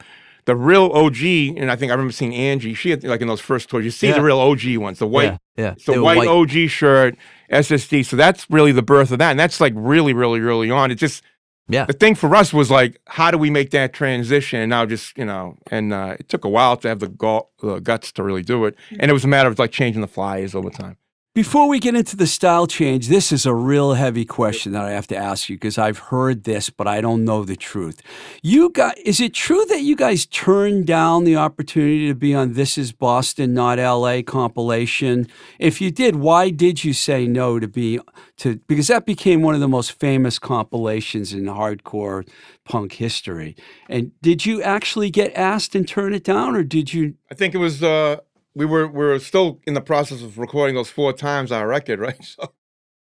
the 0.48 0.56
real 0.56 0.86
OG, 0.94 1.22
and 1.58 1.70
I 1.70 1.76
think 1.76 1.92
I 1.92 1.96
remember 1.96 2.12
seeing 2.14 2.34
Angie. 2.34 2.74
She 2.74 2.90
had 2.90 3.04
like 3.04 3.22
in 3.22 3.28
those 3.28 3.40
first 3.42 3.70
tours. 3.70 3.86
You 3.86 3.92
see 3.92 4.08
Yeah. 4.08 4.16
the 4.16 4.24
real 4.24 4.40
OG 4.40 4.78
ones, 4.78 4.98
the 4.98 5.06
white. 5.06 5.26
yeah, 5.26 5.38
yeah. 5.58 5.74
The 5.86 5.92
They 5.92 5.98
were 6.00 6.04
white, 6.04 6.28
OG 6.28 6.68
shirt, 6.70 7.16
SSD. 7.52 8.04
So 8.06 8.16
that's 8.16 8.50
really 8.50 8.72
the 8.72 8.82
birth 8.82 9.12
of 9.12 9.20
that, 9.20 9.30
and 9.32 9.40
that's 9.40 9.62
like 9.62 9.74
really, 9.76 10.14
really 10.14 10.40
early 10.40 10.72
on. 10.72 10.90
It 10.90 10.96
just 10.96 11.22
Yeah. 11.70 11.84
the 11.86 11.94
thing 11.94 12.16
for 12.16 12.34
us 12.34 12.54
was 12.54 12.72
like, 12.72 12.98
how 13.08 13.30
do 13.30 13.38
we 13.38 13.50
make 13.50 13.72
that 13.72 13.92
transition? 13.94 14.60
And 14.62 14.70
now 14.70 14.86
just 14.86 15.18
you 15.18 15.26
know, 15.26 15.58
and 15.70 15.92
uh, 15.94 16.16
it 16.20 16.30
took 16.30 16.46
a 16.46 16.50
while 16.50 16.78
to 16.78 16.88
have 16.88 17.00
the, 17.00 17.10
gu- 17.10 17.48
the 17.62 17.80
guts 17.80 18.12
to 18.14 18.24
really 18.24 18.42
do 18.44 18.66
it, 18.66 18.76
and 19.00 19.12
it 19.12 19.14
was 19.14 19.26
a 19.26 19.28
matter 19.28 19.50
of 19.50 19.60
like 19.60 19.72
changing 19.72 20.02
the 20.02 20.08
flyers 20.08 20.56
over 20.56 20.70
time. 20.70 20.96
Before 21.38 21.70
we 21.70 21.80
get 21.80 21.94
into 21.94 22.18
the 22.18 22.26
style 22.26 22.66
change, 22.66 23.10
this 23.10 23.32
is 23.32 23.46
a 23.46 23.54
real 23.54 23.94
heavy 23.94 24.26
question 24.26 24.72
that 24.72 24.86
I 24.86 24.90
have 24.94 25.06
to 25.06 25.16
ask 25.16 25.50
you 25.50 25.56
because 25.56 25.78
I've 25.78 26.00
heard 26.00 26.46
this, 26.46 26.72
but 26.72 26.88
I 26.88 27.00
don't 27.00 27.24
know 27.24 27.44
the 27.44 27.56
truth. 27.56 28.02
You 28.42 28.72
got 28.72 28.98
is 28.98 29.20
it 29.20 29.36
true 29.36 29.64
that 29.66 29.84
you 29.84 29.96
guys 29.96 30.26
turned 30.26 30.88
down 30.88 31.26
the 31.26 31.36
opportunity 31.36 32.08
to 32.08 32.16
be 32.16 32.34
on 32.34 32.54
This 32.54 32.76
Is 32.76 32.92
Boston, 32.92 33.54
Not 33.54 33.78
LA 33.78 34.24
compilation? 34.24 35.28
If 35.60 35.80
you 35.80 35.92
did, 35.92 36.16
why 36.16 36.50
did 36.50 36.84
you 36.84 36.92
say 36.92 37.28
no 37.28 37.60
to 37.60 37.68
be 37.68 38.00
to 38.38 38.56
because 38.68 38.88
that 38.88 39.06
became 39.06 39.44
one 39.44 39.54
of 39.54 39.62
the 39.62 39.68
most 39.68 39.92
famous 39.92 40.40
compilations 40.40 41.34
in 41.34 41.46
hardcore 41.46 42.28
punk 42.66 42.94
history. 42.94 43.56
And 43.90 44.12
did 44.22 44.46
you 44.46 44.62
actually 44.62 45.10
get 45.10 45.34
asked 45.36 45.74
and 45.74 45.88
turn 45.88 46.14
it 46.14 46.24
down 46.24 46.56
or 46.56 46.64
did 46.64 46.94
you 46.94 47.16
I 47.32 47.36
think 47.36 47.56
it 47.56 47.60
was 47.60 47.82
uh, 47.82 48.18
we 48.58 48.66
were 48.66 48.88
we 48.88 49.06
were 49.06 49.20
still 49.20 49.60
in 49.68 49.74
the 49.74 49.82
process 49.82 50.22
of 50.22 50.38
recording 50.38 50.76
those 50.76 50.90
four 50.90 51.14
times 51.14 51.52
our 51.52 51.68
record, 51.68 52.00
right? 52.08 52.24
So 52.24 52.54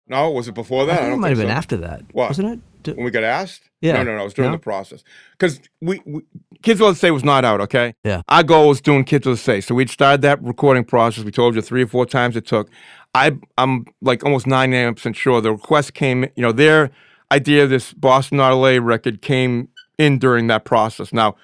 no, 0.07 0.29
was 0.31 0.47
it 0.47 0.53
before 0.55 0.83
I 0.83 0.85
that? 0.87 0.95
think 0.97 1.07
it 1.07 1.09
don't 1.11 1.19
might 1.21 1.29
have 1.29 1.37
been 1.37 1.47
so. 1.47 1.53
after 1.53 1.77
that, 1.77 2.01
What? 2.11 2.29
wasn't 2.29 2.49
it? 2.53 2.59
D- 2.83 2.91
when 2.93 3.05
we 3.05 3.11
got 3.11 3.23
asked. 3.23 3.69
Yeah. 3.81 3.93
No, 3.93 4.03
no, 4.03 4.15
no. 4.15 4.21
It 4.21 4.23
was 4.25 4.33
during 4.33 4.51
No? 4.51 4.57
the 4.57 4.61
process 4.61 5.03
because 5.37 5.59
we, 5.81 6.01
we 6.05 6.21
Kids 6.63 6.79
Will 6.79 6.93
Say 6.95 7.11
was 7.11 7.23
not 7.23 7.45
out. 7.45 7.61
Okay. 7.61 7.93
Yeah. 8.03 8.21
Our 8.29 8.43
goal 8.43 8.69
was 8.69 8.81
doing 8.81 9.03
Kids 9.03 9.25
Will 9.27 9.37
Say, 9.37 9.61
so 9.61 9.73
we'd 9.75 9.89
started 9.89 10.21
that 10.23 10.41
recording 10.43 10.83
process. 10.83 11.23
We 11.23 11.31
told 11.31 11.55
you 11.55 11.61
three 11.61 11.83
or 11.83 11.87
four 11.87 12.05
times 12.05 12.35
it 12.35 12.45
took. 12.45 12.69
I 13.15 13.37
I'm 13.57 13.85
like 14.01 14.23
almost 14.23 14.47
ninety 14.47 14.77
nine 14.77 14.93
percent 14.95 15.15
sure 15.15 15.41
the 15.41 15.51
request 15.51 15.93
came. 15.93 16.23
You 16.35 16.43
know, 16.43 16.51
their 16.51 16.91
idea 17.31 17.63
of 17.63 17.69
this 17.69 17.93
Boston 17.93 18.37
Not 18.37 18.53
LA 18.53 18.77
record 18.81 19.21
came 19.21 19.69
in 19.97 20.17
during 20.19 20.47
that 20.47 20.65
process. 20.65 21.13
Now, 21.13 21.35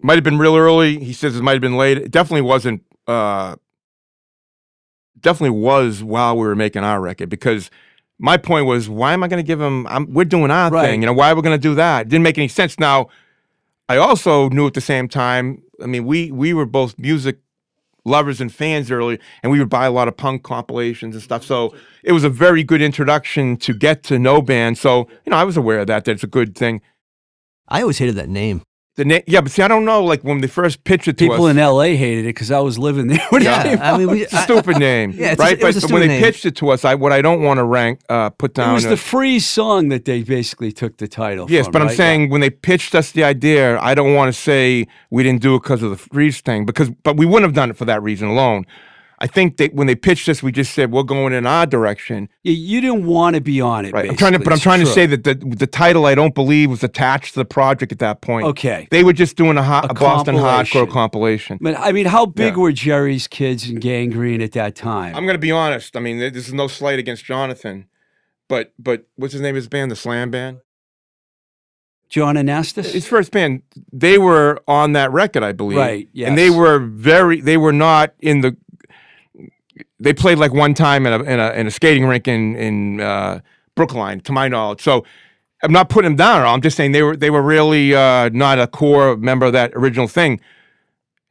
might 0.00 0.14
have 0.16 0.24
been 0.24 0.38
real 0.38 0.56
early. 0.56 0.98
He 0.98 1.12
says 1.12 1.36
it 1.36 1.42
might 1.42 1.52
have 1.52 1.60
been 1.60 1.76
late. 1.76 1.98
It 1.98 2.10
definitely 2.10 2.42
wasn't. 2.42 2.82
Uh, 3.08 3.56
definitely 5.18 5.58
was 5.58 6.02
while 6.02 6.36
we 6.36 6.46
were 6.46 6.54
making 6.54 6.84
our 6.84 7.00
record 7.00 7.28
because 7.28 7.70
my 8.18 8.36
point 8.36 8.66
was, 8.66 8.88
why 8.88 9.12
am 9.12 9.22
I 9.22 9.28
going 9.28 9.42
to 9.42 9.46
give 9.46 9.60
him? 9.60 9.86
I'm, 9.86 10.12
we're 10.12 10.24
doing 10.24 10.50
our 10.50 10.70
Right. 10.70 10.84
thing. 10.86 11.02
You 11.02 11.06
know, 11.06 11.12
why 11.12 11.30
are 11.30 11.34
we 11.34 11.42
going 11.42 11.58
to 11.58 11.62
do 11.62 11.74
that? 11.76 12.02
It 12.02 12.08
didn't 12.10 12.24
make 12.24 12.38
any 12.38 12.48
sense. 12.48 12.78
Now, 12.78 13.08
I 13.88 13.96
also 13.96 14.48
knew 14.50 14.66
at 14.66 14.74
the 14.74 14.80
same 14.80 15.08
time. 15.08 15.62
I 15.82 15.86
mean, 15.86 16.04
we 16.04 16.30
we 16.30 16.52
were 16.52 16.66
both 16.66 16.98
music 16.98 17.38
lovers 18.04 18.40
and 18.40 18.52
fans 18.52 18.90
early, 18.90 19.18
and 19.42 19.50
we 19.52 19.58
would 19.58 19.68
buy 19.70 19.86
a 19.86 19.90
lot 19.90 20.08
of 20.08 20.16
punk 20.16 20.42
compilations 20.42 21.14
and 21.14 21.22
stuff. 21.22 21.44
So 21.44 21.74
it 22.02 22.12
was 22.12 22.24
a 22.24 22.28
very 22.30 22.62
good 22.64 22.82
introduction 22.82 23.56
to 23.58 23.72
get 23.72 24.02
to 24.04 24.18
know 24.18 24.42
bands. 24.42 24.80
So 24.80 25.08
you 25.24 25.30
know, 25.30 25.36
I 25.36 25.44
was 25.44 25.56
aware 25.56 25.80
of 25.80 25.86
that. 25.86 26.04
That 26.04 26.12
it's 26.12 26.24
a 26.24 26.28
good 26.28 26.54
thing. 26.56 26.82
I 27.68 27.80
always 27.80 27.98
hated 27.98 28.16
that 28.16 28.28
name. 28.28 28.62
The 28.98 29.04
na- 29.04 29.20
yeah, 29.28 29.40
but 29.40 29.52
see, 29.52 29.62
I 29.62 29.68
don't 29.68 29.84
know. 29.84 30.02
Like 30.02 30.22
when 30.22 30.40
they 30.40 30.48
first 30.48 30.82
pitched 30.82 31.06
it 31.06 31.16
to 31.18 31.24
people 31.28 31.44
us, 31.46 31.52
in 31.52 31.56
LA 31.56 31.94
hated 31.94 32.24
it 32.24 32.30
because 32.34 32.50
I 32.50 32.58
was 32.58 32.80
living 32.80 33.06
there 33.06 33.24
when 33.30 33.42
it 33.42 33.44
Yeah, 33.44 33.62
came 33.62 33.78
I 33.80 33.96
mean, 33.96 34.10
we, 34.10 34.22
it's 34.24 34.32
a 34.32 34.38
I- 34.38 34.42
stupid 34.42 34.76
name, 34.78 35.12
Yeah, 35.16 35.32
it's 35.32 35.40
a- 35.40 35.44
right? 35.44 35.56
it 35.56 35.64
was 35.64 35.76
a 35.76 35.80
but 35.82 35.90
when 35.92 36.00
they 36.02 36.08
name. 36.08 36.20
pitched 36.22 36.44
it 36.44 36.56
to 36.56 36.70
us, 36.70 36.84
I 36.84 36.96
what 36.96 37.12
I 37.12 37.22
don't 37.22 37.40
want 37.40 37.58
to 37.58 37.64
rank, 37.64 38.00
uh, 38.08 38.30
put 38.30 38.54
down. 38.54 38.72
It 38.72 38.74
was 38.74 38.84
a- 38.86 38.88
the 38.90 38.96
freeze 38.96 39.48
song 39.48 39.88
that 39.90 40.04
they 40.04 40.24
basically 40.24 40.72
took 40.72 40.96
the 40.96 41.06
title 41.06 41.46
Yes, 41.48 41.66
from, 41.66 41.72
but 41.74 41.82
I'm 41.82 41.88
right? 41.88 41.96
saying 41.96 42.30
when 42.30 42.40
they 42.40 42.50
pitched 42.50 42.96
us 42.96 43.12
the 43.12 43.22
idea, 43.22 43.78
I 43.80 43.94
don't 43.94 44.14
want 44.14 44.34
to 44.34 44.38
say 44.40 44.88
we 45.10 45.22
didn't 45.22 45.42
do 45.42 45.54
it 45.54 45.62
because 45.62 45.84
of 45.84 45.90
the 45.90 45.96
freeze 45.96 46.40
thing, 46.40 46.66
because 46.66 46.90
but 46.90 47.16
we 47.16 47.24
wouldn't 47.24 47.44
have 47.44 47.54
done 47.54 47.70
it 47.70 47.76
for 47.76 47.84
that 47.84 48.02
reason 48.02 48.26
alone. 48.26 48.66
I 49.20 49.26
think 49.26 49.56
that 49.56 49.74
when 49.74 49.86
they 49.88 49.96
pitched 49.96 50.28
us, 50.28 50.42
we 50.42 50.52
just 50.52 50.72
said 50.74 50.92
we're 50.92 51.02
going 51.02 51.32
in 51.32 51.44
our 51.46 51.66
direction. 51.66 52.28
Yeah, 52.44 52.52
you 52.52 52.80
didn't 52.80 53.04
want 53.04 53.34
to 53.34 53.40
be 53.40 53.60
on 53.60 53.84
it. 53.84 53.92
Right. 53.92 54.08
I'm 54.08 54.16
trying 54.16 54.34
to, 54.34 54.38
but 54.38 54.52
I'm 54.52 54.60
trying 54.60 54.80
to 54.80 54.86
say 54.86 55.06
that 55.06 55.24
the 55.24 55.34
the 55.34 55.66
title 55.66 56.06
I 56.06 56.14
don't 56.14 56.34
believe 56.34 56.70
was 56.70 56.84
attached 56.84 57.34
to 57.34 57.40
the 57.40 57.44
project 57.44 57.90
at 57.90 57.98
that 57.98 58.20
point. 58.20 58.46
Okay. 58.46 58.86
They 58.90 59.02
were 59.02 59.12
just 59.12 59.36
doing 59.36 59.56
a, 59.56 59.62
hot, 59.62 59.86
A 59.86 59.90
a 59.90 59.94
Boston 59.94 60.36
hardcore 60.36 60.88
compilation. 60.90 61.58
But 61.60 61.76
I 61.78 61.90
mean, 61.92 62.06
how 62.06 62.26
big 62.26 62.54
Yeah. 62.54 62.60
were 62.60 62.72
Jerry's 62.72 63.26
kids 63.26 63.68
and 63.68 63.80
Gang 63.80 64.10
Green 64.10 64.40
at 64.40 64.52
that 64.52 64.76
time? 64.76 65.16
I'm 65.16 65.24
going 65.24 65.34
to 65.34 65.38
be 65.40 65.50
honest. 65.50 65.96
I 65.96 66.00
mean, 66.00 66.18
this 66.18 66.46
is 66.46 66.54
no 66.54 66.68
slight 66.68 66.98
against 67.00 67.24
Jonathan, 67.24 67.86
but 68.48 68.72
but 68.78 69.06
what's 69.16 69.32
his 69.32 69.42
name? 69.42 69.56
His 69.56 69.66
band, 69.68 69.90
the 69.90 69.96
Slam 69.96 70.30
Band. 70.30 70.58
John 72.08 72.36
Anastas? 72.36 72.92
his 72.92 73.06
first 73.06 73.32
band, 73.32 73.62
they 73.92 74.16
were 74.16 74.62
on 74.66 74.92
that 74.92 75.12
record, 75.12 75.42
I 75.42 75.52
believe. 75.52 75.76
Right, 75.76 76.08
And 76.16 76.38
they 76.38 76.48
were 76.50 76.78
very. 76.78 77.40
They 77.40 77.56
were 77.56 77.72
not 77.72 78.14
in 78.20 78.40
the. 78.40 78.56
They 80.00 80.12
played 80.12 80.38
like 80.38 80.52
one 80.52 80.74
time 80.74 81.06
in 81.06 81.12
a 81.12 81.22
in 81.22 81.40
a, 81.40 81.50
in 81.52 81.66
a 81.66 81.70
skating 81.70 82.06
rink 82.06 82.28
in 82.28 82.56
in 82.56 83.00
uh, 83.00 83.40
Brookline, 83.74 84.20
to 84.20 84.32
my 84.32 84.48
knowledge. 84.48 84.82
So. 84.82 85.04
I'm 85.60 85.72
not 85.72 85.88
putting 85.88 86.10
them 86.10 86.16
down. 86.16 86.42
at 86.42 86.46
all. 86.46 86.54
I'm 86.54 86.60
just 86.60 86.76
saying 86.76 86.92
they 86.92 87.02
were 87.02 87.16
they 87.16 87.30
were 87.30 87.42
really 87.42 87.92
uh, 87.92 88.28
not 88.28 88.60
a 88.60 88.68
core 88.68 89.16
member 89.16 89.44
of 89.44 89.52
that 89.54 89.72
original 89.74 90.06
thing. 90.06 90.40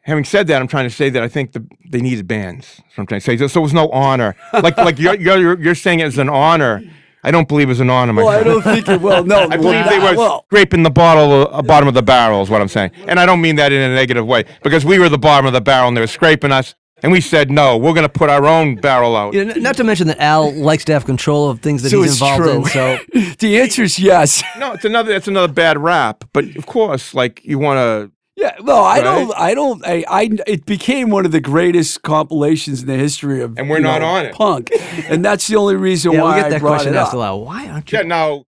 Having 0.01 0.25
said 0.25 0.47
that, 0.47 0.61
I'm 0.61 0.67
trying 0.67 0.83
to 0.83 0.93
say 0.93 1.09
that 1.09 1.23
I 1.23 1.29
think 1.29 1.53
the, 1.53 1.65
they 1.89 2.01
needed 2.01 2.27
bands. 2.27 2.81
What 2.95 3.03
I'm 3.03 3.07
trying 3.07 3.21
to 3.21 3.25
say. 3.25 3.37
So, 3.37 3.47
so 3.47 3.61
it 3.61 3.63
was 3.63 3.73
no 3.73 3.87
honor. 3.87 4.35
Like 4.51 4.75
like 4.75 4.99
you're, 4.99 5.15
you're 5.15 5.57
you're 5.57 5.75
saying 5.75 6.01
it 6.01 6.07
as 6.07 6.17
an 6.17 6.27
honor. 6.27 6.83
I 7.23 7.31
don't 7.31 7.47
believe 7.47 7.69
it's 7.69 7.79
an 7.79 7.89
honor. 7.89 8.13
Well, 8.13 8.29
I 8.29 8.43
don't 8.43 8.61
think 8.61 8.87
it. 8.87 9.01
will. 9.01 9.23
no. 9.25 9.47
I 9.51 9.57
believe 9.57 9.85
they 9.89 9.99
were 9.99 10.15
well, 10.15 10.45
scraping 10.47 10.83
the 10.83 10.89
bottle, 10.89 11.53
uh, 11.53 11.61
bottom 11.61 11.87
of 11.87 11.93
the 11.93 12.01
barrel, 12.03 12.41
is 12.41 12.49
what 12.49 12.61
I'm 12.61 12.67
saying. 12.67 12.91
And 13.07 13.19
I 13.19 13.25
don't 13.25 13.41
mean 13.41 13.57
that 13.57 13.73
in 13.73 13.81
a 13.81 13.93
negative 13.93 14.25
way, 14.25 14.45
because 14.63 14.85
we 14.85 14.97
were 14.99 15.09
the 15.09 15.17
bottom 15.17 15.45
of 15.45 15.53
the 15.53 15.61
barrel 15.61 15.87
and 15.87 15.97
they 15.97 16.01
were 16.01 16.07
scraping 16.07 16.51
us, 16.51 16.75
and 17.03 17.11
we 17.11 17.21
said 17.21 17.51
no, 17.51 17.77
we're 17.77 17.93
going 17.93 18.03
to 18.07 18.09
put 18.09 18.29
our 18.29 18.45
own 18.45 18.75
barrel 18.75 19.15
out. 19.15 19.33
You 19.33 19.45
know, 19.45 19.53
not 19.55 19.77
to 19.77 19.83
mention 19.83 20.07
that 20.07 20.19
Al 20.19 20.51
likes 20.53 20.85
to 20.85 20.93
have 20.93 21.05
control 21.05 21.49
of 21.49 21.59
things 21.61 21.83
that 21.83 21.89
so 21.89 22.01
he's 22.01 22.13
involved 22.13 22.43
true. 22.43 22.51
in. 22.57 22.65
So 22.65 22.97
the 23.39 23.59
answer 23.59 23.83
is 23.83 23.99
yes. 23.99 24.43
No, 24.57 24.73
it's 24.73 24.85
another. 24.85 25.11
That's 25.11 25.27
another 25.27 25.51
bad 25.51 25.77
rap. 25.77 26.23
But 26.33 26.55
of 26.55 26.65
course, 26.65 27.13
like 27.13 27.43
you 27.45 27.59
want 27.59 27.77
to. 27.77 28.11
Yeah, 28.35 28.55
no, 28.61 28.75
I 28.83 28.97
Right? 28.97 29.03
don't. 29.03 29.33
I 29.35 29.53
don't. 29.55 29.83
I, 29.87 30.03
I. 30.07 30.29
It 30.45 30.65
became 30.67 31.09
one 31.09 31.25
of 31.25 31.31
the 31.31 31.41
greatest 31.41 32.03
compilations 32.03 32.81
in 32.81 32.87
the 32.87 32.95
history 32.95 33.41
of. 33.41 33.57
And 33.57 33.67
we're 33.69 33.79
not 33.79 34.01
know, 34.01 34.07
on 34.07 34.25
it. 34.27 34.35
punk, 34.35 34.69
and 35.09 35.25
that's 35.25 35.47
the 35.47 35.55
only 35.55 35.75
reason 35.75 36.11
yeah, 36.11 36.21
why 36.21 36.35
we 36.35 36.41
get 36.41 36.45
I 36.45 36.49
that 36.49 36.59
brought 36.59 36.69
question 36.75 36.93
it 36.93 36.97
asked 36.97 37.13
a 37.13 37.17
lot. 37.17 37.35
Why 37.37 37.67
aren't 37.67 37.91
you? 37.91 37.97
Yeah. 37.97 38.03
Now, 38.05 38.45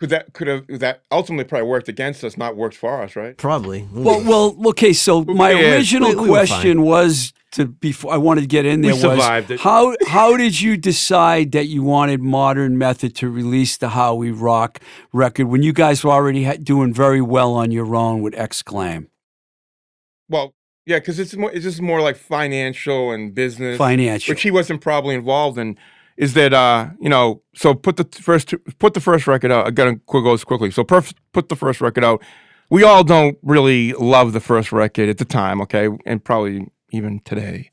could 0.00 0.08
that 0.10 0.32
could 0.32 0.48
have 0.48 0.66
that 0.68 1.02
ultimately 1.12 1.44
probably 1.44 1.68
worked 1.68 1.88
against 1.88 2.24
us, 2.24 2.36
not 2.36 2.56
worked 2.56 2.74
for 2.76 3.02
us, 3.02 3.14
right? 3.14 3.36
Probably. 3.36 3.86
Well, 3.92 4.24
well, 4.24 4.68
okay. 4.70 4.92
So 4.92 5.22
my 5.24 5.52
cares? 5.52 5.74
original 5.76 6.08
We- 6.10 6.14
we 6.16 6.20
were 6.22 6.38
question 6.38 6.82
was 6.82 7.32
to 7.52 7.66
before 7.66 8.12
I 8.12 8.16
wanted 8.16 8.40
to 8.42 8.46
get 8.46 8.64
in 8.64 8.80
there 8.80 8.92
was 8.92 9.00
survived 9.02 9.50
it. 9.50 9.60
how 9.60 9.94
how 10.06 10.36
did 10.36 10.60
you 10.60 10.76
decide 10.76 11.52
that 11.52 11.66
you 11.66 11.82
wanted 11.82 12.20
Modern 12.22 12.78
Method 12.78 13.14
to 13.16 13.28
release 13.28 13.76
the 13.76 13.90
How 13.90 14.14
We 14.14 14.30
Rock 14.30 14.80
record 15.12 15.46
when 15.48 15.62
you 15.62 15.72
guys 15.72 16.02
were 16.02 16.12
already 16.12 16.44
ha- 16.44 16.56
doing 16.62 16.94
very 16.94 17.20
well 17.20 17.52
on 17.54 17.70
your 17.70 17.94
own 17.94 18.22
with 18.22 18.34
X-Claim 18.38 19.08
Well, 20.28 20.54
yeah, 20.86 20.98
because 20.98 21.18
it's 21.18 21.36
more. 21.36 21.50
It's 21.52 21.64
just 21.64 21.82
more 21.82 22.00
like 22.00 22.16
financial 22.16 23.10
and 23.12 23.34
business. 23.34 23.76
financial? 23.76 24.32
which 24.32 24.42
he 24.42 24.50
wasn't 24.50 24.80
probably 24.80 25.14
involved 25.14 25.58
in, 25.58 25.76
is 26.20 26.34
that 26.34 26.52
uh, 26.52 26.90
you 27.00 27.08
know, 27.08 27.42
so 27.54 27.74
put 27.74 27.96
the 27.96 28.04
first 28.20 28.54
put 28.78 28.92
the 28.94 29.00
first 29.00 29.26
record 29.26 29.50
out. 29.50 29.66
I 29.66 29.70
gotta 29.70 29.96
quick 30.06 30.22
goes 30.22 30.44
quickly. 30.44 30.70
So 30.70 30.84
perf- 30.84 31.14
put 31.32 31.48
the 31.48 31.56
first 31.56 31.80
record 31.80 32.04
out. 32.04 32.22
We 32.68 32.84
all 32.84 33.02
don't 33.02 33.36
really 33.42 33.94
love 33.94 34.32
the 34.32 34.40
first 34.40 34.70
record 34.70 35.08
at 35.08 35.18
the 35.18 35.24
time, 35.24 35.60
okay, 35.62 35.88
and 36.06 36.22
probably 36.22 36.68
even 36.92 37.20
today, 37.24 37.70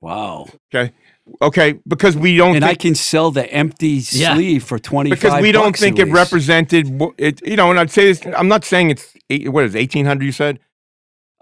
Wow! 0.00 0.48
okay, 0.74 0.92
okay, 1.40 1.78
because 1.86 2.16
we 2.16 2.36
don't 2.36 2.56
And 2.56 2.64
I 2.64 2.74
can 2.74 2.94
sell 2.94 3.30
the 3.30 3.46
empty 3.52 4.02
Yeah. 4.10 4.34
sleeve 4.34 4.64
for 4.64 4.78
twenty. 4.78 5.10
because 5.10 5.40
we 5.40 5.52
don't 5.52 5.76
think 5.76 5.98
it 5.98 6.10
represented 6.12 7.00
wh- 7.00 7.14
it. 7.16 7.40
You 7.46 7.56
know, 7.56 7.70
and 7.70 7.78
I'd 7.78 7.90
say 7.90 8.06
this. 8.12 8.20
I'm 8.36 8.48
not 8.48 8.64
saying 8.64 8.90
it's 8.90 9.14
eight, 9.30 9.48
what 9.50 9.64
is 9.64 9.76
eighteen 9.76 10.04
hundred. 10.06 10.24
You 10.26 10.32
said 10.32 10.58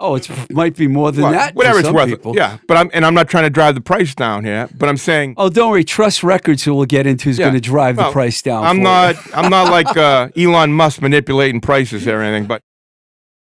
Oh, 0.02 0.14
it 0.14 0.28
might 0.50 0.74
be 0.76 0.88
more 0.88 1.12
than 1.12 1.24
Well, 1.24 1.32
that. 1.32 1.54
whatever 1.54 1.78
it's 1.80 1.90
worth. 1.90 2.08
people. 2.08 2.34
Yeah, 2.34 2.56
but 2.66 2.76
I'm 2.78 2.90
and 2.94 3.04
I'm 3.04 3.12
not 3.14 3.28
trying 3.28 3.44
to 3.44 3.50
drive 3.50 3.74
the 3.74 3.80
price 3.82 4.14
down 4.14 4.44
here, 4.44 4.68
but 4.76 4.88
I'm 4.88 4.96
saying 4.96 5.34
Oh, 5.36 5.48
don't 5.50 5.70
worry. 5.70 5.84
Trust 5.84 6.22
Records, 6.24 6.64
who 6.64 6.74
we'll 6.74 6.86
get 6.86 7.06
into, 7.06 7.28
is 7.28 7.38
Yeah. 7.38 7.44
going 7.46 7.54
to 7.54 7.60
drive 7.60 7.96
the 7.96 8.10
price 8.10 8.40
down. 8.42 8.64
I'm 8.64 8.82
not. 8.82 9.16
I'm 9.34 9.50
not 9.50 9.70
like 9.70 9.94
uh, 9.96 10.28
Elon 10.36 10.72
Musk 10.72 11.02
manipulating 11.02 11.60
prices 11.60 12.06
or 12.08 12.22
anything. 12.22 12.46
But 12.48 12.62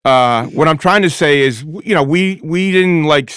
uh, 0.06 0.46
what 0.48 0.68
I'm 0.68 0.78
trying 0.78 1.02
to 1.04 1.10
say 1.10 1.42
is, 1.42 1.64
you 1.84 1.96
know, 1.96 2.04
we 2.04 2.40
we 2.44 2.72
didn't 2.72 3.04
like. 3.06 3.32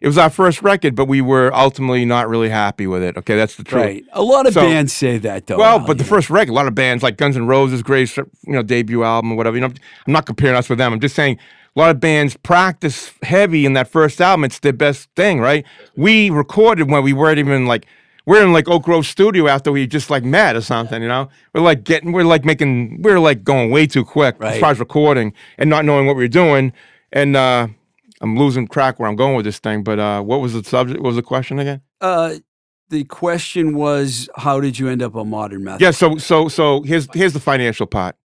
It 0.00 0.06
was 0.06 0.16
our 0.16 0.30
first 0.30 0.62
record, 0.62 0.94
but 0.94 1.06
we 1.08 1.20
were 1.20 1.52
ultimately 1.54 2.06
not 2.06 2.26
really 2.26 2.48
happy 2.48 2.86
with 2.86 3.02
it. 3.02 3.18
Okay, 3.18 3.36
that's 3.36 3.56
the 3.56 3.64
truth. 3.64 3.84
Right. 3.84 4.04
A 4.14 4.22
lot 4.22 4.46
of 4.46 4.54
So- 4.54 4.62
bands 4.62 4.94
say 4.94 5.18
that, 5.18 5.46
though. 5.46 5.58
Well, 5.58 5.78
Al, 5.80 5.86
but 5.86 5.98
the 5.98 6.04
you 6.04 6.08
first 6.08 6.30
record, 6.30 6.48
a 6.52 6.54
lot 6.54 6.66
of 6.66 6.74
bands 6.74 7.02
like 7.02 7.18
Guns 7.18 7.36
N' 7.36 7.46
Roses, 7.46 7.82
great, 7.82 8.16
you 8.16 8.24
know, 8.46 8.62
debut 8.62 9.04
album 9.04 9.32
or 9.32 9.36
whatever. 9.36 9.56
You 9.58 9.60
know, 9.60 9.66
I'm 10.06 10.12
not 10.14 10.24
comparing 10.24 10.56
us 10.56 10.70
with 10.70 10.78
them. 10.78 10.94
I'm 10.94 11.00
just 11.00 11.14
saying 11.14 11.36
a 11.76 11.78
lot 11.78 11.90
of 11.90 12.00
bands 12.00 12.36
practice 12.36 13.12
heavy 13.22 13.64
in 13.64 13.74
that 13.74 13.88
first 13.88 14.20
album. 14.20 14.44
It's 14.44 14.58
their 14.58 14.72
best 14.72 15.08
thing, 15.14 15.40
right? 15.40 15.64
We 15.96 16.30
recorded 16.30 16.90
when 16.90 17.02
we 17.04 17.12
weren't 17.12 17.38
even 17.38 17.66
like 17.66 17.86
we're 18.26 18.42
in 18.42 18.52
like 18.52 18.68
Oak 18.68 18.84
Grove 18.84 19.06
Studio 19.06 19.48
after 19.48 19.72
we 19.72 19.86
just 19.86 20.10
like 20.10 20.24
met 20.24 20.54
or 20.56 20.60
something, 20.60 21.00
you 21.02 21.08
know. 21.08 21.28
We're 21.54 21.62
like 21.62 21.84
getting, 21.84 22.12
we're 22.12 22.24
like 22.24 22.44
making, 22.44 23.02
we're 23.02 23.18
like 23.18 23.42
going 23.44 23.70
way 23.70 23.86
too 23.86 24.04
quick 24.04 24.36
as 24.40 24.58
far 24.60 24.70
as 24.70 24.78
recording 24.78 25.32
and 25.58 25.70
not 25.70 25.84
knowing 25.84 26.06
what 26.06 26.16
we 26.16 26.24
are 26.24 26.28
doing. 26.28 26.72
And 27.12 27.36
uh, 27.36 27.68
I'm 28.20 28.36
losing 28.36 28.68
track 28.68 28.98
where 28.98 29.08
I'm 29.08 29.16
going 29.16 29.36
with 29.36 29.46
this 29.46 29.58
thing. 29.58 29.82
But 29.82 29.98
uh, 29.98 30.22
what 30.22 30.40
was 30.40 30.52
the 30.52 30.62
subject? 30.62 31.00
What 31.00 31.08
was 31.08 31.16
the 31.16 31.22
question 31.22 31.58
again? 31.58 31.80
Uh, 32.00 32.36
the 32.88 33.04
question 33.04 33.74
was, 33.74 34.28
how 34.36 34.60
did 34.60 34.78
you 34.78 34.88
end 34.88 35.02
up 35.02 35.16
on 35.16 35.30
Modern 35.30 35.64
Method? 35.64 35.80
Yeah. 35.80 35.90
So 35.92 36.18
so 36.18 36.48
so 36.48 36.82
here's 36.82 37.08
here's 37.14 37.32
the 37.32 37.40
financial 37.40 37.86
part. 37.86 38.16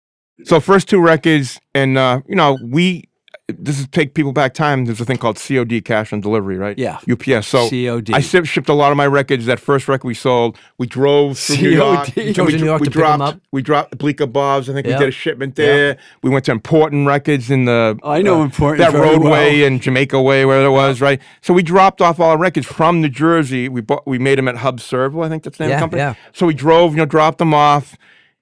So 0.43 0.59
first 0.59 0.89
two 0.89 0.99
records, 0.99 1.59
and 1.73 1.97
uh, 1.97 2.21
you 2.27 2.35
know 2.35 2.57
we. 2.63 3.05
This 3.47 3.79
is 3.79 3.87
take 3.89 4.15
people 4.15 4.31
back 4.31 4.55
time. 4.55 4.85
There's 4.85 4.99
a 4.99 5.05
thing 5.05 5.17
called 5.19 5.37
COD, 5.37 5.79
cash 5.85 6.11
on 6.11 6.19
delivery, 6.19 6.57
right? 6.57 6.75
Yeah. 6.79 6.97
UPS. 7.07 7.45
So 7.47 7.69
COD. 7.69 8.11
I 8.11 8.19
shipped, 8.19 8.47
shipped 8.47 8.69
a 8.69 8.73
lot 8.73 8.89
of 8.89 8.97
my 8.97 9.05
records. 9.05 9.45
That 9.45 9.59
first 9.59 9.87
record 9.87 10.07
we 10.07 10.15
sold, 10.15 10.57
we 10.79 10.87
drove 10.87 11.37
through 11.37 11.57
New 11.57 11.69
York. 11.69 12.05
COD. 12.15 12.17
and 12.25 12.33
Drove 12.35 12.47
we, 12.47 12.53
to 12.53 12.57
New 12.59 12.65
York 12.65 12.81
we 12.81 12.85
to 12.87 12.91
dropped. 12.91 13.21
up? 13.21 13.39
We 13.51 13.61
dropped 13.61 13.99
Bleecker 13.99 14.25
Bob's. 14.25 14.67
I 14.67 14.73
think 14.73 14.87
Yeah. 14.87 14.95
we 14.95 14.99
did 15.01 15.09
a 15.09 15.11
shipment 15.11 15.55
there. 15.57 15.97
We 16.23 16.31
went 16.31 16.45
to 16.45 16.53
Important 16.53 17.05
Records 17.05 17.51
in 17.51 17.65
the 17.65 17.99
Oh, 18.01 18.09
I 18.09 18.23
know 18.23 18.41
uh, 18.41 18.45
Important 18.45 18.79
that 18.91 18.97
roadway 18.99 19.59
well. 19.59 19.67
in 19.67 19.79
Jamaica 19.79 20.19
Way, 20.19 20.43
where 20.45 20.65
it 20.65 20.71
was, 20.71 20.99
right? 20.99 21.21
So 21.41 21.53
we 21.53 21.61
dropped 21.61 22.01
off 22.01 22.19
all 22.19 22.31
our 22.31 22.39
records 22.39 22.65
from 22.65 22.99
New 22.99 23.09
Jersey. 23.09 23.69
We 23.69 23.81
bought, 23.81 24.07
we 24.07 24.17
made 24.17 24.39
them 24.39 24.47
at 24.47 24.55
Hub 24.57 24.79
Servo, 24.79 25.21
I 25.21 25.29
think 25.29 25.43
that's 25.43 25.59
the 25.59 25.65
name 25.65 25.73
of 25.73 25.77
the 25.77 25.81
company. 25.81 25.99
yeah. 26.01 26.15
So 26.33 26.47
we 26.47 26.55
drove, 26.55 26.93
you 26.93 26.97
know, 26.97 27.05
dropped 27.05 27.37
them 27.37 27.53
off. 27.53 27.95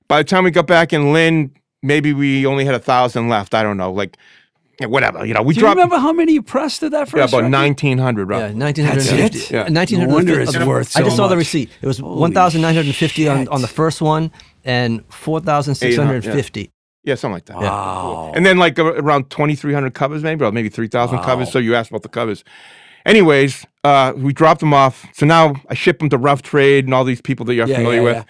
By 0.08 0.20
the 0.20 0.24
time 0.24 0.46
we 0.46 0.52
got 0.52 0.66
back 0.68 0.94
in 0.94 1.12
Lynn, 1.12 1.52
maybe 1.82 2.14
we 2.14 2.46
only 2.46 2.64
had 2.64 2.74
a 2.74 2.80
thousand 2.80 3.28
left. 3.28 3.54
I 3.54 3.64
don't 3.64 3.76
know, 3.76 3.92
like 3.92 4.16
yeah, 4.80 4.88
whatever. 4.88 5.26
You 5.26 5.34
know, 5.34 5.42
we 5.42 5.54
Do 5.54 5.60
you 5.60 5.62
dropped 5.62 5.76
remember 5.78 5.98
how 5.98 6.14
many 6.14 6.34
you 6.34 6.42
pressed 6.42 6.82
of 6.84 6.92
that 6.92 7.10
first 7.10 7.16
yeah, 7.18 7.24
about 7.26 7.38
record? 7.38 7.50
nineteen 7.52 7.98
hundred. 7.98 8.30
Yeah, 8.30 8.42
Right? 8.42 8.56
nineteen 8.56 8.86
hundred 8.86 9.04
That's 9.04 9.10
fifty. 9.36 9.40
it? 9.40 9.52
Yeah. 9.52 9.68
Nineteen 9.70 10.00
No 10.00 10.06
hundred. 10.06 10.14
wonder 10.16 10.42
it's 10.42 10.58
worth 10.66 10.98
I 10.98 11.02
just 11.04 11.16
saw 11.16 11.28
the 11.28 11.38
receipt. 11.38 11.70
It 11.82 11.86
was 11.88 12.00
Holy 12.00 12.20
one 12.20 12.34
thousand 12.34 12.62
nine 12.62 12.76
hundred 12.76 12.96
fifty 12.96 13.28
on, 13.28 13.48
on 13.50 13.62
the 13.62 13.68
first 13.68 14.02
one, 14.02 14.32
and 14.66 15.04
four 15.10 15.40
thousand 15.40 15.76
six 15.76 15.96
hundred 15.96 16.24
fifty. 16.24 16.72
Yeah, 17.06 17.16
something 17.16 17.34
like 17.34 17.46
that. 17.46 17.58
Wow. 17.58 18.32
And 18.34 18.46
then 18.46 18.58
like 18.58 18.80
around 18.80 19.30
2,300 19.30 19.94
covers, 19.94 20.24
maybe, 20.24 20.46
or 20.46 20.54
maybe 20.54 20.70
3,000 20.70 21.18
Wow. 21.18 21.24
covers. 21.26 21.52
So 21.52 21.60
you 21.60 21.76
asked 21.76 21.90
about 21.92 22.02
the 22.04 22.08
covers. 22.08 22.46
Anyways, 23.06 23.66
uh, 23.84 24.14
we 24.16 24.32
dropped 24.32 24.62
them 24.62 24.74
off. 24.74 25.06
So 25.14 25.26
now 25.26 25.56
I 25.70 25.74
ship 25.74 26.00
them 26.00 26.08
to 26.12 26.18
Rough 26.18 26.42
Trade 26.44 26.86
and 26.86 26.94
all 26.94 27.04
these 27.04 27.20
people 27.22 27.46
that 27.48 27.56
you're 27.56 27.68
Yeah, 27.68 27.76
familiar 27.76 28.00
yeah, 28.00 28.06
with. 28.06 28.16
yeah. 28.16 28.24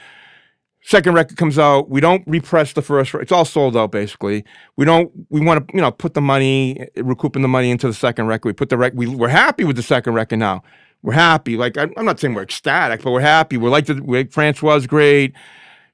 Second 0.86 1.14
record 1.14 1.38
comes 1.38 1.58
out. 1.58 1.90
We 1.90 2.02
don't 2.02 2.24
repress 2.28 2.74
the 2.74 2.82
first. 2.82 3.14
It's 3.16 3.32
all 3.32 3.46
sold 3.46 3.78
out 3.78 3.92
basically. 3.92 4.44
We 4.76 4.84
don't. 4.84 5.10
We 5.30 5.40
want 5.40 5.66
to, 5.68 5.74
you 5.76 5.80
know, 5.82 5.92
put 5.92 6.14
the 6.14 6.22
money, 6.22 6.88
recouping 6.98 7.42
the 7.42 7.48
money 7.48 7.72
into 7.72 7.88
the 7.88 7.94
second 7.94 8.28
record. 8.28 8.50
We 8.50 8.54
put 8.54 8.70
the 8.70 8.78
rec. 8.78 8.92
We, 8.94 9.08
we're 9.08 9.30
happy 9.30 9.64
with 9.64 9.78
the 9.78 9.84
second 9.84 10.14
record 10.14 10.40
now. 10.40 10.62
We're 11.02 11.14
happy. 11.14 11.56
Like 11.56 11.78
I'm, 11.78 11.94
I'm 11.96 12.04
not 12.06 12.20
saying 12.20 12.34
we're 12.34 12.44
ecstatic, 12.44 13.02
but 13.02 13.12
we're 13.12 13.22
happy. 13.22 13.56
We're 13.56 13.70
like 13.70 13.86
the. 13.86 14.02
We, 14.04 14.26
Francois 14.26 14.74
was 14.76 14.86
great. 14.86 15.34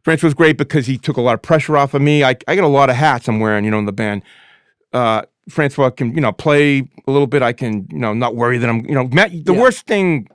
Francois 0.03 0.27
was 0.27 0.33
great 0.33 0.57
because 0.57 0.87
he 0.87 0.97
took 0.97 1.17
a 1.17 1.21
lot 1.21 1.35
of 1.35 1.41
pressure 1.43 1.77
off 1.77 1.93
of 1.93 2.01
me. 2.01 2.23
I, 2.23 2.35
I 2.47 2.55
got 2.55 2.63
a 2.63 2.67
lot 2.67 2.89
of 2.89 2.95
hats 2.95 3.27
I'm 3.27 3.39
wearing, 3.39 3.65
you 3.65 3.71
know, 3.71 3.79
in 3.79 3.85
the 3.85 3.91
band. 3.91 4.23
Uh, 4.91 5.21
Francois 5.49 5.91
can, 5.91 6.15
you 6.15 6.21
know, 6.21 6.31
play 6.31 6.79
a 7.05 7.11
little 7.11 7.27
bit. 7.27 7.43
I 7.43 7.53
can, 7.53 7.87
you 7.91 7.99
know, 7.99 8.13
not 8.13 8.35
worry 8.35 8.57
that 8.57 8.69
I'm, 8.69 8.85
you 8.85 8.95
know, 8.95 9.07
Matt, 9.07 9.31
the 9.45 9.53
Yeah. 9.53 9.61
worst 9.61 9.85
thing 9.85 10.27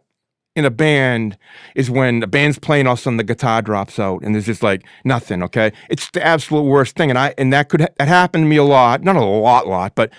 in 0.57 0.65
a 0.65 0.71
band 0.71 1.37
is 1.75 1.91
when 1.91 2.21
the 2.21 2.27
band's 2.27 2.59
playing, 2.59 2.87
all 2.87 2.93
of 2.93 2.99
a 2.99 3.03
sudden 3.03 3.17
the 3.17 3.25
guitar 3.25 3.61
drops 3.61 3.99
out 3.99 4.23
and 4.23 4.35
there's 4.35 4.47
just 4.47 4.63
like 4.63 4.85
nothing. 5.05 5.43
Okay, 5.43 5.73
it's 5.91 6.11
the 6.11 6.25
absolute 6.25 6.63
worst 6.63 6.97
thing, 6.97 7.11
and 7.11 7.19
I 7.19 7.35
and 7.39 7.53
that 7.53 7.69
could 7.69 7.83
ha- 7.83 7.89
that 7.99 8.09
happened 8.09 8.45
to 8.45 8.49
me 8.49 8.57
a 8.57 8.65
lot, 8.65 9.03
not 9.03 9.17
a 9.17 9.25
lot, 9.25 9.67
lot, 9.67 9.95
but 9.95 10.13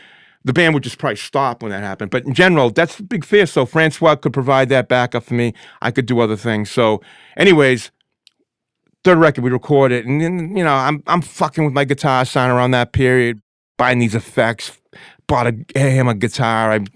the 0.44 0.54
band 0.54 0.74
would 0.74 0.84
just 0.84 1.00
probably 1.00 1.16
stop 1.16 1.64
when 1.64 1.72
that 1.72 1.82
happened. 1.82 2.12
But 2.12 2.26
in 2.26 2.34
general, 2.34 2.70
that's 2.70 2.98
the 2.98 3.04
big 3.04 3.26
fear. 3.26 3.46
So 3.46 3.66
Francois 3.66 4.16
could 4.16 4.34
provide 4.34 4.70
that 4.70 4.88
backup 4.88 5.24
for 5.24 5.34
me. 5.34 5.54
I 5.82 5.90
could 5.90 6.06
do 6.06 6.20
other 6.20 6.36
things. 6.36 6.70
So, 6.70 7.02
anyways, 7.36 7.92
third 9.04 9.18
record 9.18 9.44
we 9.44 9.50
recorded, 9.50 10.06
and 10.06 10.22
then 10.22 10.56
you 10.58 10.64
know 10.64 10.74
I'm 10.74 11.02
I'm 11.08 11.22
fucking 11.22 11.64
with 11.64 11.74
my 11.74 11.86
guitar 11.86 12.26
sound 12.26 12.52
around 12.52 12.72
that 12.72 12.92
period, 12.92 13.42
buying 13.78 14.00
these 14.00 14.16
effects, 14.16 14.78
bought 15.28 15.48
a 15.48 15.80
hammer 15.80 16.14
guitar. 16.14 16.72
I'm 16.72 16.88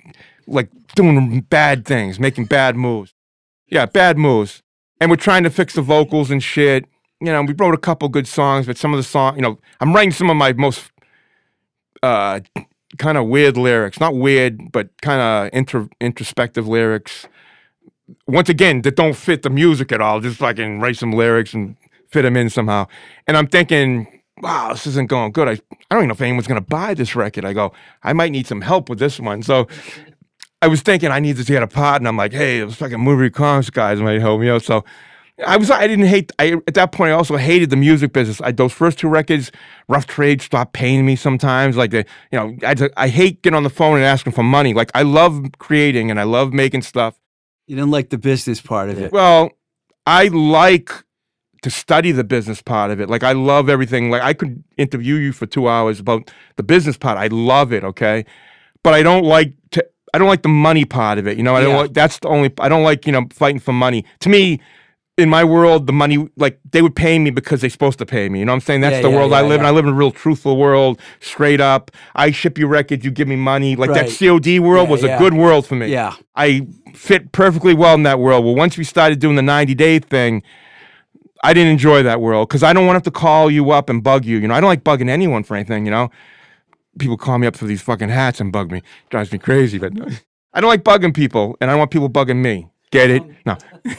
like 0.46 0.70
doing 0.96 1.42
bad 1.42 1.86
things, 1.86 2.20
making 2.20 2.46
bad 2.46 2.76
moves. 2.76 3.14
Yeah, 3.70 3.86
bad 3.86 4.18
moves. 4.18 4.64
And 5.00 5.10
we're 5.10 5.18
trying 5.18 5.44
to 5.44 5.50
fix 5.50 5.74
the 5.74 5.82
vocals 5.82 6.32
and 6.32 6.44
shit. 6.44 6.86
You 7.22 7.28
know, 7.28 7.42
we 7.44 7.54
wrote 7.54 7.74
a 7.74 7.80
couple 7.80 8.10
good 8.10 8.28
songs, 8.28 8.66
but 8.66 8.78
some 8.78 8.94
of 8.94 8.98
the 8.98 9.04
song, 9.04 9.36
you 9.36 9.42
know, 9.42 9.60
I'm 9.80 9.94
writing 9.94 10.12
some 10.12 10.30
of 10.30 10.38
my 10.38 10.54
most 10.54 10.92
uh 12.02 12.40
kind 12.98 13.18
of 13.18 13.28
weird 13.28 13.58
lyrics. 13.58 14.00
Not 14.00 14.16
weird, 14.16 14.72
but 14.72 14.90
kind 15.02 15.22
of 15.22 15.88
introspective 16.02 16.68
lyrics. 16.68 17.28
Once 18.28 18.50
again, 18.50 18.82
that 18.82 18.96
don't 18.96 19.16
fit 19.16 19.44
the 19.44 19.50
music 19.50 19.92
at 19.92 20.02
all. 20.02 20.20
Just 20.20 20.38
fucking 20.38 20.80
write 20.80 20.98
some 20.98 21.12
lyrics 21.12 21.54
and 21.54 21.76
fit 22.10 22.24
them 22.24 22.36
in 22.36 22.50
somehow. 22.50 22.88
And 23.28 23.38
I'm 23.38 23.48
thinking, 23.48 24.08
wow, 24.42 24.70
this 24.72 24.88
isn't 24.88 25.10
going 25.10 25.32
good. 25.32 25.48
I, 25.48 25.52
I 25.52 25.58
don't 25.92 26.00
even 26.00 26.08
know 26.08 26.14
if 26.14 26.22
anyone's 26.22 26.48
going 26.48 26.62
to 26.62 26.68
buy 26.68 26.94
this 26.94 27.16
record. 27.16 27.46
I 27.46 27.54
go, 27.54 27.74
I 28.02 28.14
might 28.14 28.32
need 28.32 28.48
some 28.48 28.62
help 28.62 28.90
with 28.90 28.98
this 28.98 29.20
one. 29.20 29.44
So 29.44 29.68
I 30.62 30.68
was 30.68 30.82
thinking 30.82 31.10
I 31.10 31.20
need 31.20 31.38
to 31.38 31.44
get 31.44 31.64
a 31.64 31.68
part, 31.68 32.02
and 32.02 32.08
I'm 32.08 32.18
like, 32.18 32.34
hey, 32.34 32.60
those 32.60 32.76
fucking 32.76 33.00
movie 33.00 33.30
comics 33.30 33.70
guys 33.70 34.02
might 34.02 34.20
help 34.20 34.42
me 34.42 34.50
out. 34.50 34.64
So 34.64 34.84
I 35.46 35.56
was, 35.58 35.72
I 35.72 35.88
didn't 35.88 36.08
hate. 36.08 36.32
I 36.38 36.54
at 36.68 36.74
that 36.74 36.92
point 36.92 37.12
I 37.12 37.14
also 37.14 37.38
hated 37.38 37.70
the 37.70 37.78
music 37.78 38.12
business. 38.12 38.42
I, 38.42 38.52
those 38.52 38.74
first 38.74 39.00
two 39.00 39.08
records, 39.08 39.52
Rough 39.88 40.08
Trade 40.08 40.42
stopped 40.42 40.74
paying 40.74 41.06
me 41.06 41.16
sometimes. 41.16 41.78
Like, 41.78 41.92
they, 41.92 42.06
you 42.32 42.40
know, 42.40 42.58
I, 42.64 42.76
I 42.98 43.08
hate 43.08 43.42
getting 43.42 43.56
on 43.56 43.64
the 43.64 43.70
phone 43.70 43.96
and 43.96 44.06
asking 44.06 44.34
for 44.34 44.44
money. 44.44 44.74
Like, 44.74 44.92
I 44.94 45.04
love 45.04 45.46
creating 45.60 46.12
and 46.12 46.20
I 46.20 46.24
love 46.24 46.54
making 46.54 46.82
stuff. 46.82 47.18
You 47.68 47.76
didn't 47.76 47.92
like 47.92 48.10
the 48.10 48.18
business 48.18 48.60
part 48.60 48.90
of 48.90 49.00
it. 49.00 49.12
Well, 49.12 49.52
I 50.06 50.28
like 50.30 50.92
to 51.62 51.70
study 51.70 52.12
the 52.12 52.24
business 52.24 52.62
part 52.62 52.92
of 52.92 53.00
it. 53.00 53.10
Like 53.10 53.24
I 53.24 53.34
love 53.34 53.70
everything. 53.70 54.10
Like 54.10 54.22
I 54.22 54.34
could 54.34 54.64
interview 54.78 55.16
you 55.16 55.32
for 55.32 55.46
two 55.46 55.68
hours 55.68 56.00
about 56.00 56.32
the 56.56 56.64
business 56.64 56.98
part. 56.98 57.18
I 57.18 57.28
love 57.28 57.74
it. 57.74 57.84
Okay, 57.84 58.26
but 58.84 58.94
I 58.94 59.04
don't 59.04 59.24
like 59.24 59.54
to. 59.72 59.86
I 60.14 60.18
don't 60.18 60.28
like 60.28 60.42
the 60.44 60.50
money 60.50 60.86
part 60.86 61.18
of 61.20 61.28
it. 61.28 61.38
You 61.38 61.44
know, 61.44 61.56
I 61.56 61.62
don't 61.62 61.72
Yeah. 61.72 61.82
like. 61.82 61.94
That's 61.94 62.20
the 62.20 62.28
only. 62.28 62.52
I 62.60 62.70
don't 62.70 62.84
like 62.84 63.06
you 63.06 63.12
know 63.12 63.28
fighting 63.34 63.60
for 63.60 63.74
money. 63.74 64.06
To 64.22 64.30
me. 64.30 64.60
In 65.18 65.28
my 65.28 65.44
world, 65.44 65.86
the 65.86 65.92
money, 65.92 66.30
like 66.38 66.62
they 66.72 66.82
would 66.82 66.96
pay 66.96 67.20
me 67.20 67.30
because 67.30 67.60
they're 67.60 67.70
supposed 67.70 68.00
to 68.00 68.06
pay 68.06 68.30
me. 68.30 68.40
You 68.40 68.46
know 68.46 68.54
what 68.54 68.62
I'm 68.62 68.62
saying? 68.62 68.80
That's 68.80 68.96
Yeah, 68.96 69.02
the 69.02 69.10
yeah, 69.10 69.16
world 69.18 69.34
I 69.34 69.42
live 69.42 69.60
in. 69.60 69.66
I 69.66 69.70
live 69.72 69.84
in 69.84 69.92
a 69.92 69.94
real 69.94 70.12
truthful 70.12 70.56
world, 70.56 70.98
straight 71.20 71.60
up. 71.60 71.92
I 72.16 72.32
ship 72.32 72.58
you 72.58 72.68
records, 72.68 73.04
you 73.04 73.12
give 73.12 73.28
me 73.28 73.36
money. 73.36 73.76
Like 73.76 73.90
Right. 73.90 74.06
that 74.08 74.12
COD 74.18 74.60
world 74.62 74.88
was 74.88 75.04
a 75.04 75.18
good 75.18 75.34
world 75.34 75.68
for 75.68 75.76
me. 75.76 75.88
Yeah. 75.88 76.14
I 76.38 76.66
fit 76.94 77.34
perfectly 77.34 77.74
well 77.74 77.96
in 77.96 78.04
that 78.04 78.18
world. 78.22 78.46
Well, 78.46 78.56
once 78.56 78.78
we 78.78 78.86
started 78.86 79.20
doing 79.20 79.36
the 79.36 79.42
90 79.42 79.76
day 79.76 80.00
thing, 80.00 80.42
I 81.44 81.54
didn't 81.54 81.72
enjoy 81.74 82.02
that 82.04 82.22
world 82.22 82.48
because 82.48 82.64
I 82.64 82.72
don't 82.72 82.86
want 82.86 82.96
to 82.96 83.00
have 83.00 83.14
to 83.14 83.20
call 83.20 83.52
you 83.52 83.72
up 83.72 83.90
and 83.90 84.02
bug 84.02 84.24
you. 84.24 84.38
You 84.38 84.48
know, 84.48 84.54
I 84.56 84.62
don't 84.62 84.70
like 84.70 84.86
bugging 84.86 85.10
anyone 85.10 85.44
for 85.44 85.56
anything, 85.58 85.84
you 85.84 85.92
know. 85.92 86.10
People 86.98 87.18
call 87.18 87.38
me 87.38 87.48
up 87.48 87.56
for 87.56 87.66
these 87.66 87.82
fucking 87.82 88.10
hats 88.10 88.40
and 88.42 88.52
bug 88.52 88.72
me. 88.72 88.82
Drives 89.10 89.32
me 89.32 89.38
crazy, 89.38 89.78
but 89.78 89.94
I 90.54 90.60
don't 90.62 90.70
like 90.70 90.84
bugging 90.84 91.14
people 91.14 91.56
and 91.62 91.70
I 91.70 91.74
don't 91.74 91.80
want 91.80 91.92
people 91.92 92.10
bugging 92.10 92.42
me. 92.42 92.68
Get 92.92 93.10
it? 93.12 93.22
Um, 93.22 93.36
no. 93.46 93.58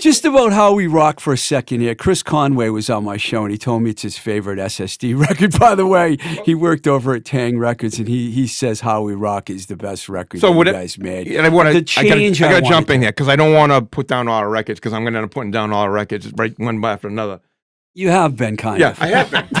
Just 0.00 0.24
about 0.24 0.52
how 0.52 0.74
we 0.74 0.86
rock 0.86 1.18
for 1.18 1.32
a 1.32 1.36
second 1.36 1.80
here. 1.80 1.96
Chris 1.96 2.22
Conway 2.22 2.68
was 2.68 2.88
on 2.88 3.02
my 3.02 3.16
show 3.16 3.42
and 3.42 3.50
he 3.50 3.58
told 3.58 3.82
me 3.82 3.90
it's 3.90 4.02
his 4.02 4.16
favorite 4.16 4.60
SSD 4.60 5.18
record. 5.28 5.58
By 5.58 5.74
the 5.74 5.86
way, 5.86 6.16
he 6.44 6.54
worked 6.54 6.86
over 6.86 7.14
at 7.14 7.24
Taang 7.24 7.58
Records 7.58 7.98
and 7.98 8.06
he 8.06 8.30
he 8.30 8.46
says 8.46 8.80
How 8.82 9.02
We 9.02 9.14
Rock 9.14 9.50
is 9.50 9.66
the 9.66 9.74
best 9.74 10.08
record 10.08 10.40
So 10.40 10.50
that 10.50 10.54
you 10.54 10.60
it- 10.60 10.72
guys 10.72 10.98
made. 10.98 11.26
And 11.26 11.44
I 11.44 11.48
want 11.48 11.72
The 11.72 11.82
to. 11.82 12.00
I 12.00 12.04
gotta, 12.04 12.20
change 12.20 12.40
I 12.40 12.44
gotta 12.48 12.54
wanted 12.62 12.68
jump 12.76 12.90
in 12.90 13.00
to- 13.00 13.06
here 13.06 13.10
because 13.12 13.26
I 13.28 13.34
don't 13.34 13.52
want 13.54 13.72
to 13.72 13.82
put 13.82 14.06
down 14.06 14.28
all 14.28 14.40
the 14.42 14.46
records 14.46 14.78
because 14.78 14.92
I'm 14.92 15.02
going 15.02 15.14
to 15.14 15.18
end 15.18 15.24
up 15.24 15.32
putting 15.32 15.50
down 15.50 15.72
all 15.72 15.82
the 15.82 15.90
records 15.90 16.32
right 16.36 16.56
one 16.60 16.80
by 16.80 16.92
after 16.92 17.08
another. 17.08 17.40
You 17.94 18.10
have 18.10 18.36
been 18.36 18.56
kind 18.56 18.78
Yeah, 18.78 18.90
of. 18.90 19.02
I 19.02 19.06
have 19.08 19.30
been, 19.32 19.48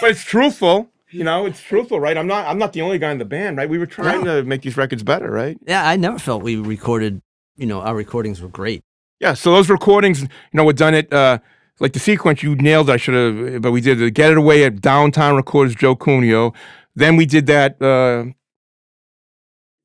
but 0.00 0.10
it's 0.10 0.24
truthful. 0.24 0.90
You 1.14 1.22
know, 1.22 1.46
it's 1.46 1.62
truthful, 1.62 2.00
right? 2.00 2.18
I'm 2.18 2.26
not. 2.26 2.44
I'm 2.48 2.58
not 2.58 2.72
the 2.72 2.82
only 2.82 2.98
guy 2.98 3.12
in 3.12 3.18
the 3.18 3.24
band, 3.24 3.56
right? 3.56 3.68
We 3.68 3.78
were 3.78 3.86
trying 3.86 4.24
to 4.24 4.42
make 4.42 4.62
these 4.62 4.76
records 4.76 5.04
better, 5.04 5.30
right? 5.30 5.56
Yeah, 5.64 5.88
I 5.88 5.94
never 5.94 6.18
felt 6.18 6.42
we 6.42 6.56
recorded. 6.56 7.22
You 7.56 7.66
know, 7.66 7.82
our 7.82 7.94
recordings 7.94 8.42
were 8.42 8.48
great. 8.48 8.82
Yeah. 9.20 9.34
So 9.34 9.52
those 9.52 9.70
recordings, 9.70 10.22
you 10.22 10.28
know, 10.54 10.64
were 10.64 10.72
done 10.72 10.92
at 10.92 11.12
uh, 11.12 11.38
like 11.78 11.92
the 11.92 12.00
sequence. 12.00 12.42
You 12.42 12.56
nailed. 12.56 12.90
I 12.90 12.96
should 12.96 13.14
have, 13.14 13.62
but 13.62 13.70
we 13.70 13.80
did 13.80 14.00
the 14.00 14.10
Get 14.10 14.32
It 14.32 14.38
Away 14.38 14.64
at 14.64 14.80
Downtown 14.80 15.36
Recorders, 15.36 15.76
Joe 15.76 15.94
Cuneo. 15.94 16.52
Then 16.96 17.14
we 17.14 17.26
did 17.26 17.46
that. 17.46 17.80
Uh, 17.80 18.32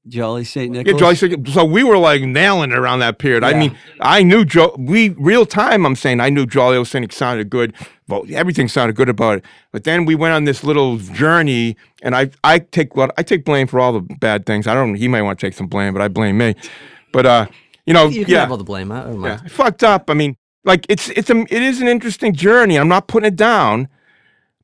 Jolly 0.08 0.44
St. 0.44 0.72
Nicholas. 0.72 0.94
yeah, 0.94 1.00
Jolly 1.00 1.16
Sig- 1.16 1.48
So 1.50 1.64
we 1.66 1.84
were 1.84 1.98
like 1.98 2.22
nailing 2.22 2.72
it 2.72 2.78
around 2.78 3.00
that 3.00 3.20
period. 3.20 3.44
I 3.44 3.54
mean, 3.54 3.78
I 4.00 4.24
knew 4.24 4.46
Joe. 4.46 4.76
We 4.80 5.10
real 5.10 5.46
time. 5.46 5.86
I'm 5.86 5.96
saying 5.96 6.20
I 6.20 6.30
knew 6.30 6.46
Jolly 6.46 6.78
Oceanic 6.78 7.12
sounded 7.14 7.50
good. 7.50 7.74
Well, 8.08 8.24
everything 8.34 8.68
sounded 8.70 8.96
good 8.96 9.10
about 9.10 9.40
it. 9.40 9.46
But 9.72 9.84
then 9.84 10.06
we 10.06 10.16
went 10.16 10.34
on 10.34 10.46
this 10.46 10.64
little 10.64 10.98
journey, 10.98 11.76
and 12.02 12.16
I 12.16 12.32
I 12.44 12.60
take 12.60 12.96
what 12.96 13.14
I 13.18 13.24
take 13.24 13.46
blame 13.46 13.68
for 13.68 13.80
all 13.80 13.94
the 13.94 14.02
bad 14.02 14.46
things. 14.46 14.66
I 14.68 14.74
don't. 14.74 14.96
He 14.96 15.08
might 15.08 15.22
want 15.22 15.40
to 15.40 15.46
take 15.46 15.54
some 15.54 15.68
blame, 15.68 15.94
but 15.94 16.02
I 16.02 16.08
blame 16.08 16.38
me. 16.38 16.56
But 17.12 17.26
uh, 17.28 17.48
you 17.86 17.94
know, 17.94 18.08
You 18.08 18.26
can 18.26 18.34
yeah, 18.34 18.40
have 18.42 18.52
all 18.52 18.58
the 18.58 18.64
blame. 18.64 18.92
I 18.92 19.04
don't 19.04 19.22
yeah. 19.22 19.40
I 19.44 19.48
fucked 19.50 19.84
up. 19.84 20.10
I 20.10 20.16
mean, 20.16 20.36
like 20.64 20.86
it's 20.90 21.10
it's 21.10 21.30
a 21.30 21.40
it 21.42 21.62
is 21.62 21.82
an 21.82 21.88
interesting 21.88 22.34
journey. 22.34 22.78
I'm 22.80 22.88
not 22.88 23.08
putting 23.08 23.28
it 23.28 23.36
down, 23.36 23.88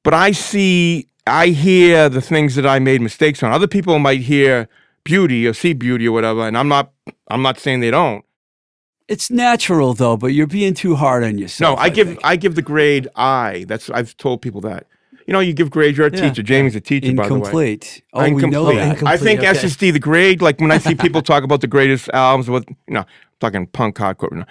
but 0.03 0.13
I 0.15 0.31
see 0.31 1.07
I 1.27 1.47
hear 1.47 2.09
the 2.09 2.21
things 2.21 2.55
that 2.55 2.65
I 2.65 2.79
made 2.79 3.01
mistakes 3.01 3.43
on. 3.43 3.51
Other 3.51 3.67
people 3.67 3.99
might 3.99 4.21
hear 4.21 4.67
beauty 5.05 5.47
or 5.47 5.53
see 5.53 5.71
beauty 5.71 6.07
or 6.07 6.11
whatever, 6.11 6.45
and 6.45 6.57
I'm 6.57 6.67
not 6.67 6.91
I'm 7.29 7.41
not 7.41 7.57
saying 7.59 7.79
they 7.79 7.91
don't. 7.91 8.25
It's 9.07 9.29
natural 9.31 9.93
though, 9.93 10.17
but 10.17 10.27
you're 10.27 10.47
being 10.47 10.73
too 10.73 10.95
hard 10.95 11.23
on 11.23 11.37
yourself. 11.37 11.77
No, 11.77 11.81
yourself. 11.83 11.85
I 11.85 11.89
give 11.95 12.07
think. 12.09 12.19
I 12.23 12.35
give 12.35 12.55
the 12.55 12.61
grade 12.61 13.07
I. 13.15 13.65
That's 13.69 13.89
I've 13.89 14.17
told 14.17 14.41
people 14.41 14.59
that. 14.61 14.87
You 15.27 15.33
know, 15.33 15.39
you 15.39 15.53
give 15.53 15.71
grades. 15.71 15.97
You're 15.97 16.07
a 16.07 16.11
Yeah. 16.15 16.29
teacher. 16.29 16.43
Jamie's 16.43 16.75
a 16.75 16.81
teacher, 16.81 17.11
by 17.13 17.27
the 17.27 17.33
way. 17.33 17.37
incomplete. 17.39 18.03
Oh, 18.13 18.21
we 18.23 18.29
know 18.31 18.35
Incomplete. 18.37 18.75
that. 18.77 18.83
Incomplete, 18.91 19.07
I 19.13 19.17
think 19.17 19.39
okay. 19.39 19.49
SSD, 19.53 19.91
the 19.93 19.99
grade, 19.99 20.41
like 20.41 20.59
when 20.59 20.71
I 20.71 20.77
see 20.79 20.93
people 21.05 21.21
talk 21.21 21.43
about 21.43 21.61
the 21.61 21.67
greatest 21.67 22.09
albums, 22.13 22.49
with 22.49 22.65
you 22.87 22.93
know, 22.95 23.05
talking 23.39 23.65
punk 23.67 23.95
hardcore, 23.97 24.31
you 24.31 24.37
know, 24.39 24.45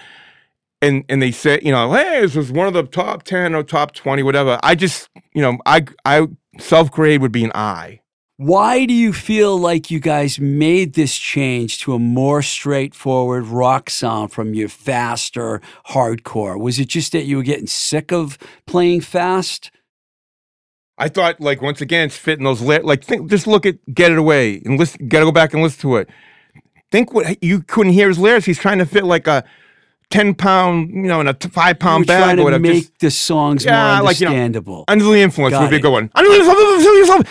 and 0.83 1.05
and 1.09 1.21
they 1.23 1.31
say, 1.33 1.61
you 1.63 1.71
know, 1.73 1.93
hey, 1.93 2.21
this 2.23 2.35
was 2.37 2.51
one 2.53 2.67
of 2.69 2.75
the 2.75 2.83
top 2.85 3.23
ten 3.25 3.55
or 3.55 3.63
top 3.63 3.93
twenty, 3.95 4.23
whatever. 4.23 4.59
I 4.63 4.75
just, 4.77 5.09
you 5.33 5.43
know, 5.43 5.59
I 5.67 5.85
I 6.05 6.27
self 6.61 6.91
grade 6.93 7.21
would 7.23 7.33
be 7.33 7.45
an 7.45 7.53
I. 7.55 8.01
Why 8.37 8.85
do 8.85 8.93
you 8.93 9.13
feel 9.13 9.57
like 9.57 9.93
you 9.93 10.01
guys 10.01 10.41
made 10.41 10.95
this 10.95 11.17
change 11.17 11.79
to 11.81 11.95
a 11.95 12.01
more 12.01 12.43
straightforward 12.43 13.45
rock 13.45 13.89
sound 13.89 14.33
from 14.33 14.55
your 14.55 14.69
faster 14.69 15.61
hardcore? 15.91 16.59
Was 16.59 16.81
it 16.81 16.89
just 16.89 17.13
that 17.13 17.27
you 17.27 17.37
were 17.37 17.45
getting 17.45 17.69
sick 17.69 18.13
of 18.13 18.37
playing 18.67 19.03
fast? 19.03 19.71
I 20.99 21.09
thought, 21.09 21.41
like, 21.41 21.63
once 21.63 21.81
again, 21.81 22.07
it's 22.07 22.17
fitting 22.17 22.45
those 22.45 22.61
lit. 22.61 22.85
Like, 22.85 23.05
think, 23.05 23.31
just 23.31 23.47
look 23.47 23.65
at 23.67 23.77
"Get 23.95 24.11
It 24.11 24.19
Away" 24.19 24.61
and 24.65 24.81
listen. 24.81 25.07
Got 25.07 25.21
to 25.21 25.27
go 25.27 25.33
back 25.33 25.53
and 25.55 25.63
listen 25.63 25.83
to 25.83 25.97
it. 25.97 26.11
Think 26.91 27.13
what 27.13 27.41
you 27.41 27.63
couldn't 27.63 27.93
hear 27.93 28.09
his 28.09 28.19
lyrics. 28.19 28.47
He's 28.47 28.59
trying 28.59 28.79
to 28.79 28.87
fit 28.87 29.05
like 29.05 29.29
a 29.29 29.45
ten 30.11 30.35
pound, 30.35 30.91
you 30.91 31.03
know, 31.03 31.21
in 31.21 31.29
a 31.29 31.35
t- 31.35 31.49
five 31.49 31.79
pound 31.79 32.07
bag 32.07 32.37
trying 32.37 32.41
or 32.41 32.51
to 32.51 32.59
make 32.59 32.75
Just 32.85 32.99
the 33.01 33.11
songs 33.11 33.65
Yeah, 33.65 33.97
more 33.97 34.05
like, 34.05 34.21
you 34.21 34.27
know, 34.27 34.31
understandable. 34.33 34.85
under 34.89 35.05
the 35.05 35.21
influence 35.21 35.53
Got 35.53 35.63
would 35.63 35.71
be 35.71 35.77
a 35.77 35.81
good 35.81 35.93
one. 35.93 36.11
Under 36.15 36.31
the 36.31 36.37
influence, 36.37 37.29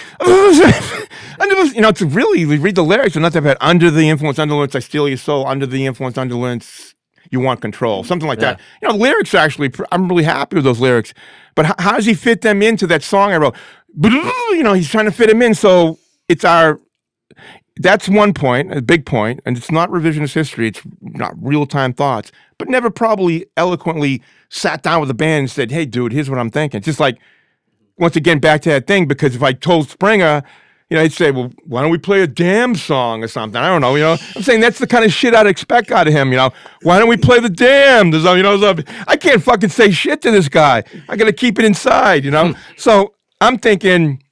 under 1.39 1.55
the, 1.55 1.71
you 1.75 1.81
know, 1.81 1.91
to 1.91 2.05
really 2.05 2.45
read 2.45 2.75
the 2.75 2.83
lyrics 2.83 3.15
and 3.15 3.23
not 3.23 3.33
that 3.33 3.43
bad. 3.43 3.57
under 3.61 3.89
the 3.89 4.09
influence, 4.09 4.39
under 4.39 4.53
the 4.53 4.61
influence, 4.61 4.75
I 4.75 4.79
steal 4.79 5.07
your 5.07 5.17
soul. 5.17 5.45
Under 5.47 5.65
the 5.65 5.85
influence, 5.85 6.17
under 6.17 6.33
the 6.35 6.39
influence, 6.39 6.95
you 7.31 7.39
want 7.39 7.61
control, 7.61 8.03
something 8.03 8.27
like 8.27 8.39
that. 8.39 8.59
You 8.81 8.87
know, 8.87 8.93
the 8.93 8.99
lyrics 8.99 9.33
actually, 9.33 9.71
I'm 9.91 10.07
really 10.07 10.23
happy 10.23 10.55
with 10.57 10.65
those 10.65 10.79
lyrics. 10.79 11.13
But 11.55 11.65
how, 11.65 11.75
how 11.79 11.91
does 11.95 12.05
he 12.05 12.13
fit 12.13 12.41
them 12.41 12.61
into 12.61 12.85
that 12.87 13.01
song 13.03 13.31
I 13.31 13.37
wrote? 13.37 13.55
You 14.01 14.63
know, 14.63 14.73
he's 14.73 14.89
trying 14.89 15.05
to 15.05 15.11
fit 15.11 15.29
them 15.29 15.41
in. 15.41 15.53
So 15.55 15.99
it's 16.27 16.43
our 16.43 16.79
that's 17.77 18.07
one 18.07 18.33
point, 18.33 18.75
a 18.75 18.81
big 18.81 19.05
point, 19.05 19.39
and 19.45 19.57
it's 19.57 19.71
not 19.71 19.89
revisionist 19.89 20.33
history. 20.33 20.67
It's 20.67 20.81
not 21.01 21.33
real 21.41 21.65
time 21.65 21.93
thoughts, 21.93 22.31
but 22.57 22.69
never 22.69 22.89
probably 22.89 23.47
eloquently 23.57 24.21
sat 24.49 24.83
down 24.83 24.99
with 24.99 25.07
the 25.07 25.15
band 25.15 25.39
and 25.39 25.51
said, 25.51 25.71
"Hey, 25.71 25.85
dude, 25.85 26.11
here's 26.11 26.29
what 26.29 26.37
I'm 26.39 26.51
thinking." 26.51 26.81
Just 26.81 26.99
like 26.99 27.17
once 27.97 28.15
again, 28.15 28.39
back 28.39 28.61
to 28.63 28.69
that 28.69 28.87
thing. 28.87 29.07
Because 29.07 29.35
if 29.35 29.41
I 29.41 29.53
told 29.53 29.87
Springa, 29.87 30.43
you 30.89 30.97
know, 30.97 31.03
he'd 31.03 31.13
say, 31.13 31.31
"Well, 31.31 31.51
why 31.65 31.81
don't 31.81 31.89
we 31.89 31.97
play 31.97 32.21
a 32.21 32.27
damn 32.27 32.75
song 32.75 33.23
or 33.23 33.27
something?" 33.27 33.59
I 33.59 33.69
don't 33.69 33.81
know. 33.81 33.95
You 33.95 34.03
know, 34.03 34.17
I'm 34.35 34.43
saying 34.43 34.59
that's 34.59 34.77
the 34.77 34.87
kind 34.87 35.03
of 35.03 35.11
shit 35.11 35.33
I'd 35.33 35.47
expect 35.47 35.91
out 35.91 36.07
of 36.07 36.13
him. 36.13 36.29
You 36.31 36.37
know, 36.37 36.53
why 36.83 36.99
don't 36.99 37.09
we 37.09 37.17
play 37.17 37.39
the 37.39 37.49
damn? 37.49 38.11
There's, 38.11 38.23
you 38.23 38.43
know, 38.43 38.75
I 39.07 39.17
can't 39.17 39.41
fucking 39.41 39.69
say 39.69 39.89
shit 39.89 40.21
to 40.21 40.31
this 40.31 40.47
guy. 40.47 40.83
I 41.09 41.15
got 41.15 41.25
to 41.25 41.33
keep 41.33 41.57
it 41.57 41.65
inside. 41.65 42.23
You 42.23 42.31
know, 42.31 42.53
hmm. 42.53 42.59
so 42.77 43.15
I'm 43.41 43.57
thinking. 43.57 44.22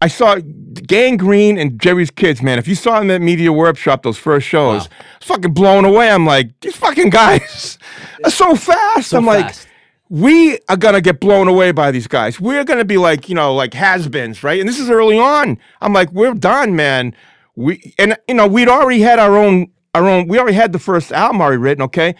I 0.00 0.08
saw 0.08 0.36
Gang 0.36 1.16
Green 1.18 1.58
and 1.58 1.78
Jerry's 1.80 2.10
Kids, 2.10 2.42
man. 2.42 2.58
If 2.58 2.66
you 2.66 2.74
saw 2.74 3.00
them 3.00 3.10
at 3.10 3.20
Media 3.20 3.52
Workshop, 3.52 4.02
those 4.02 4.16
first 4.16 4.46
shows, 4.46 4.86
I 4.86 4.88
was 5.18 5.26
fucking 5.26 5.52
blown 5.52 5.84
away. 5.84 6.10
I'm 6.10 6.24
like, 6.24 6.58
these 6.60 6.76
fucking 6.76 7.10
guys 7.10 7.78
are 8.24 8.30
so 8.30 8.54
fast. 8.56 9.12
I'm 9.12 9.26
like, 9.26 9.54
we 10.08 10.58
are 10.68 10.76
gonna 10.76 11.00
get 11.02 11.20
blown 11.20 11.48
away 11.48 11.72
by 11.72 11.90
these 11.90 12.06
guys. 12.06 12.40
We're 12.40 12.64
gonna 12.64 12.84
be 12.84 12.96
like, 12.96 13.28
you 13.28 13.34
know, 13.34 13.54
like 13.54 13.74
has-beens, 13.74 14.42
right? 14.42 14.58
And 14.58 14.68
this 14.68 14.78
is 14.78 14.88
early 14.88 15.18
on. 15.18 15.58
I'm 15.82 15.92
like, 15.92 16.10
we're 16.12 16.34
done, 16.34 16.74
man. 16.74 17.14
We 17.54 17.94
and 17.98 18.16
you 18.26 18.34
know, 18.34 18.46
we'd 18.46 18.68
already 18.68 19.00
had 19.00 19.18
our 19.18 19.36
own 19.36 19.70
our 19.94 20.06
own. 20.08 20.28
We 20.28 20.38
already 20.38 20.56
had 20.56 20.72
the 20.72 20.78
first 20.78 21.12
album 21.12 21.42
already 21.42 21.58
written, 21.58 21.82
okay. 21.82 22.14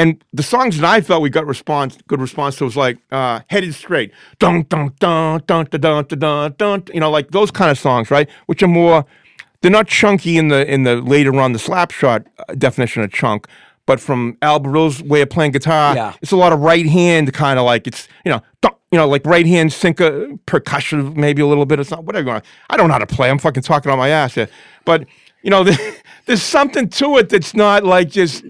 And 0.00 0.22
the 0.32 0.44
songs 0.44 0.78
that 0.78 0.86
I 0.88 1.00
felt 1.00 1.22
we 1.22 1.30
got 1.30 1.44
response, 1.46 1.98
good 2.06 2.20
response 2.20 2.56
to 2.56 2.64
was 2.64 2.76
like 2.76 2.98
uh, 3.10 3.40
"Headed 3.48 3.74
Straight," 3.74 4.12
dun 4.38 4.62
dun 4.68 4.92
dun 5.00 5.42
dun 5.46 5.64
dun 5.66 5.80
dun 5.80 6.04
dun 6.06 6.18
dun, 6.18 6.54
dun 6.56 6.82
you 6.94 7.00
know, 7.00 7.10
like 7.10 7.32
those 7.32 7.50
kind 7.50 7.70
of 7.70 7.78
songs, 7.78 8.08
right? 8.10 8.28
Which 8.46 8.62
are 8.62 8.68
more, 8.68 9.04
they're 9.60 9.72
not 9.72 9.88
chunky 9.88 10.38
in 10.38 10.48
the 10.48 10.64
in 10.72 10.84
the 10.84 10.96
later 10.96 11.38
on 11.40 11.52
the 11.52 11.58
slapshot 11.58 12.26
uh, 12.48 12.54
definition 12.54 13.02
of 13.02 13.12
chunk, 13.12 13.48
but 13.86 13.98
from 13.98 14.38
Al 14.40 14.60
Barile's 14.60 15.02
way 15.02 15.20
of 15.20 15.30
playing 15.30 15.50
guitar, 15.50 15.96
Yeah. 15.96 16.12
it's 16.22 16.30
a 16.32 16.36
lot 16.36 16.52
of 16.52 16.60
right 16.60 16.86
hand 16.86 17.32
kind 17.32 17.58
of 17.58 17.64
like 17.64 17.88
it's 17.88 18.06
you 18.24 18.30
know, 18.30 18.40
dun, 18.62 18.72
you 18.92 18.98
know, 18.98 19.08
like 19.08 19.26
right 19.26 19.46
hand 19.46 19.72
sync 19.72 20.00
percussion, 20.46 21.12
maybe 21.20 21.42
a 21.42 21.46
little 21.46 21.66
bit 21.66 21.80
of 21.80 21.88
something, 21.88 22.06
whatever. 22.06 22.24
You 22.26 22.32
want. 22.34 22.44
I 22.70 22.76
don't 22.76 22.86
know 22.86 22.92
how 22.94 22.98
to 23.00 23.06
play. 23.06 23.30
I'm 23.30 23.38
fucking 23.38 23.64
talking 23.64 23.90
on 23.90 23.98
my 23.98 24.10
ass 24.10 24.34
here, 24.34 24.48
but 24.84 25.06
you 25.42 25.50
know, 25.50 25.64
there's 26.26 26.42
something 26.42 26.88
to 26.90 27.18
it 27.18 27.30
that's 27.30 27.52
not 27.54 27.82
like 27.84 28.10
just 28.10 28.44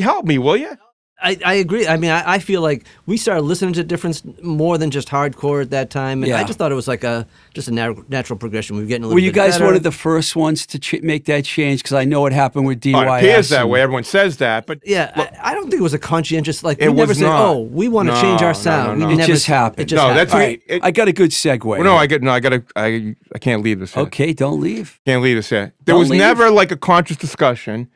help 0.00 0.24
me, 0.26 0.38
will 0.38 0.56
you? 0.56 0.76
I, 1.22 1.38
I 1.44 1.54
agree. 1.56 1.86
I 1.86 1.98
mean, 1.98 2.10
I, 2.10 2.36
I 2.36 2.38
feel 2.38 2.62
like 2.62 2.86
we 3.04 3.18
started 3.18 3.42
listening 3.42 3.74
to 3.74 3.84
difference 3.84 4.22
more 4.42 4.78
than 4.78 4.90
just 4.90 5.08
hardcore 5.08 5.60
at 5.60 5.68
that 5.68 5.90
time, 5.90 6.24
and 6.24 6.32
I 6.32 6.44
just 6.44 6.58
thought 6.58 6.72
it 6.72 6.76
was 6.76 6.88
like 6.88 7.04
a 7.04 7.26
just 7.52 7.68
a 7.68 7.72
nat- 7.72 8.08
natural 8.08 8.38
progression. 8.38 8.76
We 8.76 8.82
were 8.84 8.88
getting 8.88 9.04
a 9.04 9.06
little 9.08 9.16
Were 9.16 9.20
you 9.20 9.30
guys 9.30 9.56
better. 9.56 9.66
one 9.66 9.74
of 9.74 9.82
the 9.82 9.92
first 9.92 10.34
ones 10.34 10.64
to 10.68 10.78
ch- 10.78 11.02
make 11.02 11.26
that 11.26 11.44
change? 11.44 11.80
Because 11.82 11.92
I 11.92 12.06
know 12.06 12.22
what 12.22 12.32
happened 12.32 12.66
with 12.66 12.80
DYS. 12.80 12.94
Oh, 13.06 13.12
it 13.16 13.18
appears 13.18 13.50
that 13.50 13.68
way. 13.68 13.82
Everyone 13.82 14.02
says 14.04 14.38
that, 14.38 14.64
but 14.64 14.78
Yeah, 14.82 15.12
I, 15.14 15.50
I 15.50 15.54
don't 15.54 15.64
think 15.68 15.80
it 15.80 15.82
was 15.82 15.92
a 15.92 15.98
conscientious 15.98 16.64
like. 16.64 16.78
It 16.80 16.88
we 16.88 16.94
never 16.94 17.10
was 17.10 17.18
said, 17.18 17.26
not. 17.26 17.44
"Oh, 17.50 17.58
we 17.64 17.88
want 17.88 18.08
to 18.08 18.14
No, 18.14 18.20
change 18.22 18.40
no, 18.40 18.46
our 18.46 18.52
no, 18.54 18.58
sound." 18.58 19.00
no. 19.00 19.06
We 19.08 19.12
It 19.12 19.16
never 19.18 19.26
just 19.32 19.42
s- 19.46 19.54
happened. 19.54 19.82
It 19.82 19.84
just 19.90 19.96
No, 19.98 20.02
happened. 20.08 20.18
that's 20.20 20.32
All 20.32 20.40
right, 20.40 20.62
it- 20.66 20.82
I 20.82 20.90
got 20.90 21.08
a 21.08 21.12
good 21.12 21.32
segue. 21.32 21.62
Well, 21.66 21.82
no. 21.82 21.96
I 21.96 22.06
get 22.06 22.22
no, 22.22 22.30
I 22.30 22.40
gotta, 22.40 22.64
I, 22.76 23.14
I 23.34 23.38
can't 23.38 23.62
leave 23.62 23.78
this. 23.80 23.92
Here. 23.92 24.04
Okay, 24.04 24.32
don't 24.32 24.58
leave. 24.62 24.98
Can't 25.04 25.20
leave 25.22 25.36
this 25.36 25.50
yet. 25.52 25.74
There 25.84 25.92
Don't 25.92 25.98
was 26.00 26.08
leave. 26.08 26.20
never 26.20 26.50
like 26.50 26.72
a 26.72 26.78
conscious 26.78 27.18
discussion. 27.18 27.90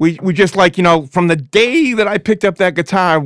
We 0.00 0.18
we 0.22 0.32
just 0.32 0.56
like 0.56 0.76
you 0.76 0.82
know 0.82 1.06
from 1.06 1.28
the 1.28 1.36
day 1.36 1.92
that 1.92 2.08
I 2.08 2.18
picked 2.18 2.44
up 2.44 2.56
that 2.56 2.74
guitar, 2.74 3.22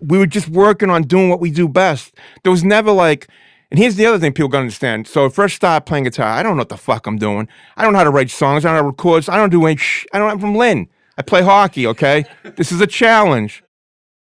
we 0.00 0.16
were 0.18 0.26
just 0.26 0.48
working 0.48 0.88
on 0.88 1.02
doing 1.02 1.28
what 1.28 1.40
we 1.40 1.50
do 1.50 1.68
best. 1.68 2.14
There 2.44 2.52
was 2.52 2.64
never 2.64 2.90
like. 2.90 3.28
And 3.70 3.78
here's 3.78 3.96
the 3.96 4.04
other 4.04 4.18
thing 4.18 4.32
people 4.32 4.50
gotta 4.50 4.62
understand. 4.62 5.08
So, 5.08 5.24
if 5.24 5.32
I 5.32 5.34
first 5.34 5.56
started 5.56 5.86
playing 5.86 6.04
guitar, 6.04 6.26
I 6.26 6.42
don't 6.42 6.56
know 6.56 6.60
what 6.60 6.68
the 6.68 6.76
fuck 6.76 7.06
I'm 7.06 7.16
doing. 7.16 7.48
I 7.76 7.82
don't 7.82 7.94
know 7.94 7.98
how 7.98 8.04
to 8.04 8.10
write 8.10 8.30
songs. 8.30 8.64
I 8.64 8.68
don't 8.68 8.74
know 8.74 8.78
how 8.78 8.82
to 8.82 8.88
record. 8.88 9.28
I 9.30 9.36
don't 9.38 9.50
do 9.50 9.64
any 9.66 9.76
sh- 9.76 10.06
I 10.12 10.18
don't. 10.18 10.30
I'm 10.30 10.38
from 10.38 10.54
Lynn. 10.54 10.88
I 11.16 11.22
play 11.22 11.42
hockey. 11.42 11.86
Okay, 11.86 12.24
this 12.56 12.70
is 12.70 12.80
a 12.80 12.86
challenge. 12.86 13.64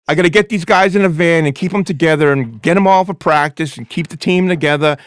I 0.08 0.16
got 0.16 0.24
to 0.24 0.30
get 0.30 0.50
these 0.50 0.66
guys 0.66 0.96
in 0.96 1.06
a 1.06 1.10
van 1.10 1.46
and 1.46 1.54
keep 1.54 1.72
them 1.72 1.84
together 1.84 2.32
and 2.32 2.62
get 2.62 2.74
them 2.74 2.88
all 2.88 3.06
for 3.06 3.14
practice 3.14 3.78
and 3.78 3.88
keep 3.88 4.08
the 4.08 4.18
team 4.18 4.48
together. 4.48 4.98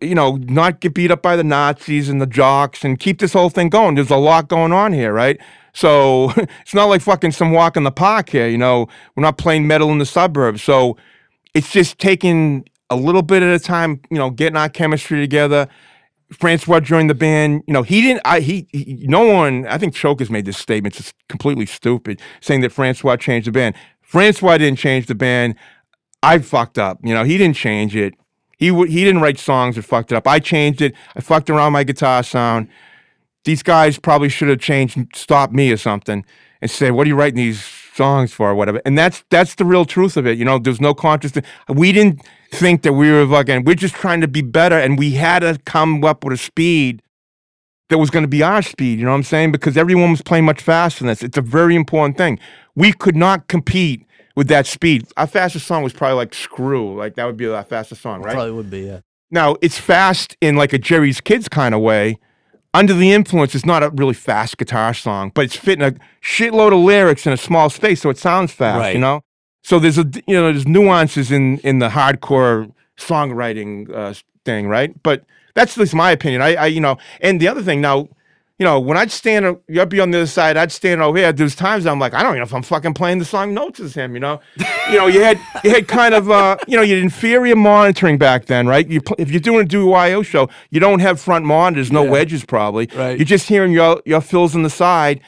You 0.00 0.14
know, 0.14 0.36
not 0.36 0.80
get 0.80 0.94
beat 0.94 1.10
up 1.10 1.22
by 1.22 1.36
the 1.36 1.44
Nazis 1.44 2.08
and 2.08 2.20
the 2.20 2.26
jocks 2.26 2.84
and 2.84 2.98
keep 3.00 3.18
this 3.18 3.32
whole 3.32 3.50
thing 3.50 3.68
going. 3.70 3.94
There's 3.96 4.10
a 4.10 4.16
lot 4.16 4.48
going 4.48 4.72
on 4.72 4.92
here, 4.92 5.12
right? 5.12 5.40
So 5.78 6.32
it's 6.60 6.74
not 6.74 6.86
like 6.86 7.00
fucking 7.00 7.32
some 7.32 7.52
walk 7.52 7.76
in 7.76 7.84
the 7.84 7.92
park 7.92 8.30
here. 8.30 8.48
You 8.48 8.58
know, 8.58 8.88
we're 9.14 9.22
not 9.22 9.38
playing 9.38 9.66
metal 9.66 9.90
in 9.92 9.98
the 9.98 10.06
suburbs. 10.06 10.62
So 10.62 10.96
it's 11.54 11.70
just 11.70 11.98
taking 11.98 12.68
a 12.90 12.96
little 12.96 13.22
bit 13.22 13.42
at 13.44 13.54
a 13.54 13.62
time. 13.62 14.00
You 14.10 14.18
know, 14.18 14.30
getting 14.30 14.56
our 14.56 14.68
chemistry 14.68 15.20
together. 15.20 15.68
Francois 16.32 16.80
joined 16.80 17.08
the 17.08 17.14
band. 17.14 17.62
You 17.66 17.72
know, 17.72 17.82
he 17.82 18.02
didn't. 18.02 18.22
I 18.24 18.40
he, 18.40 18.66
he 18.72 19.06
no 19.08 19.26
one. 19.26 19.66
I 19.68 19.78
think 19.78 19.94
Choke 19.94 20.18
has 20.18 20.30
made 20.30 20.44
this 20.46 20.58
statement. 20.58 20.98
It's 20.98 21.14
completely 21.28 21.64
stupid, 21.64 22.20
saying 22.40 22.60
that 22.62 22.72
Francois 22.72 23.16
changed 23.16 23.46
the 23.46 23.52
band. 23.52 23.76
Francois 24.02 24.58
didn't 24.58 24.78
change 24.78 25.06
the 25.06 25.14
band. 25.14 25.54
I 26.22 26.40
fucked 26.40 26.78
up. 26.78 26.98
You 27.04 27.14
know, 27.14 27.22
he 27.22 27.38
didn't 27.38 27.56
change 27.56 27.94
it. 27.94 28.14
He 28.58 28.68
w- 28.68 28.90
he 28.90 29.04
didn't 29.04 29.22
write 29.22 29.38
songs 29.38 29.76
that 29.76 29.82
fucked 29.82 30.10
it 30.10 30.16
up. 30.16 30.26
I 30.26 30.40
changed 30.40 30.82
it. 30.82 30.94
I 31.14 31.20
fucked 31.20 31.48
around 31.48 31.72
my 31.72 31.84
guitar 31.84 32.24
sound. 32.24 32.68
These 33.48 33.62
guys 33.62 33.98
probably 33.98 34.28
should 34.28 34.50
have 34.50 34.58
changed, 34.58 34.98
stopped 35.16 35.54
me 35.54 35.72
or 35.72 35.78
something, 35.78 36.22
and 36.60 36.70
said, 36.70 36.92
"What 36.92 37.06
are 37.06 37.08
you 37.08 37.16
writing 37.16 37.38
these 37.38 37.64
songs 37.94 38.30
for?" 38.30 38.50
or 38.50 38.54
whatever. 38.54 38.82
And 38.84 38.98
that's 38.98 39.24
that's 39.30 39.54
the 39.54 39.64
real 39.64 39.86
truth 39.86 40.18
of 40.18 40.26
it. 40.26 40.36
You 40.36 40.44
know, 40.44 40.58
there's 40.58 40.82
no 40.82 40.92
conscious. 40.92 41.32
We 41.66 41.92
didn't 41.92 42.20
think 42.52 42.82
that 42.82 42.92
we 42.92 43.10
were 43.10 43.26
fucking. 43.26 43.64
We're 43.64 43.74
just 43.74 43.94
trying 43.94 44.20
to 44.20 44.28
be 44.28 44.42
better, 44.42 44.78
and 44.78 44.98
we 44.98 45.12
had 45.12 45.38
to 45.38 45.58
come 45.64 46.04
up 46.04 46.24
with 46.24 46.34
a 46.34 46.36
speed 46.36 47.00
that 47.88 47.96
was 47.96 48.10
going 48.10 48.22
to 48.22 48.28
be 48.28 48.42
our 48.42 48.60
speed. 48.60 48.98
You 48.98 49.06
know 49.06 49.12
what 49.12 49.16
I'm 49.16 49.22
saying? 49.22 49.52
Because 49.52 49.78
everyone 49.78 50.10
was 50.10 50.20
playing 50.20 50.44
much 50.44 50.60
faster 50.60 51.04
than 51.04 51.10
us. 51.10 51.22
It's 51.22 51.38
a 51.38 51.40
very 51.40 51.74
important 51.74 52.18
thing. 52.18 52.38
We 52.74 52.92
could 52.92 53.16
not 53.16 53.48
compete 53.48 54.04
with 54.36 54.48
that 54.48 54.66
speed. 54.66 55.06
Our 55.16 55.26
fastest 55.26 55.66
song 55.66 55.82
was 55.82 55.94
probably 55.94 56.16
like 56.16 56.34
"Screw." 56.34 56.94
Like 56.94 57.14
that 57.14 57.24
would 57.24 57.38
be 57.38 57.46
our 57.46 57.64
fastest 57.64 58.02
song, 58.02 58.20
right? 58.20 58.34
Probably 58.34 58.52
would 58.52 58.68
be. 58.68 58.80
Yeah. 58.80 59.00
Now 59.30 59.56
it's 59.62 59.78
fast 59.78 60.36
in 60.42 60.56
like 60.56 60.74
a 60.74 60.78
Jerry's 60.78 61.22
Kids 61.22 61.48
kind 61.48 61.74
of 61.74 61.80
way. 61.80 62.18
Under 62.74 62.92
the 62.94 63.12
Influence 63.12 63.54
is 63.54 63.64
not 63.64 63.82
a 63.82 63.90
really 63.90 64.14
fast 64.14 64.58
guitar 64.58 64.92
song, 64.94 65.32
but 65.34 65.44
it's 65.44 65.56
fitting 65.56 65.82
a 65.82 65.92
shitload 66.22 66.72
of 66.72 66.80
lyrics 66.80 67.26
in 67.26 67.32
a 67.32 67.36
small 67.36 67.70
space, 67.70 68.02
so 68.02 68.10
it 68.10 68.18
sounds 68.18 68.52
fast, 68.52 68.80
Right. 68.80 68.94
you 68.94 69.00
know. 69.00 69.22
So 69.62 69.78
there's 69.78 69.98
a 69.98 70.04
you 70.26 70.34
know 70.36 70.44
there's 70.52 70.68
nuances 70.68 71.30
in 71.32 71.58
in 71.58 71.78
the 71.78 71.88
hardcore 71.88 72.72
songwriting 72.98 73.92
uh, 73.94 74.14
thing, 74.44 74.68
right? 74.68 74.94
But 75.02 75.24
that's 75.54 75.72
at 75.76 75.80
least 75.80 75.94
my 75.94 76.10
opinion. 76.10 76.42
I, 76.42 76.54
I 76.54 76.66
you 76.66 76.80
know, 76.80 76.98
and 77.20 77.40
the 77.40 77.48
other 77.48 77.62
thing 77.62 77.80
now, 77.80 78.08
you 78.58 78.64
know, 78.64 78.80
when 78.80 78.96
I'd 78.98 79.12
stand, 79.12 79.44
up, 79.46 79.60
you'd 79.68 79.88
be 79.88 80.00
on 80.00 80.10
the 80.10 80.18
other 80.18 80.26
side, 80.26 80.56
I'd 80.56 80.72
stand 80.72 81.00
over 81.00 81.16
here. 81.16 81.32
There's 81.32 81.54
times 81.54 81.86
I'm 81.86 82.00
like, 82.00 82.12
I 82.12 82.22
don't 82.22 82.32
even 82.32 82.38
know 82.38 82.44
if 82.44 82.52
I'm 82.54 82.62
fucking 82.62 82.94
playing 82.94 83.18
the 83.20 83.24
song 83.24 83.54
notes 83.54 83.78
as 83.78 83.94
him, 83.94 84.14
you 84.14 84.20
know. 84.20 84.40
you 84.90 84.96
know, 84.98 85.06
you 85.06 85.22
had 85.22 85.38
you 85.62 85.70
had 85.70 85.86
kind 85.86 86.12
of 86.12 86.28
uh, 86.30 86.56
you 86.66 86.76
know, 86.76 86.82
you 86.82 86.96
had 86.96 87.04
inferior 87.04 87.54
monitoring 87.56 88.18
back 88.18 88.46
then, 88.46 88.66
right? 88.66 88.88
You 88.88 89.00
pl- 89.00 89.16
if 89.18 89.30
you're 89.30 89.40
doing 89.40 89.64
a 89.64 89.68
DYO 89.68 90.24
show, 90.24 90.48
you 90.70 90.80
don't 90.80 90.98
have 91.00 91.20
front 91.20 91.44
monitors, 91.44 91.92
no 91.92 92.02
Yeah. 92.04 92.10
wedges 92.10 92.44
probably. 92.44 92.88
Right. 92.96 93.16
You're 93.16 93.24
just 93.26 93.48
hearing 93.48 93.70
your 93.72 94.02
your 94.04 94.20
fills 94.20 94.54
on 94.56 94.62
the 94.64 94.70
side. 94.70 95.20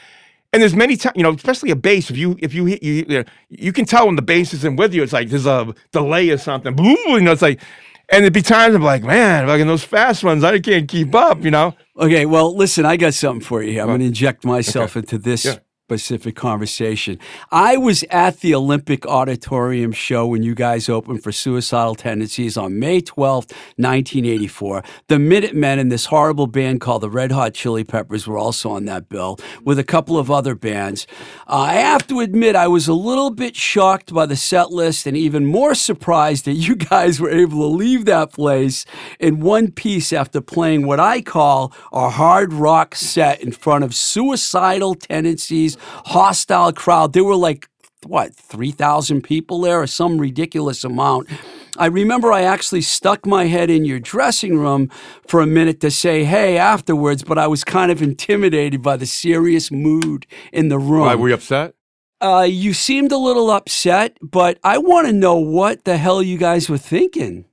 And 0.53 0.61
there's 0.61 0.75
many 0.75 0.97
times, 0.97 1.13
you 1.15 1.23
know, 1.23 1.31
especially 1.31 1.71
a 1.71 1.77
bass. 1.77 2.09
If 2.11 2.17
you 2.17 2.35
if 2.41 2.53
you 2.53 2.65
hit 2.65 2.83
you 2.83 3.05
you, 3.07 3.23
you 3.49 3.71
can 3.71 3.85
tell 3.85 4.07
when 4.07 4.17
the 4.17 4.21
bass 4.21 4.53
isn't 4.53 4.75
with 4.75 4.93
you. 4.93 5.03
It's 5.03 5.13
like 5.13 5.29
there's 5.29 5.45
a 5.45 5.73
delay 5.93 6.29
or 6.29 6.37
something. 6.37 6.75
Boom, 6.75 6.97
you 7.07 7.21
know, 7.21 7.31
it's 7.31 7.41
like, 7.41 7.61
and 8.09 8.23
there'd 8.23 8.33
be 8.33 8.41
times 8.41 8.75
I'm 8.75 8.81
like, 8.81 9.03
man, 9.03 9.47
like 9.47 9.61
in 9.61 9.67
those 9.67 9.83
fast 9.83 10.23
ones, 10.23 10.43
I 10.43 10.59
can't 10.59 10.87
keep 10.87 11.13
up. 11.15 11.43
You 11.43 11.51
know. 11.51 11.75
Okay, 11.97 12.25
well, 12.25 12.55
listen, 12.55 12.85
I 12.85 12.97
got 12.97 13.13
something 13.13 13.45
for 13.45 13.61
you 13.61 13.73
here. 13.73 13.81
I'm 13.81 13.87
going 13.87 13.99
to 13.99 14.05
inject 14.05 14.45
myself 14.45 14.95
into 14.95 15.17
this 15.17 15.45
Yeah. 15.45 15.57
Specific 15.91 16.37
conversation. 16.37 17.19
I 17.51 17.75
was 17.75 18.05
at 18.11 18.39
the 18.39 18.55
Olympic 18.55 19.05
Auditorium 19.05 19.91
show 19.91 20.25
when 20.25 20.41
you 20.41 20.55
guys 20.55 20.87
opened 20.87 21.21
for 21.21 21.33
Suicidal 21.33 21.95
Tendencies 21.95 22.55
on 22.55 22.79
May 22.79 23.01
12th, 23.01 23.51
1984. 23.75 24.83
The 25.09 25.19
Minutemen 25.19 25.79
and 25.79 25.91
this 25.91 26.05
horrible 26.05 26.47
band 26.47 26.79
called 26.79 27.01
the 27.01 27.09
Red 27.09 27.33
Hot 27.33 27.53
Chili 27.53 27.83
Peppers 27.83 28.25
were 28.25 28.37
also 28.37 28.69
on 28.69 28.85
that 28.85 29.09
bill, 29.09 29.37
with 29.65 29.77
a 29.77 29.83
couple 29.83 30.17
of 30.17 30.31
other 30.31 30.55
bands. 30.55 31.07
Uh, 31.45 31.57
I 31.57 31.73
have 31.73 32.07
to 32.07 32.21
admit, 32.21 32.55
I 32.55 32.69
was 32.69 32.87
a 32.87 32.93
little 32.93 33.29
bit 33.29 33.57
shocked 33.57 34.13
by 34.13 34.25
the 34.25 34.37
set 34.37 34.71
list 34.71 35.05
and 35.05 35.17
even 35.17 35.45
more 35.45 35.75
surprised 35.75 36.45
that 36.45 36.53
you 36.53 36.77
guys 36.77 37.19
were 37.19 37.29
able 37.29 37.59
to 37.69 37.75
leave 37.75 38.05
that 38.05 38.31
place 38.31 38.85
in 39.19 39.41
one 39.41 39.71
piece 39.71 40.13
after 40.13 40.39
playing 40.39 40.87
what 40.87 41.01
I 41.01 41.21
call 41.21 41.73
a 41.91 42.09
hard 42.09 42.53
rock 42.53 42.95
set 42.95 43.41
in 43.41 43.51
front 43.51 43.83
of 43.83 43.93
suicidal 43.93 44.95
tendencies, 44.95 45.77
hostile 46.05 46.73
crowd. 46.73 47.13
There 47.13 47.23
were 47.23 47.35
like 47.35 47.67
what, 48.05 48.35
3,000 48.35 49.21
people 49.21 49.61
there 49.61 49.81
or 49.81 49.87
some 49.87 50.17
ridiculous 50.17 50.83
amount. 50.83 51.29
I 51.77 51.85
remember 51.85 52.31
I 52.31 52.41
actually 52.41 52.81
stuck 52.81 53.25
my 53.25 53.45
head 53.45 53.69
in 53.69 53.85
your 53.85 53.99
dressing 53.99 54.57
room 54.57 54.89
for 55.27 55.39
a 55.39 55.47
minute 55.47 55.79
to 55.81 55.91
say 55.91 56.23
hey 56.23 56.57
afterwards, 56.57 57.23
but 57.23 57.37
I 57.37 57.47
was 57.47 57.63
kind 57.63 57.91
of 57.91 58.01
intimidated 58.01 58.81
by 58.81 58.97
the 58.97 59.05
serious 59.05 59.71
mood 59.71 60.25
in 60.51 60.69
the 60.69 60.79
room. 60.79 61.01
Why 61.01 61.15
were 61.15 61.29
you 61.29 61.35
upset? 61.35 61.75
Uh, 62.19 62.47
you 62.47 62.73
seemed 62.73 63.11
a 63.11 63.17
little 63.17 63.49
upset, 63.49 64.17
but 64.21 64.59
I 64.63 64.77
want 64.77 65.07
to 65.07 65.13
know 65.13 65.37
what 65.37 65.85
the 65.85 65.97
hell 65.97 66.21
you 66.21 66.37
guys 66.37 66.69
were 66.69 66.77
thinking. 66.77 67.45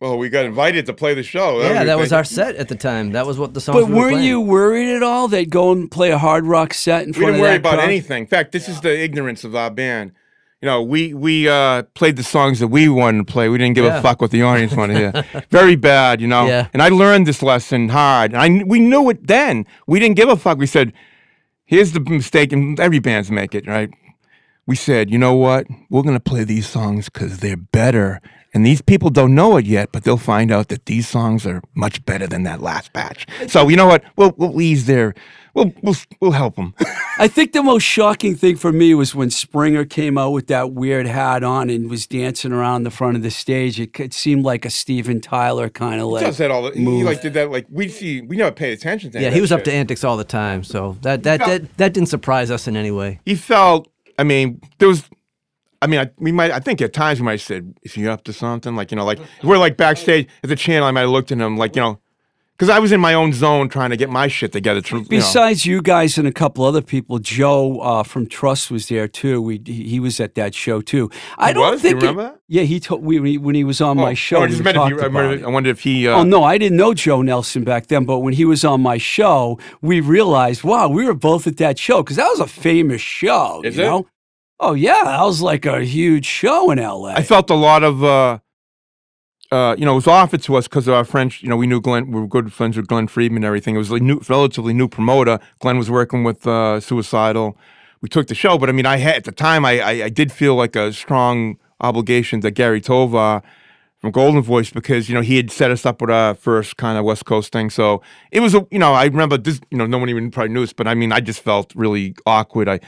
Well, 0.00 0.18
we 0.18 0.28
got 0.28 0.44
invited 0.44 0.84
to 0.86 0.92
play 0.92 1.14
the 1.14 1.22
show. 1.22 1.62
Yeah, 1.62 1.84
that 1.84 1.98
was 1.98 2.12
our 2.12 2.24
set 2.24 2.56
at 2.56 2.68
the 2.68 2.74
time. 2.74 3.12
That 3.12 3.26
was 3.26 3.38
what 3.38 3.54
the 3.54 3.62
songs 3.62 3.76
But 3.80 3.86
we 3.86 3.92
were 3.94 3.98
weren't 4.00 4.12
playing. 4.16 4.26
you 4.28 4.40
worried 4.42 4.94
at 4.94 5.02
all 5.02 5.26
that 5.28 5.48
go 5.48 5.72
and 5.72 5.90
play 5.90 6.10
a 6.10 6.18
hard 6.18 6.44
rock 6.44 6.74
set 6.74 7.04
in 7.04 7.08
We 7.08 7.12
front 7.14 7.26
didn't 7.28 7.34
of 7.36 7.40
worry 7.40 7.50
that 7.52 7.60
about 7.60 7.74
crowd? 7.76 7.84
anything. 7.88 8.22
In 8.24 8.26
fact, 8.28 8.52
this 8.52 8.68
is 8.68 8.82
the 8.82 8.94
ignorance 9.02 9.42
of 9.42 9.56
our 9.56 9.70
band. 9.70 10.12
You 10.60 10.66
know, 10.66 10.82
we 10.82 11.14
we 11.14 11.48
uh, 11.48 11.84
played 11.94 12.16
the 12.16 12.22
songs 12.22 12.60
that 12.60 12.68
we 12.68 12.88
wanted 12.90 13.26
to 13.26 13.32
play. 13.32 13.48
We 13.48 13.56
didn't 13.56 13.74
give 13.74 13.84
Yeah. 13.86 13.98
a 13.98 14.02
fuck 14.02 14.20
what 14.20 14.30
the 14.32 14.42
audience 14.42 14.74
wanted 14.74 15.12
to 15.12 15.22
hear. 15.22 15.44
Very 15.50 15.76
bad, 15.76 16.20
you 16.20 16.26
know. 16.26 16.46
Yeah. 16.46 16.68
And 16.74 16.82
I 16.82 16.88
learned 16.90 17.26
this 17.26 17.42
lesson 17.42 17.88
hard. 17.88 18.32
And 18.32 18.40
I 18.40 18.48
kn- 18.48 18.68
we 18.68 18.80
knew 18.80 19.08
it 19.08 19.26
then. 19.26 19.64
We 19.86 19.98
didn't 19.98 20.16
give 20.16 20.28
a 20.28 20.36
fuck. 20.36 20.58
We 20.58 20.66
said, 20.66 20.92
"Here's 21.64 21.92
the 21.92 22.00
mistake," 22.00 22.52
and 22.52 22.78
every 22.80 22.98
band's 22.98 23.30
make 23.30 23.54
it, 23.54 23.66
right? 23.66 23.90
We 24.66 24.76
said, 24.76 25.10
"You 25.10 25.18
know 25.18 25.34
what? 25.34 25.66
We're 25.88 26.02
gonna 26.02 26.20
play 26.20 26.44
these 26.44 26.66
songs 26.66 27.08
because 27.08 27.38
they're 27.38 27.56
better." 27.56 28.20
And 28.56 28.64
these 28.64 28.80
people 28.80 29.10
don't 29.10 29.34
know 29.34 29.58
it 29.58 29.66
yet, 29.66 29.92
but 29.92 30.04
they'll 30.04 30.16
find 30.16 30.50
out 30.50 30.68
that 30.68 30.86
these 30.86 31.06
songs 31.06 31.44
are 31.44 31.60
much 31.74 32.02
better 32.06 32.26
than 32.26 32.44
that 32.44 32.62
last 32.62 32.90
batch. 32.94 33.26
So 33.48 33.68
you 33.68 33.76
know 33.76 33.84
what? 33.86 34.02
We'll 34.16 34.32
we'll 34.38 34.58
ease 34.62 34.86
their, 34.86 35.12
we'll 35.52 35.74
we'll 35.82 35.94
we'll 36.20 36.30
help 36.32 36.56
them. 36.56 36.72
I 37.18 37.28
think 37.28 37.52
the 37.52 37.62
most 37.62 37.82
shocking 37.82 38.34
thing 38.34 38.56
for 38.56 38.72
me 38.72 38.94
was 38.94 39.14
when 39.14 39.28
Springa 39.28 39.86
came 39.90 40.16
out 40.16 40.30
with 40.30 40.46
that 40.46 40.72
weird 40.72 41.06
hat 41.06 41.44
on 41.44 41.68
and 41.68 41.90
was 41.90 42.06
dancing 42.06 42.50
around 42.50 42.84
the 42.84 42.90
front 42.90 43.18
of 43.18 43.22
the 43.22 43.30
stage. 43.30 43.78
It, 43.78 44.00
it 44.00 44.14
seemed 44.14 44.42
like 44.46 44.64
a 44.64 44.70
Steven 44.70 45.20
Tyler 45.20 45.68
kind 45.68 46.00
of 46.00 46.06
He 46.06 46.12
like. 46.14 46.24
does 46.24 46.38
that 46.38 46.50
all 46.50 46.62
the, 46.62 46.70
he 46.72 47.04
like 47.04 47.20
did 47.20 47.34
that 47.34 47.50
like 47.50 47.66
we 47.70 47.88
see 47.88 48.22
we 48.22 48.38
never 48.38 48.52
paid 48.52 48.72
attention 48.72 49.10
to 49.10 49.20
Yeah, 49.20 49.28
he 49.28 49.42
was 49.42 49.52
up 49.52 49.64
to 49.64 49.72
antics 49.72 50.02
all 50.02 50.16
the 50.16 50.24
time. 50.24 50.64
So 50.64 50.96
that 51.02 51.24
that, 51.24 51.40
that 51.40 51.76
that 51.76 51.92
didn't 51.92 52.08
surprise 52.08 52.50
us 52.50 52.66
in 52.66 52.74
any 52.74 52.90
way. 52.90 53.20
he 53.26 53.34
felt 53.34 53.86
I 54.18 54.24
mean 54.24 54.62
there 54.78 54.88
was 54.88 55.04
I 55.82 55.86
mean 55.86 56.00
I, 56.00 56.10
we 56.18 56.32
might 56.32 56.50
I 56.50 56.60
think 56.60 56.80
at 56.82 56.92
times 56.92 57.20
we 57.20 57.24
might 57.26 57.32
have 57.32 57.42
said 57.42 57.74
is 57.82 57.92
he 57.94 58.06
up 58.08 58.24
to 58.24 58.32
something 58.32 58.74
like 58.76 58.90
you 58.90 58.96
know 58.96 59.04
like 59.04 59.18
we're 59.42 59.58
like 59.58 59.76
backstage 59.76 60.28
at 60.42 60.48
the 60.48 60.56
channel 60.56 60.86
I 60.88 60.90
might 60.90 61.02
have 61.02 61.10
looked 61.10 61.32
at 61.32 61.38
him 61.38 61.56
like 61.56 61.76
you 61.76 61.82
know 61.82 61.98
because 62.58 62.70
I 62.70 62.78
was 62.78 62.90
in 62.90 63.00
my 63.02 63.12
own 63.12 63.34
zone 63.34 63.68
trying 63.68 63.90
to 63.90 63.98
get 63.98 64.08
my 64.08 64.28
shit 64.28 64.50
together 64.50 64.80
to, 64.80 64.96
you 64.96 65.02
know. 65.02 65.06
Besides 65.10 65.66
you 65.66 65.82
guys 65.82 66.16
and 66.16 66.26
a 66.26 66.32
couple 66.32 66.64
other 66.64 66.80
people, 66.80 67.18
Joe 67.18 67.80
uh, 67.80 68.02
from 68.02 68.26
Trust 68.26 68.70
was 68.70 68.88
there 68.88 69.06
too. 69.06 69.42
We 69.42 69.60
he 69.66 69.84
he 69.86 70.00
was 70.00 70.20
at 70.20 70.36
that 70.36 70.54
show 70.54 70.80
too. 70.80 71.10
I 71.36 71.48
He 71.48 71.52
don't 71.52 71.70
was? 71.72 71.82
Do 71.82 71.88
you 71.90 72.00
think. 72.00 72.12
it- 72.12 72.16
that? 72.16 72.40
yeah, 72.48 72.62
he 72.62 72.80
told 72.80 73.04
we 73.04 73.20
when 73.20 73.26
he- 73.30 73.36
when 73.36 73.54
he 73.54 73.62
was 73.62 73.82
on 73.82 73.98
my 73.98 74.14
show. 74.14 74.38
oh, 74.38 74.40
I 74.40 74.44
we 74.46 74.50
just 74.52 74.64
meant 74.64 74.78
if 74.78 74.88
you, 74.88 75.00
I, 75.02 75.08
wondered. 75.08 75.44
I 75.44 75.48
wondered 75.48 75.70
if 75.70 75.80
he 75.80 76.08
uh, 76.08 76.16
Oh 76.20 76.22
no, 76.22 76.44
I 76.44 76.56
didn't 76.56 76.78
know 76.78 76.94
Joe 76.94 77.20
Nelson 77.20 77.62
back 77.62 77.88
then, 77.88 78.06
but 78.06 78.20
when 78.20 78.32
he 78.32 78.46
was 78.46 78.64
on 78.64 78.80
my 78.80 78.96
show, 78.96 79.58
we 79.82 80.00
realized, 80.00 80.64
wow, 80.64 80.88
we 80.88 81.04
were 81.04 81.12
both 81.12 81.46
at 81.46 81.58
that 81.58 81.78
show 81.78 82.02
because 82.02 82.16
that 82.16 82.28
was 82.30 82.40
a 82.40 82.46
famous 82.46 83.02
show. 83.02 83.60
Is 83.66 83.76
you 83.76 83.82
it? 83.82 83.86
know? 83.86 84.06
Oh 84.58 84.72
yeah, 84.74 85.02
that 85.04 85.22
was 85.22 85.42
like 85.42 85.66
a 85.66 85.84
huge 85.84 86.24
show 86.24 86.70
in 86.70 86.78
L.A. 86.78 87.12
I 87.12 87.22
felt 87.22 87.50
a 87.50 87.54
lot 87.54 87.84
of, 87.84 88.02
uh, 88.02 88.38
uh, 89.52 89.76
you 89.78 89.84
know, 89.84 89.92
it 89.92 89.96
was 89.96 90.06
offered 90.06 90.42
to 90.44 90.56
us 90.56 90.66
because 90.66 90.88
of 90.88 90.94
our 90.94 91.04
French. 91.04 91.42
You 91.42 91.50
know, 91.50 91.56
we 91.56 91.66
knew 91.66 91.80
Glenn. 91.80 92.10
We 92.10 92.20
were 92.20 92.26
good 92.26 92.52
friends 92.52 92.76
with 92.76 92.86
Glen 92.86 93.06
Friedman 93.06 93.38
and 93.38 93.44
everything. 93.44 93.74
It 93.74 93.78
was 93.78 93.90
a 93.90 93.98
new, 93.98 94.20
relatively 94.28 94.72
new 94.72 94.88
promoter. 94.88 95.38
Glenn 95.60 95.76
was 95.76 95.90
working 95.90 96.24
with 96.24 96.46
uh, 96.46 96.80
Suicidal. 96.80 97.58
We 98.00 98.08
took 98.08 98.28
the 98.28 98.34
show, 98.34 98.56
but 98.58 98.68
I 98.68 98.72
mean, 98.72 98.86
I 98.86 98.96
had 98.96 99.16
at 99.16 99.24
the 99.24 99.32
time, 99.32 99.64
I, 99.64 99.80
I 99.80 99.90
I 100.04 100.08
did 100.08 100.32
feel 100.32 100.54
like 100.54 100.74
a 100.74 100.92
strong 100.92 101.58
obligation 101.80 102.40
to 102.40 102.50
Gary 102.50 102.80
Tovar 102.80 103.42
from 103.98 104.12
Goldenvoice 104.12 104.72
because 104.72 105.08
you 105.08 105.14
know 105.14 105.20
he 105.20 105.36
had 105.36 105.50
set 105.50 105.70
us 105.70 105.84
up 105.84 106.00
with 106.00 106.10
our 106.10 106.34
first 106.34 106.76
kind 106.76 106.98
of 106.98 107.04
West 107.04 107.26
Coast 107.26 107.52
thing. 107.52 107.68
So 107.70 108.02
it 108.30 108.40
was 108.40 108.54
a, 108.54 108.66
you 108.70 108.78
know, 108.78 108.94
I 108.94 109.04
remember 109.04 109.36
this. 109.36 109.60
You 109.70 109.78
know, 109.78 109.86
no 109.86 109.98
one 109.98 110.08
even 110.08 110.30
probably 110.30 110.52
knew 110.54 110.60
this, 110.62 110.72
but 110.72 110.86
I 110.88 110.94
mean, 110.94 111.12
I 111.12 111.20
just 111.20 111.40
felt 111.40 111.74
really 111.74 112.14
awkward. 112.26 112.68
I, 112.68 112.80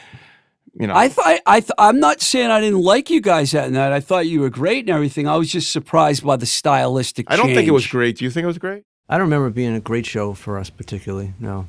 you 0.79 0.87
know, 0.87 0.95
I 0.95 1.09
thought 1.09 1.41
I 1.45 1.61
th- 1.61 1.73
I'm 1.77 1.99
not 1.99 2.21
saying 2.21 2.51
I 2.51 2.61
didn't 2.61 2.81
like 2.81 3.11
you 3.11 3.21
guys 3.21 3.51
that 3.51 3.71
night. 3.73 3.93
I 3.93 4.01
thought 4.01 4.27
you 4.27 4.41
were 4.41 4.51
great 4.51 4.81
and 4.81 4.91
everything. 4.91 5.27
I 5.27 5.37
was 5.37 5.51
just 5.51 5.73
surprised 5.73 6.25
by 6.25 6.37
the 6.37 6.47
stylistic. 6.47 7.27
I 7.29 7.37
don't 7.37 7.49
think 7.49 7.67
it 7.67 7.73
was 7.73 7.87
great. 7.87 8.19
Do 8.19 8.25
you 8.25 8.31
think 8.31 8.45
it 8.45 8.49
was 8.49 8.59
great? 8.59 8.85
I 9.09 9.15
don't 9.15 9.27
remember 9.27 9.49
it 9.49 9.55
being 9.55 9.75
a 9.75 9.81
great 9.81 10.07
show 10.07 10.35
for 10.35 10.59
us 10.59 10.71
particularly. 10.71 11.35
No. 11.41 11.69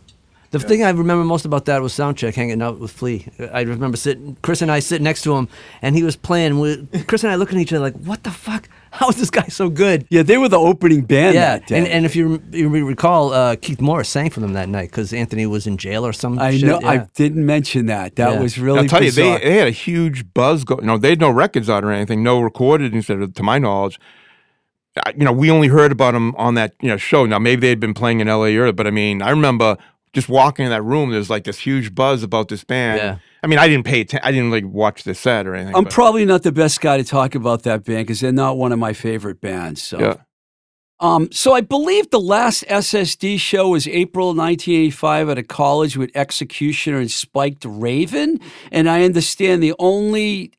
The 0.51 0.59
thing 0.59 0.83
I 0.83 0.89
remember 0.89 1.23
most 1.23 1.45
about 1.45 1.65
that 1.65 1.79
was 1.81 1.93
soundcheck, 1.93 2.33
hanging 2.33 2.59
out 2.61 2.79
with 2.79 2.89
Flea. 2.91 3.27
I 3.53 3.61
remember 3.61 3.97
sitting, 3.97 4.35
Chris 4.41 4.63
and 4.63 4.71
I 4.71 4.79
sitting 4.79 5.03
next 5.03 5.21
to 5.23 5.35
him, 5.35 5.47
and 5.83 5.95
he 5.95 6.01
was 6.01 6.15
playing. 6.15 6.59
We, 6.59 6.87
Chris 7.07 7.23
and 7.23 7.31
I 7.31 7.35
looking 7.35 7.59
at 7.59 7.61
each 7.61 7.71
other 7.73 7.81
like, 7.83 7.93
"What 7.95 8.23
the 8.23 8.31
fuck? 8.31 8.67
How 8.91 9.09
is 9.09 9.17
this 9.17 9.29
guy 9.29 9.45
so 9.49 9.69
good?" 9.69 10.07
Yeah, 10.09 10.23
they 10.23 10.37
were 10.37 10.49
the 10.49 10.57
opening 10.57 11.01
band. 11.01 11.35
yeah, 11.35 11.59
that 11.59 11.67
day. 11.67 11.77
and, 11.77 11.87
and 11.87 12.03
if 12.05 12.15
you, 12.15 12.41
you 12.51 12.67
recall, 12.83 13.31
uh, 13.31 13.57
Keith 13.57 13.79
Morris 13.79 14.09
sang 14.09 14.31
for 14.31 14.39
them 14.39 14.53
that 14.53 14.69
night 14.69 14.89
because 14.89 15.13
Anthony 15.13 15.45
was 15.45 15.67
in 15.67 15.77
jail 15.77 16.03
or 16.03 16.13
some 16.13 16.33
shit. 16.35 16.41
I 16.41 16.57
shit. 16.57 16.63
know 16.67 16.79
I 16.83 16.97
didn't 17.13 17.45
mention 17.45 17.85
that. 17.85 18.15
That 18.15 18.33
Yeah. 18.33 18.39
was 18.41 18.57
really. 18.57 18.79
I'll 18.79 18.87
tell 18.87 19.03
you, 19.03 19.11
they, 19.11 19.37
they 19.37 19.57
had 19.59 19.67
a 19.67 19.71
huge 19.71 20.33
buzz. 20.33 20.63
Go- 20.63 20.79
you 20.79 20.87
know, 20.87 20.97
they 20.97 21.09
had 21.09 21.19
no 21.19 21.29
records 21.29 21.69
out 21.69 21.83
or 21.83 21.91
anything, 21.91 22.23
no 22.23 22.41
recorded, 22.41 22.95
instead 22.95 23.21
of, 23.21 23.35
to 23.35 23.43
my 23.43 23.59
knowledge. 23.59 23.99
You 25.15 25.23
know, 25.25 25.31
we 25.31 25.51
only 25.51 25.67
heard 25.67 25.91
about 25.91 26.13
them 26.13 26.33
on 26.37 26.55
that 26.55 26.73
you 26.81 26.89
know 26.89 26.97
show. 26.97 27.27
Now, 27.27 27.37
maybe 27.37 27.61
they 27.61 27.69
had 27.69 27.79
been 27.79 27.93
playing 27.93 28.19
in 28.19 28.27
L.A. 28.27 28.55
earlier, 28.57 28.71
but 28.73 28.87
I 28.87 28.89
mean, 28.91 29.21
I 29.21 29.29
remember 29.29 29.77
just 30.13 30.29
walking 30.29 30.65
in 30.65 30.71
that 30.71 30.83
room. 30.83 31.11
There's 31.11 31.29
like 31.29 31.43
this 31.43 31.59
huge 31.59 31.93
buzz 31.93 32.23
about 32.23 32.47
this 32.47 32.63
band. 32.63 32.97
Yeah. 32.97 33.17
I 33.43 33.47
mean, 33.47 33.59
I 33.59 33.67
didn't 33.67 33.85
pay 33.85 34.01
attention. 34.01 34.27
I 34.27 34.31
didn't 34.31 34.51
like 34.51 34.65
watch 34.65 35.03
the 35.03 35.13
set 35.13 35.47
or 35.47 35.55
anything. 35.55 35.75
I'm 35.75 35.85
but- 35.85 35.93
probably 35.93 36.25
not 36.25 36.43
the 36.43 36.51
best 36.51 36.81
guy 36.81 36.97
to 36.97 37.03
talk 37.03 37.35
about 37.35 37.63
that 37.63 37.85
band 37.85 38.07
because 38.07 38.19
they're 38.19 38.31
not 38.31 38.57
one 38.57 38.71
of 38.71 38.79
my 38.79 38.93
favorite 38.93 39.41
bands. 39.41 39.81
So. 39.81 39.99
yeah. 39.99 40.15
Um, 41.01 41.31
so 41.31 41.53
I 41.53 41.61
believe 41.61 42.09
the 42.09 42.19
last 42.19 42.65
SSD 42.65 43.39
show 43.39 43.69
was 43.69 43.87
April 43.87 44.27
1985 44.35 45.29
at 45.29 45.37
a 45.37 45.43
college 45.43 45.95
with 45.95 46.11
Executioner 46.13 46.97
and 46.97 47.09
Spiked 47.09 47.63
Raven, 47.65 48.37
and 48.69 48.89
I 48.89 49.03
understand 49.03 49.63
the 49.63 49.73
only 49.79 50.51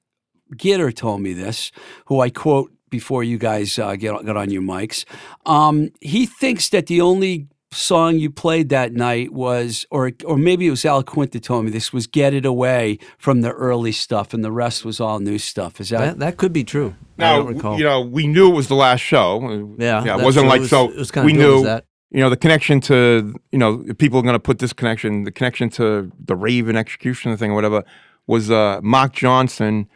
Gitter 0.55 0.94
told 0.94 1.20
me 1.20 1.35
this, 1.35 1.70
who 2.06 2.20
I 2.20 2.31
quote 2.31 2.72
before 2.89 3.22
you 3.22 3.36
guys 3.36 3.78
uh, 3.78 3.97
get 3.97 4.24
got 4.24 4.36
on 4.36 4.51
your 4.51 4.62
mics. 4.62 5.05
Um, 5.44 5.90
he 6.01 6.24
thinks 6.24 6.70
that 6.70 6.86
the 6.86 7.02
only 7.02 7.47
song 7.73 8.19
you 8.19 8.31
played 8.31 8.69
that 8.71 8.93
night 8.93 9.33
was, 9.33 9.87
or 9.91 10.13
or 10.25 10.37
maybe 10.37 10.67
it 10.67 10.71
was 10.71 10.85
Al 10.85 11.03
Quint 11.03 11.33
that 11.33 11.43
told 11.43 11.65
me 11.65 11.71
this 11.71 11.93
was 11.93 12.07
"Get 12.07 12.35
It 12.35 12.45
Away" 12.45 12.99
from 13.19 13.43
the 13.43 13.53
early 13.53 13.93
stuff, 13.93 14.35
and 14.35 14.45
the 14.45 14.53
rest 14.53 14.85
was 14.85 15.01
all 15.01 15.21
new 15.21 15.39
stuff. 15.39 15.81
Is 15.81 15.91
that? 15.91 15.99
That, 16.01 16.19
that 16.19 16.37
could 16.37 16.53
be 16.53 16.65
true. 16.65 16.95
I 17.19 17.23
Now, 17.23 17.37
don't 17.39 17.55
recall. 17.55 17.79
you 17.79 17.85
know, 17.85 18.01
we 18.01 18.27
knew 18.27 18.51
it 18.51 18.55
was 18.55 18.69
the 18.69 18.75
last 18.75 19.01
show. 19.01 19.75
yeah, 19.79 20.05
yeah. 20.05 20.19
It 20.19 20.25
wasn't 20.25 20.45
true. 20.45 20.51
like 20.51 20.59
it 20.59 20.63
was, 20.63 20.71
so. 20.71 20.91
It 20.91 20.97
was 20.97 21.11
kind 21.11 21.27
we 21.27 21.33
of 21.33 21.39
knew. 21.39 21.63
that. 21.65 21.85
you 22.11 22.21
know 22.21 22.31
the 22.31 22.37
connection 22.37 22.81
to 22.81 23.35
you 23.53 23.59
know 23.59 23.85
people 23.99 24.19
are 24.19 24.23
going 24.23 24.33
to 24.35 24.41
put 24.41 24.59
this 24.59 24.73
connection 24.73 25.23
the 25.25 25.31
connection 25.33 25.71
to 25.71 26.11
the 26.25 26.35
raven 26.35 26.77
execution 26.77 27.37
thing 27.37 27.53
or 27.53 27.55
whatever 27.55 27.85
was 28.27 28.51
uh 28.51 28.81
mark 28.83 29.13
johnson 29.13 29.87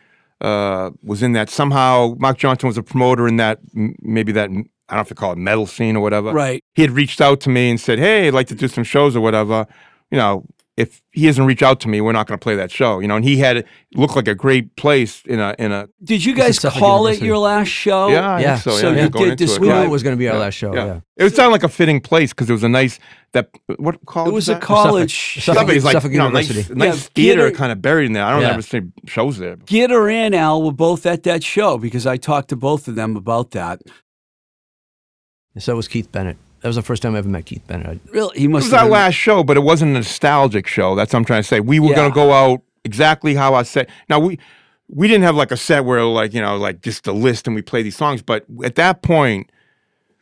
uh 0.40 0.90
was 1.02 1.22
in 1.24 1.32
that 1.32 1.50
somehow 1.50 2.14
mark 2.18 2.38
johnson 2.38 2.68
was 2.68 2.78
a 2.78 2.84
promoter 2.84 3.26
in 3.26 3.36
that 3.36 3.58
maybe 4.00 4.30
that 4.30 4.48
m- 4.48 4.70
i 4.88 4.94
don't 4.94 4.98
know 4.98 5.02
if 5.02 5.08
they 5.08 5.14
call 5.14 5.32
it 5.32 5.38
metal 5.38 5.66
scene 5.66 5.96
or 5.96 6.00
whatever 6.00 6.32
Right. 6.32 6.62
he 6.74 6.82
had 6.82 6.90
reached 6.90 7.20
out 7.20 7.40
to 7.42 7.50
me 7.50 7.70
and 7.70 7.80
said 7.80 7.98
hey 7.98 8.28
i'd 8.28 8.34
like 8.34 8.48
to 8.48 8.54
do 8.54 8.68
some 8.68 8.84
shows 8.84 9.14
or 9.16 9.20
whatever 9.20 9.66
you 10.10 10.18
know 10.18 10.44
if 10.76 11.00
he 11.12 11.26
doesn't 11.26 11.44
reach 11.46 11.62
out 11.62 11.78
to 11.78 11.88
me, 11.88 12.00
we're 12.00 12.10
not 12.10 12.26
going 12.26 12.36
to 12.36 12.42
play 12.42 12.56
that 12.56 12.68
show. 12.68 12.98
You 12.98 13.06
know, 13.06 13.14
and 13.14 13.24
he 13.24 13.36
had 13.36 13.58
it 13.58 13.66
looked 13.94 14.16
like 14.16 14.26
a 14.26 14.34
great 14.34 14.74
place 14.74 15.22
in 15.24 15.38
a 15.38 15.54
in 15.56 15.70
a 15.70 15.88
Did 16.02 16.24
you 16.24 16.34
guys 16.34 16.56
Suffolk 16.60 16.80
call 16.80 17.06
it 17.06 17.22
your 17.22 17.38
last 17.38 17.68
show? 17.68 18.08
yeah, 18.08 18.28
I 18.34 18.40
yeah. 18.40 18.56
think 18.58 18.74
so, 18.74 18.80
So 18.80 18.90
yeah, 18.90 19.04
you 19.04 19.10
yeah, 19.14 19.24
did 19.28 19.38
this- 19.38 19.54
it, 19.54 19.60
We 19.60 19.68
knew 19.68 19.74
it 19.74 19.88
was 19.88 20.02
going 20.02 20.16
to 20.16 20.18
be 20.18 20.28
our 20.28 20.36
last 20.36 20.54
show. 20.54 20.74
Yeah. 20.74 20.98
It 21.16 21.22
was 21.22 21.36
sounded 21.36 21.52
like 21.52 21.62
a 21.62 21.68
fitting 21.68 22.00
place 22.00 22.30
because 22.32 22.50
it 22.50 22.52
was 22.54 22.64
a 22.64 22.68
nice 22.68 22.98
that 23.34 23.50
what 23.76 24.04
college 24.04 24.30
It 24.30 24.34
was 24.34 24.48
is 24.48 24.56
a 24.56 24.58
college. 24.58 25.34
Suffolk- 25.44 25.54
Suffolk 25.58 25.76
is 25.76 25.84
like 25.84 25.92
Suffolk 25.92 26.10
you 26.10 26.18
know, 26.18 26.28
nice, 26.28 26.48
University. 26.48 26.74
nice 26.74 27.04
Yeah, 27.04 27.08
theater 27.14 27.42
Gator- 27.44 27.56
kind 27.56 27.70
of 27.70 27.80
buried 27.80 28.06
in 28.06 28.12
there. 28.14 28.24
I 28.24 28.32
don't 28.32 28.42
Yeah. 28.42 28.50
ever 28.54 28.62
see 28.62 28.80
shows 29.06 29.38
there. 29.38 29.54
Gitter 29.58 30.12
and 30.12 30.34
Al 30.34 30.60
were 30.60 30.72
both 30.72 31.06
at 31.06 31.22
that 31.22 31.44
show 31.44 31.78
because 31.78 32.04
I 32.04 32.16
talked 32.16 32.48
to 32.48 32.56
both 32.56 32.88
of 32.88 32.96
them 32.96 33.14
about 33.14 33.52
that. 33.52 33.80
So 35.58 35.76
was 35.76 35.88
Keith 35.88 36.10
Bennett. 36.10 36.36
That 36.60 36.68
was 36.68 36.76
the 36.76 36.82
first 36.82 37.02
time 37.02 37.14
I 37.14 37.18
ever 37.18 37.28
met 37.28 37.46
Keith 37.46 37.66
Bennett. 37.66 37.86
I- 37.86 38.10
Really, 38.10 38.38
he 38.38 38.44
It 38.46 38.48
must 38.48 38.64
was 38.66 38.72
have 38.72 38.80
our 38.80 38.86
been- 38.86 38.92
last 38.92 39.14
show, 39.14 39.44
but 39.44 39.56
it 39.56 39.60
wasn't 39.62 39.90
a 39.92 39.94
nostalgic 39.94 40.66
show. 40.66 40.94
That's 40.94 41.12
what 41.12 41.18
I'm 41.18 41.24
trying 41.24 41.42
to 41.42 41.48
say. 41.48 41.60
We 41.60 41.78
were 41.78 41.90
Yeah. 41.90 41.96
going 41.96 42.10
to 42.10 42.14
go 42.14 42.32
out 42.32 42.62
exactly 42.84 43.34
how 43.34 43.54
I 43.54 43.62
said. 43.62 43.88
Now 44.08 44.18
we 44.18 44.38
we 44.88 45.08
didn't 45.08 45.24
have 45.24 45.34
like 45.36 45.50
a 45.50 45.56
set 45.56 45.84
where 45.84 46.02
like 46.04 46.34
you 46.34 46.40
know 46.42 46.56
like 46.56 46.82
just 46.82 47.06
a 47.06 47.12
list 47.12 47.46
and 47.46 47.54
we 47.56 47.62
play 47.62 47.82
these 47.82 47.96
songs. 47.96 48.20
But 48.22 48.44
at 48.64 48.74
that 48.76 49.02
point, 49.02 49.50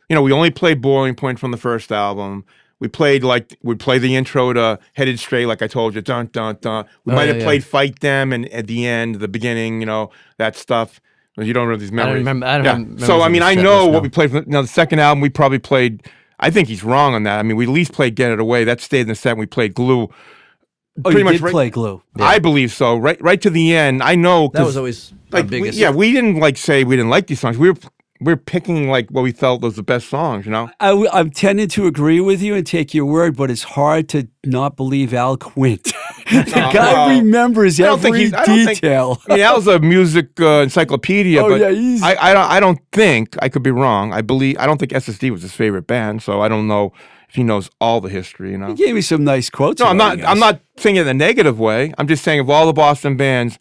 you 0.09 0.15
know, 0.15 0.21
we 0.21 0.31
only 0.31 0.51
played 0.51 0.81
Boiling 0.81 1.15
Point 1.15 1.39
from 1.39 1.51
the 1.51 1.57
first 1.57 1.91
album. 1.91 2.45
We 2.79 2.87
played 2.87 3.23
like 3.23 3.57
we'd 3.63 3.79
play 3.79 3.97
the 3.97 4.15
intro 4.15 4.51
to 4.53 4.79
Headed 4.93 5.19
Straight, 5.19 5.45
like 5.47 5.61
I 5.61 5.67
told 5.67 5.95
you, 5.95 6.01
dun 6.01 6.29
dun 6.31 6.57
dun. 6.61 6.85
We 7.05 7.13
Oh, 7.13 7.15
might 7.15 7.23
yeah, 7.23 7.27
have 7.33 7.37
yeah. 7.37 7.43
played 7.45 7.63
Fight 7.63 7.99
Them 8.01 8.31
and 8.33 8.47
at 8.49 8.67
the 8.67 8.85
end, 8.85 9.15
the 9.15 9.27
beginning, 9.27 9.79
you 9.79 9.85
know, 9.85 10.11
that 10.37 10.55
stuff. 10.55 10.99
Well, 11.37 11.47
You 11.47 11.53
don't 11.53 11.65
remember 11.67 11.79
these 11.81 11.91
I 11.91 11.95
memories. 11.95 12.11
don't 12.13 12.19
remember. 12.19 12.45
I 12.45 12.57
don't 12.57 12.65
Yeah. 12.65 12.71
remember. 12.73 13.05
So 13.05 13.21
I 13.21 13.29
mean, 13.29 13.41
I 13.43 13.55
know 13.55 13.87
what 13.87 14.01
we. 14.03 14.07
we 14.07 14.09
played. 14.09 14.31
From, 14.31 14.43
now 14.47 14.61
the 14.61 14.67
second 14.67 14.99
album, 14.99 15.21
we 15.21 15.29
probably 15.29 15.59
played. 15.59 16.03
I 16.39 16.49
think 16.49 16.67
he's 16.67 16.83
wrong 16.83 17.13
on 17.15 17.23
that. 17.23 17.39
I 17.39 17.43
mean, 17.43 17.57
we 17.57 17.65
at 17.65 17.69
least 17.71 17.93
played 17.93 18.15
"Get 18.15 18.31
It 18.31 18.39
Away." 18.39 18.63
That 18.65 18.81
stayed 18.81 19.01
in 19.01 19.07
the 19.07 19.15
set. 19.15 19.31
And 19.31 19.39
we 19.39 19.45
played 19.45 19.73
"Glue." 19.73 20.03
Oh, 20.03 21.01
pretty 21.05 21.19
you 21.19 21.25
much 21.25 21.33
did 21.35 21.41
right- 21.41 21.51
play 21.51 21.69
glue. 21.71 22.03
I 22.19 22.37
believe 22.37 22.71
so. 22.71 22.97
Right, 22.97 23.19
right 23.19 23.41
to 23.41 23.49
the 23.49 23.75
end. 23.75 24.03
I 24.03 24.13
know 24.13 24.49
That 24.53 24.59
'cause, 24.59 24.65
was 24.67 24.77
always 24.77 25.11
our 25.31 25.39
like, 25.39 25.45
we, 25.45 25.49
biggest. 25.61 25.77
yeah, 25.79 25.89
we 25.89 26.11
didn't 26.11 26.35
like 26.39 26.55
say 26.55 26.83
we 26.83 26.95
didn't 26.95 27.09
like 27.09 27.25
these 27.25 27.39
songs. 27.39 27.57
We 27.57 27.71
were 27.71 27.77
we 27.77 27.89
were 28.21 28.37
picking 28.37 28.89
like 28.89 29.09
what 29.09 29.21
we 29.21 29.31
felt 29.31 29.61
was 29.61 29.75
the 29.75 29.83
best 29.83 30.07
songs. 30.09 30.45
You 30.45 30.51
know. 30.51 30.69
I, 30.79 30.91
am 31.19 31.31
tending 31.31 31.67
to 31.69 31.87
agree 31.87 32.19
with 32.19 32.41
you 32.41 32.55
and 32.55 32.65
take 32.65 32.93
your 32.93 33.05
word, 33.05 33.35
but 33.35 33.51
it's 33.51 33.63
hard 33.63 34.09
to 34.09 34.27
not 34.45 34.77
believe 34.77 35.13
Al 35.13 35.37
Quint. 35.37 35.83
the 36.31 36.43
guy 36.73 37.17
remembers 37.17 37.79
I 37.79 37.85
don't 37.85 37.99
think 37.99 38.15
every 38.15 38.33
I 38.33 38.45
don't 38.45 38.65
think- 38.65 38.79
detail. 38.81 39.21
I 39.27 39.33
mean, 39.33 39.39
that 39.39 39.55
was 39.55 39.67
a 39.67 39.79
music 39.79 40.39
uh, 40.39 40.61
encyclopedia. 40.61 41.41
Oh, 41.43 41.49
but 41.49 41.61
yeah, 41.61 41.71
he's- 41.71 42.01
I, 42.01 42.15
I 42.15 42.33
don't. 42.33 42.51
I 42.51 42.59
don't 42.59 42.79
think 42.91 43.35
I 43.41 43.49
could 43.49 43.63
be 43.63 43.71
wrong. 43.71 44.13
I 44.13 44.21
believe. 44.21 44.57
I 44.59 44.65
don't 44.65 44.77
think 44.77 44.91
SSD 44.91 45.31
was 45.31 45.41
his 45.41 45.53
favorite 45.53 45.87
band. 45.87 46.21
So 46.23 46.41
I 46.41 46.47
don't 46.47 46.67
know 46.67 46.93
if 47.29 47.35
he 47.35 47.43
knows 47.43 47.69
all 47.81 47.99
the 47.99 48.09
history. 48.09 48.51
You 48.51 48.57
know. 48.57 48.67
He 48.67 48.75
gave 48.75 48.95
me 48.95 49.01
some 49.01 49.23
nice 49.23 49.49
quotes. 49.49 49.81
No, 49.81 49.87
I'm 49.87 49.97
not. 49.97 50.17
you 50.19 50.25
I'm 50.25 50.39
not 50.39 50.61
saying 50.77 50.95
it 50.95 51.01
in 51.01 51.07
a 51.07 51.13
negative 51.13 51.59
way. 51.59 51.93
I'm 51.97 52.07
just 52.07 52.23
saying 52.23 52.39
of 52.39 52.49
all 52.49 52.65
the 52.65 52.73
Boston 52.73 53.17
bands, 53.17 53.59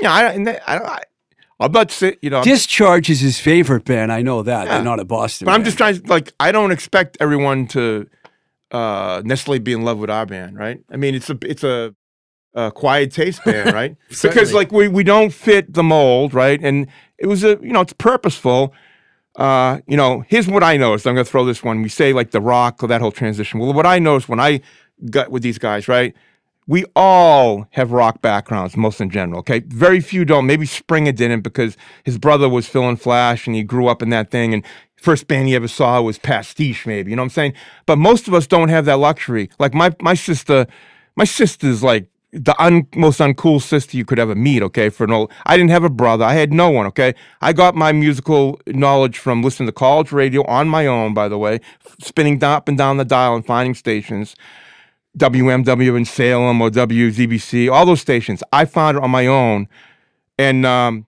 yeah, 0.00 0.12
I, 0.12 0.32
and 0.32 0.48
I, 0.48 0.60
I, 0.66 1.02
I'm 1.60 1.72
not 1.72 1.90
saying 1.90 2.16
you 2.22 2.30
know. 2.30 2.42
Discharge 2.42 3.08
is 3.10 3.20
his 3.20 3.38
favorite 3.38 3.84
band. 3.84 4.12
I 4.12 4.22
know 4.22 4.42
that. 4.42 4.66
Yeah. 4.66 4.74
They're 4.74 4.84
not 4.84 5.00
a 5.00 5.04
Boston. 5.04 5.46
but 5.46 5.52
I'm 5.52 5.64
just 5.64 5.76
trying. 5.78 6.00
to 6.00 6.06
Like, 6.08 6.32
I 6.40 6.50
don't 6.52 6.72
expect 6.72 7.16
everyone 7.20 7.66
to 7.68 8.08
uh, 8.70 9.22
necessarily 9.24 9.58
be 9.60 9.72
in 9.72 9.82
love 9.82 9.98
with 9.98 10.10
our 10.10 10.26
band, 10.26 10.58
right? 10.58 10.80
I 10.90 10.96
mean, 10.96 11.14
it's 11.14 11.30
a 11.30 11.38
it's 11.42 11.62
a, 11.62 11.94
a 12.54 12.72
quiet 12.72 13.12
taste 13.12 13.44
band, 13.46 13.72
right? 13.72 13.96
because 14.22 14.52
like 14.52 14.72
we 14.72 14.88
we 14.88 15.04
don't 15.04 15.32
fit 15.32 15.72
the 15.72 15.82
mold, 15.82 16.34
right? 16.34 16.60
And 16.62 16.88
it 17.18 17.26
was 17.26 17.44
a 17.44 17.58
you 17.62 17.72
know 17.72 17.80
it's 17.82 17.92
purposeful. 17.92 18.72
Uh, 19.36 19.78
you 19.86 19.96
know, 19.96 20.24
here's 20.28 20.46
what 20.48 20.62
I 20.62 20.76
noticed. 20.76 21.06
I'm 21.06 21.14
gonna 21.14 21.24
throw 21.24 21.44
this 21.44 21.62
one. 21.62 21.80
We 21.82 21.88
say 21.88 22.12
like 22.12 22.32
the 22.32 22.40
rock 22.40 22.82
or 22.82 22.88
that 22.88 23.00
whole 23.00 23.12
transition. 23.12 23.60
Well, 23.60 23.72
what 23.72 23.86
I 23.86 23.98
noticed 23.98 24.28
when 24.28 24.40
I 24.40 24.60
got 25.10 25.30
with 25.30 25.42
these 25.42 25.58
guys, 25.58 25.88
right? 25.88 26.14
We 26.66 26.84
all 26.94 27.66
have 27.72 27.90
rock 27.92 28.22
backgrounds, 28.22 28.76
most 28.76 29.00
in 29.00 29.10
general. 29.10 29.40
Okay, 29.40 29.60
very 29.66 30.00
few 30.00 30.24
don't. 30.24 30.46
Maybe 30.46 30.66
Springa 30.66 31.14
didn't 31.14 31.40
because 31.40 31.76
his 32.04 32.18
brother 32.18 32.48
was 32.48 32.68
Phil 32.68 32.88
and 32.88 33.00
Flash, 33.00 33.46
and 33.46 33.56
he 33.56 33.62
grew 33.64 33.88
up 33.88 34.00
in 34.00 34.10
that 34.10 34.30
thing. 34.30 34.54
And 34.54 34.64
first 34.96 35.26
band 35.26 35.48
he 35.48 35.56
ever 35.56 35.68
saw 35.68 36.00
was 36.00 36.18
Pastiche, 36.18 36.86
maybe. 36.86 37.10
You 37.10 37.16
know 37.16 37.22
what 37.22 37.26
I'm 37.26 37.30
saying? 37.30 37.54
But 37.86 37.96
most 37.96 38.28
of 38.28 38.34
us 38.34 38.46
don't 38.46 38.68
have 38.68 38.84
that 38.84 38.98
luxury. 38.98 39.50
Like 39.58 39.74
my 39.74 39.94
my 40.00 40.14
sister, 40.14 40.66
my 41.16 41.24
sister's 41.24 41.82
like 41.82 42.06
the 42.32 42.54
un, 42.62 42.86
most 42.94 43.20
uncool 43.20 43.60
sister 43.60 43.96
you 43.96 44.04
could 44.04 44.20
ever 44.20 44.36
meet. 44.36 44.62
Okay, 44.62 44.88
for 44.88 45.04
an 45.04 45.10
old, 45.12 45.32
I 45.44 45.56
didn't 45.56 45.70
have 45.70 45.84
a 45.84 45.90
brother. 45.90 46.24
I 46.24 46.34
had 46.34 46.52
no 46.52 46.70
one. 46.70 46.86
Okay, 46.86 47.14
I 47.40 47.52
got 47.52 47.74
my 47.74 47.90
musical 47.90 48.60
knowledge 48.68 49.18
from 49.18 49.42
listening 49.42 49.66
to 49.66 49.72
college 49.72 50.12
radio 50.12 50.44
on 50.46 50.68
my 50.68 50.86
own. 50.86 51.12
By 51.12 51.28
the 51.28 51.38
way, 51.38 51.60
spinning 52.00 52.42
up 52.44 52.68
and 52.68 52.78
down 52.78 52.98
the 52.98 53.04
dial 53.04 53.34
and 53.34 53.44
finding 53.44 53.74
stations. 53.74 54.36
WMW 55.18 55.96
in 55.96 56.04
Salem 56.04 56.60
or 56.60 56.70
WZBC, 56.70 57.70
all 57.70 57.84
those 57.86 58.00
stations. 58.00 58.42
I 58.52 58.64
found 58.64 58.96
it 58.96 59.02
on 59.02 59.10
my 59.10 59.26
own, 59.26 59.68
and 60.38 60.64
um, 60.64 61.06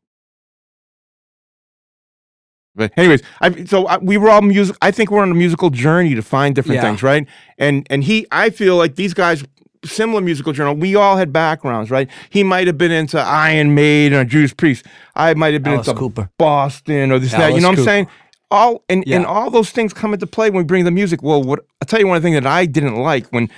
but 2.75 2.93
anyways, 2.97 3.23
I 3.41 3.65
so 3.65 3.87
I, 3.87 3.99
we 3.99 4.17
were 4.19 4.31
all 4.31 4.43
music. 4.43 4.77
I 4.83 4.91
think 4.91 5.11
we're 5.11 5.23
on 5.23 5.31
a 5.31 5.35
musical 5.35 5.71
journey 5.71 6.15
to 6.15 6.23
find 6.23 6.55
different 6.55 6.77
Yeah. 6.77 6.83
things, 6.83 7.03
right? 7.03 7.27
And 7.59 7.87
and 7.91 8.05
he, 8.05 8.27
I 8.31 8.51
feel 8.51 8.77
like 8.77 8.97
these 8.97 9.15
guys. 9.15 9.45
Similar 9.87 10.23
musical 10.23 10.55
journal. 10.55 10.75
We 10.77 10.95
all 10.97 11.19
had 11.19 11.31
backgrounds, 11.31 11.91
right? 11.91 12.09
He 12.31 12.43
might 12.43 12.67
have 12.69 12.79
been 12.79 12.91
into 12.91 13.21
Iron 13.21 13.75
Maiden 13.75 14.19
or 14.19 14.25
Judas 14.25 14.55
Priest. 14.55 14.87
I 15.15 15.35
might 15.35 15.53
have 15.53 15.63
been 15.63 15.75
Alice 15.75 15.89
into 15.89 15.99
Cooper. 16.01 16.31
Boston 16.39 17.13
or 17.13 17.19
this 17.19 17.33
that. 17.33 17.53
You 17.53 17.61
know 17.61 17.69
what 17.69 17.79
I'm 17.81 17.85
saying? 17.85 18.07
All 18.51 18.83
and, 18.89 19.05
and 19.07 19.27
all 19.27 19.51
those 19.51 19.73
things 19.73 19.93
come 19.93 20.15
into 20.15 20.27
play 20.27 20.49
when 20.49 20.57
we 20.57 20.65
bring 20.65 20.87
the 20.87 20.91
music. 20.91 21.23
Well, 21.23 21.43
what 21.43 21.67
I'll 21.83 21.87
tell 21.87 22.01
you 22.01 22.07
one 22.07 22.23
thing 22.23 22.33
that 22.33 22.47
I 22.47 22.65
didn't 22.65 22.97
like 22.97 23.27
when 23.27 23.51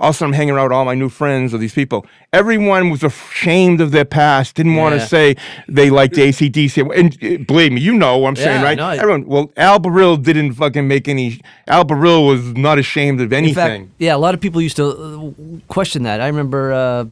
also 0.00 0.24
I'm 0.24 0.32
hanging 0.32 0.54
around 0.54 0.64
with 0.64 0.72
all 0.72 0.84
my 0.84 0.94
new 0.94 1.08
friends 1.08 1.52
or 1.54 1.58
these 1.58 1.74
people. 1.74 2.06
Everyone 2.32 2.90
was 2.90 3.02
ashamed 3.04 3.80
of 3.80 3.90
their 3.92 4.04
past, 4.04 4.54
didn't 4.56 4.76
want 4.76 4.94
to 4.94 4.98
Yeah. 5.00 5.06
say 5.06 5.36
they 5.68 5.90
liked 5.90 6.14
ACDC. 6.16 6.74
And 6.98 7.12
uh, 7.22 7.44
believe 7.44 7.72
me, 7.72 7.80
you 7.80 7.94
know 7.94 8.16
what 8.18 8.28
I'm 8.30 8.36
saying, 8.36 8.60
Yeah, 8.60 8.64
right? 8.68 8.76
no, 8.78 8.86
I- 8.86 8.96
Everyone, 8.96 9.26
well, 9.26 9.52
Al 9.56 9.78
Barile 9.78 10.16
didn't 10.22 10.54
fucking 10.54 10.88
make 10.88 11.06
any, 11.06 11.40
Al 11.68 11.84
Barile 11.84 12.26
was 12.26 12.42
not 12.54 12.78
ashamed 12.78 13.20
of 13.20 13.32
anything. 13.32 13.82
In 13.82 13.86
fact, 13.88 13.94
yeah, 13.98 14.16
a 14.16 14.18
lot 14.26 14.34
of 14.34 14.40
people 14.40 14.60
used 14.62 14.76
to 14.76 14.86
uh, 14.86 15.30
question 15.68 16.02
that. 16.04 16.20
I 16.20 16.26
remember 16.26 16.72
uh, 16.72 17.04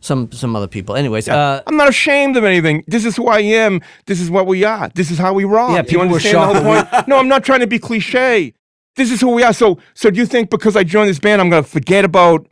some 0.00 0.30
some 0.32 0.54
other 0.54 0.66
people. 0.68 0.96
Anyways, 0.96 1.28
uh, 1.28 1.62
I'm 1.66 1.76
not 1.76 1.88
ashamed 1.88 2.36
of 2.36 2.44
anything. 2.44 2.84
This 2.86 3.04
is 3.06 3.16
who 3.16 3.26
I 3.28 3.40
am. 3.40 3.80
This 4.06 4.20
is 4.20 4.30
what 4.30 4.46
we 4.46 4.62
are. 4.64 4.90
This 4.94 5.10
is 5.10 5.18
how 5.18 5.32
we 5.32 5.44
rock. 5.44 5.70
Yeah, 5.70 5.82
Do 5.82 5.86
you 5.92 5.98
people 5.98 6.00
were 6.08 6.14
understand 6.16 6.56
the 6.56 6.62
whole 6.62 6.82
point? 6.84 7.08
no, 7.08 7.18
I'm 7.18 7.28
not 7.28 7.42
trying 7.44 7.60
to 7.60 7.66
be 7.66 7.78
cliche. 7.78 8.52
This 8.96 9.10
is 9.10 9.20
who 9.20 9.30
we 9.30 9.42
are. 9.42 9.52
So, 9.52 9.78
so 9.94 10.10
do 10.10 10.18
you 10.20 10.26
think 10.26 10.50
because 10.50 10.76
I 10.76 10.84
joined 10.84 11.08
this 11.10 11.18
band, 11.18 11.40
I'm 11.40 11.50
going 11.50 11.64
to 11.64 11.68
forget 11.68 12.04
about 12.04 12.46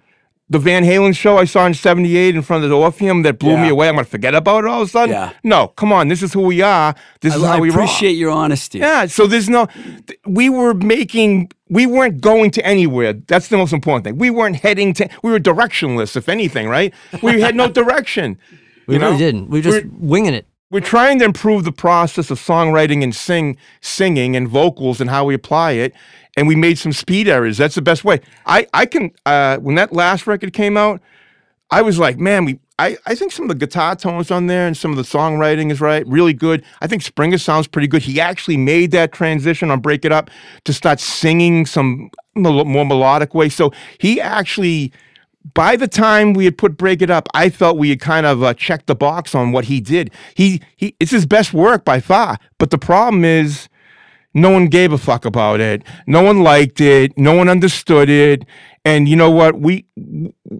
the 0.50 0.58
Van 0.58 0.82
Halen 0.84 1.16
show 1.16 1.38
I 1.38 1.44
saw 1.44 1.64
in 1.66 1.72
'78 1.72 2.34
in 2.34 2.42
front 2.42 2.64
of 2.64 2.68
the 2.70 2.76
Orpheum 2.76 3.22
that 3.22 3.38
blew 3.38 3.56
me 3.56 3.68
away? 3.68 3.88
I'm 3.88 3.94
going 3.94 4.04
to 4.04 4.10
forget 4.10 4.34
about 4.34 4.64
it 4.64 4.66
all 4.70 4.82
of 4.82 4.88
a 4.88 4.90
sudden? 4.90 5.14
Yeah. 5.14 5.32
No, 5.44 5.68
come 5.68 5.92
on. 5.92 6.08
This 6.08 6.22
is 6.22 6.32
who 6.32 6.42
we 6.42 6.60
are. 6.60 6.94
This 7.20 7.32
I, 7.32 7.36
is 7.36 7.42
I 7.44 7.46
how 7.56 7.60
we 7.60 7.70
rock. 7.70 7.78
appreciate 7.78 8.12
your 8.12 8.32
honesty. 8.32 8.78
Yeah, 8.80 9.06
so 9.06 9.26
there's 9.26 9.48
no, 9.48 9.66
th- 10.06 10.18
we 10.26 10.50
were 10.50 10.74
making, 10.74 11.50
we 11.70 11.86
weren't 11.86 12.20
going 12.20 12.50
to 12.50 12.66
anywhere. 12.66 13.14
That's 13.14 13.48
the 13.48 13.56
most 13.56 13.72
important 13.72 14.04
thing. 14.04 14.18
We 14.18 14.28
weren't 14.30 14.56
heading 14.56 14.92
to, 14.94 15.08
we 15.22 15.30
were 15.30 15.38
directionless, 15.40 16.16
if 16.16 16.28
anything, 16.28 16.68
right? 16.68 16.92
We 17.22 17.40
had 17.40 17.54
no 17.56 17.68
direction. 17.80 18.36
we 18.86 18.96
you 18.96 19.00
really 19.00 19.12
know? 19.12 19.18
didn't. 19.18 19.48
We 19.48 19.60
were 19.60 19.62
just 19.62 19.86
winging 19.92 20.34
it. 20.34 20.46
We're 20.72 20.80
trying 20.80 21.18
to 21.18 21.26
improve 21.26 21.64
the 21.64 21.72
process 21.72 22.30
of 22.30 22.40
songwriting 22.40 23.02
and 23.02 23.14
sing, 23.14 23.58
singing 23.82 24.34
and 24.34 24.48
vocals 24.48 25.02
and 25.02 25.10
how 25.10 25.26
we 25.26 25.34
apply 25.34 25.72
it. 25.72 25.92
And 26.34 26.48
we 26.48 26.56
made 26.56 26.78
some 26.78 26.94
speed 26.94 27.28
errors. 27.28 27.58
That's 27.58 27.74
the 27.74 27.82
best 27.82 28.04
way. 28.04 28.22
I, 28.46 28.66
I 28.72 28.86
can, 28.86 29.10
uh, 29.26 29.58
when 29.58 29.74
that 29.74 29.92
last 29.92 30.26
record 30.26 30.54
came 30.54 30.78
out, 30.78 31.02
I 31.70 31.82
was 31.82 31.98
like, 31.98 32.18
man, 32.18 32.46
we. 32.46 32.58
I, 32.78 32.96
I 33.04 33.14
think 33.14 33.32
some 33.32 33.44
of 33.44 33.48
the 33.50 33.66
guitar 33.66 33.94
tones 33.94 34.30
on 34.30 34.46
there 34.46 34.66
and 34.66 34.74
some 34.74 34.90
of 34.90 34.96
the 34.96 35.02
songwriting 35.02 35.70
is 35.70 35.80
right, 35.80 36.06
really 36.06 36.32
good. 36.32 36.64
I 36.80 36.86
think 36.86 37.02
Springa 37.02 37.38
sounds 37.38 37.66
pretty 37.66 37.86
good. 37.86 38.02
He 38.02 38.18
actually 38.18 38.56
made 38.56 38.90
that 38.92 39.12
transition 39.12 39.70
on 39.70 39.80
Break 39.80 40.06
It 40.06 40.10
Up 40.10 40.30
to 40.64 40.72
start 40.72 40.98
singing 40.98 41.66
some 41.66 42.10
more 42.34 42.64
melodic 42.64 43.34
way. 43.34 43.50
So 43.50 43.72
he 43.98 44.20
actually, 44.22 44.90
by 45.54 45.76
the 45.76 45.88
time 45.88 46.32
we 46.32 46.44
had 46.44 46.56
put 46.56 46.76
Break 46.76 47.02
It 47.02 47.10
Up, 47.10 47.28
I 47.34 47.50
felt 47.50 47.76
we 47.76 47.90
had 47.90 48.00
kind 48.00 48.26
of 48.26 48.42
uh, 48.42 48.54
checked 48.54 48.86
the 48.86 48.94
box 48.94 49.34
on 49.34 49.52
what 49.52 49.66
he 49.66 49.80
did. 49.80 50.10
He 50.34 50.60
he, 50.76 50.94
it's 51.00 51.10
his 51.10 51.26
best 51.26 51.52
work 51.52 51.84
by 51.84 52.00
far. 52.00 52.38
But 52.58 52.70
the 52.70 52.78
problem 52.78 53.24
is, 53.24 53.68
no 54.34 54.50
one 54.50 54.66
gave 54.66 54.92
a 54.92 54.98
fuck 54.98 55.24
about 55.24 55.60
it. 55.60 55.82
No 56.06 56.22
one 56.22 56.42
liked 56.42 56.80
it. 56.80 57.16
No 57.18 57.34
one 57.34 57.48
understood 57.48 58.08
it. 58.08 58.44
And 58.84 59.08
you 59.08 59.14
know 59.14 59.30
what? 59.30 59.60
We 59.60 59.84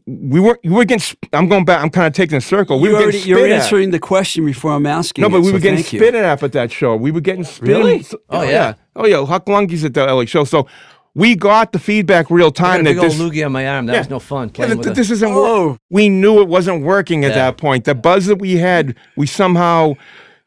we 0.07 0.39
were 0.39 0.59
we 0.63 0.71
were 0.71 0.85
getting. 0.85 1.17
I'm 1.33 1.49
going 1.49 1.65
back. 1.65 1.83
I'm 1.83 1.91
kind 1.91 2.07
of 2.07 2.13
taking 2.13 2.39
a 2.39 2.41
circle. 2.41 2.79
We 2.79 2.89
you 2.89 2.95
were 2.95 3.03
already, 3.03 3.19
you're 3.19 3.47
at. 3.47 3.51
answering 3.51 3.91
the 3.91 3.99
question 3.99 4.45
before 4.47 4.73
I'm 4.73 4.87
asking. 4.87 5.23
No, 5.23 5.29
but 5.29 5.39
it, 5.39 5.41
we 5.41 5.47
so 5.47 5.53
were 5.55 5.59
getting 5.59 5.83
spit 5.83 6.15
at 6.15 6.43
at 6.43 6.53
that 6.53 6.71
show. 6.71 6.95
We 6.95 7.11
were 7.11 7.21
getting 7.21 7.45
spit. 7.45 7.69
Really? 7.69 8.07
Oh, 8.29 8.43
yeah. 8.43 8.75
Oh 8.95 9.07
yeah. 9.07 9.25
Huck 9.27 9.47
Lunky's 9.47 9.85
at 9.85 9.95
the 9.95 10.05
LA 10.07 10.27
show. 10.27 10.45
So 10.45 10.69
we 11.15 11.35
got 11.37 11.73
the 11.73 11.79
feedback 11.79 12.31
real 12.31 12.47
I 12.47 12.51
got 12.51 12.55
time 12.57 12.81
a 12.81 12.85
that 12.85 12.91
big 12.91 12.99
old 12.99 13.13
this. 13.13 13.19
loogie 13.21 13.45
on 13.45 13.53
my 13.53 13.67
arm. 13.69 13.87
That 13.87 13.93
Yeah. 13.93 13.99
was 14.01 14.11
no 14.11 14.19
fun 14.19 14.49
Yeah, 14.49 14.53
playing 14.55 14.69
that- 14.71 14.77
with 14.79 14.85
that 14.87 14.91
it. 14.93 14.97
this 14.97 15.11
isn't 15.11 15.33
Oh. 15.33 15.69
work. 15.71 15.79
We 15.91 16.09
knew 16.09 16.41
it 16.41 16.49
wasn't 16.49 16.83
working 16.83 17.25
at 17.25 17.31
Yeah. 17.33 17.37
that 17.47 17.57
point. 17.59 17.85
The 17.85 17.95
buzz 17.95 18.27
that 18.27 18.37
we 18.37 18.57
had, 18.57 18.95
we 19.17 19.27
somehow. 19.27 19.95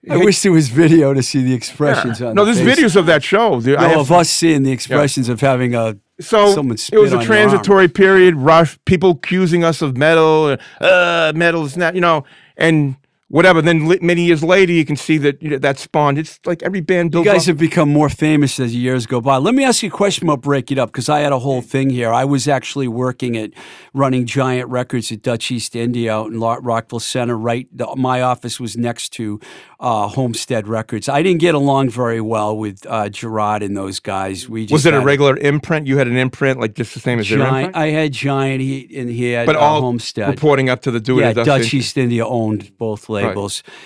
I 0.07 0.17
wish 0.17 0.41
there 0.41 0.51
was 0.51 0.69
video 0.69 1.15
to 1.15 1.23
see 1.23 1.41
the 1.43 1.55
expressions 1.55 2.21
on 2.21 2.35
no, 2.35 2.45
the 2.45 2.53
there's 2.53 2.77
face. 2.77 2.79
videos 2.79 2.95
of 2.95 3.07
that 3.07 3.23
show. 3.23 3.59
There- 3.59 3.79
I 3.79 3.83
No, 3.83 3.89
have- 3.89 3.99
of 4.01 4.11
us 4.11 4.29
seeing 4.29 4.61
the 4.61 4.71
expressions 4.71 5.29
of 5.29 5.41
having 5.41 5.73
a 5.75 5.95
So 6.21 6.53
Someone 6.53 6.77
it 6.93 6.97
was 6.97 7.11
a 7.11 7.17
on 7.17 7.21
your 7.23 7.33
arm. 7.33 7.49
transitory 7.49 7.87
period. 7.89 8.35
Rush 8.37 8.77
people 8.85 9.09
accusing 9.21 9.65
us 9.65 9.81
of 9.81 9.97
metal, 9.97 10.55
uh, 10.79 11.33
metal 11.35 11.65
is 11.65 11.75
not, 11.75 11.93
you 11.93 11.99
know, 11.99 12.23
and 12.55 12.95
whatever. 13.27 13.61
Then 13.61 13.87
li- 13.87 13.99
many 14.01 14.23
years 14.25 14.43
later, 14.43 14.71
you 14.71 14.85
can 14.85 14.95
see 14.95 15.17
that 15.19 15.41
you 15.41 15.49
know, 15.51 15.57
that 15.57 15.77
spawned. 15.79 16.17
It's 16.17 16.39
like 16.45 16.61
every 16.63 16.81
band 16.81 17.07
You 17.07 17.23
builds. 17.23 17.27
guys 17.29 17.41
up- 17.43 17.47
have 17.47 17.57
become 17.57 17.89
more 17.89 18.09
famous 18.09 18.59
as 18.59 18.75
years 18.75 19.05
go 19.05 19.21
by. 19.21 19.37
Let 19.37 19.55
me 19.55 19.63
ask 19.63 19.83
you 19.83 19.89
a 19.89 19.91
question 19.91 20.27
about 20.27 20.41
Break 20.41 20.71
It 20.71 20.77
Up 20.77 20.91
because 20.91 21.09
I 21.09 21.19
had 21.19 21.31
a 21.31 21.39
whole 21.39 21.61
thing 21.61 21.89
here. 21.89 22.11
I 22.13 22.25
was 22.25 22.47
actually 22.47 22.87
working 22.87 23.35
at 23.37 23.51
running 23.93 24.25
Giant 24.25 24.69
Records 24.69 25.11
at 25.11 25.21
Dutch 25.21 25.51
East 25.51 25.75
India 25.75 26.13
out 26.13 26.31
in 26.31 26.39
Lo- 26.39 26.57
Rockville 26.57 26.99
Center. 26.99 27.37
Right, 27.37 27.67
the, 27.71 27.93
my 27.95 28.21
office 28.21 28.59
was 28.59 28.77
next 28.77 29.09
to 29.13 29.39
uh, 29.79 30.07
Homestead 30.07 30.67
Records. 30.67 31.09
I 31.09 31.21
didn't 31.21 31.41
get 31.41 31.55
along 31.55 31.89
very 31.89 32.21
well 32.21 32.57
with 32.57 32.85
uh, 32.87 33.09
Gerard 33.09 33.61
and 33.63 33.75
those 33.75 33.99
guys. 33.99 34.47
We 34.47 34.63
just 34.65 34.71
was 34.73 34.85
it 34.85 34.93
a 34.93 34.97
had 34.97 35.05
regular 35.05 35.37
imprint? 35.37 35.87
You 35.87 35.97
had 35.97 36.07
an 36.07 36.17
imprint 36.17 36.59
like 36.59 36.75
just 36.75 36.93
the 36.93 36.99
same 36.99 37.19
as 37.19 37.29
their 37.29 37.39
Giant? 37.39 37.67
imprint, 37.67 37.75
I 37.75 37.87
had 37.89 38.11
Giant, 38.13 38.61
he, 38.61 38.97
and 38.97 39.09
he 39.09 39.31
had 39.31 39.45
but 39.45 39.55
uh, 39.55 39.59
all 39.59 39.81
Homestead. 39.81 40.29
reporting 40.29 40.69
up 40.69 40.81
to 40.83 40.91
the 40.91 40.99
do 40.99 41.17
yeah, 41.19 41.29
it. 41.29 41.33
Dutch 41.43 41.73
East 41.73 41.97
India 41.97 42.25
owned 42.25 42.77
both 42.77 43.09
labels. 43.09 43.24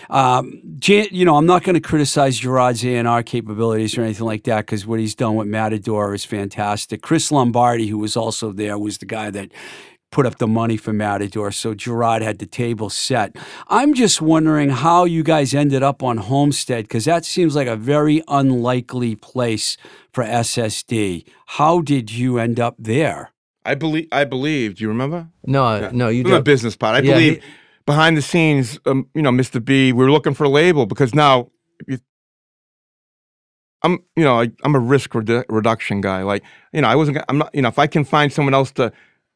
Um, 0.09 0.61
Jan- 0.79 1.07
you 1.11 1.25
know, 1.25 1.35
I'm 1.37 1.45
not 1.45 1.63
going 1.63 1.75
to 1.75 1.79
criticize 1.81 2.37
Gerard's 2.39 2.83
A&R 2.83 3.23
capabilities 3.23 3.97
or 3.97 4.01
anything 4.03 4.25
like 4.25 4.43
that 4.43 4.65
because 4.65 4.85
what 4.85 4.99
he's 4.99 5.15
done 5.15 5.35
with 5.35 5.47
Matador 5.47 6.13
is 6.13 6.25
fantastic. 6.25 7.01
Chris 7.01 7.31
Lombardi, 7.31 7.87
who 7.87 7.97
was 7.97 8.17
also 8.17 8.51
there, 8.51 8.77
was 8.77 8.97
the 8.97 9.05
guy 9.05 9.29
that 9.31 9.51
put 10.11 10.25
up 10.25 10.39
the 10.39 10.47
money 10.47 10.75
for 10.75 10.91
Matador. 10.91 11.51
So 11.51 11.75
Gerard 11.75 12.23
had 12.23 12.39
the 12.39 12.47
table 12.47 12.89
set. 12.89 13.35
I'm 13.67 13.93
just 13.93 14.21
wondering 14.23 14.69
how 14.71 15.05
you 15.05 15.21
guys 15.21 15.53
ended 15.53 15.83
up 15.83 16.01
on 16.01 16.17
Homestead 16.17 16.85
because 16.85 17.05
that 17.05 17.25
seems 17.25 17.55
like 17.55 17.67
a 17.67 17.75
very 17.75 18.23
unlikely 18.27 19.13
place 19.15 19.77
for 20.11 20.23
SSD. 20.23 21.25
How 21.45 21.81
did 21.81 22.11
you 22.11 22.39
end 22.39 22.59
up 22.59 22.75
there? 22.79 23.31
I 23.65 23.75
believe. 23.75 24.07
I 24.11 24.23
believe. 24.25 24.77
Do 24.77 24.83
you 24.83 24.87
remember? 24.87 25.27
No, 25.45 25.63
uh, 25.65 25.91
no, 25.93 26.07
you 26.07 26.23
From 26.23 26.31
the 26.31 26.37
don't. 26.37 26.43
business 26.45 26.75
part. 26.75 26.95
I 26.95 27.05
Yeah, 27.05 27.13
believe 27.13 27.35
he- 27.35 27.41
behind 27.89 28.15
the 28.15 28.21
scenes, 28.21 28.79
um, 28.85 29.09
you 29.15 29.21
know, 29.23 29.31
Mr. 29.31 29.65
B, 29.65 29.91
we 29.93 30.03
were 30.05 30.11
looking 30.11 30.35
for 30.35 30.43
a 30.43 30.49
label 30.49 30.85
because 30.85 31.15
now, 31.15 31.49
you, 31.87 31.97
I'm, 33.81 33.97
you 34.15 34.23
know, 34.23 34.39
I, 34.39 34.51
I'm 34.63 34.75
a 34.75 34.79
risk 34.79 35.09
redu- 35.13 35.43
reduction 35.49 35.99
guy. 35.99 36.21
Like, 36.21 36.43
you 36.71 36.81
know, 36.81 36.87
I 36.87 36.95
wasn't, 36.95 37.17
I'm 37.27 37.39
not, 37.39 37.49
you 37.51 37.63
know, 37.63 37.67
if 37.67 37.79
I 37.79 37.87
can 37.87 38.03
find 38.03 38.31
someone 38.31 38.53
else 38.53 38.71
to 38.73 38.93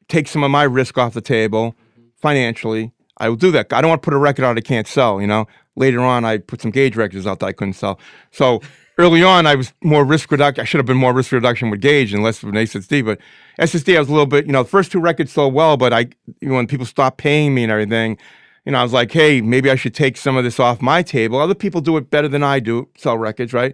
take 0.08 0.28
some 0.28 0.44
of 0.44 0.52
my 0.52 0.62
risk 0.62 1.00
off 1.00 1.16
the 1.16 1.22
table 1.22 1.74
financially, 2.22 2.92
I 3.18 3.28
will 3.28 3.38
do 3.38 3.50
that. 3.54 3.74
I 3.74 3.82
don't 3.82 3.90
want 3.90 4.04
to 4.04 4.06
put 4.06 4.14
a 4.14 4.20
record 4.20 4.46
out 4.46 4.56
I 4.56 4.62
can't 4.62 4.88
sell, 4.88 5.20
you 5.20 5.26
know. 5.26 5.48
Later 5.76 6.02
on, 6.02 6.24
I 6.24 6.38
put 6.38 6.62
some 6.62 6.70
Gauge 6.70 6.96
records 6.96 7.26
out 7.26 7.40
that 7.40 7.48
I 7.48 7.54
couldn't 7.54 7.74
sell. 7.74 8.00
So 8.30 8.62
early 9.00 9.24
on, 9.24 9.48
I 9.48 9.56
was 9.56 9.74
more 9.84 10.06
risk 10.06 10.30
reduction. 10.30 10.62
I 10.62 10.66
should 10.66 10.78
have 10.78 10.86
been 10.86 10.98
more 10.98 11.14
risk 11.14 11.32
reduction 11.32 11.72
with 11.72 11.82
Gauge 11.82 12.14
and 12.14 12.22
less 12.22 12.44
with 12.44 12.54
SSD. 12.54 13.04
But 13.04 13.20
SSD, 13.60 13.96
I 13.96 14.00
was 14.00 14.10
a 14.10 14.12
little 14.12 14.28
bit, 14.28 14.46
you 14.46 14.52
know, 14.52 14.62
the 14.62 14.70
first 14.70 14.92
two 14.92 15.00
records 15.00 15.32
sold 15.32 15.56
well, 15.56 15.76
but 15.76 15.92
I, 15.92 16.02
you 16.40 16.50
know, 16.50 16.54
when 16.54 16.68
people 16.68 16.86
stopped 16.86 17.18
paying 17.18 17.56
me 17.56 17.64
and 17.64 17.72
everything, 17.72 18.20
you 18.66 18.72
know, 18.72 18.80
I 18.80 18.84
was 18.84 18.94
like, 18.94 19.12
hey, 19.12 19.42
maybe 19.42 19.70
I 19.70 19.76
should 19.76 19.94
take 19.94 20.18
some 20.18 20.38
of 20.38 20.44
this 20.44 20.60
off 20.60 20.82
my 20.82 21.02
table. 21.04 21.40
Other 21.40 21.56
people 21.56 21.82
do 21.82 21.98
it 21.98 22.10
better 22.10 22.28
than 22.28 22.44
I 22.44 22.60
do, 22.60 22.88
sell 22.98 23.18
records, 23.18 23.54
right? 23.54 23.74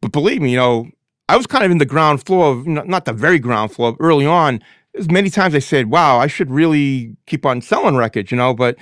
But 0.00 0.12
believe 0.12 0.40
me, 0.40 0.52
you 0.52 0.56
know, 0.56 0.88
I 1.28 1.36
was 1.36 1.46
kind 1.46 1.64
of 1.64 1.70
in 1.70 1.78
the 1.78 1.86
ground 1.86 2.24
floor 2.24 2.52
of, 2.52 2.66
you 2.66 2.72
know, 2.72 2.82
not 2.82 3.04
the 3.04 3.12
very 3.12 3.38
ground 3.38 3.72
floor, 3.72 3.96
early 4.00 4.26
on. 4.26 4.60
There's 4.94 5.10
many 5.10 5.30
times 5.30 5.54
I 5.54 5.60
said, 5.60 5.90
wow, 5.90 6.18
I 6.18 6.26
should 6.26 6.50
really 6.50 7.14
keep 7.26 7.46
on 7.46 7.60
selling 7.60 7.96
records, 7.96 8.30
you 8.30 8.36
know, 8.36 8.54
but 8.54 8.76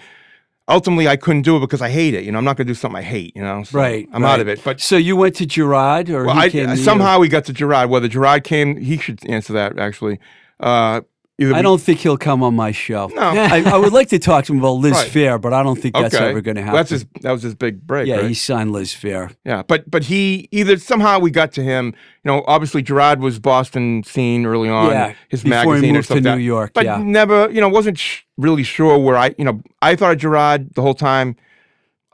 ultimately 0.69 1.09
I 1.09 1.17
couldn't 1.17 1.43
do 1.43 1.57
it 1.57 1.61
because 1.61 1.83
I 1.83 1.91
hate 1.91 2.15
it. 2.15 2.25
You 2.25 2.33
know, 2.33 2.39
I'm 2.39 2.45
not 2.45 2.57
going 2.57 2.67
to 2.67 2.71
do 2.71 2.75
something 2.75 2.99
I 2.99 3.03
hate, 3.03 3.35
you 3.35 3.43
know. 3.43 3.65
so 3.65 3.77
Right. 3.77 4.09
I'm 4.13 4.23
right. 4.23 4.35
out 4.35 4.41
of 4.41 4.49
it. 4.49 4.63
But 4.63 4.81
so 4.81 4.97
you 4.97 5.17
went 5.17 5.35
to 5.37 5.47
Gerard, 5.47 6.09
or 6.09 6.25
well, 6.25 6.37
he 6.37 6.43
I, 6.43 6.49
came 6.49 6.67
to 6.67 6.77
you? 6.77 6.83
somehow 6.83 7.19
we 7.19 7.29
got 7.29 7.45
to 7.47 7.53
Gerard. 7.53 7.91
Whether 7.91 8.09
Gerard 8.09 8.45
came, 8.45 8.77
he 8.77 8.97
should 8.99 9.27
answer 9.29 9.53
that 9.55 9.79
actually. 9.79 10.21
Uh, 10.61 11.01
either 11.39 11.55
I 11.55 11.59
we- 11.59 11.63
don't 11.63 11.81
think 11.81 12.01
he'll 12.01 12.17
come 12.17 12.43
on 12.43 12.55
my 12.57 12.73
show. 12.73 13.07
No. 13.15 13.21
I, 13.23 13.63
I 13.67 13.77
would 13.79 13.93
like 13.93 14.09
to 14.09 14.19
talk 14.19 14.45
to 14.47 14.53
him 14.53 14.59
about 14.59 14.73
Liz 14.73 14.93
Right. 14.93 15.09
Fair, 15.09 15.39
but 15.39 15.53
I 15.53 15.63
don't 15.63 15.81
think 15.81 15.95
that's 15.95 16.15
ever 16.15 16.41
going 16.41 16.57
to 16.57 16.63
Well, 16.63 16.67
happen. 16.67 16.77
that's 16.79 16.91
his, 16.91 17.07
that 17.23 17.33
was 17.33 17.43
his 17.43 17.55
big 17.55 17.87
break. 17.87 18.07
yeah, 18.09 18.17
right? 18.17 18.27
he 18.27 18.35
signed 18.35 18.73
Liz 18.73 18.93
Phair. 18.93 19.35
Yeah, 19.45 19.63
but 19.63 19.91
but 19.91 20.05
he 20.05 20.49
either 20.53 20.77
somehow 20.79 21.19
we 21.19 21.31
got 21.31 21.53
to 21.53 21.63
him. 21.63 21.95
You 22.25 22.33
know, 22.33 22.45
obviously 22.47 22.83
Gerard 22.83 23.21
was 23.21 23.39
Boston 23.39 24.03
scene 24.05 24.45
early 24.47 24.69
on. 24.69 24.91
Yeah, 24.91 25.15
his 25.29 25.43
before 25.43 25.77
he 25.77 25.83
magazine 25.83 25.91
or 25.91 25.99
moved 25.99 26.09
to 26.09 26.21
New 26.21 26.37
York, 26.43 26.73
But 26.75 26.85
yeah. 26.85 26.99
never, 26.99 27.51
you 27.51 27.61
know, 27.61 27.69
wasn't 27.69 27.99
sh- 27.99 28.23
really 28.37 28.63
sure 28.65 28.99
where 28.99 29.17
I. 29.17 29.35
You 29.39 29.45
know, 29.45 29.63
I 29.81 29.97
thought 29.97 30.13
of 30.13 30.19
Gerard 30.19 30.75
the 30.75 30.83
whole 30.83 30.95
time. 30.95 31.37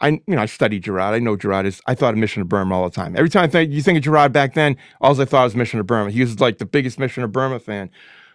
I 0.00 0.08
you 0.08 0.22
know 0.26 0.42
I 0.42 0.46
studied 0.46 0.82
Gerard. 0.82 1.14
I 1.14 1.20
know 1.20 1.36
Gerard 1.36 1.66
is. 1.66 1.80
I 1.86 1.94
thought 1.94 2.14
of 2.14 2.18
Mission 2.18 2.42
of 2.42 2.48
Burma 2.48 2.74
all 2.76 2.90
the 2.90 2.94
time. 2.94 3.14
Every 3.16 3.30
time 3.30 3.44
I 3.44 3.46
think 3.46 3.70
you 3.72 3.80
think 3.80 3.96
of 3.96 4.02
Gerard 4.04 4.32
back 4.32 4.54
then, 4.54 4.76
all 5.00 5.18
I 5.18 5.24
thought 5.24 5.44
was 5.44 5.54
Mission 5.54 5.78
of 5.78 5.86
Burma. 5.86 6.10
He 6.10 6.20
was 6.20 6.40
like 6.40 6.58
the 6.58 6.66
biggest 6.66 6.98
Mission 6.98 7.22
of 7.22 7.30
Burma 7.32 7.60
fan. 7.60 7.90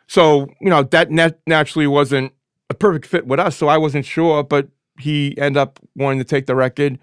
So 0.10 0.48
you 0.60 0.70
know 0.72 0.82
that 0.84 1.12
nat- 1.12 1.40
naturally 1.46 1.86
wasn't 1.88 2.34
a 2.70 2.74
perfect 2.74 3.06
fit 3.06 3.28
with 3.28 3.40
us. 3.40 3.56
So 3.56 3.68
I 3.68 3.78
wasn't 3.78 4.06
sure, 4.06 4.44
but 4.44 4.68
he 5.00 5.38
ended 5.38 5.58
up 5.58 5.80
wanting 5.96 6.18
to 6.20 6.26
take 6.26 6.46
the 6.48 6.56
record, 6.56 6.98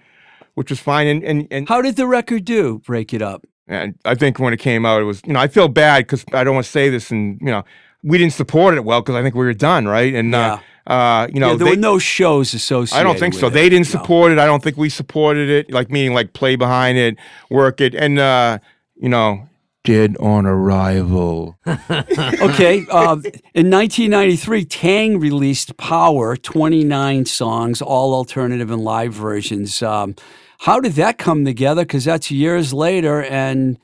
which 0.55 0.71
was 0.71 0.81
fine. 0.81 1.07
And 1.07 1.23
and 1.25 1.49
and 1.53 1.69
How 1.69 1.81
did 1.83 1.95
the 1.97 2.07
record 2.09 2.45
do? 2.45 2.81
Break 2.85 3.15
it 3.15 3.23
up. 3.23 3.47
and 3.69 3.95
I 4.05 4.15
think 4.17 4.39
when 4.41 4.53
it 4.53 4.59
came 4.61 4.85
out, 4.85 5.01
it 5.01 5.05
was, 5.05 5.23
you 5.25 5.33
know, 5.33 5.41
I 5.41 5.49
feel 5.49 5.69
bad 5.69 5.99
because 6.07 6.25
I 6.33 6.43
don't 6.45 6.55
want 6.55 6.67
to 6.67 6.71
say 6.71 6.89
this 6.91 7.11
and, 7.11 7.39
you 7.41 7.47
know, 7.53 7.65
we 8.03 8.19
didn't 8.19 8.33
support 8.35 8.75
it 8.77 8.85
well 8.85 9.01
because 9.03 9.17
I 9.17 9.23
think 9.23 9.35
we 9.35 9.45
were 9.45 9.55
done, 9.55 9.87
right? 9.89 10.15
And, 10.15 10.33
uh, 10.35 10.59
uh, 10.87 11.27
you 11.35 11.41
know, 11.41 11.51
yeah, 11.53 11.57
there 11.57 11.65
they, 11.65 11.71
were 11.71 11.77
no 11.93 11.99
shows 11.99 12.55
associated. 12.55 13.01
I 13.01 13.03
don't 13.03 13.19
think 13.19 13.35
so. 13.35 13.47
with 13.47 13.55
They 13.55 13.69
didn't 13.69 13.89
No. 13.93 13.99
support 13.99 14.31
it. 14.33 14.39
I 14.39 14.47
don't 14.47 14.63
think 14.63 14.77
we 14.77 14.89
supported 14.89 15.49
it, 15.51 15.73
like 15.73 15.91
meaning 15.91 16.15
like 16.15 16.33
play 16.33 16.55
behind 16.55 16.97
it, 16.99 17.17
work 17.51 17.81
it. 17.81 17.93
And, 17.95 18.21
uh, 18.21 18.59
you 18.95 19.09
know, 19.09 19.49
dead 19.87 20.17
on 20.21 20.45
arrival. 20.47 21.57
Okay. 21.67 22.87
Um, 22.89 23.23
in 23.55 23.71
1993, 23.71 24.65
Taang 24.67 25.21
released 25.21 25.77
Power, 25.79 26.37
29 26.37 27.25
songs, 27.27 27.81
all 27.81 28.13
alternative 28.15 28.71
and 28.71 28.83
live 28.83 29.15
versions. 29.15 29.83
Um, 29.83 30.15
how 30.61 30.81
did 30.81 30.93
that 30.95 31.19
come 31.19 31.45
together? 31.45 31.83
Because 31.83 32.05
that's 32.05 32.31
years 32.31 32.73
later. 32.73 33.23
And 33.23 33.79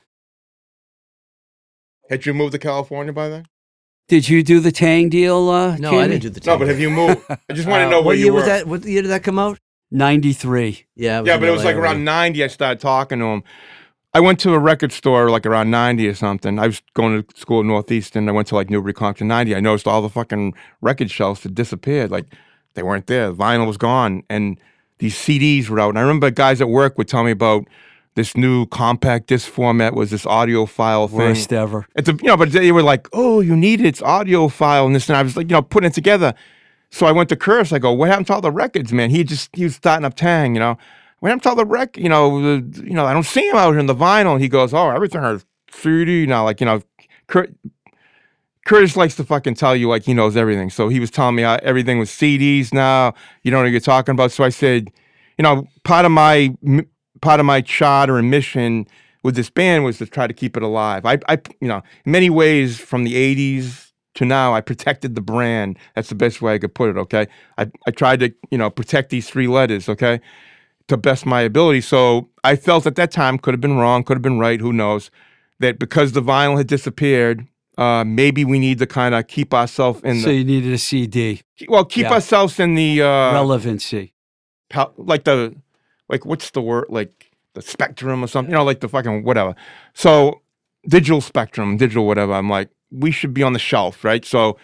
Had 2.09 2.25
you 2.25 2.33
moved 2.33 2.51
to 2.53 2.59
California 2.59 3.13
by 3.13 3.29
then? 3.29 3.47
did 4.09 4.27
you 4.29 4.43
do 4.43 4.59
the 4.59 4.71
Taang 4.71 5.09
deal? 5.09 5.49
Uh, 5.49 5.77
No, 5.77 5.97
I 5.99 6.07
didn't 6.07 6.21
do 6.23 6.29
the. 6.29 6.39
Taang. 6.41 6.45
No, 6.47 6.57
but 6.59 6.67
have 6.67 6.79
you 6.79 6.89
moved? 6.89 7.21
I 7.29 7.53
just 7.53 7.67
want 7.67 7.81
to 7.81 7.87
Uh, 7.87 7.89
know 7.89 7.97
where 7.99 8.07
what 8.07 8.17
you 8.17 8.25
year 8.25 8.33
were. 8.33 8.39
was 8.39 8.45
that? 8.47 8.67
What 8.67 8.83
year 8.85 9.01
did 9.01 9.09
that 9.11 9.23
come 9.23 9.39
out? 9.39 9.57
93. 9.91 10.85
Yeah, 10.95 11.21
Yeah, 11.23 11.35
in 11.35 11.39
but 11.39 11.49
it 11.49 11.51
was 11.51 11.63
like 11.63 11.75
around 11.75 12.03
90 12.03 12.43
I 12.43 12.47
started 12.47 12.79
talking 12.79 13.19
to 13.19 13.25
him. 13.25 13.43
I 14.15 14.19
went 14.19 14.39
to 14.41 14.53
a 14.53 14.59
record 14.59 14.91
store 14.91 15.31
like 15.31 15.45
around 15.45 15.71
90 15.71 16.07
or 16.07 16.13
something. 16.13 16.59
I 16.59 16.67
was 16.67 16.81
going 16.93 17.23
to 17.23 17.37
school 17.37 17.61
in 17.61 17.67
Northeastern. 17.67 18.29
I 18.29 18.31
went 18.31 18.47
to 18.49 18.55
like 18.55 18.69
Newbury 18.69 18.93
Comics 18.93 19.21
90. 19.21 19.55
I 19.55 19.59
noticed 19.59 19.87
all 19.87 20.01
the 20.03 20.09
fucking 20.09 20.53
record 20.81 21.09
shelves 21.09 21.41
had 21.41 21.55
disappeared. 21.55 22.11
Like 22.11 22.25
they 22.75 22.83
weren't 22.83 23.07
there. 23.07 23.33
Vinyl 23.33 23.65
was 23.65 23.77
gone. 23.77 24.23
And 24.29 24.59
these 24.99 25.15
CDs 25.15 25.67
were 25.67 25.79
out. 25.79 25.89
And 25.89 25.97
I 25.97 26.01
remember 26.01 26.29
guys 26.29 26.61
at 26.61 26.69
work 26.69 26.97
would 26.97 27.07
tell 27.07 27.23
me 27.23 27.31
about 27.31 27.65
this 28.15 28.37
new 28.37 28.67
compact 28.67 29.27
disc 29.27 29.49
format 29.49 29.95
was 29.95 30.11
this 30.11 30.25
audiophile 30.25 31.09
thing. 31.09 31.17
Worst 31.17 31.51
ever. 31.51 31.87
It's 31.95 32.07
a, 32.07 32.13
you 32.13 32.27
know, 32.27 32.37
but 32.37 32.51
they 32.51 32.71
were 32.71 32.83
like, 32.83 33.07
"Oh, 33.11 33.41
you 33.41 33.55
need 33.55 33.79
it. 33.79 33.87
It's 33.87 34.01
audiophile 34.01 34.85
and 34.85 34.95
this." 34.95 35.09
And 35.09 35.17
I 35.17 35.23
was 35.23 35.35
like, 35.35 35.49
you 35.49 35.55
know, 35.55 35.63
putting 35.63 35.89
it 35.89 35.93
together. 35.95 36.35
So 36.91 37.07
I 37.07 37.11
went 37.11 37.29
to 37.29 37.35
Curtis. 37.35 37.73
I 37.73 37.79
go, 37.79 37.91
"What 37.91 38.09
happened 38.09 38.27
to 38.27 38.35
all 38.35 38.41
the 38.41 38.51
records, 38.51 38.93
man?" 38.93 39.09
He 39.09 39.23
just 39.23 39.49
he 39.55 39.63
was 39.63 39.75
starting 39.75 40.05
up 40.05 40.15
Taang, 40.15 40.53
you 40.53 40.59
know. 40.59 40.77
Happened 41.29 41.43
to 41.43 41.49
all 41.49 41.55
the 41.55 41.65
rec? 41.65 41.97
You 41.97 42.09
know, 42.09 42.59
the, 42.59 42.83
you 42.83 42.93
know, 42.93 43.05
I 43.05 43.13
don't 43.13 43.25
see 43.25 43.47
him 43.47 43.55
out 43.55 43.71
here 43.71 43.79
in 43.79 43.85
the 43.87 43.95
vinyl. 43.95 44.39
He 44.39 44.49
goes, 44.49 44.73
"Oh, 44.73 44.89
everything 44.89 45.23
is 45.23 45.45
3D 45.71 46.27
now." 46.27 46.43
Like 46.43 46.59
you 46.59 46.65
know, 46.65 46.81
Cur- 47.27 47.53
Curtis 48.65 48.95
likes 48.95 49.15
to 49.15 49.23
fucking 49.23 49.55
tell 49.55 49.75
you 49.75 49.89
like 49.89 50.03
he 50.03 50.13
knows 50.13 50.37
everything. 50.37 50.69
So 50.69 50.89
he 50.89 50.99
was 50.99 51.11
telling 51.11 51.35
me 51.35 51.43
how 51.43 51.55
everything 51.63 51.99
was 51.99 52.09
CDs 52.09 52.73
now. 52.73 53.13
You 53.43 53.51
know 53.51 53.61
what 53.61 53.71
you're 53.71 53.79
talking 53.79 54.13
about. 54.13 54.31
So 54.31 54.43
I 54.43 54.49
said, 54.49 54.89
you 55.37 55.43
know, 55.43 55.67
part 55.83 56.05
of 56.05 56.11
my 56.11 56.55
part 57.21 57.39
of 57.39 57.45
my 57.45 57.61
charter 57.61 58.17
and 58.17 58.29
mission 58.29 58.87
with 59.23 59.35
this 59.35 59.49
band 59.49 59.83
was 59.83 59.97
to 59.97 60.05
try 60.05 60.27
to 60.27 60.33
keep 60.33 60.57
it 60.57 60.63
alive. 60.63 61.05
I, 61.05 61.19
I, 61.29 61.39
you 61.61 61.67
know, 61.67 61.81
in 62.05 62.11
many 62.11 62.29
ways 62.29 62.79
from 62.79 63.03
the 63.03 63.15
'80s 63.15 63.91
to 64.15 64.25
now, 64.25 64.53
I 64.53 64.61
protected 64.61 65.15
the 65.15 65.21
brand. 65.21 65.77
That's 65.95 66.09
the 66.09 66.15
best 66.15 66.41
way 66.41 66.53
I 66.53 66.57
could 66.59 66.73
put 66.75 66.89
it. 66.89 66.97
Okay, 66.97 67.27
I, 67.57 67.69
I 67.87 67.91
tried 67.91 68.19
to, 68.21 68.33
you 68.51 68.57
know, 68.57 68.69
protect 68.69 69.09
these 69.09 69.29
three 69.29 69.47
letters. 69.47 69.89
Okay, 69.89 70.21
to 70.87 70.97
best 70.97 71.25
my 71.25 71.41
ability. 71.41 71.81
So 71.81 72.29
I 72.43 72.55
felt 72.55 72.85
at 72.85 72.95
that 72.95 73.11
time 73.11 73.37
could 73.37 73.53
have 73.53 73.61
been 73.61 73.77
wrong, 73.77 74.03
could 74.03 74.15
have 74.15 74.21
been 74.21 74.39
right. 74.39 74.59
Who 74.59 74.73
knows? 74.73 75.09
That 75.59 75.79
because 75.79 76.11
the 76.11 76.21
vinyl 76.21 76.57
had 76.57 76.67
disappeared, 76.67 77.47
uh, 77.77 78.03
maybe 78.05 78.43
we 78.43 78.59
need 78.59 78.79
to 78.79 78.85
kind 78.87 79.15
of 79.15 79.27
keep 79.27 79.53
ourselves 79.53 80.01
in 80.03 80.19
So 80.21 80.27
the 80.27 80.33
you 80.35 80.43
needed 80.43 80.73
a 80.73 80.77
CD. 80.77 81.41
well, 81.67 81.85
keep 81.85 82.03
Yeah. 82.03 82.13
ourselves 82.13 82.59
in 82.59 82.75
the 82.75 83.01
uh, 83.01 83.33
Relevancy. 83.33 84.13
like 84.97 85.23
the 85.23 85.55
like 86.09 86.25
what's 86.25 86.51
the 86.51 86.61
word 86.61 86.85
like 86.89 87.31
the 87.53 87.61
spectrum 87.61 88.23
or 88.23 88.27
something 88.27 88.51
you 88.51 88.57
know 88.57 88.63
like 88.63 88.79
the 88.79 88.89
fucking 88.89 89.23
whatever 89.23 89.55
so 89.93 90.41
digital 90.87 91.21
spectrum 91.21 91.77
digital 91.77 92.07
whatever 92.07 92.33
i'm 92.33 92.49
like 92.49 92.69
we 92.91 93.11
should 93.11 93.33
be 93.33 93.43
on 93.43 93.53
the 93.53 93.59
shelf 93.59 94.03
right 94.03 94.25
so 94.25 94.57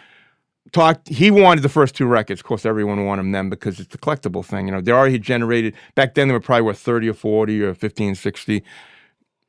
talked 0.71 1.07
he 1.09 1.31
wanted 1.31 1.61
the 1.61 1.69
first 1.69 1.95
two 1.95 2.05
records 2.05 2.41
of 2.41 2.45
course 2.45 2.65
everyone 2.65 3.05
wanted 3.05 3.23
them 3.23 3.31
then 3.31 3.49
because 3.49 3.79
it's 3.79 3.93
a 3.95 3.97
collectible 3.97 4.45
thing 4.45 4.67
you 4.67 4.71
know 4.71 4.81
they 4.81 4.91
already 4.91 5.19
generated 5.19 5.73
back 5.95 6.15
then 6.15 6.27
they 6.27 6.33
were 6.33 6.39
probably 6.39 6.63
worth 6.63 6.79
30 6.79 7.09
or 7.09 7.13
40 7.13 7.63
or 7.63 7.73
15 7.73 8.15
60 8.15 8.63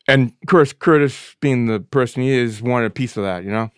and 0.08 0.32
curtis 0.46 0.72
curtis 0.72 1.36
being 1.40 1.66
the 1.66 1.80
person 1.80 2.22
he 2.22 2.30
is 2.30 2.62
wanted 2.62 2.86
a 2.86 2.90
piece 2.90 3.16
of 3.16 3.24
that 3.24 3.44
you 3.44 3.50
know 3.50 3.70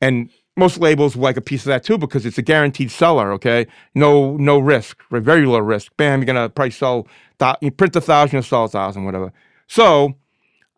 and 0.00 0.30
most 0.56 0.78
labels 0.78 1.16
like 1.16 1.36
a 1.36 1.40
piece 1.40 1.62
of 1.62 1.66
that 1.66 1.82
too 1.84 1.98
because 1.98 2.24
it's 2.24 2.38
a 2.38 2.42
guaranteed 2.42 2.90
seller. 2.90 3.32
Okay, 3.32 3.66
no 3.94 4.36
no 4.36 4.58
risk, 4.58 5.02
very 5.10 5.46
low 5.46 5.58
risk. 5.58 5.92
Bam, 5.96 6.20
you're 6.20 6.26
gonna 6.26 6.48
probably 6.48 6.70
sell. 6.70 7.06
You 7.60 7.70
print 7.70 7.96
a 7.96 8.00
thousand, 8.00 8.36
you 8.36 8.42
sell 8.42 8.64
a 8.64 8.68
thousand, 8.68 9.04
whatever. 9.04 9.32
So 9.66 10.14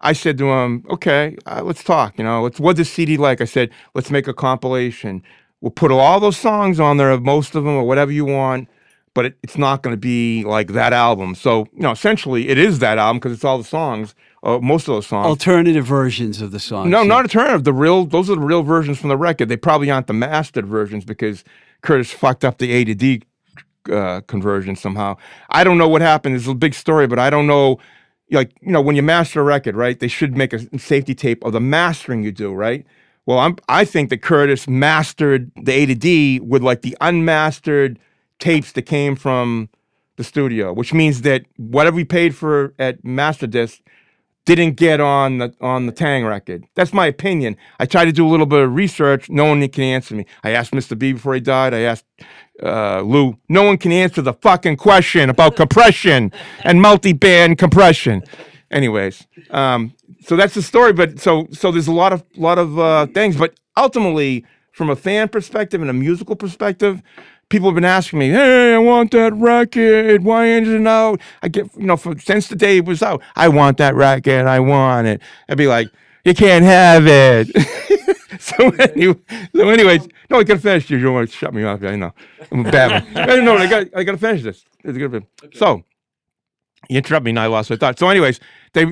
I 0.01 0.12
said 0.12 0.39
to 0.39 0.51
him, 0.51 0.85
okay, 0.91 1.37
uh, 1.47 1.62
let's 1.62 1.85
talk. 1.85 2.19
You 2.19 2.24
know, 2.24 2.43
let's 2.43 2.59
what's 2.59 2.78
the 2.78 2.85
CD 2.85 3.16
like? 3.16 3.41
I 3.41 3.45
said, 3.45 3.70
let's 3.95 4.11
make 4.11 4.27
a 4.27 4.35
compilation. 4.35 5.23
We'll 5.61 5.70
put 5.70 5.91
all 5.91 6.20
those 6.20 6.37
songs 6.37 6.78
on 6.78 6.97
there, 6.97 7.19
most 7.19 7.55
of 7.55 7.65
them, 7.65 7.74
or 7.74 7.85
whatever 7.85 8.12
you 8.12 8.24
want. 8.24 8.69
But 9.15 9.24
it, 9.24 9.39
it's 9.43 9.57
not 9.57 9.83
going 9.83 9.95
to 9.95 10.01
be 10.01 10.45
like 10.45 10.69
that 10.69 10.93
album. 10.93 11.35
So 11.35 11.66
you 11.73 11.81
know, 11.81 11.91
essentially, 11.91 12.49
it 12.49 12.59
is 12.59 12.81
that 12.81 12.99
album 12.99 13.19
because 13.19 13.33
it's 13.33 13.45
all 13.45 13.57
the 13.57 13.65
songs, 13.65 14.15
uh, 14.43 14.59
most 14.59 14.87
of 14.89 14.95
those 14.95 15.07
songs. 15.07 15.27
Alternative 15.27 15.85
versions 15.85 16.43
of 16.43 16.51
the 16.51 16.61
song. 16.61 16.91
No, 16.91 17.03
not 17.03 17.23
alternative. 17.23 17.65
The 17.65 17.73
real, 17.73 18.05
those 18.05 18.28
are 18.28 18.35
the 18.35 18.43
real 18.43 18.62
versions 18.62 18.99
from 18.99 19.09
the 19.09 19.16
record. 19.16 19.49
They 19.49 19.57
probably 19.57 19.91
aren't 19.91 20.07
the 20.07 20.12
mastered 20.12 20.66
versions 20.66 21.07
because 21.07 21.45
Curtis 21.81 22.12
fucked 22.12 22.45
up 22.45 22.59
the 22.59 22.73
A 22.73 22.85
to 22.85 22.95
D 22.95 23.23
uh, 23.91 24.20
conversion 24.27 24.77
somehow. 24.77 25.16
I 25.51 25.65
don't 25.65 25.78
know 25.78 25.89
what 25.89 26.03
happened. 26.03 26.37
It's 26.37 26.47
a 26.47 26.55
big 26.55 26.74
story, 26.74 27.07
but 27.07 27.19
I 27.19 27.31
don't 27.31 27.47
know. 27.47 27.78
Like 28.31 28.53
you 28.61 28.73
know, 28.73 28.81
when 28.81 28.97
you 28.97 29.03
master 29.03 29.41
a 29.41 29.45
record, 29.45 29.77
right? 29.77 29.99
They 29.99 30.09
should 30.09 30.37
make 30.37 30.53
a 30.53 30.78
safety 30.78 31.15
tape 31.15 31.45
of 31.45 31.53
the 31.53 31.61
mastering 31.61 32.23
you 32.24 32.33
do, 32.33 32.53
right? 32.53 32.85
Well, 33.27 33.39
I'm 33.39 33.57
I 33.69 33.85
think 33.85 34.11
that 34.11 34.23
Curtis 34.23 34.69
mastered 34.69 35.51
the 35.61 35.73
A 35.73 35.86
to 35.86 35.94
D 35.94 36.40
with 36.40 36.62
like 36.62 36.82
the 36.82 36.97
unmastered 37.01 37.98
tapes 38.39 38.73
that 38.73 38.82
came 38.82 39.16
from 39.16 39.69
the 40.16 40.24
studio, 40.24 40.73
which 40.73 40.94
means 40.94 41.23
that 41.23 41.44
whatever 41.57 41.97
we 41.97 42.05
paid 42.05 42.35
for 42.35 42.73
at 42.78 43.03
Masterdisk 43.03 43.81
didn't 44.47 44.74
get 44.74 45.01
on 45.01 45.39
the 45.39 45.55
on 45.61 45.86
the 45.86 45.93
Taang 45.93 46.27
record. 46.27 46.65
That's 46.77 46.93
my 46.93 47.07
opinion. 47.07 47.57
I 47.81 47.86
tried 47.86 48.07
to 48.07 48.12
do 48.12 48.27
a 48.27 48.31
little 48.31 48.47
bit 48.47 48.61
of 48.61 48.74
research. 48.74 49.28
No 49.28 49.44
one 49.44 49.66
can 49.69 49.82
answer 49.82 50.15
me. 50.15 50.24
I 50.44 50.51
asked 50.51 50.73
Mr. 50.73 50.97
B 50.97 51.12
before 51.12 51.35
he 51.35 51.40
died. 51.40 51.74
I 51.74 51.81
asked 51.81 52.07
uh, 52.62 53.01
Lou. 53.01 53.36
No 53.48 53.65
one 53.65 53.77
can 53.77 53.93
answer 53.93 54.23
the 54.23 54.32
fucking 54.35 54.77
question 54.77 55.28
about 55.31 55.57
compression 55.57 56.32
and 56.62 56.81
multi-band 56.81 57.59
compression. 57.59 58.23
Anyways, 58.77 59.27
um, 59.53 59.94
so 60.20 60.36
that's 60.36 60.53
the 60.53 60.61
story. 60.61 60.93
But 60.93 61.19
so 61.19 61.48
so 61.51 61.73
there's 61.73 61.89
a 61.89 61.93
lot 61.93 62.12
of 62.12 62.23
lot 62.36 62.59
of 62.59 62.78
uh, 62.78 63.07
things. 63.07 63.35
But 63.39 63.55
ultimately, 63.74 64.44
from 64.73 64.90
a 64.90 64.97
fan 64.97 65.31
perspective 65.31 65.81
and 65.81 65.89
a 65.89 65.94
musical 65.94 66.36
perspective, 66.36 67.03
people 67.48 67.69
have 67.70 67.74
been 67.74 67.86
asking 67.86 68.19
me, 68.19 68.28
"Hey, 68.28 68.74
I 68.74 68.78
want 68.78 69.12
that 69.12 69.32
record. 69.32 70.24
Why 70.24 70.48
isn't 70.48 70.82
it 70.82 70.86
out?" 70.86 71.23
I 71.43 71.48
get, 71.48 71.74
you 71.74 71.86
know, 71.86 71.97
for, 71.97 72.19
since 72.19 72.48
the 72.48 72.57
day 72.57 72.77
it 72.77 72.85
was 72.85 73.03
out, 73.03 73.23
I 73.35 73.48
want 73.48 73.78
that 73.78 73.94
record. 73.94 74.47
I 74.47 74.61
want 74.61 75.07
it. 75.07 75.23
I'd 75.48 75.57
be 75.57 75.69
like, 75.69 75.89
"You 76.27 76.35
can't 76.35 76.65
have 76.65 77.07
it." 77.07 77.48
so 78.40 78.69
anyway, 78.73 79.19
so 79.55 79.70
anyways, 79.70 80.07
no, 80.28 80.40
I 80.40 80.44
gotta 80.44 80.61
finish. 80.61 80.90
You 80.90 81.01
don't 81.01 81.15
want 81.15 81.31
to 81.31 81.35
shut 81.35 81.55
me 81.55 81.65
off. 81.65 81.82
I 81.82 81.97
know. 81.97 82.12
I'm 82.53 82.66
a 82.66 82.70
bad 82.70 82.90
one. 83.15 83.16
I 83.31 83.36
know. 83.36 83.57
I 83.57 83.66
got. 83.69 83.86
I 83.97 84.05
gotta 84.05 84.19
finish 84.19 84.43
this. 84.43 84.66
It's 84.85 84.98
gonna 84.98 85.20
be- 85.20 85.27
So 85.59 85.82
you 86.88 86.98
interrupt 86.98 87.24
me, 87.24 87.30
and 87.30 87.40
I 87.40 87.46
lost 87.46 87.70
my 87.70 87.76
thought. 87.76 87.98
So, 87.98 88.08
anyways, 88.08 88.40
they. 88.74 88.86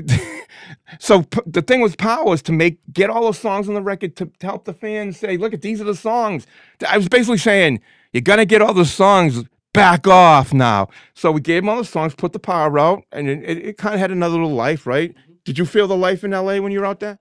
so 0.99 1.23
p- 1.23 1.41
the 1.47 1.63
thing 1.63 1.81
with 1.81 1.99
Power 1.99 2.25
was 2.25 2.43
to 2.43 2.53
make 2.53 2.79
get 2.93 3.11
all 3.11 3.23
those 3.23 3.39
songs 3.39 3.69
on 3.69 3.75
the 3.75 3.83
record 3.83 4.17
to, 4.17 4.27
to 4.27 4.47
help 4.47 4.65
the 4.65 4.75
fans 4.75 5.19
say, 5.19 5.37
look 5.37 5.55
at 5.55 5.63
these 5.63 5.81
are 5.81 5.85
the 5.85 5.95
songs. 5.97 6.47
I 6.89 6.97
was 6.99 7.09
basically 7.09 7.39
saying 7.39 7.81
you're 8.13 8.23
gonna 8.23 8.47
get 8.47 8.63
all 8.63 8.75
the 8.75 8.85
songs. 8.87 9.45
Back 9.75 10.07
off 10.07 10.55
now. 10.55 10.89
So 11.15 11.33
we 11.33 11.41
gave 11.41 11.63
them 11.63 11.69
all 11.69 11.79
the 11.79 11.85
songs, 11.85 12.15
put 12.15 12.33
the 12.33 12.39
power 12.39 12.79
out, 12.79 13.03
and 13.13 13.29
it, 13.29 13.43
it, 13.43 13.59
it 13.67 13.77
kind 13.77 13.95
of 13.95 14.01
had 14.01 14.13
another 14.13 14.35
little 14.37 14.55
life, 14.55 14.87
right? 14.87 15.11
Mm-hmm. 15.11 15.33
Did 15.45 15.59
you 15.59 15.67
feel 15.67 15.89
the 15.89 15.97
life 15.97 16.23
in 16.25 16.31
LA 16.31 16.59
when 16.61 16.73
you 16.73 16.81
were 16.81 16.87
out 16.87 17.01
there? 17.01 17.19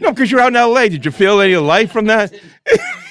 No, 0.00 0.10
because 0.12 0.30
you're 0.30 0.40
out 0.40 0.48
in 0.48 0.54
LA. 0.54 0.88
Did 0.88 1.04
you 1.04 1.10
feel 1.10 1.40
any 1.40 1.56
life 1.56 1.92
from 1.92 2.06
that? 2.06 2.32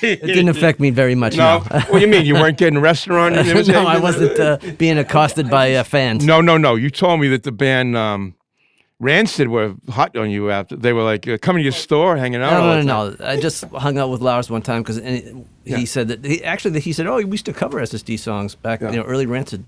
It 0.02 0.22
didn't 0.22 0.50
affect 0.50 0.80
me 0.80 0.90
very 0.92 1.16
much. 1.16 1.36
No. 1.36 1.60
What 1.60 1.92
do 1.94 2.00
you 2.00 2.08
mean? 2.08 2.26
You 2.26 2.36
weren't 2.36 2.58
getting 2.58 2.78
a 2.78 2.82
restaurant? 2.82 3.36
no, 3.68 3.86
I 3.86 4.00
wasn't 4.00 4.40
uh, 4.40 4.58
being 4.78 4.98
accosted 4.98 5.50
by 5.50 5.74
uh, 5.76 5.84
fans. 5.84 6.26
No, 6.26 6.40
no, 6.42 6.58
no. 6.58 6.76
You 6.76 6.90
told 6.90 7.20
me 7.20 7.28
that 7.30 7.44
the 7.44 7.52
band 7.52 7.98
um, 7.98 8.36
Rancid 9.00 9.48
were 9.50 9.76
hot 9.90 10.16
on 10.18 10.30
you 10.30 10.52
after 10.52 10.76
they 10.76 10.94
were 10.94 11.04
like 11.04 11.28
uh, 11.28 11.38
coming 11.38 11.62
to 11.62 11.64
your 11.64 11.72
store, 11.74 12.18
hanging 12.18 12.42
out. 12.42 12.52
No, 12.52 12.82
no, 12.82 13.10
no. 13.10 13.26
I 13.26 13.38
just 13.40 13.64
hung 13.66 13.98
out 13.98 14.10
with 14.10 14.22
Lars 14.22 14.50
one 14.50 14.62
time 14.62 14.82
because 14.84 14.98
he 14.98 15.34
Yeah. 15.66 15.84
said 15.86 16.08
that 16.10 16.26
he 16.26 16.44
actually 16.44 16.72
that 16.72 16.84
he 16.84 16.94
said, 16.94 17.08
"Oh, 17.08 17.16
we 17.18 17.26
used 17.26 17.46
to 17.46 17.54
cover 17.54 17.80
SSD 17.80 18.18
songs 18.20 18.56
back, 18.56 18.82
Yeah. 18.82 18.92
you 18.92 18.98
know, 18.98 19.04
early 19.04 19.26
Rancid." 19.26 19.66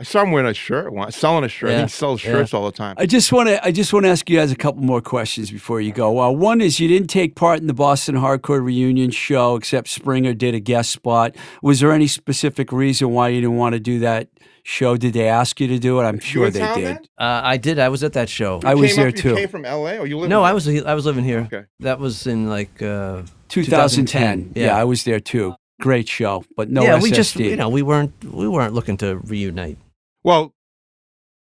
I 0.00 0.02
saw 0.02 0.22
him 0.22 0.32
wearing 0.32 0.48
a 0.48 0.54
shirt, 0.54 0.94
once, 0.94 1.14
selling 1.14 1.44
a 1.44 1.48
shirt. 1.48 1.70
Yeah, 1.72 1.82
He 1.82 1.88
sells 1.88 2.24
yeah. 2.24 2.30
shirts 2.30 2.54
all 2.54 2.64
the 2.64 2.72
time. 2.72 2.94
I 2.98 3.04
just 3.04 3.30
want 3.32 3.50
to 3.50 3.62
I 3.62 3.70
just 3.70 3.92
want 3.92 4.06
to 4.06 4.10
ask 4.10 4.30
you 4.30 4.38
guys 4.38 4.50
a 4.50 4.56
couple 4.56 4.82
more 4.82 5.02
questions 5.02 5.50
before 5.50 5.80
you 5.82 5.92
go. 5.92 6.18
Uh, 6.18 6.30
one 6.30 6.62
is 6.62 6.80
you 6.80 6.88
didn't 6.88 7.08
take 7.08 7.34
part 7.34 7.60
in 7.60 7.66
the 7.66 7.74
Boston 7.74 8.14
Hardcore 8.14 8.64
reunion 8.64 9.10
show, 9.10 9.56
except 9.56 9.88
Springa 9.88 10.36
did 10.38 10.54
a 10.54 10.60
guest 10.60 10.90
spot. 10.90 11.36
Was 11.62 11.80
there 11.80 11.92
any 11.92 12.06
specific 12.06 12.72
reason 12.72 13.10
why 13.10 13.28
you 13.28 13.42
didn't 13.42 13.56
want 13.58 13.74
to 13.74 13.78
do 13.80 13.98
that 13.98 14.28
show? 14.62 14.96
Did 14.96 15.12
they 15.12 15.28
ask 15.28 15.60
you 15.60 15.66
to 15.68 15.78
do 15.78 16.00
it? 16.00 16.04
I'm 16.04 16.18
sure 16.18 16.46
in 16.46 16.54
they 16.54 16.74
did. 16.74 16.96
Uh, 17.18 17.42
I 17.44 17.58
did. 17.58 17.78
I 17.78 17.90
was 17.90 18.02
at 18.02 18.14
that 18.14 18.30
show. 18.30 18.58
I 18.64 18.74
was 18.74 18.90
Came 18.94 18.96
there 18.96 19.08
up- 19.08 19.14
too. 19.16 19.28
You 19.30 19.36
came 19.36 19.48
from 19.48 19.62
LA, 19.64 19.98
or 19.98 20.06
you 20.06 20.16
live? 20.18 20.30
no, 20.30 20.40
in 20.40 20.46
I 20.50 20.54
was 20.54 20.66
I 20.66 20.94
was 20.94 21.04
living 21.04 21.24
here. 21.24 21.40
Okay. 21.52 21.66
That 21.80 21.98
was 21.98 22.26
in 22.26 22.48
like 22.48 22.80
uh, 22.80 23.22
2010. 23.50 24.52
Yeah. 24.54 24.64
Yeah. 24.66 24.76
I 24.76 24.84
was 24.84 25.04
there 25.04 25.20
too. 25.20 25.54
Great 25.80 26.08
show, 26.08 26.44
but 26.56 26.70
no 26.70 26.82
yeah, 26.82 26.98
SSD. 26.98 27.02
we 27.02 27.10
just 27.10 27.36
you 27.36 27.56
know 27.56 27.68
we 27.68 27.82
weren't 27.82 28.12
we 28.24 28.48
weren't 28.48 28.72
looking 28.74 28.96
to 28.98 29.16
reunite. 29.18 29.78
Well, 30.22 30.54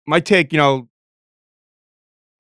my 0.08 0.20
take, 0.20 0.52
you 0.54 0.58
know, 0.58 0.90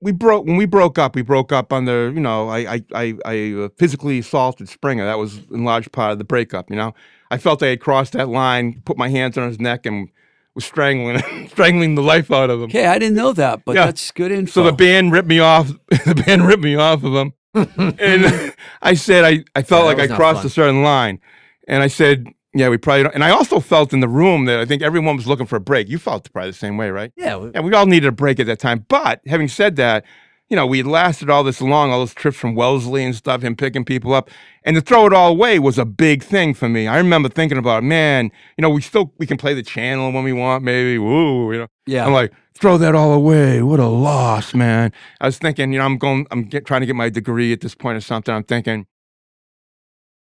we 0.01 0.11
broke 0.11 0.45
when 0.45 0.57
we 0.57 0.65
broke 0.65 0.97
up. 0.97 1.15
We 1.15 1.21
broke 1.21 1.51
up 1.51 1.71
under, 1.71 2.11
you 2.11 2.19
know, 2.19 2.49
I 2.49 2.75
I 2.75 2.83
I, 2.93 3.13
I 3.25 3.53
uh, 3.53 3.69
physically 3.77 4.19
assaulted 4.19 4.67
Springa. 4.67 5.05
That 5.05 5.19
was 5.19 5.37
in 5.51 5.63
large 5.63 5.91
part 5.91 6.11
of 6.11 6.17
the 6.17 6.23
breakup. 6.23 6.69
You 6.69 6.75
know, 6.75 6.93
I 7.29 7.37
felt 7.37 7.61
I 7.61 7.67
had 7.67 7.79
crossed 7.79 8.13
that 8.13 8.29
line, 8.29 8.81
put 8.83 8.97
my 8.97 9.09
hands 9.09 9.37
on 9.37 9.47
his 9.47 9.59
neck, 9.59 9.85
and 9.85 10.09
was 10.55 10.65
strangling 10.65 11.21
strangling 11.49 11.95
the 11.95 12.01
life 12.01 12.31
out 12.31 12.49
of 12.49 12.59
him. 12.59 12.65
Okay, 12.69 12.87
I 12.87 12.97
didn't 12.97 13.15
know 13.15 13.31
that, 13.33 13.63
but 13.63 13.75
Yeah. 13.75 13.85
that's 13.85 14.09
good 14.11 14.31
info. 14.31 14.51
So 14.51 14.63
the 14.63 14.71
band 14.73 15.11
ripped 15.11 15.27
me 15.27 15.39
off. 15.39 15.67
the 16.05 16.23
band 16.25 16.47
ripped 16.47 16.63
me 16.63 16.75
off 16.75 17.03
of 17.03 17.13
him, 17.13 17.33
and 17.99 18.53
I 18.81 18.95
said 18.95 19.23
I, 19.23 19.43
I 19.55 19.61
felt 19.61 19.85
Yeah, 19.85 19.93
like 19.93 20.11
I 20.11 20.15
crossed 20.15 20.39
fun. 20.41 20.47
a 20.47 20.49
certain 20.49 20.83
line, 20.83 21.19
and 21.67 21.83
I 21.83 21.87
said, 21.87 22.27
yeah, 22.53 22.69
we 22.69 22.77
probably. 22.77 23.03
Don't. 23.03 23.15
And 23.15 23.23
I 23.23 23.29
also 23.31 23.59
felt 23.59 23.93
in 23.93 23.99
the 23.99 24.07
room 24.09 24.45
that 24.45 24.59
I 24.59 24.65
think 24.65 24.81
everyone 24.81 25.15
was 25.15 25.27
looking 25.27 25.45
for 25.45 25.55
a 25.55 25.61
break. 25.61 25.87
You 25.89 25.97
felt 25.97 26.31
probably 26.33 26.51
the 26.51 26.57
same 26.57 26.77
way, 26.77 26.89
right? 26.89 27.11
Yeah, 27.15 27.37
we- 27.37 27.51
Yeah, 27.53 27.61
we 27.61 27.73
all 27.73 27.85
needed 27.85 28.07
a 28.07 28.11
break 28.11 28.39
at 28.39 28.45
that 28.47 28.59
time. 28.59 28.85
But 28.89 29.21
having 29.27 29.47
said 29.47 29.75
that, 29.77 30.03
you 30.49 30.57
know, 30.57 30.65
we 30.67 30.79
had 30.79 30.87
lasted 30.87 31.29
all 31.29 31.45
this 31.45 31.61
long, 31.61 31.91
all 31.91 31.99
those 31.99 32.13
trips 32.13 32.35
from 32.37 32.55
Wellesley 32.55 33.05
and 33.05 33.15
stuff, 33.15 33.41
him 33.41 33.55
picking 33.55 33.85
people 33.85 34.13
up. 34.13 34.29
And 34.63 34.75
to 34.75 34.81
throw 34.81 35.05
it 35.05 35.13
all 35.13 35.31
away 35.31 35.59
was 35.59 35.77
a 35.77 35.85
big 35.85 36.21
thing 36.23 36.53
for 36.53 36.67
me. 36.67 36.87
I 36.87 36.97
remember 36.97 37.29
thinking 37.29 37.57
about, 37.57 37.83
man, 37.85 38.25
you 38.57 38.61
know, 38.61 38.69
we 38.69 38.81
still 38.81 39.13
we 39.17 39.25
can 39.25 39.37
play 39.37 39.53
the 39.53 39.63
channel 39.63 40.11
when 40.11 40.25
we 40.25 40.33
want, 40.33 40.63
maybe. 40.65 40.97
Woo, 40.97 41.53
you 41.53 41.59
know. 41.59 41.67
yeah. 41.87 42.05
I'm 42.05 42.11
like, 42.11 42.33
throw 42.59 42.77
that 42.79 42.95
all 42.95 43.13
away. 43.13 43.61
What 43.61 43.79
a 43.79 43.87
loss, 43.87 44.53
man. 44.53 44.91
I 45.21 45.27
was 45.27 45.37
thinking, 45.37 45.71
you 45.71 45.79
know, 45.79 45.85
I'm 45.85 45.97
going, 45.97 46.27
I'm 46.31 46.43
get, 46.43 46.65
trying 46.65 46.81
to 46.81 46.85
get 46.85 46.97
my 46.97 47.07
degree 47.07 47.53
at 47.53 47.61
this 47.61 47.73
point 47.73 47.95
or 47.97 48.01
something. 48.01 48.35
I'm 48.35 48.43
thinking, 48.43 48.87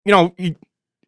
you 0.05 0.13
know, 0.13 0.33
you, 0.37 0.55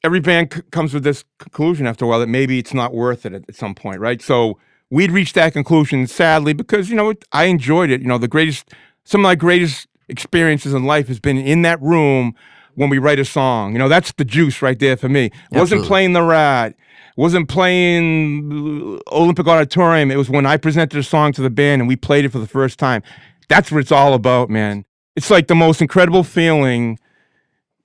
every 0.08 0.22
band 0.22 0.54
c- 0.54 0.62
comes 0.72 0.94
with 0.94 1.04
this 1.04 1.24
conclusion 1.38 1.86
after 1.86 2.06
a 2.06 2.08
while 2.08 2.20
that 2.20 2.28
maybe 2.28 2.58
it's 2.58 2.74
not 2.74 2.94
worth 2.94 3.26
it 3.26 3.34
at, 3.34 3.44
at 3.48 3.56
some 3.56 3.76
point, 3.76 4.00
right? 4.00 4.22
So 4.22 4.58
we'd 4.90 5.12
reached 5.12 5.36
that 5.36 5.54
conclusion, 5.54 6.08
sadly, 6.08 6.54
because, 6.54 6.90
you 6.90 6.96
know, 6.96 7.10
it, 7.10 7.24
I 7.32 7.46
enjoyed 7.46 7.90
it. 7.92 8.02
You 8.02 8.08
know, 8.08 8.18
the 8.18 8.28
greatest, 8.28 8.74
some 9.04 9.22
of 9.22 9.24
my 9.24 9.36
greatest 9.36 9.88
experiences 10.08 10.74
in 10.74 10.86
life 10.86 11.08
has 11.10 11.20
been 11.20 11.38
in 11.38 11.62
that 11.64 11.82
room 11.82 12.34
when 12.76 12.90
we 12.90 12.98
write 12.98 13.20
a 13.20 13.26
song. 13.26 13.74
You 13.74 13.80
know, 13.80 13.90
that's 13.90 14.14
the 14.14 14.24
juice 14.26 14.62
right 14.62 14.80
there 14.80 14.96
for 14.96 15.10
me. 15.10 15.30
Wasn't 15.52 15.82
playing 15.88 16.14
the 16.14 16.24
rat, 16.24 16.76
wasn't 17.18 17.50
playing 17.50 19.02
Olympic 19.12 19.46
Auditorium. 19.48 20.10
It 20.10 20.18
was 20.18 20.30
when 20.30 20.46
I 20.46 20.56
presented 20.58 20.98
a 20.98 21.04
song 21.04 21.34
to 21.34 21.42
the 21.42 21.50
band 21.50 21.82
and 21.82 21.90
we 21.90 21.98
played 21.98 22.24
it 22.24 22.32
for 22.32 22.40
the 22.40 22.48
first 22.48 22.80
time. 22.80 23.04
That's 23.50 23.72
what 23.72 23.80
it's 23.80 23.92
all 23.92 24.14
about, 24.14 24.50
man. 24.50 24.86
It's 25.16 25.30
like 25.30 25.48
the 25.48 25.56
most 25.56 25.82
incredible 25.82 26.24
feeling, 26.24 27.00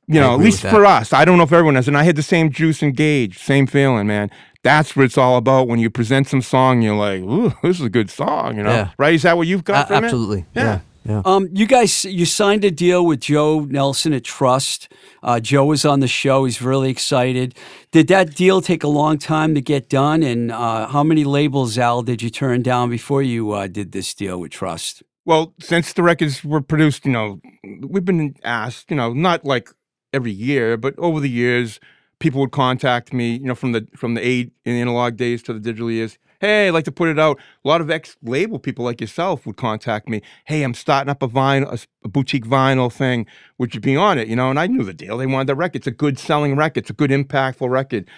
you 0.07 0.21
know, 0.21 0.35
at 0.35 0.41
least 0.41 0.63
for 0.63 0.85
us. 0.85 1.13
I 1.13 1.25
don't 1.25 1.39
know 1.39 1.45
if 1.45 1.53
everyone 1.53 1.77
has. 1.77 1.89
And 1.89 1.97
I 1.97 2.03
had 2.03 2.17
the 2.17 2.23
same 2.23 2.51
juice 2.51 2.83
and 2.83 2.97
gauge, 2.97 3.39
same 3.39 3.67
feeling, 3.67 4.07
man. 4.07 4.31
That's 4.63 4.95
what 4.95 5.05
it's 5.05 5.19
all 5.19 5.37
about 5.37 5.67
when 5.69 5.79
you 5.81 5.91
present 5.91 6.29
some 6.29 6.43
song, 6.43 6.83
you're 6.83 6.95
like, 6.95 7.21
ooh, 7.23 7.53
this 7.63 7.81
is 7.81 7.87
a 7.87 7.91
good 7.91 8.11
song, 8.11 8.57
you 8.57 8.63
know? 8.63 8.71
Yeah. 8.71 8.91
Right? 8.99 9.15
Is 9.15 9.23
that 9.23 9.37
what 9.37 9.47
you've 9.47 9.65
got 9.65 9.85
a- 9.85 9.87
from 9.89 10.05
it? 10.05 10.07
absolutely. 10.07 10.47
Yeah. 10.55 10.63
Yeah. 10.65 10.81
yeah. 11.05 11.23
Um, 11.25 11.49
you 11.53 11.67
guys, 11.67 12.05
you 12.05 12.27
signed 12.27 12.65
a 12.65 12.71
deal 12.71 13.05
with 13.05 13.21
Joe 13.21 13.61
Nelson 13.61 14.13
at 14.13 14.23
Trust. 14.23 14.93
Uh, 15.23 15.41
Joe 15.41 15.65
was 15.65 15.85
on 15.85 16.01
the 16.01 16.07
show. 16.09 16.45
He's 16.45 16.63
really 16.63 16.91
excited. 16.91 17.57
Did 17.91 18.07
that 18.09 18.35
deal 18.37 18.61
take 18.61 18.85
a 18.85 18.89
long 18.89 19.19
time 19.19 19.55
to 19.55 19.61
get 19.61 19.89
done? 19.89 20.23
And 20.23 20.53
uh, 20.53 20.87
how 20.89 21.03
many 21.03 21.25
labels, 21.25 21.77
Al, 21.77 22.03
did 22.03 22.23
you 22.23 22.31
turn 22.31 22.63
down 22.63 22.89
before 22.91 23.23
you 23.23 23.51
uh, 23.53 23.67
did 23.67 23.93
this 23.93 24.15
deal 24.15 24.39
with 24.39 24.53
Trust? 24.53 25.03
Well, 25.25 25.55
since 25.61 25.93
the 25.93 26.03
records 26.03 26.45
were 26.45 26.61
produced, 26.61 27.05
you 27.07 27.13
know, 27.13 27.41
we've 27.81 28.05
been 28.05 28.35
asked, 28.43 28.91
you 28.91 28.97
know, 28.97 29.13
not 29.13 29.45
like 29.45 29.71
every 30.13 30.33
year, 30.33 30.77
but 30.77 30.99
over 30.99 31.21
the 31.21 31.31
years, 31.31 31.81
people 32.19 32.41
would 32.41 32.53
contact 32.53 33.13
me, 33.13 33.35
you 33.37 33.47
know, 33.47 33.55
from 33.55 33.73
the 33.73 33.87
from 33.97 34.15
the 34.15 34.27
eight 34.27 34.53
and 34.65 34.77
analog 34.77 35.17
days 35.17 35.43
to 35.45 35.53
the 35.53 35.61
digital 35.61 35.91
years. 35.91 36.19
Hey, 36.41 36.67
I'd 36.67 36.75
like 36.75 36.85
to 36.87 36.93
put 36.93 37.09
it 37.09 37.21
out. 37.21 37.39
A 37.65 37.69
lot 37.69 37.81
of 37.81 37.89
ex-label 37.89 38.59
people 38.59 38.85
like 38.85 39.01
yourself 39.01 39.47
would 39.47 39.57
contact 39.57 40.09
me. 40.09 40.23
Hey, 40.45 40.65
I'm 40.65 40.75
starting 40.75 41.09
up 41.09 41.23
a 41.23 41.29
vinyl, 41.29 41.73
a, 41.73 41.87
a 42.05 42.09
boutique 42.09 42.45
vinyl 42.45 42.93
thing. 42.93 43.27
Would 43.59 43.77
you 43.77 43.81
be 43.81 43.95
on 43.95 44.19
it? 44.19 44.27
You 44.27 44.35
know, 44.35 44.51
and 44.51 44.59
I 44.59 44.67
knew 44.67 44.83
the 44.83 44.93
deal. 44.93 45.19
They 45.19 45.27
wanted 45.27 45.47
the 45.47 45.55
record. 45.55 45.77
It's 45.77 45.87
a 45.87 45.93
good 45.93 46.19
selling 46.19 46.57
record. 46.57 46.81
It's 46.81 46.91
a 46.91 46.95
good 46.95 47.11
impactful 47.11 47.71
record. 47.71 48.09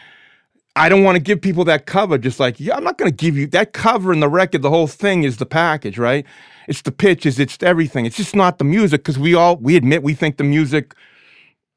I 0.74 0.88
don't 0.88 1.04
want 1.04 1.16
to 1.16 1.22
give 1.22 1.42
people 1.42 1.64
that 1.66 1.84
cover. 1.84 2.16
Just 2.16 2.40
like, 2.40 2.58
yeah, 2.58 2.76
I'm 2.76 2.82
not 2.82 2.96
going 2.96 3.10
to 3.10 3.16
give 3.16 3.36
you 3.36 3.46
that 3.48 3.74
cover 3.74 4.10
and 4.10 4.22
the 4.22 4.28
record. 4.30 4.62
The 4.62 4.70
whole 4.70 4.86
thing 4.86 5.24
is 5.24 5.36
the 5.36 5.46
package, 5.46 5.98
right? 5.98 6.24
It's 6.66 6.80
the 6.80 6.92
pitches. 6.92 7.38
It's 7.38 7.58
everything. 7.62 8.06
It's 8.06 8.16
just 8.16 8.34
not 8.34 8.58
the 8.58 8.64
music 8.64 9.02
because 9.02 9.18
we 9.18 9.34
all 9.34 9.56
we 9.58 9.76
admit 9.76 10.02
we 10.02 10.14
think 10.14 10.38
the 10.38 10.44
music 10.44 10.94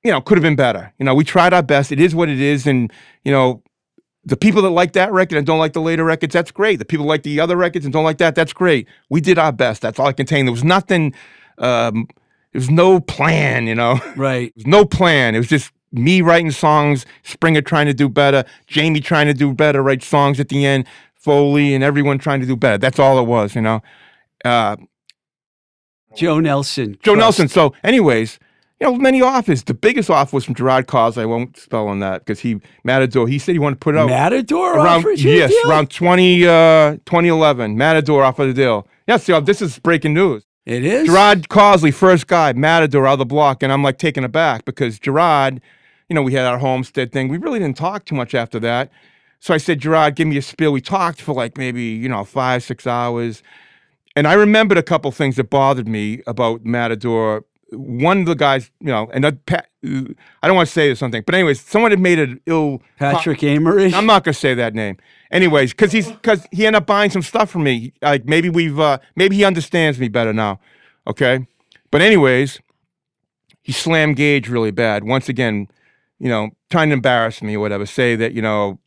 you 0.07 0.13
know, 0.13 0.21
could 0.21 0.37
have 0.37 0.43
been 0.43 0.55
better. 0.55 0.93
You 0.99 1.05
know, 1.05 1.13
we 1.13 1.25
tried 1.25 1.53
our 1.53 1.61
best. 1.61 1.91
It 1.91 1.99
is 1.99 2.15
what 2.15 2.29
it 2.29 2.39
is. 2.39 2.65
And, 2.65 2.91
you 3.25 3.31
know, 3.33 3.61
the 4.23 4.37
people 4.37 4.61
that 4.61 4.69
like 4.69 4.93
that 4.93 5.11
record 5.11 5.37
and 5.37 5.45
don't 5.45 5.59
like 5.59 5.73
the 5.73 5.81
later 5.81 6.05
records, 6.05 6.31
that's 6.33 6.49
great. 6.49 6.79
The 6.79 6.85
people 6.85 7.05
like 7.05 7.23
the 7.23 7.41
other 7.41 7.57
records 7.57 7.83
and 7.85 7.91
don't 7.91 8.05
like 8.05 8.19
that, 8.19 8.33
that's 8.33 8.53
great. 8.53 8.87
We 9.09 9.19
did 9.19 9.37
our 9.37 9.51
best. 9.51 9.81
That's 9.81 9.99
all 9.99 10.07
I 10.07 10.13
can 10.13 10.25
tell 10.25 10.37
you. 10.37 10.45
There 10.45 10.51
was 10.53 10.63
nothing, 10.63 11.13
um, 11.57 12.07
there 12.53 12.59
was 12.61 12.69
no 12.69 13.01
plan, 13.01 13.67
you 13.67 13.75
know, 13.75 13.99
Right. 14.15 14.53
was 14.55 14.65
no 14.65 14.85
plan. 14.85 15.35
It 15.35 15.39
was 15.39 15.47
just 15.49 15.71
me 15.91 16.21
writing 16.21 16.51
songs, 16.51 17.05
Springa 17.25 17.65
trying 17.65 17.87
to 17.87 17.93
do 17.93 18.07
better, 18.07 18.45
Jamie 18.65 19.01
trying 19.01 19.27
to 19.27 19.33
do 19.33 19.53
better, 19.53 19.83
write 19.83 20.03
songs 20.03 20.39
at 20.39 20.47
the 20.47 20.65
end, 20.65 20.85
Foley 21.15 21.73
and 21.75 21.83
everyone 21.83 22.17
trying 22.17 22.39
to 22.39 22.45
do 22.47 22.55
better. 22.55 22.77
That's 22.77 22.99
all 22.99 23.19
it 23.19 23.23
was, 23.27 23.55
you 23.55 23.61
know. 23.61 23.81
Uh, 24.45 24.77
Joe 26.15 26.39
Nelson. 26.39 26.93
Joe 27.03 27.15
Trust. 27.15 27.19
Nelson. 27.39 27.47
So, 27.49 27.73
anyways, 27.83 28.39
you 28.79 28.85
know, 28.87 28.95
many 28.95 29.21
offers. 29.21 29.63
The 29.63 29.73
biggest 29.73 30.09
offer 30.09 30.35
was 30.35 30.45
from 30.45 30.53
Gerard 30.53 30.87
Cos. 30.87 31.17
I 31.17 31.25
won't 31.25 31.57
spell 31.57 31.87
on 31.87 31.99
that 31.99 32.19
because 32.19 32.39
he 32.39 32.59
Matador. 32.83 33.27
He 33.27 33.39
said 33.39 33.53
he 33.53 33.59
wanted 33.59 33.75
to 33.75 33.79
put 33.79 33.95
it 33.95 33.99
out 33.99 34.09
Matador 34.09 34.77
around 34.77 35.05
yes, 35.17 35.53
around 35.65 35.89
20, 35.89 36.45
uh, 36.45 36.91
2011. 37.05 37.75
Matador 37.75 38.23
offered 38.23 38.47
the 38.47 38.53
deal. 38.53 38.87
Yes, 39.07 39.23
see, 39.23 39.39
this 39.39 39.61
is 39.61 39.79
breaking 39.79 40.13
news. 40.13 40.43
It 40.65 40.83
is. 40.83 41.07
Gerard 41.07 41.47
Cosloy, 41.47 41.93
first 41.93 42.27
guy, 42.27 42.51
Matador 42.53 43.07
out 43.07 43.13
of 43.13 43.19
the 43.19 43.25
block, 43.25 43.63
and 43.63 43.71
I'm 43.71 43.83
like 43.83 43.97
taken 43.97 44.25
aback 44.25 44.65
because 44.65 44.99
Gerard, 44.99 45.61
you 46.09 46.13
know, 46.13 46.21
we 46.21 46.33
had 46.33 46.45
our 46.45 46.57
homestead 46.57 47.13
thing. 47.13 47.29
We 47.29 47.37
really 47.37 47.59
didn't 47.59 47.77
talk 47.77 48.05
too 48.05 48.15
much 48.15 48.35
after 48.35 48.59
that. 48.59 48.91
So 49.39 49.53
I 49.53 49.57
said, 49.57 49.79
Gerard, 49.79 50.15
give 50.15 50.27
me 50.27 50.37
a 50.37 50.41
spiel. 50.41 50.73
We 50.73 50.81
talked 50.81 51.21
for 51.21 51.33
like 51.33 51.57
maybe, 51.57 51.83
you 51.83 52.09
know, 52.09 52.25
five, 52.25 52.63
six 52.63 52.85
hours. 52.85 53.43
And 54.15 54.27
I 54.27 54.33
remembered 54.33 54.77
a 54.77 54.83
couple 54.83 55.11
things 55.11 55.35
that 55.37 55.49
bothered 55.49 55.87
me 55.87 56.21
about 56.27 56.65
Matador. 56.65 57.45
One 57.71 58.19
of 58.21 58.25
the 58.25 58.35
guys, 58.35 58.71
you 58.79 58.87
know, 58.87 59.09
and 59.13 59.25
I 59.25 59.33
I 59.83 60.47
don't 60.47 60.55
want 60.55 60.67
to 60.67 60.73
say 60.73 60.93
something, 60.95 61.23
but 61.25 61.35
anyways, 61.35 61.61
someone 61.61 61.91
had 61.91 61.99
made 61.99 62.19
an 62.19 62.39
ill. 62.45 62.81
Patrick 62.97 63.43
Amory. 63.43 63.93
I'm 63.93 64.05
not 64.05 64.23
gonna 64.23 64.33
say 64.33 64.53
that 64.53 64.73
name. 64.73 64.97
Anyways, 65.31 65.71
because 65.71 65.91
he's 65.91 66.11
because 66.11 66.47
he 66.51 66.65
ended 66.65 66.81
up 66.81 66.87
buying 66.87 67.11
some 67.11 67.21
stuff 67.21 67.49
from 67.49 67.63
me. 67.63 67.93
Like 68.01 68.25
maybe 68.25 68.49
we've 68.49 68.79
uh, 68.79 68.99
maybe 69.15 69.35
he 69.35 69.43
understands 69.43 69.99
me 69.99 70.07
better 70.07 70.33
now. 70.33 70.59
Okay, 71.05 71.47
but 71.91 72.01
anyways, 72.01 72.59
he 73.61 73.71
slammed 73.71 74.15
Gage 74.15 74.49
really 74.49 74.71
bad. 74.71 75.03
Once 75.03 75.27
again, 75.29 75.67
you 76.19 76.29
know, 76.29 76.51
trying 76.69 76.89
to 76.89 76.93
embarrass 76.93 77.41
me 77.41 77.55
or 77.55 77.59
whatever. 77.59 77.85
Say 77.85 78.15
that 78.15 78.33
you 78.33 78.41
know, 78.41 78.79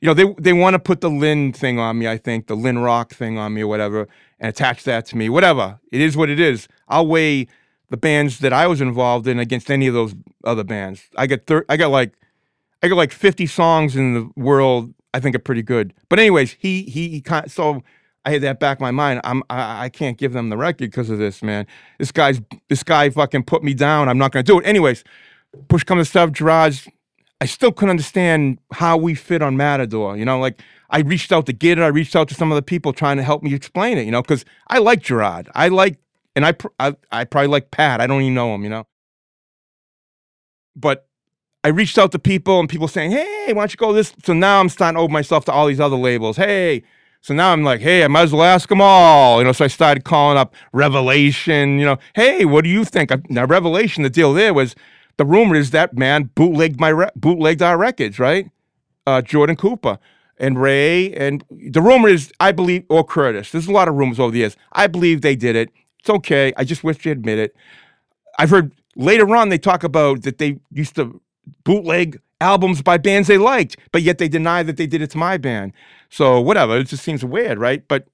you 0.00 0.06
know 0.06 0.14
they 0.14 0.34
they 0.38 0.52
want 0.52 0.74
to 0.74 0.78
put 0.78 1.00
the 1.00 1.10
Lynn 1.10 1.52
thing 1.52 1.78
on 1.78 1.98
me. 1.98 2.06
I 2.06 2.18
think 2.18 2.46
the 2.46 2.56
Lynn 2.56 2.78
Rock 2.78 3.12
thing 3.12 3.38
on 3.38 3.54
me 3.54 3.62
or 3.62 3.66
whatever, 3.66 4.08
and 4.38 4.48
attach 4.50 4.84
that 4.84 5.06
to 5.06 5.16
me. 5.16 5.28
Whatever 5.28 5.80
it 5.90 6.00
is, 6.00 6.16
what 6.16 6.28
it 6.28 6.38
is. 6.38 6.68
I'll 6.88 7.06
weigh 7.06 7.46
the 7.90 7.96
bands 7.96 8.40
that 8.40 8.52
I 8.52 8.66
was 8.66 8.80
involved 8.80 9.26
in 9.26 9.38
against 9.38 9.70
any 9.70 9.86
of 9.86 9.94
those 9.94 10.14
other 10.44 10.64
bands. 10.64 11.02
I 11.16 11.26
got 11.26 11.46
thir- 11.46 11.66
I 11.68 11.76
got 11.76 11.90
like 11.90 12.12
I 12.82 12.88
got 12.88 12.96
like 12.96 13.12
50 13.12 13.46
songs 13.46 13.96
in 13.96 14.14
the 14.14 14.30
world 14.36 14.92
I 15.14 15.20
think 15.20 15.34
are 15.34 15.40
pretty 15.40 15.62
good. 15.62 15.94
But 16.08 16.18
anyways, 16.18 16.56
he 16.58 16.82
he, 16.82 17.08
he 17.08 17.20
kind 17.20 17.50
so 17.50 17.82
I 18.24 18.30
had 18.30 18.42
that 18.42 18.58
back 18.58 18.80
in 18.80 18.84
my 18.84 18.90
mind. 18.90 19.20
I'm 19.24 19.42
I, 19.48 19.84
I 19.84 19.88
can't 19.88 20.18
give 20.18 20.32
them 20.32 20.50
the 20.50 20.56
record 20.56 20.90
because 20.90 21.10
of 21.10 21.18
this, 21.18 21.42
man. 21.42 21.66
This 21.98 22.12
guy's 22.12 22.40
this 22.68 22.82
guy 22.82 23.10
fucking 23.10 23.44
put 23.44 23.62
me 23.62 23.74
down. 23.74 24.08
I'm 24.08 24.18
not 24.18 24.32
gonna 24.32 24.42
do 24.42 24.58
it. 24.58 24.66
Anyways, 24.66 25.04
push 25.68 25.84
come 25.84 25.98
to 25.98 26.04
shove, 26.04 26.32
Gerard's 26.32 26.86
I 27.40 27.46
still 27.46 27.70
couldn't 27.70 27.90
understand 27.90 28.58
how 28.72 28.96
we 28.96 29.14
fit 29.14 29.42
on 29.42 29.56
Matador. 29.56 30.16
You 30.16 30.24
know, 30.24 30.38
like 30.38 30.62
I 30.90 31.00
reached 31.00 31.32
out 31.32 31.46
to 31.46 31.52
get 31.52 31.78
it. 31.78 31.82
I 31.82 31.88
reached 31.88 32.16
out 32.16 32.28
to 32.28 32.34
some 32.34 32.50
of 32.50 32.56
the 32.56 32.62
people 32.62 32.92
trying 32.92 33.18
to 33.18 33.22
help 33.22 33.42
me 33.42 33.52
explain 33.54 33.98
it. 33.98 34.04
You 34.06 34.10
know, 34.10 34.22
because 34.22 34.44
I 34.68 34.78
like 34.78 35.02
Gerard. 35.02 35.48
I 35.54 35.68
like, 35.68 35.98
and 36.36 36.46
I, 36.46 36.54
I 36.80 36.96
I 37.12 37.24
probably 37.24 37.48
like 37.48 37.72
Pat. 37.72 38.02
I 38.02 38.08
don't 38.08 38.22
even 38.22 38.34
know 38.34 38.54
him. 38.54 38.64
You 38.64 38.70
know, 38.70 38.88
but 40.76 41.08
I 41.64 41.68
reached 41.68 41.98
out 41.98 42.12
to 42.12 42.18
people 42.20 42.60
and 42.60 42.68
people 42.68 42.88
saying, 42.88 43.12
"Hey, 43.12 43.48
why 43.48 43.62
don't 43.62 43.72
you 43.72 43.78
go 43.78 43.92
this?" 43.94 44.14
So 44.24 44.34
now 44.34 44.60
I'm 44.60 44.68
starting 44.70 44.96
to 44.96 45.02
open 45.02 45.14
myself 45.14 45.46
to 45.46 45.52
all 45.52 45.66
these 45.68 45.80
other 45.80 45.96
labels. 45.96 46.36
Hey, 46.38 46.84
so 47.22 47.34
now 47.34 47.52
I'm 47.52 47.64
like, 47.64 47.80
"Hey, 47.80 48.04
I 48.04 48.08
might 48.08 48.22
as 48.24 48.32
well 48.32 48.44
ask 48.44 48.68
them 48.68 48.82
all." 48.82 49.38
You 49.40 49.44
know, 49.46 49.52
so 49.52 49.64
I 49.66 49.68
started 49.68 50.04
calling 50.04 50.38
up 50.38 50.54
Revelation. 50.72 51.78
You 51.78 51.86
know, 51.86 51.98
"Hey, 52.14 52.44
what 52.46 52.64
do 52.64 52.70
you 52.70 52.84
think?" 52.84 53.12
Now, 53.30 53.46
Revelation, 53.46 54.04
the 54.04 54.10
deal 54.10 54.34
there 54.34 54.54
was 54.54 54.76
the 55.18 55.26
rumor 55.26 55.56
is 55.56 55.70
that 55.72 55.96
man 55.96 56.30
bootlegged 56.34 56.80
my 56.80 56.90
re- 56.90 57.10
bootlegged 57.16 57.62
our 57.62 57.78
records, 57.78 58.18
right? 58.18 58.50
Uh, 59.06 59.22
Jordan 59.22 59.56
Cooper 59.56 59.98
and 60.38 60.60
Ray, 60.60 61.12
and 61.14 61.44
the 61.50 61.82
rumor 61.82 62.08
is, 62.08 62.32
I 62.40 62.52
believe, 62.52 62.84
or 62.90 63.04
Curtis. 63.04 63.52
There's 63.52 63.68
a 63.68 63.72
lot 63.72 63.88
of 63.88 63.94
rumors 63.96 64.20
over 64.20 64.32
the 64.32 64.40
years. 64.40 64.56
I 64.72 64.86
believe 64.88 65.22
they 65.22 65.36
did 65.36 65.56
it. 65.56 65.70
It's 66.06 66.10
okay. 66.18 66.52
I 66.56 66.62
just 66.62 66.84
wish 66.84 67.02
they 67.02 67.10
admit 67.10 67.40
it. 67.40 67.56
I've 68.38 68.50
heard 68.50 68.70
later 68.94 69.34
on 69.34 69.48
they 69.48 69.58
talk 69.58 69.82
about 69.82 70.22
that 70.22 70.38
they 70.38 70.60
used 70.70 70.94
to 70.94 71.20
bootleg 71.64 72.20
albums 72.40 72.80
by 72.80 72.96
bands 72.96 73.26
they 73.26 73.38
liked, 73.38 73.76
but 73.90 74.02
yet 74.02 74.18
they 74.18 74.28
deny 74.28 74.62
that 74.62 74.76
they 74.76 74.86
did 74.86 75.02
it 75.02 75.10
to 75.10 75.18
my 75.18 75.36
band. 75.36 75.72
So 76.08 76.40
whatever, 76.40 76.76
it 76.78 76.84
just 76.84 77.02
seems 77.02 77.24
weird, 77.24 77.58
right? 77.58 77.82
But 77.88 78.06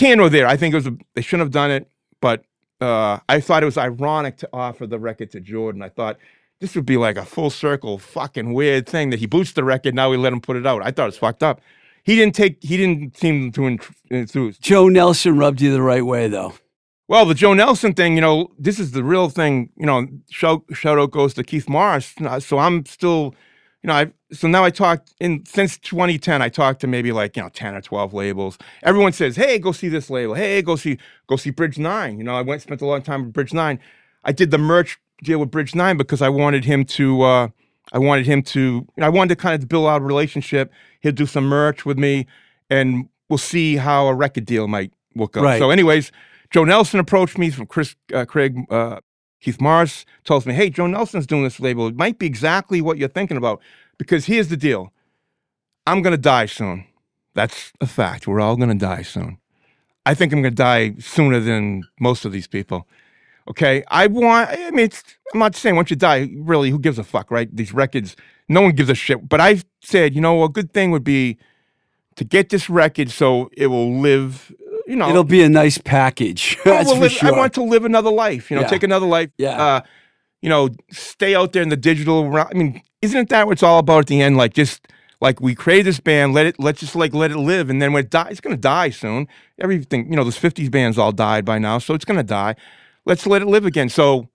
nor 0.00 0.28
there. 0.28 0.48
I 0.48 0.56
think 0.56 0.72
it 0.72 0.78
was 0.78 0.88
a, 0.88 0.96
they 1.14 1.22
shouldn't 1.22 1.46
have 1.46 1.52
done 1.52 1.70
it, 1.70 1.88
but 2.20 2.44
uh, 2.80 3.20
I 3.28 3.38
thought 3.38 3.62
it 3.62 3.66
was 3.66 3.78
ironic 3.78 4.36
to 4.38 4.48
offer 4.52 4.84
the 4.88 4.98
record 4.98 5.30
to 5.30 5.38
Jordan. 5.38 5.80
I 5.80 5.90
thought 5.90 6.18
this 6.58 6.74
would 6.74 6.86
be 6.86 6.96
like 6.96 7.16
a 7.16 7.24
full 7.24 7.50
circle, 7.50 7.98
fucking 7.98 8.52
weird 8.52 8.88
thing 8.88 9.10
that 9.10 9.20
he 9.20 9.26
boots 9.26 9.52
the 9.52 9.62
record. 9.62 9.94
Now 9.94 10.10
we 10.10 10.16
let 10.16 10.32
him 10.32 10.40
put 10.40 10.56
it 10.56 10.66
out. 10.66 10.82
I 10.82 10.90
thought 10.90 11.04
it 11.04 11.14
was 11.14 11.18
fucked 11.18 11.44
up. 11.44 11.60
He 12.02 12.16
didn't 12.16 12.34
take. 12.34 12.60
He 12.64 12.76
didn't 12.76 13.16
seem 13.16 13.52
to 13.52 13.66
ent- 13.66 13.86
enthuse. 14.10 14.58
Joe 14.58 14.88
Nelson 14.88 15.38
rubbed 15.38 15.60
you 15.60 15.70
the 15.72 15.82
right 15.82 16.04
way, 16.04 16.26
though. 16.26 16.54
Well, 17.08 17.26
the 17.26 17.34
Joe 17.34 17.52
Nelson 17.52 17.94
thing, 17.94 18.14
you 18.14 18.20
know, 18.20 18.50
this 18.58 18.78
is 18.78 18.92
the 18.92 19.04
real 19.04 19.28
thing. 19.28 19.70
You 19.76 19.86
know, 19.86 20.06
shout, 20.30 20.62
shout 20.72 20.98
out 20.98 21.10
goes 21.10 21.34
to 21.34 21.44
Keith 21.44 21.68
Morris. 21.68 22.14
Uh, 22.24 22.40
So 22.40 22.58
I'm 22.58 22.86
still, 22.86 23.34
you 23.82 23.88
know, 23.88 23.94
I 23.94 24.12
so 24.32 24.48
now 24.48 24.64
I 24.64 24.70
talked 24.70 25.12
in 25.20 25.44
since 25.44 25.76
2010. 25.78 26.40
I 26.40 26.48
talked 26.48 26.80
to 26.80 26.86
maybe 26.86 27.12
like 27.12 27.36
you 27.36 27.42
know 27.42 27.50
10 27.50 27.74
or 27.74 27.80
12 27.82 28.14
labels. 28.14 28.56
Everyone 28.82 29.12
says, 29.12 29.36
"Hey, 29.36 29.58
go 29.58 29.72
see 29.72 29.88
this 29.88 30.08
label. 30.08 30.34
Hey, 30.34 30.62
go 30.62 30.76
see 30.76 30.96
go 31.26 31.36
see 31.36 31.50
Bridge 31.50 31.78
Nine. 31.78 32.16
You 32.18 32.24
know, 32.24 32.34
I 32.34 32.40
went 32.42 32.62
spent 32.62 32.80
a 32.80 32.86
lot 32.86 32.96
of 32.96 33.04
time 33.04 33.24
with 33.24 33.32
Bridge 33.34 33.52
Nine. 33.52 33.78
I 34.24 34.32
did 34.32 34.50
the 34.50 34.58
merch 34.58 34.98
deal 35.22 35.38
with 35.38 35.50
Bridge 35.50 35.74
Nine 35.74 35.96
because 35.98 36.22
I 36.22 36.28
wanted 36.30 36.64
him 36.64 36.84
to. 36.86 37.22
uh 37.22 37.48
I 37.92 37.98
wanted 37.98 38.24
him 38.26 38.42
to. 38.44 38.60
You 38.60 38.86
know, 38.96 39.06
I 39.06 39.10
wanted 39.10 39.36
to 39.36 39.42
kind 39.42 39.60
of 39.60 39.68
build 39.68 39.86
out 39.88 40.00
a 40.00 40.04
relationship. 40.04 40.72
He'll 41.00 41.12
do 41.12 41.26
some 41.26 41.44
merch 41.44 41.84
with 41.84 41.98
me, 41.98 42.26
and 42.70 43.08
we'll 43.28 43.36
see 43.38 43.76
how 43.76 44.06
a 44.06 44.14
record 44.14 44.46
deal 44.46 44.66
might 44.68 44.92
work 45.14 45.36
out. 45.36 45.42
Right. 45.42 45.58
So, 45.58 45.70
anyways, 45.70 46.10
Joe 46.52 46.64
Nelson 46.64 47.00
approached 47.00 47.38
me 47.38 47.50
from 47.50 47.66
Chris 47.66 47.96
uh, 48.14 48.24
Craig 48.26 48.56
uh, 48.70 49.00
Keith 49.40 49.60
Morris 49.60 50.04
tells 50.24 50.46
me, 50.46 50.54
"Hey, 50.54 50.70
Joe 50.70 50.86
Nelson's 50.86 51.26
doing 51.26 51.44
this 51.44 51.58
label. 51.58 51.88
It 51.88 51.96
might 51.96 52.18
be 52.18 52.26
exactly 52.26 52.80
what 52.80 52.98
you're 52.98 53.08
thinking 53.08 53.36
about 53.38 53.60
because 53.98 54.26
here's 54.26 54.48
the 54.48 54.56
deal. 54.56 54.92
I'm 55.86 56.02
gonna 56.02 56.16
die 56.18 56.46
soon. 56.46 56.86
That's 57.34 57.72
a 57.80 57.86
fact. 57.86 58.26
We're 58.26 58.40
all 58.40 58.56
gonna 58.56 58.74
die 58.74 59.02
soon. 59.02 59.38
I 60.04 60.14
think 60.14 60.32
I'm 60.32 60.42
gonna 60.42 60.54
die 60.54 60.94
sooner 60.98 61.40
than 61.40 61.84
most 62.00 62.24
of 62.24 62.32
these 62.32 62.46
people. 62.46 62.86
Okay, 63.48 63.82
I 63.88 64.06
want. 64.06 64.50
I 64.50 64.70
mean, 64.70 64.90
I'm 65.32 65.40
not 65.40 65.56
saying 65.56 65.74
once 65.76 65.90
you 65.90 65.96
die, 65.96 66.30
really, 66.36 66.70
who 66.70 66.78
gives 66.78 66.98
a 66.98 67.04
fuck, 67.04 67.30
right? 67.30 67.54
These 67.54 67.72
records, 67.72 68.14
no 68.48 68.60
one 68.60 68.72
gives 68.72 68.90
a 68.90 68.94
shit. 68.94 69.28
But 69.28 69.40
I 69.40 69.62
said, 69.80 70.14
you 70.14 70.20
know, 70.20 70.44
a 70.44 70.48
good 70.48 70.72
thing 70.72 70.90
would 70.90 71.04
be 71.04 71.38
to 72.16 72.24
get 72.24 72.50
this 72.50 72.68
record 72.70 73.10
so 73.10 73.48
it 73.56 73.68
will 73.68 73.98
live. 73.98 74.52
You 74.86 74.96
know, 74.96 75.08
It'll 75.08 75.24
be 75.24 75.42
a 75.42 75.48
nice 75.48 75.78
package. 75.78 76.58
That's 76.64 76.88
we'll 76.90 77.00
for 77.02 77.08
sure. 77.08 77.34
I 77.34 77.38
want 77.38 77.54
to 77.54 77.62
live 77.62 77.84
another 77.84 78.10
life. 78.10 78.50
You 78.50 78.56
know, 78.56 78.62
Yeah. 78.62 78.68
take 78.68 78.82
another 78.82 79.06
life. 79.06 79.30
Yeah. 79.38 79.62
Uh, 79.62 79.80
you 80.40 80.48
know, 80.48 80.70
stay 80.90 81.34
out 81.34 81.52
there 81.52 81.62
in 81.62 81.68
the 81.68 81.76
digital. 81.76 82.28
realm. 82.28 82.48
I 82.50 82.54
mean, 82.56 82.82
isn't 83.00 83.28
that 83.28 83.46
what 83.46 83.52
it's 83.52 83.62
all 83.62 83.78
about 83.78 84.00
at 84.00 84.06
the 84.08 84.20
end? 84.20 84.36
Like 84.36 84.54
just 84.54 84.86
like 85.20 85.40
we 85.40 85.54
create 85.54 85.82
this 85.82 86.00
band, 86.00 86.34
let 86.34 86.46
it, 86.46 86.56
let's 86.58 86.80
just 86.80 86.96
like 86.96 87.14
let 87.14 87.30
it 87.30 87.36
live, 87.38 87.70
and 87.70 87.80
then 87.80 87.92
when 87.92 88.02
it 88.04 88.10
dies, 88.10 88.32
it's 88.32 88.40
gonna 88.40 88.56
die 88.56 88.90
soon. 88.90 89.28
Everything, 89.60 90.10
you 90.10 90.16
know, 90.16 90.24
those 90.24 90.38
'50s 90.38 90.68
bands 90.70 90.98
all 90.98 91.12
died 91.12 91.44
by 91.44 91.58
now, 91.58 91.78
so 91.78 91.94
it's 91.94 92.04
gonna 92.04 92.24
die. 92.24 92.56
Let's 93.04 93.24
let 93.26 93.40
it 93.40 93.46
live 93.46 93.64
again. 93.64 93.88
So, 93.88 94.28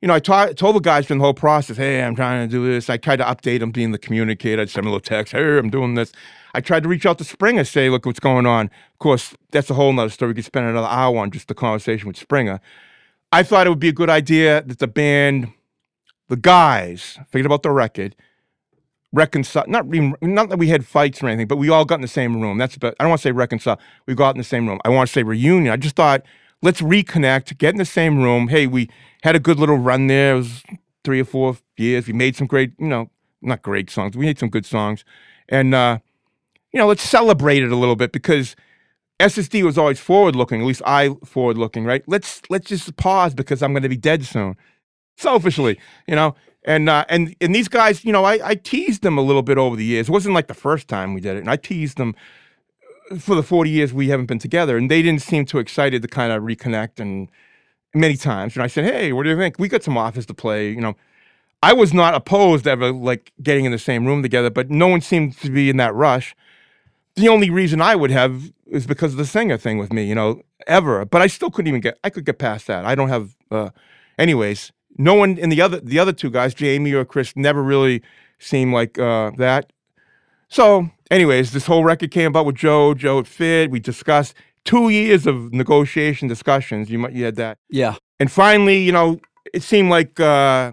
you 0.00 0.08
know, 0.08 0.14
I 0.14 0.20
ta- 0.20 0.52
told 0.56 0.76
the 0.76 0.80
guys 0.80 1.06
during 1.06 1.18
the 1.18 1.24
whole 1.24 1.34
process, 1.34 1.76
hey, 1.76 2.02
I'm 2.02 2.14
trying 2.16 2.48
to 2.48 2.50
do 2.50 2.66
this. 2.66 2.88
I 2.88 2.96
tried 2.96 3.16
to 3.16 3.24
update 3.24 3.60
them, 3.60 3.70
being 3.72 3.92
the 3.92 3.98
communicator. 3.98 4.62
I'd 4.62 4.70
send 4.70 4.84
them 4.84 4.88
a 4.88 4.94
little 4.94 5.00
text, 5.00 5.32
hey, 5.32 5.58
I'm 5.58 5.68
doing 5.70 5.94
this. 5.94 6.12
I 6.54 6.60
tried 6.60 6.82
to 6.82 6.88
reach 6.88 7.06
out 7.06 7.18
to 7.18 7.24
Springa, 7.24 7.66
say, 7.66 7.88
look 7.88 8.04
what's 8.04 8.20
going 8.20 8.46
on. 8.46 8.66
Of 8.66 8.98
course, 8.98 9.34
that's 9.50 9.70
a 9.70 9.74
whole 9.74 9.92
nother 9.92 10.10
story. 10.10 10.30
We 10.30 10.34
could 10.36 10.44
spend 10.44 10.66
another 10.66 10.88
hour 10.88 11.16
on 11.18 11.30
just 11.30 11.48
the 11.48 11.54
conversation 11.54 12.08
with 12.08 12.16
Springa. 12.16 12.60
I 13.32 13.42
thought 13.42 13.66
it 13.66 13.70
would 13.70 13.78
be 13.78 13.88
a 13.88 13.92
good 13.92 14.10
idea 14.10 14.62
that 14.62 14.78
the 14.78 14.86
band, 14.86 15.52
the 16.28 16.36
guys, 16.36 17.18
forget 17.30 17.46
about 17.46 17.62
the 17.62 17.70
record, 17.70 18.14
reconcile. 19.12 19.64
Not 19.66 19.86
even, 19.86 20.14
not 20.20 20.50
that 20.50 20.58
we 20.58 20.68
had 20.68 20.86
fights 20.86 21.22
or 21.22 21.28
anything, 21.28 21.48
but 21.48 21.56
we 21.56 21.70
all 21.70 21.84
got 21.84 21.96
in 21.96 22.02
the 22.02 22.08
same 22.08 22.40
room. 22.40 22.58
That's 22.58 22.76
I 22.82 22.92
don't 22.98 23.08
want 23.08 23.20
to 23.20 23.28
say 23.28 23.32
reconcile. 23.32 23.80
We 24.06 24.14
got 24.14 24.34
in 24.34 24.38
the 24.38 24.44
same 24.44 24.68
room. 24.68 24.80
I 24.84 24.90
want 24.90 25.08
to 25.08 25.12
say 25.12 25.22
reunion. 25.22 25.72
I 25.72 25.76
just 25.76 25.96
thought 25.96 26.22
let's 26.60 26.80
reconnect, 26.80 27.56
get 27.58 27.70
in 27.70 27.78
the 27.78 27.84
same 27.84 28.18
room. 28.22 28.48
Hey, 28.48 28.66
we 28.66 28.88
had 29.22 29.36
a 29.36 29.40
good 29.40 29.58
little 29.58 29.76
run 29.76 30.06
there. 30.06 30.34
It 30.34 30.38
was 30.38 30.62
three 31.04 31.20
or 31.20 31.24
four 31.24 31.56
years. 31.76 32.06
We 32.06 32.12
made 32.12 32.36
some 32.36 32.46
great, 32.46 32.72
you 32.78 32.86
know, 32.86 33.10
not 33.40 33.62
great 33.62 33.90
songs. 33.90 34.16
We 34.16 34.26
made 34.26 34.38
some 34.38 34.48
good 34.50 34.66
songs, 34.66 35.04
and 35.48 35.74
uh, 35.74 35.98
you 36.72 36.78
know, 36.78 36.86
let's 36.86 37.02
celebrate 37.02 37.62
it 37.62 37.70
a 37.70 37.76
little 37.76 37.96
bit 37.96 38.12
because 38.12 38.56
SSD 39.20 39.62
was 39.62 39.78
always 39.78 40.00
forward 40.00 40.34
looking. 40.34 40.60
At 40.60 40.66
least 40.66 40.82
I 40.84 41.10
forward 41.24 41.58
looking, 41.58 41.84
right? 41.84 42.02
Let's 42.06 42.42
let's 42.50 42.68
just 42.68 42.96
pause 42.96 43.34
because 43.34 43.62
I'm 43.62 43.72
going 43.72 43.82
to 43.84 43.88
be 43.88 43.96
dead 43.96 44.24
soon. 44.24 44.56
Selfishly, 45.16 45.78
you 46.08 46.16
know, 46.16 46.34
and 46.64 46.88
uh, 46.88 47.04
and 47.08 47.36
and 47.40 47.54
these 47.54 47.68
guys, 47.68 48.04
you 48.04 48.12
know, 48.12 48.24
I, 48.24 48.40
I 48.42 48.54
teased 48.54 49.02
them 49.02 49.18
a 49.18 49.22
little 49.22 49.42
bit 49.42 49.58
over 49.58 49.76
the 49.76 49.84
years. 49.84 50.08
It 50.08 50.12
wasn't 50.12 50.34
like 50.34 50.48
the 50.48 50.54
first 50.54 50.88
time 50.88 51.14
we 51.14 51.20
did 51.20 51.36
it, 51.36 51.40
and 51.40 51.50
I 51.50 51.56
teased 51.56 51.98
them 51.98 52.14
for 53.18 53.34
the 53.34 53.42
40 53.42 53.68
years 53.68 53.92
we 53.92 54.08
haven't 54.08 54.26
been 54.26 54.38
together, 54.38 54.76
and 54.76 54.90
they 54.90 55.02
didn't 55.02 55.22
seem 55.22 55.44
too 55.44 55.58
excited 55.58 56.02
to 56.02 56.08
kind 56.08 56.32
of 56.32 56.42
reconnect. 56.42 56.98
And 56.98 57.28
many 57.94 58.16
times, 58.16 58.56
and 58.56 58.62
I 58.62 58.68
said, 58.68 58.84
"Hey, 58.84 59.12
what 59.12 59.24
do 59.24 59.30
you 59.30 59.36
think? 59.36 59.58
We 59.58 59.68
got 59.68 59.82
some 59.82 59.98
office 59.98 60.26
to 60.26 60.34
play." 60.34 60.70
You 60.70 60.80
know, 60.80 60.96
I 61.62 61.74
was 61.74 61.92
not 61.92 62.14
opposed 62.14 62.66
ever 62.66 62.90
like 62.92 63.32
getting 63.42 63.66
in 63.66 63.72
the 63.72 63.78
same 63.78 64.06
room 64.06 64.22
together, 64.22 64.50
but 64.50 64.70
no 64.70 64.88
one 64.88 65.00
seemed 65.00 65.36
to 65.38 65.50
be 65.50 65.68
in 65.68 65.76
that 65.76 65.94
rush. 65.94 66.34
The 67.16 67.28
only 67.28 67.50
reason 67.50 67.80
I 67.82 67.94
would 67.94 68.10
have 68.10 68.52
is 68.66 68.86
because 68.86 69.12
of 69.12 69.18
the 69.18 69.26
singer 69.26 69.58
thing 69.58 69.78
with 69.78 69.92
me, 69.92 70.04
you 70.04 70.14
know, 70.14 70.40
ever. 70.66 71.04
But 71.04 71.20
I 71.22 71.26
still 71.26 71.50
couldn't 71.50 71.68
even 71.68 71.80
get. 71.80 71.98
I 72.02 72.10
could 72.10 72.24
get 72.24 72.38
past 72.38 72.66
that. 72.68 72.84
I 72.86 72.94
don't 72.94 73.08
have. 73.10 73.36
Uh, 73.50 73.70
anyways, 74.18 74.72
no 74.96 75.14
one 75.14 75.36
in 75.38 75.50
the 75.50 75.60
other 75.60 75.78
the 75.80 75.98
other 75.98 76.12
two 76.12 76.30
guys, 76.30 76.54
Jamie 76.54 76.92
or 76.92 77.04
Chris, 77.04 77.34
never 77.36 77.62
really 77.62 78.02
seemed 78.38 78.72
like 78.72 78.98
uh, 78.98 79.30
that. 79.36 79.72
So, 80.48 80.90
anyways, 81.10 81.52
this 81.52 81.66
whole 81.66 81.84
record 81.84 82.10
came 82.10 82.28
about 82.28 82.46
with 82.46 82.56
Joe. 82.56 82.94
Joe 82.94 83.18
it 83.18 83.26
fit. 83.26 83.70
We 83.70 83.80
discussed 83.80 84.34
two 84.64 84.88
years 84.88 85.26
of 85.26 85.52
negotiation 85.52 86.28
discussions. 86.28 86.88
You 86.90 86.98
might 86.98 87.12
you 87.12 87.24
had 87.24 87.36
that, 87.36 87.58
Yeah. 87.68 87.96
and 88.20 88.30
finally, 88.30 88.78
you 88.78 88.92
know, 88.92 89.20
it 89.52 89.62
seemed 89.62 89.90
like. 89.90 90.18
Uh, 90.18 90.72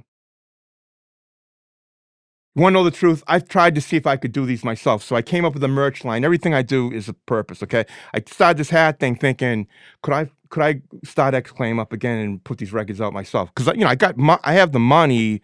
you 2.56 2.62
want 2.64 2.74
to 2.74 2.80
know 2.80 2.84
the 2.84 2.92
truth? 2.92 3.24
I've 3.28 3.48
tried 3.48 3.76
to 3.76 3.82
see 3.82 3.96
if 3.96 4.08
I 4.08 4.18
could 4.18 4.32
do 4.32 4.46
these 4.46 4.64
myself. 4.64 5.04
So 5.04 5.16
I 5.16 5.22
came 5.22 5.46
up 5.46 5.54
with 5.54 5.64
a 5.64 5.68
merch 5.68 6.04
line. 6.04 6.24
Everything 6.26 6.54
I 6.54 6.62
do 6.62 6.92
is 6.92 7.08
a 7.08 7.14
purpose. 7.14 7.62
Okay. 7.64 7.86
I 8.14 8.22
started 8.28 8.58
this 8.58 8.70
hat 8.70 9.00
thing 9.00 9.16
thinking, 9.16 9.68
could 10.02 10.14
I 10.14 10.30
could 10.50 10.64
I 10.64 10.82
start 11.04 11.36
X-Claim 11.36 11.80
up 11.80 11.94
again 11.94 12.18
and 12.18 12.44
put 12.44 12.58
these 12.58 12.74
records 12.74 13.00
out 13.00 13.14
myself? 13.14 13.54
Because 13.54 13.74
you 13.76 13.82
know 13.84 13.88
I 13.88 13.96
got 13.96 14.18
mo- 14.18 14.40
I 14.44 14.54
have 14.54 14.72
the 14.72 14.80
money, 14.80 15.16
you 15.24 15.40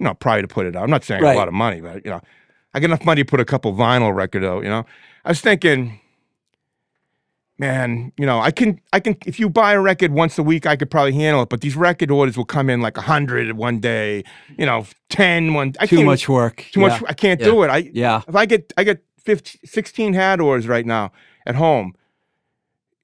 know, 0.00 0.14
probably 0.14 0.42
to 0.42 0.48
put 0.48 0.64
it 0.66 0.74
out. 0.74 0.82
I'm 0.82 0.90
not 0.90 1.04
saying 1.04 1.22
I 1.22 1.26
have 1.26 1.30
Right. 1.30 1.34
a 1.36 1.38
lot 1.38 1.48
of 1.48 1.54
money, 1.54 1.80
but 1.82 2.04
you 2.04 2.10
know, 2.10 2.20
I 2.72 2.80
got 2.80 2.86
enough 2.86 3.04
money 3.04 3.22
to 3.22 3.26
put 3.26 3.38
a 3.40 3.44
couple 3.44 3.74
vinyl 3.74 4.14
record 4.16 4.42
out. 4.44 4.62
You 4.62 4.70
know, 4.70 4.86
I 5.26 5.30
was 5.30 5.40
thinking, 5.42 6.00
man, 7.58 8.12
you 8.18 8.26
know, 8.26 8.38
I 8.40 8.50
can 8.50 8.80
I 8.92 9.00
can 9.00 9.16
if 9.26 9.38
you 9.40 9.48
buy 9.48 9.72
a 9.72 9.80
record 9.80 10.12
once 10.12 10.38
a 10.38 10.42
week, 10.42 10.66
I 10.66 10.76
could 10.76 10.90
probably 10.90 11.12
handle 11.14 11.42
it. 11.42 11.48
But 11.48 11.60
these 11.60 11.76
record 11.76 12.10
orders 12.10 12.36
will 12.36 12.44
come 12.44 12.68
in 12.70 12.80
like 12.80 12.96
a 12.96 13.00
hundred 13.02 13.52
one 13.56 13.80
day, 13.80 14.24
you 14.58 14.66
know, 14.66 14.86
10 15.10 15.54
one. 15.54 15.74
I 15.80 15.86
Too 15.86 16.04
much 16.04 16.28
work. 16.28 16.64
too 16.72 16.80
much. 16.80 17.02
I 17.08 17.12
can't 17.12 17.40
do 17.40 17.62
it. 17.62 17.68
I 17.70 17.90
Yeah. 17.92 18.22
if 18.28 18.34
I 18.34 18.46
get 18.46 18.72
I 18.76 18.84
get 18.84 19.02
15, 19.24 19.60
16 19.64 20.14
hat 20.14 20.40
orders 20.40 20.68
right 20.68 20.86
now 20.86 21.12
at 21.46 21.54
home 21.54 21.94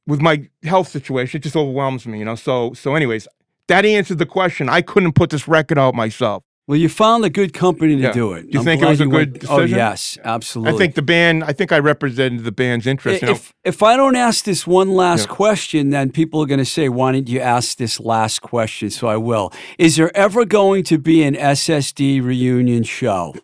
with 0.07 0.21
my 0.21 0.49
health 0.65 0.89
situation, 0.89 1.39
it 1.39 1.43
just 1.43 1.57
overwhelms 1.57 2.07
me, 2.07 2.19
you 2.19 2.25
know. 2.25 2.35
So 2.35 2.73
so 2.75 2.95
anyways, 2.95 3.27
that 3.69 3.85
answered 3.85 4.19
the 4.19 4.27
question. 4.27 4.69
I 4.69 4.83
couldn't 4.83 5.13
put 5.15 5.31
this 5.31 5.49
record 5.49 5.79
out 5.79 5.95
myself. 5.95 6.45
Well, 6.69 6.79
you 6.79 6.89
found 6.89 7.25
a 7.25 7.31
good 7.31 7.53
company 7.53 7.97
to 7.97 8.03
Yeah. 8.03 8.13
do 8.13 8.33
it. 8.35 8.43
Do 8.43 8.49
you 8.53 8.59
I'm 8.61 8.65
think 8.65 8.83
it 8.83 8.87
was 8.89 9.01
a 9.01 9.07
good 9.07 9.43
went- 9.43 9.51
Oh 9.51 9.63
yes, 9.63 10.17
absolutely. 10.23 10.73
I 10.75 10.79
think 10.79 10.95
the 10.95 11.03
band 11.03 11.43
I 11.43 11.53
think 11.53 11.73
I 11.73 11.79
represented 11.81 12.45
the 12.45 12.53
band's 12.53 12.87
interest, 12.87 13.21
you 13.23 13.27
know. 13.27 13.35
if 13.35 13.53
if 13.65 13.83
I 13.83 13.97
don't 13.97 14.15
ask 14.15 14.45
this 14.45 14.65
one 14.67 14.91
last 14.95 15.27
Yeah. 15.29 15.35
question, 15.35 15.91
then 15.91 16.13
people 16.13 16.41
are 16.41 16.47
going 16.47 16.61
to 16.61 16.65
say, 16.65 16.89
"Why 16.89 17.13
didn't 17.13 17.29
you 17.29 17.41
ask 17.41 17.77
this 17.79 17.99
last 17.99 18.43
question?" 18.43 18.91
So 18.91 19.09
I 19.09 19.17
will. 19.17 19.53
Is 19.77 19.97
there 19.97 20.17
ever 20.17 20.45
going 20.45 20.85
to 20.85 20.99
be 20.99 21.25
an 21.25 21.35
SSD 21.35 22.21
reunion 22.21 22.85
show? 22.85 23.35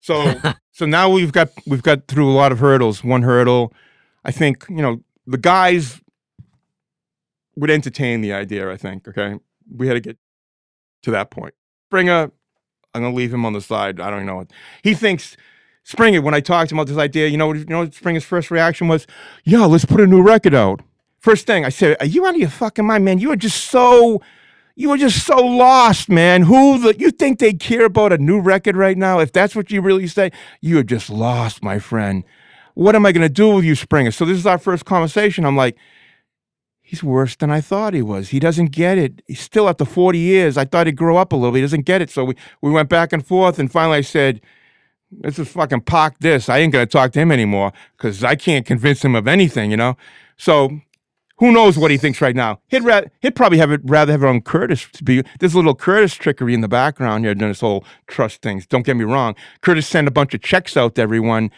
So 0.00 0.34
so 0.72 0.86
now 0.86 1.08
we've 1.08 1.32
got 1.32 1.50
we've 1.66 1.82
got 1.84 2.08
through 2.08 2.30
a 2.30 2.34
lot 2.34 2.50
of 2.50 2.58
hurdles. 2.58 3.04
One 3.04 3.22
hurdle, 3.22 3.72
I 4.24 4.32
think, 4.32 4.64
you 4.68 4.82
know, 4.82 5.02
the 5.26 5.38
guys 5.38 6.00
would 7.56 7.70
entertain 7.70 8.22
the 8.22 8.32
idea, 8.32 8.68
I 8.70 8.76
think. 8.76 9.06
Okay. 9.06 9.36
We 9.72 9.86
had 9.86 9.94
to 9.94 10.00
get 10.00 10.18
to 11.04 11.10
that 11.12 11.30
point. 11.30 11.54
Springa, 11.92 12.30
I'm 12.94 13.02
gonna 13.02 13.14
leave 13.14 13.32
him 13.32 13.44
on 13.44 13.52
the 13.52 13.60
side. 13.60 14.00
I 14.00 14.10
don't 14.10 14.26
know 14.26 14.36
what 14.36 14.50
he 14.82 14.94
thinks. 14.94 15.36
Springa, 15.86 16.22
when 16.22 16.34
I 16.34 16.40
talked 16.40 16.70
to 16.70 16.74
him 16.74 16.78
about 16.78 16.88
this 16.88 16.96
idea, 16.98 17.28
you 17.28 17.36
know, 17.36 17.52
you 17.52 17.64
know, 17.66 17.86
Springa's 17.88 18.24
first 18.24 18.50
reaction 18.50 18.88
was, 18.88 19.06
"Yeah, 19.44 19.64
let's 19.66 19.84
put 19.84 20.00
a 20.00 20.06
new 20.06 20.22
record 20.22 20.54
out." 20.54 20.80
First 21.20 21.46
thing 21.46 21.64
I 21.64 21.68
said, 21.68 21.96
"Are 22.00 22.06
you 22.06 22.26
out 22.26 22.34
of 22.34 22.40
your 22.40 22.48
fucking 22.48 22.86
mind, 22.86 23.04
man? 23.04 23.18
You 23.18 23.32
are 23.32 23.36
just 23.36 23.66
so, 23.66 24.22
you 24.76 24.90
are 24.90 24.96
just 24.96 25.26
so 25.26 25.36
lost, 25.36 26.08
man. 26.08 26.42
Who 26.42 26.78
the 26.78 26.98
you 26.98 27.10
think 27.10 27.38
they 27.38 27.52
care 27.52 27.84
about 27.84 28.12
a 28.12 28.18
new 28.18 28.40
record 28.40 28.76
right 28.76 28.96
now? 28.96 29.18
If 29.20 29.32
that's 29.32 29.54
what 29.54 29.70
you 29.70 29.82
really 29.82 30.06
say, 30.06 30.30
you 30.60 30.78
are 30.78 30.84
just 30.84 31.10
lost, 31.10 31.62
my 31.62 31.78
friend. 31.78 32.24
What 32.74 32.94
am 32.94 33.06
I 33.06 33.12
gonna 33.12 33.28
do 33.28 33.50
with 33.50 33.64
you, 33.64 33.74
Springa?" 33.74 34.12
So 34.14 34.24
this 34.24 34.38
is 34.38 34.46
our 34.46 34.58
first 34.58 34.84
conversation. 34.84 35.44
I'm 35.44 35.56
like, 35.56 35.76
he's 36.84 37.02
worse 37.02 37.34
than 37.34 37.50
I 37.50 37.60
thought 37.60 37.94
he 37.94 38.02
was. 38.02 38.28
He 38.28 38.38
doesn't 38.38 38.70
get 38.70 38.98
it. 38.98 39.22
He's 39.26 39.40
still 39.40 39.68
after 39.68 39.84
40 39.84 40.18
years. 40.18 40.56
I 40.56 40.66
thought 40.66 40.86
he'd 40.86 40.96
grow 40.96 41.16
up 41.16 41.32
a 41.32 41.36
little. 41.36 41.54
He 41.54 41.62
doesn't 41.62 41.86
get 41.86 42.02
it. 42.02 42.10
So 42.10 42.24
we, 42.26 42.34
we 42.60 42.70
went 42.70 42.88
back 42.88 43.12
and 43.12 43.26
forth, 43.26 43.58
and 43.58 43.72
finally 43.72 43.98
I 43.98 44.02
said, 44.02 44.40
this 45.10 45.38
is 45.38 45.48
fucking 45.48 45.82
park 45.82 46.16
this. 46.20 46.48
I 46.48 46.58
ain't 46.58 46.72
gonna 46.72 46.86
talk 46.86 47.12
to 47.12 47.20
him 47.20 47.32
anymore 47.32 47.72
because 47.96 48.22
I 48.22 48.36
can't 48.36 48.66
convince 48.66 49.04
him 49.04 49.14
of 49.14 49.26
anything, 49.26 49.70
you 49.70 49.76
know? 49.76 49.96
So 50.36 50.80
who 51.38 51.52
knows 51.52 51.78
what 51.78 51.90
he 51.90 51.96
thinks 51.96 52.20
right 52.20 52.36
now? 52.36 52.60
He'd, 52.68 52.84
ra- 52.84 53.02
he'd 53.20 53.34
probably 53.34 53.58
have 53.58 53.70
it 53.70 53.80
rather 53.84 54.12
have 54.12 54.22
it 54.22 54.28
on 54.28 54.40
Curtis 54.40 54.86
to 54.92 55.04
be. 55.04 55.22
There's 55.40 55.54
a 55.54 55.56
little 55.56 55.74
Curtis 55.74 56.14
trickery 56.14 56.54
in 56.54 56.60
the 56.60 56.68
background 56.68 57.24
here 57.24 57.34
doing 57.34 57.50
this 57.50 57.60
whole 57.60 57.84
trust 58.06 58.42
things. 58.42 58.66
Don't 58.66 58.84
get 58.84 58.96
me 58.96 59.04
wrong. 59.04 59.34
Curtis 59.60 59.86
sent 59.86 60.06
a 60.06 60.12
bunch 60.12 60.34
of 60.34 60.42
checks 60.42 60.76
out 60.76 60.94
to 60.96 61.02
everyone 61.02 61.50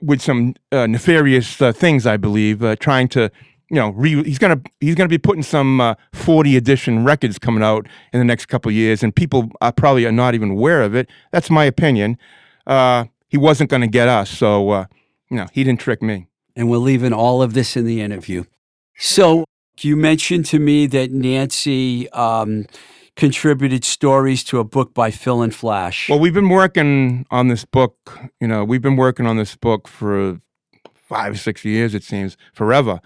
with 0.00 0.22
some 0.22 0.54
uh, 0.72 0.86
nefarious 0.86 1.60
uh, 1.60 1.72
things, 1.72 2.06
I 2.06 2.16
believe, 2.16 2.62
uh, 2.62 2.76
trying 2.76 3.08
to, 3.08 3.30
you 3.70 3.76
know, 3.76 3.90
re- 3.90 4.24
he's 4.24 4.38
gonna 4.38 4.60
he's 4.80 4.96
gonna 4.96 5.08
be 5.08 5.18
putting 5.18 5.42
some 5.42 5.80
uh, 5.80 5.94
40 6.12 6.56
edition 6.56 7.04
records 7.04 7.38
coming 7.38 7.62
out 7.62 7.86
in 8.12 8.18
the 8.18 8.24
next 8.24 8.46
couple 8.46 8.68
of 8.68 8.74
years, 8.74 9.02
and 9.02 9.14
people 9.14 9.50
uh, 9.60 9.72
probably 9.72 10.04
are 10.04 10.12
not 10.12 10.34
even 10.34 10.50
aware 10.50 10.82
of 10.82 10.94
it. 10.94 11.08
That's 11.30 11.48
my 11.50 11.64
opinion. 11.64 12.18
Uh, 12.66 13.04
he 13.28 13.38
wasn't 13.38 13.70
gonna 13.70 13.86
get 13.86 14.08
us, 14.08 14.28
so 14.28 14.70
uh, 14.70 14.86
you 15.30 15.36
know, 15.36 15.46
he 15.52 15.64
didn't 15.64 15.80
trick 15.80 16.02
me. 16.02 16.26
And 16.56 16.68
we're 16.68 16.78
leaving 16.78 17.12
all 17.12 17.42
of 17.42 17.54
this 17.54 17.76
in 17.76 17.86
the 17.86 18.00
interview. 18.00 18.44
So 18.96 19.44
you 19.80 19.96
mentioned 19.96 20.46
to 20.46 20.58
me 20.58 20.86
that 20.88 21.12
Nancy 21.12 22.10
um, 22.10 22.66
contributed 23.16 23.84
stories 23.84 24.42
to 24.44 24.58
a 24.58 24.64
book 24.64 24.92
by 24.92 25.10
Phil 25.10 25.42
and 25.42 25.54
Flash. 25.54 26.08
Well, 26.08 26.18
we've 26.18 26.34
been 26.34 26.48
working 26.48 27.24
on 27.30 27.48
this 27.48 27.64
book. 27.64 28.18
You 28.40 28.48
know, 28.48 28.64
we've 28.64 28.82
been 28.82 28.96
working 28.96 29.26
on 29.26 29.36
this 29.36 29.56
book 29.56 29.86
for 29.86 30.40
five, 30.94 31.38
six 31.38 31.64
years. 31.64 31.94
It 31.94 32.02
seems 32.02 32.36
forever. 32.52 33.00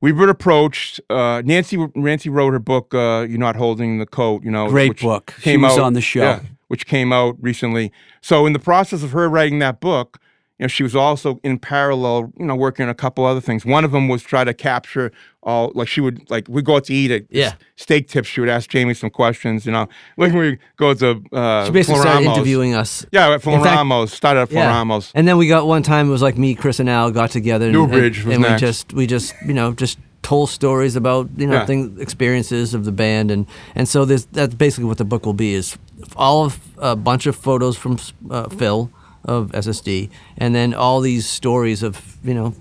We've 0.00 0.16
been 0.16 0.28
approached. 0.28 1.00
Uh, 1.08 1.42
Nancy 1.44 1.78
Nancy 1.94 2.28
wrote 2.28 2.52
her 2.52 2.58
book. 2.58 2.94
Uh, 2.94 3.26
You're 3.28 3.38
not 3.38 3.56
holding 3.56 3.98
the 3.98 4.06
coat. 4.06 4.44
You 4.44 4.50
know, 4.50 4.68
Great 4.68 4.90
which 4.90 5.02
book. 5.02 5.34
She 5.38 5.42
came 5.42 5.62
was 5.62 5.72
out- 5.78 5.84
on 5.84 5.92
the 5.94 6.00
show. 6.00 6.20
yeah, 6.22 6.40
which 6.68 6.86
came 6.86 7.12
out 7.12 7.36
recently. 7.40 7.92
So, 8.20 8.44
in 8.46 8.52
the 8.52 8.58
process 8.58 9.02
of 9.02 9.12
her 9.12 9.28
writing 9.28 9.58
that 9.60 9.80
book, 9.80 10.18
you 10.58 10.64
know, 10.64 10.68
she 10.68 10.82
was 10.82 10.96
also 10.96 11.38
in 11.42 11.58
parallel, 11.58 12.32
you 12.38 12.46
know, 12.46 12.54
working 12.56 12.84
on 12.84 12.88
a 12.88 12.94
couple 12.94 13.24
other 13.26 13.40
things. 13.42 13.66
One 13.66 13.84
of 13.84 13.92
them 13.92 14.08
was 14.08 14.22
try 14.22 14.42
to 14.44 14.54
capture 14.54 15.12
all, 15.42 15.70
like 15.74 15.86
she 15.86 16.00
would, 16.00 16.28
like 16.30 16.46
we 16.48 16.62
go 16.62 16.76
out 16.76 16.84
to 16.84 16.94
eat 16.94 17.10
at 17.10 17.24
Yeah. 17.30 17.52
steak 17.76 18.08
tips. 18.08 18.28
She 18.28 18.40
would 18.40 18.48
ask 18.48 18.68
Jamie 18.70 18.94
some 18.94 19.10
questions. 19.10 19.66
You 19.66 19.72
know, 19.72 19.88
like 20.16 20.32
we 20.32 20.58
go 20.76 20.94
to 20.94 21.22
uh, 21.32 21.66
She 21.66 21.72
basically 21.72 22.00
started 22.00 22.24
interviewing 22.26 22.74
us. 22.74 23.04
Yeah, 23.12 23.30
at 23.34 23.42
Floramo's. 23.42 24.12
Started 24.12 24.40
at 24.40 24.50
Yeah. 24.52 24.72
Floramo's. 24.72 25.12
And 25.14 25.28
then 25.28 25.36
we 25.36 25.46
got 25.46 25.66
one 25.66 25.82
time 25.82 26.08
it 26.08 26.10
was 26.10 26.22
like 26.22 26.38
me, 26.38 26.54
Chris, 26.54 26.80
and 26.80 26.88
Al 26.88 27.10
got 27.10 27.30
together. 27.30 27.66
And, 27.66 27.74
Newbridge 27.74 28.18
and, 28.20 28.26
was 28.28 28.36
and 28.36 28.44
we 28.44 28.58
just 28.58 28.92
we 28.94 29.06
just 29.06 29.34
you 29.46 29.52
know 29.54 29.72
just 29.72 29.98
told 30.22 30.48
stories 30.50 30.96
about 30.96 31.28
you 31.36 31.46
know 31.46 31.52
Yeah. 31.56 31.66
things 31.66 32.00
experiences 32.00 32.74
of 32.74 32.84
the 32.84 32.90
band 32.92 33.30
and 33.30 33.46
and 33.76 33.86
so 33.86 34.04
this 34.04 34.26
that's 34.32 34.54
basically 34.54 34.86
what 34.86 34.98
the 34.98 35.04
book 35.04 35.24
will 35.24 35.34
be 35.34 35.54
is 35.54 35.76
all 36.16 36.46
of 36.46 36.58
a 36.78 36.96
bunch 36.96 37.26
of 37.26 37.36
photos 37.36 37.76
from 37.76 37.98
uh, 38.30 38.48
Phil 38.48 38.90
of 39.26 39.50
SSD 39.52 40.08
and 40.38 40.54
then 40.54 40.72
all 40.72 41.00
these 41.00 41.28
stories 41.28 41.82
of 41.82 42.16
you 42.24 42.32
know 42.34 42.54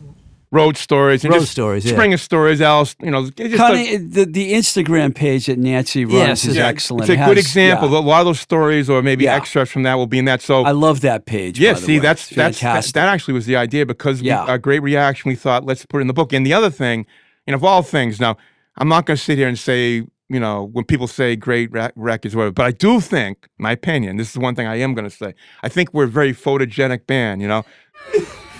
Road 0.51 0.77
stories 0.77 1.25
and 1.25 1.33
Road 1.33 1.41
just 1.41 1.51
stories, 1.51 1.83
yeah. 1.85 1.97
Springa 1.97 2.17
stories. 2.17 2.61
Alice, 2.61 2.95
you 3.03 3.11
know, 3.11 3.25
it 3.25 3.35
just 3.35 3.57
Kind 3.57 3.75
of 4.03 4.13
the, 4.13 4.25
the 4.25 4.53
Instagram 4.53 5.13
page 5.13 5.47
that 5.47 5.57
Nancy 5.59 6.05
runs 6.05 6.15
Yes, 6.15 6.45
is 6.45 6.55
yeah, 6.55 6.67
excellent. 6.67 7.01
It's 7.01 7.09
a 7.09 7.13
It 7.13 7.25
good 7.25 7.35
has- 7.37 7.45
example. 7.45 7.89
yeah. 7.91 7.97
A 7.97 7.99
lot 7.99 8.21
of 8.21 8.27
those 8.27 8.39
stories, 8.39 8.89
or 8.89 9.01
maybe 9.01 9.25
Yeah. 9.25 9.35
excerpts 9.35 9.71
from 9.73 9.83
that, 9.83 9.95
will 9.95 10.07
be 10.07 10.17
in 10.19 10.25
that. 10.25 10.41
So 10.41 10.63
I 10.63 10.71
love 10.71 11.01
that 11.01 11.25
page. 11.25 11.59
Yeah, 11.59 11.73
by 11.73 11.79
the 11.79 11.85
see, 11.85 11.93
way. 11.95 11.99
that's 11.99 12.27
It's 12.27 12.35
that's 12.37 12.59
that, 12.59 12.67
fantastic. 12.67 12.93
that 12.93 13.09
actually 13.09 13.33
was 13.33 13.47
the 13.47 13.57
idea 13.57 13.85
because 13.85 14.21
we, 14.21 14.27
Yeah. 14.27 14.45
a 14.47 14.57
great 14.57 14.81
reaction. 14.81 15.27
We 15.29 15.35
thought 15.35 15.65
let's 15.65 15.85
put 15.85 15.97
it 15.97 16.01
in 16.01 16.07
the 16.07 16.13
book. 16.13 16.31
And 16.31 16.45
the 16.45 16.53
other 16.53 16.69
thing, 16.69 17.05
you 17.45 17.51
know, 17.51 17.55
of 17.57 17.63
all 17.65 17.81
things, 17.81 18.21
now 18.21 18.37
I'm 18.77 18.87
not 18.87 19.05
going 19.07 19.17
to 19.17 19.23
sit 19.23 19.37
here 19.37 19.49
and 19.49 19.59
say 19.59 20.03
you 20.29 20.39
know, 20.39 20.69
when 20.73 20.85
people 20.85 21.07
say 21.07 21.35
great 21.35 21.71
rec- 21.71 21.93
records, 21.95 22.35
whatever. 22.35 22.51
But 22.51 22.65
I 22.65 22.71
do 22.71 22.99
think, 22.99 23.47
my 23.57 23.71
opinion, 23.71 24.17
this 24.17 24.31
is 24.31 24.37
one 24.37 24.55
thing 24.55 24.67
I 24.67 24.77
am 24.77 24.93
going 24.93 25.09
to 25.09 25.15
say. 25.15 25.35
I 25.63 25.69
think 25.69 25.93
we're 25.93 26.05
a 26.05 26.07
very 26.07 26.33
photogenic 26.33 27.05
band. 27.05 27.41
You 27.41 27.47
know, 27.47 27.65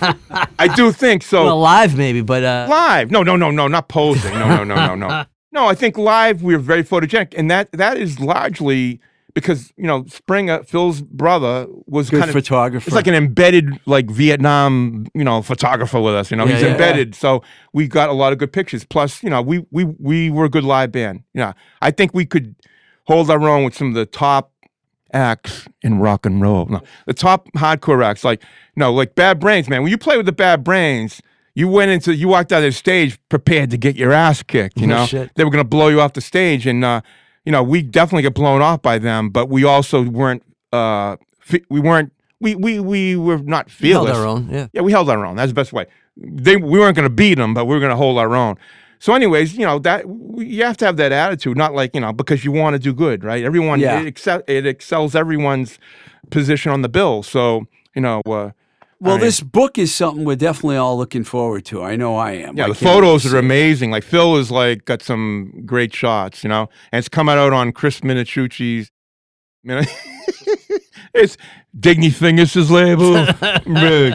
I 0.58 0.68
do 0.74 0.92
think 0.92 1.22
so. 1.22 1.44
Well, 1.44 1.60
live 1.60 1.96
maybe, 1.96 2.20
but 2.20 2.44
uh, 2.44 2.66
live, 2.70 3.10
no, 3.10 3.22
no, 3.22 3.36
no, 3.36 3.50
no, 3.50 3.66
not 3.66 3.88
posing. 3.88 4.34
No, 4.34 4.48
no, 4.48 4.64
no, 4.64 4.74
no, 4.74 4.94
no. 4.94 5.24
No, 5.52 5.68
I 5.68 5.74
think 5.74 5.96
live 5.96 6.42
we're 6.42 6.58
very 6.58 6.84
photogenic, 6.84 7.32
and 7.34 7.50
that 7.50 7.72
that 7.72 7.96
is 7.96 8.20
largely 8.20 9.00
because 9.36 9.70
you 9.76 9.86
know 9.86 10.04
Springa, 10.04 10.66
Phil's 10.66 11.02
brother, 11.02 11.66
was 11.86 12.08
Good 12.08 12.20
kind 12.20 12.30
of 12.30 12.34
photographer. 12.34 12.88
it's 12.88 12.94
like 12.96 13.06
an 13.06 13.12
embedded 13.14 13.68
like 13.84 14.10
Vietnam, 14.10 15.06
you 15.14 15.22
know, 15.24 15.42
photographer 15.42 16.00
with 16.00 16.14
us. 16.14 16.30
You 16.30 16.38
know, 16.38 16.46
Yeah, 16.46 16.54
he's 16.54 16.62
yeah. 16.62 16.72
embedded, 16.72 17.14
so 17.14 17.42
we 17.74 17.86
got 17.86 18.08
a 18.08 18.14
lot 18.14 18.32
of 18.32 18.38
good 18.38 18.50
pictures. 18.50 18.84
Plus, 18.86 19.22
you 19.22 19.28
know, 19.28 19.42
we 19.42 19.64
we 19.70 19.84
we 19.84 20.30
were 20.30 20.46
a 20.46 20.48
good 20.48 20.64
live 20.64 20.90
band. 20.90 21.22
Yeah, 21.34 21.52
I 21.82 21.90
think 21.90 22.14
we 22.14 22.24
could 22.24 22.56
hold 23.04 23.30
our 23.30 23.46
own 23.46 23.62
with 23.64 23.74
some 23.76 23.88
of 23.88 23.94
the 23.94 24.06
top 24.06 24.52
acts 25.12 25.68
in 25.82 25.98
rock 25.98 26.24
and 26.24 26.40
roll. 26.40 26.64
No, 26.66 26.80
the 27.06 27.14
top 27.14 27.46
hardcore 27.52 28.02
acts, 28.02 28.24
like 28.24 28.42
no, 28.74 28.90
like 28.90 29.14
Bad 29.14 29.38
Brains, 29.38 29.68
man. 29.68 29.82
When 29.82 29.90
you 29.90 29.98
play 29.98 30.16
with 30.16 30.26
the 30.26 30.32
Bad 30.32 30.64
Brains. 30.64 31.20
You 31.58 31.68
went 31.68 31.90
into, 31.90 32.14
you 32.14 32.28
walked 32.28 32.52
out 32.52 32.58
of 32.58 32.64
the 32.64 32.72
stage 32.72 33.18
prepared 33.30 33.70
to 33.70 33.78
get 33.78 33.96
your 33.96 34.12
ass 34.12 34.42
kicked. 34.42 34.78
You 34.78 34.86
know, 34.86 35.06
shit. 35.06 35.30
they 35.36 35.42
were 35.44 35.50
going 35.50 35.64
to 35.64 35.66
blow 35.66 35.88
you 35.88 36.02
off 36.02 36.12
the 36.12 36.20
stage, 36.20 36.66
and 36.66 36.84
uh, 36.84 37.00
you 37.46 37.52
know, 37.52 37.62
we 37.62 37.80
definitely 37.80 38.22
get 38.22 38.34
blown 38.34 38.60
off 38.60 38.82
by 38.82 38.98
them, 38.98 39.30
but 39.30 39.48
we 39.48 39.64
also 39.64 40.02
weren't, 40.02 40.42
uh, 40.72 41.16
we 41.70 41.80
weren't, 41.80 42.12
we 42.40 42.54
we 42.54 42.80
we 42.80 43.16
were 43.16 43.38
not 43.38 43.70
we 43.80 43.90
held 43.90 44.10
our 44.10 44.26
own. 44.26 44.50
Yeah. 44.50 44.66
Yeah, 44.74 44.82
we 44.82 44.92
held 44.92 45.08
our 45.08 45.24
own. 45.24 45.36
That's 45.36 45.50
the 45.52 45.54
best 45.54 45.72
way. 45.72 45.86
They 46.18 46.56
we 46.56 46.78
weren't 46.78 46.94
going 46.96 47.08
to 47.08 47.14
beat 47.14 47.36
them, 47.36 47.54
but 47.54 47.64
we 47.64 47.74
were 47.74 47.80
going 47.80 47.90
to 47.90 47.96
hold 47.96 48.18
our 48.18 48.34
own. 48.36 48.56
So, 48.98 49.14
anyways, 49.14 49.56
you 49.56 49.64
know 49.64 49.78
that 49.78 50.04
you 50.36 50.64
have 50.64 50.76
to 50.78 50.84
have 50.86 50.98
that 50.98 51.12
attitude, 51.12 51.56
not 51.56 51.72
like 51.72 51.94
you 51.94 52.00
know 52.00 52.12
because 52.12 52.44
you 52.44 52.52
want 52.52 52.74
to 52.74 52.78
do 52.78 52.92
good, 52.92 53.24
right? 53.24 53.42
Everyone 53.42 53.80
Yeah. 53.80 54.00
it, 54.00 54.06
excel, 54.06 54.42
it 54.46 54.66
excels 54.66 55.14
everyone's 55.14 55.78
position 56.30 56.72
on 56.72 56.82
the 56.82 56.88
bill. 56.90 57.22
So, 57.22 57.66
you 57.94 58.02
know, 58.02 58.20
uh, 58.26 58.50
well, 59.00 59.16
I- 59.16 59.20
this 59.20 59.40
book 59.40 59.78
is 59.78 59.94
something 59.94 60.24
we're 60.24 60.36
definitely 60.36 60.76
all 60.76 60.96
looking 60.96 61.24
forward 61.24 61.64
to. 61.66 61.82
I 61.82 61.96
know 61.96 62.16
I 62.16 62.32
am. 62.32 62.56
Yeah, 62.56 62.64
I 62.66 62.68
the 62.68 62.74
photos 62.74 63.24
are 63.26 63.30
see 63.30 63.36
it. 63.36 63.40
amazing. 63.40 63.90
Like 63.90 64.04
Phil 64.04 64.36
is 64.36 64.50
like 64.50 64.84
got 64.84 65.02
some 65.02 65.62
great 65.66 65.94
shots, 65.94 66.42
you 66.42 66.48
know, 66.48 66.68
and 66.92 66.98
it's 66.98 67.08
coming 67.08 67.36
out 67.36 67.52
on 67.52 67.72
Chris 67.72 68.00
Minicucci's. 68.00 68.90
You 69.62 69.74
know, 69.76 69.80
it's 71.14 71.36
Digney 71.78 72.12
Fignus' 72.12 72.70
label. 72.70 73.14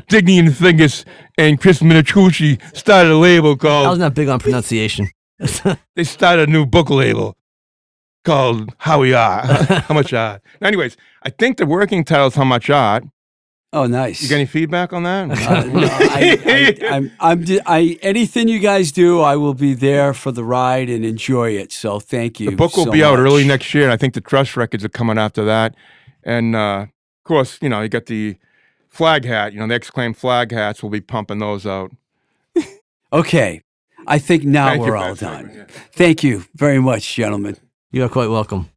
Digney 0.10 0.40
and 0.40 0.56
Fingers 0.56 1.06
and 1.38 1.60
Chris 1.60 1.80
Minicucci 1.82 2.60
started 2.76 3.12
a 3.12 3.18
label 3.18 3.56
called. 3.58 3.88
I 3.88 3.90
was 3.90 4.00
not 4.00 4.14
big 4.16 4.30
on 4.30 4.40
pronunciation. 4.40 5.10
They 5.96 6.04
started 6.04 6.50
a 6.50 6.52
new 6.52 6.66
book 6.68 6.90
label 6.92 7.36
called 8.24 8.74
How 8.78 9.02
We 9.02 9.14
Are. 9.14 9.42
How 9.44 9.94
Much 9.96 10.14
Art. 10.14 10.42
Anyways, 10.62 10.96
I 11.24 11.32
think 11.32 11.58
the 11.58 11.66
working 11.66 12.04
title 12.04 12.28
is 12.28 12.36
How 12.36 12.44
Much 12.44 12.70
Art. 12.70 13.04
Oh, 13.74 13.86
nice. 13.88 14.22
You 14.22 14.28
got 14.28 14.36
any 14.36 14.46
feedback 14.46 14.92
on 14.92 15.04
that? 15.04 15.32
Uh, 15.32 15.64
no, 15.64 15.88
I, 15.90 16.78
I, 16.84 16.88
I'm, 16.90 17.12
I'm, 17.22 17.44
di- 17.46 17.62
I, 17.66 17.98
anything 18.02 18.50
you 18.50 18.60
guys 18.60 18.92
do, 18.92 19.22
I 19.22 19.38
will 19.38 19.54
be 19.54 19.74
there 19.74 20.14
for 20.14 20.34
the 20.34 20.44
ride 20.44 20.90
and 20.90 21.06
enjoy 21.06 21.52
it. 21.52 21.72
So 21.72 22.00
thank 22.02 22.40
you. 22.42 22.50
The 22.50 22.56
book 22.58 22.76
will 22.76 22.86
so 22.86 22.92
be 22.92 23.02
out 23.02 23.18
much. 23.18 23.20
early 23.28 23.48
next 23.48 23.74
year, 23.74 23.84
and 23.86 23.94
I 23.94 23.98
think 23.98 24.14
the 24.14 24.20
Trust 24.22 24.58
records 24.58 24.84
are 24.84 24.90
coming 24.90 25.18
after 25.18 25.46
that. 25.46 25.76
And 26.24 26.54
uh, 26.54 26.88
of 26.88 27.24
course, 27.24 27.60
you 27.62 27.70
know, 27.70 27.82
you 27.82 27.88
got 27.88 28.08
the 28.08 28.36
flag 28.90 29.24
hat. 29.24 29.54
You 29.54 29.60
know, 29.60 29.68
the 29.68 29.76
X-Claim 29.76 30.16
flag 30.16 30.52
hats. 30.52 30.84
We'll 30.84 30.90
be 30.90 31.00
pumping 31.02 31.40
those 31.40 31.66
out. 31.66 31.92
Okay. 33.14 33.62
I 34.08 34.20
think 34.20 34.46
now 34.46 34.68
Thank 34.70 34.84
we're 34.84 34.96
all 34.96 35.16
done. 35.16 35.46
segment, 35.48 35.70
yeah. 35.70 35.76
Thank 35.92 36.24
you 36.24 36.46
very 36.56 36.80
much, 36.80 37.14
gentlemen. 37.14 37.58
You 37.92 38.04
are 38.06 38.10
quite 38.10 38.30
welcome. 38.30 38.70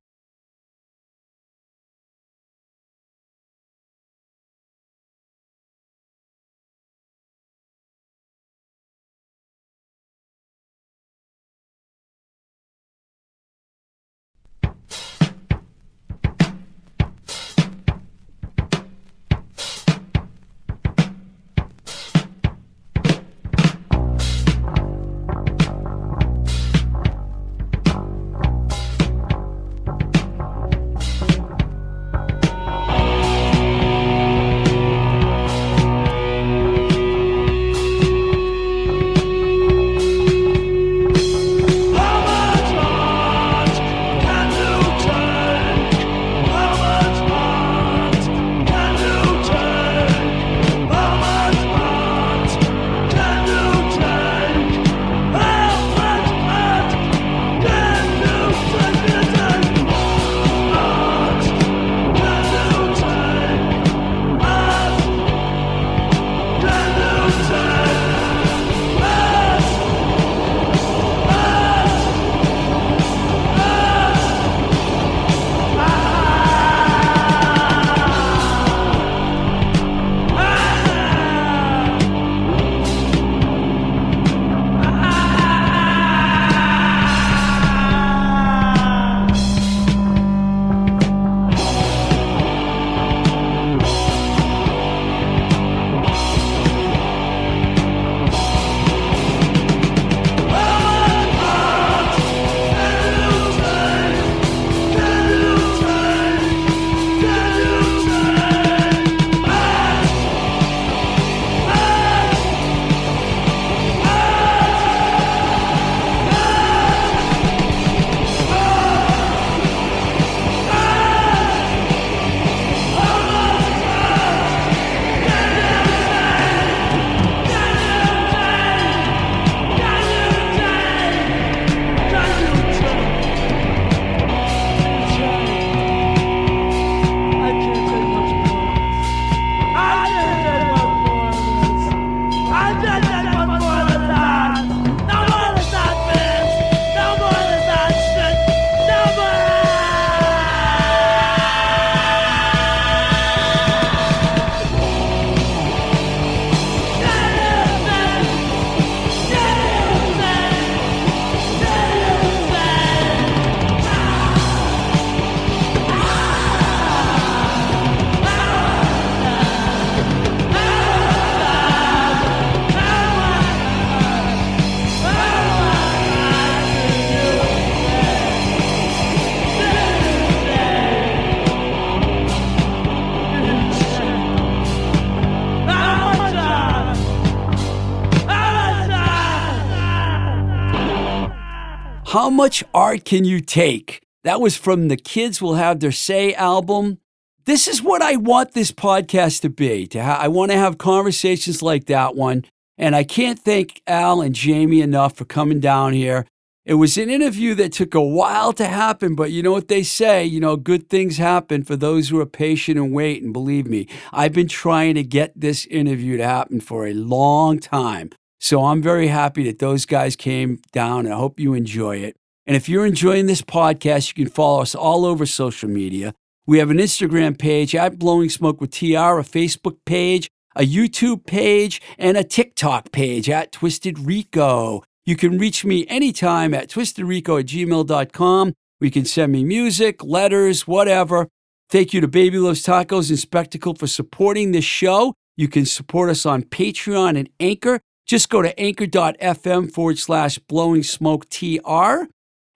How 192.14 192.30
much 192.30 192.62
art 192.72 193.04
can 193.04 193.24
you 193.24 193.40
take? 193.40 194.00
That 194.22 194.40
was 194.40 194.56
from 194.56 194.86
the 194.86 194.96
Kids 194.96 195.42
Will 195.42 195.54
Have 195.54 195.80
Their 195.80 195.90
Say 195.90 196.32
album. 196.32 196.98
This 197.44 197.66
is 197.66 197.82
what 197.82 198.02
I 198.02 198.14
want 198.14 198.52
this 198.52 198.70
podcast 198.70 199.40
to 199.40 199.50
be. 199.50 199.88
To 199.88 200.00
ha- 200.00 200.20
I 200.20 200.28
want 200.28 200.52
to 200.52 200.56
have 200.56 200.78
conversations 200.78 201.60
like 201.60 201.86
that 201.86 202.14
one. 202.14 202.44
And 202.78 202.94
I 202.94 203.02
can't 203.02 203.40
thank 203.40 203.82
Al 203.88 204.20
and 204.20 204.32
Jamie 204.32 204.80
enough 204.80 205.16
for 205.16 205.24
coming 205.24 205.58
down 205.58 205.92
here. 205.92 206.24
It 206.64 206.74
was 206.74 206.96
an 206.98 207.10
interview 207.10 207.52
that 207.54 207.72
took 207.72 207.96
a 207.96 208.00
while 208.00 208.52
to 208.52 208.66
happen, 208.66 209.16
but 209.16 209.32
you 209.32 209.42
know 209.42 209.50
what 209.50 209.66
they 209.66 209.82
say, 209.82 210.24
you 210.24 210.38
know, 210.38 210.54
good 210.54 210.88
things 210.88 211.16
happen 211.16 211.64
for 211.64 211.74
those 211.74 212.10
who 212.10 212.20
are 212.20 212.26
patient 212.26 212.78
and 212.78 212.92
wait. 212.92 213.24
And 213.24 213.32
believe 213.32 213.66
me, 213.66 213.88
I've 214.12 214.32
been 214.32 214.46
trying 214.46 214.94
to 214.94 215.02
get 215.02 215.32
this 215.34 215.66
interview 215.66 216.16
to 216.18 216.24
happen 216.24 216.60
for 216.60 216.86
a 216.86 216.94
long 216.94 217.58
time. 217.58 218.10
So 218.44 218.66
I'm 218.66 218.82
very 218.82 219.06
happy 219.06 219.44
that 219.44 219.58
those 219.58 219.86
guys 219.86 220.16
came 220.16 220.60
down 220.70 221.06
and 221.06 221.14
I 221.14 221.16
hope 221.16 221.40
you 221.40 221.54
enjoy 221.54 221.96
it. 221.96 222.14
And 222.46 222.54
if 222.54 222.68
you're 222.68 222.84
enjoying 222.84 223.24
this 223.24 223.40
podcast, 223.40 224.08
you 224.08 224.22
can 224.22 224.30
follow 224.30 224.60
us 224.60 224.74
all 224.74 225.06
over 225.06 225.24
social 225.24 225.70
media. 225.70 226.12
We 226.46 226.58
have 226.58 226.68
an 226.68 226.76
Instagram 226.76 227.38
page 227.38 227.74
at 227.74 227.98
Blowing 227.98 228.28
Smoke 228.28 228.60
with 228.60 228.70
TR, 228.70 229.16
a 229.16 229.24
Facebook 229.24 229.78
page, 229.86 230.28
a 230.54 230.60
YouTube 230.60 231.24
page, 231.24 231.80
and 231.96 232.18
a 232.18 232.22
TikTok 232.22 232.92
page 232.92 233.30
at 233.30 233.50
Twisted 233.50 233.98
Rico. 233.98 234.82
You 235.06 235.16
can 235.16 235.38
reach 235.38 235.64
me 235.64 235.86
anytime 235.88 236.52
at 236.52 236.68
twistedrico 236.68 237.40
at 237.40 237.46
gmail.com. 237.46 238.52
We 238.78 238.90
can 238.90 239.06
send 239.06 239.32
me 239.32 239.42
music, 239.42 240.04
letters, 240.04 240.66
whatever. 240.66 241.28
Thank 241.70 241.94
you 241.94 242.02
to 242.02 242.08
Baby 242.08 242.36
Loves 242.36 242.62
Tacos 242.62 243.08
and 243.08 243.18
Spectacle 243.18 243.74
for 243.74 243.86
supporting 243.86 244.52
this 244.52 244.66
show. 244.66 245.14
You 245.34 245.48
can 245.48 245.64
support 245.64 246.10
us 246.10 246.26
on 246.26 246.42
Patreon 246.42 247.18
and 247.18 247.30
Anchor. 247.40 247.80
Just 248.06 248.28
go 248.28 248.42
to 248.42 248.58
anchor.fm 248.58 249.72
forward 249.72 249.98
slash 249.98 250.38
blowing 250.38 250.82
smoke 250.82 251.28
TR. 251.30 252.04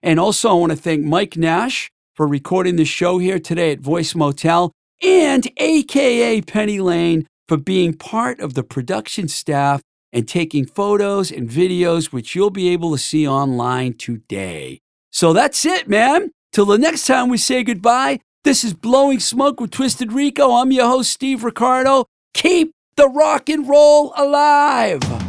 And 0.01 0.19
also, 0.19 0.49
I 0.49 0.53
want 0.53 0.71
to 0.71 0.77
thank 0.77 1.03
Mike 1.03 1.35
Nash 1.35 1.91
for 2.15 2.27
recording 2.27 2.75
the 2.75 2.85
show 2.85 3.17
here 3.17 3.39
today 3.39 3.71
at 3.71 3.79
Voice 3.79 4.15
Motel 4.15 4.71
and 5.01 5.49
AKA 5.57 6.41
Penny 6.41 6.79
Lane 6.79 7.27
for 7.47 7.57
being 7.57 7.93
part 7.93 8.39
of 8.39 8.53
the 8.53 8.63
production 8.63 9.27
staff 9.27 9.81
and 10.11 10.27
taking 10.27 10.65
photos 10.65 11.31
and 11.31 11.49
videos, 11.49 12.11
which 12.11 12.35
you'll 12.35 12.49
be 12.49 12.69
able 12.69 12.91
to 12.91 12.97
see 12.97 13.27
online 13.27 13.93
today. 13.93 14.79
So 15.11 15.33
that's 15.33 15.65
it, 15.65 15.87
man. 15.87 16.31
Till 16.51 16.65
the 16.65 16.77
next 16.77 17.05
time 17.05 17.29
we 17.29 17.37
say 17.37 17.63
goodbye, 17.63 18.19
this 18.43 18.63
is 18.63 18.73
Blowing 18.73 19.19
Smoke 19.19 19.59
with 19.59 19.71
Twisted 19.71 20.11
Rico. 20.13 20.53
I'm 20.53 20.71
your 20.71 20.87
host, 20.87 21.11
Steve 21.11 21.43
Ricardo. 21.43 22.05
Keep 22.33 22.71
the 22.95 23.07
rock 23.07 23.49
and 23.49 23.67
roll 23.67 24.13
alive. 24.15 25.28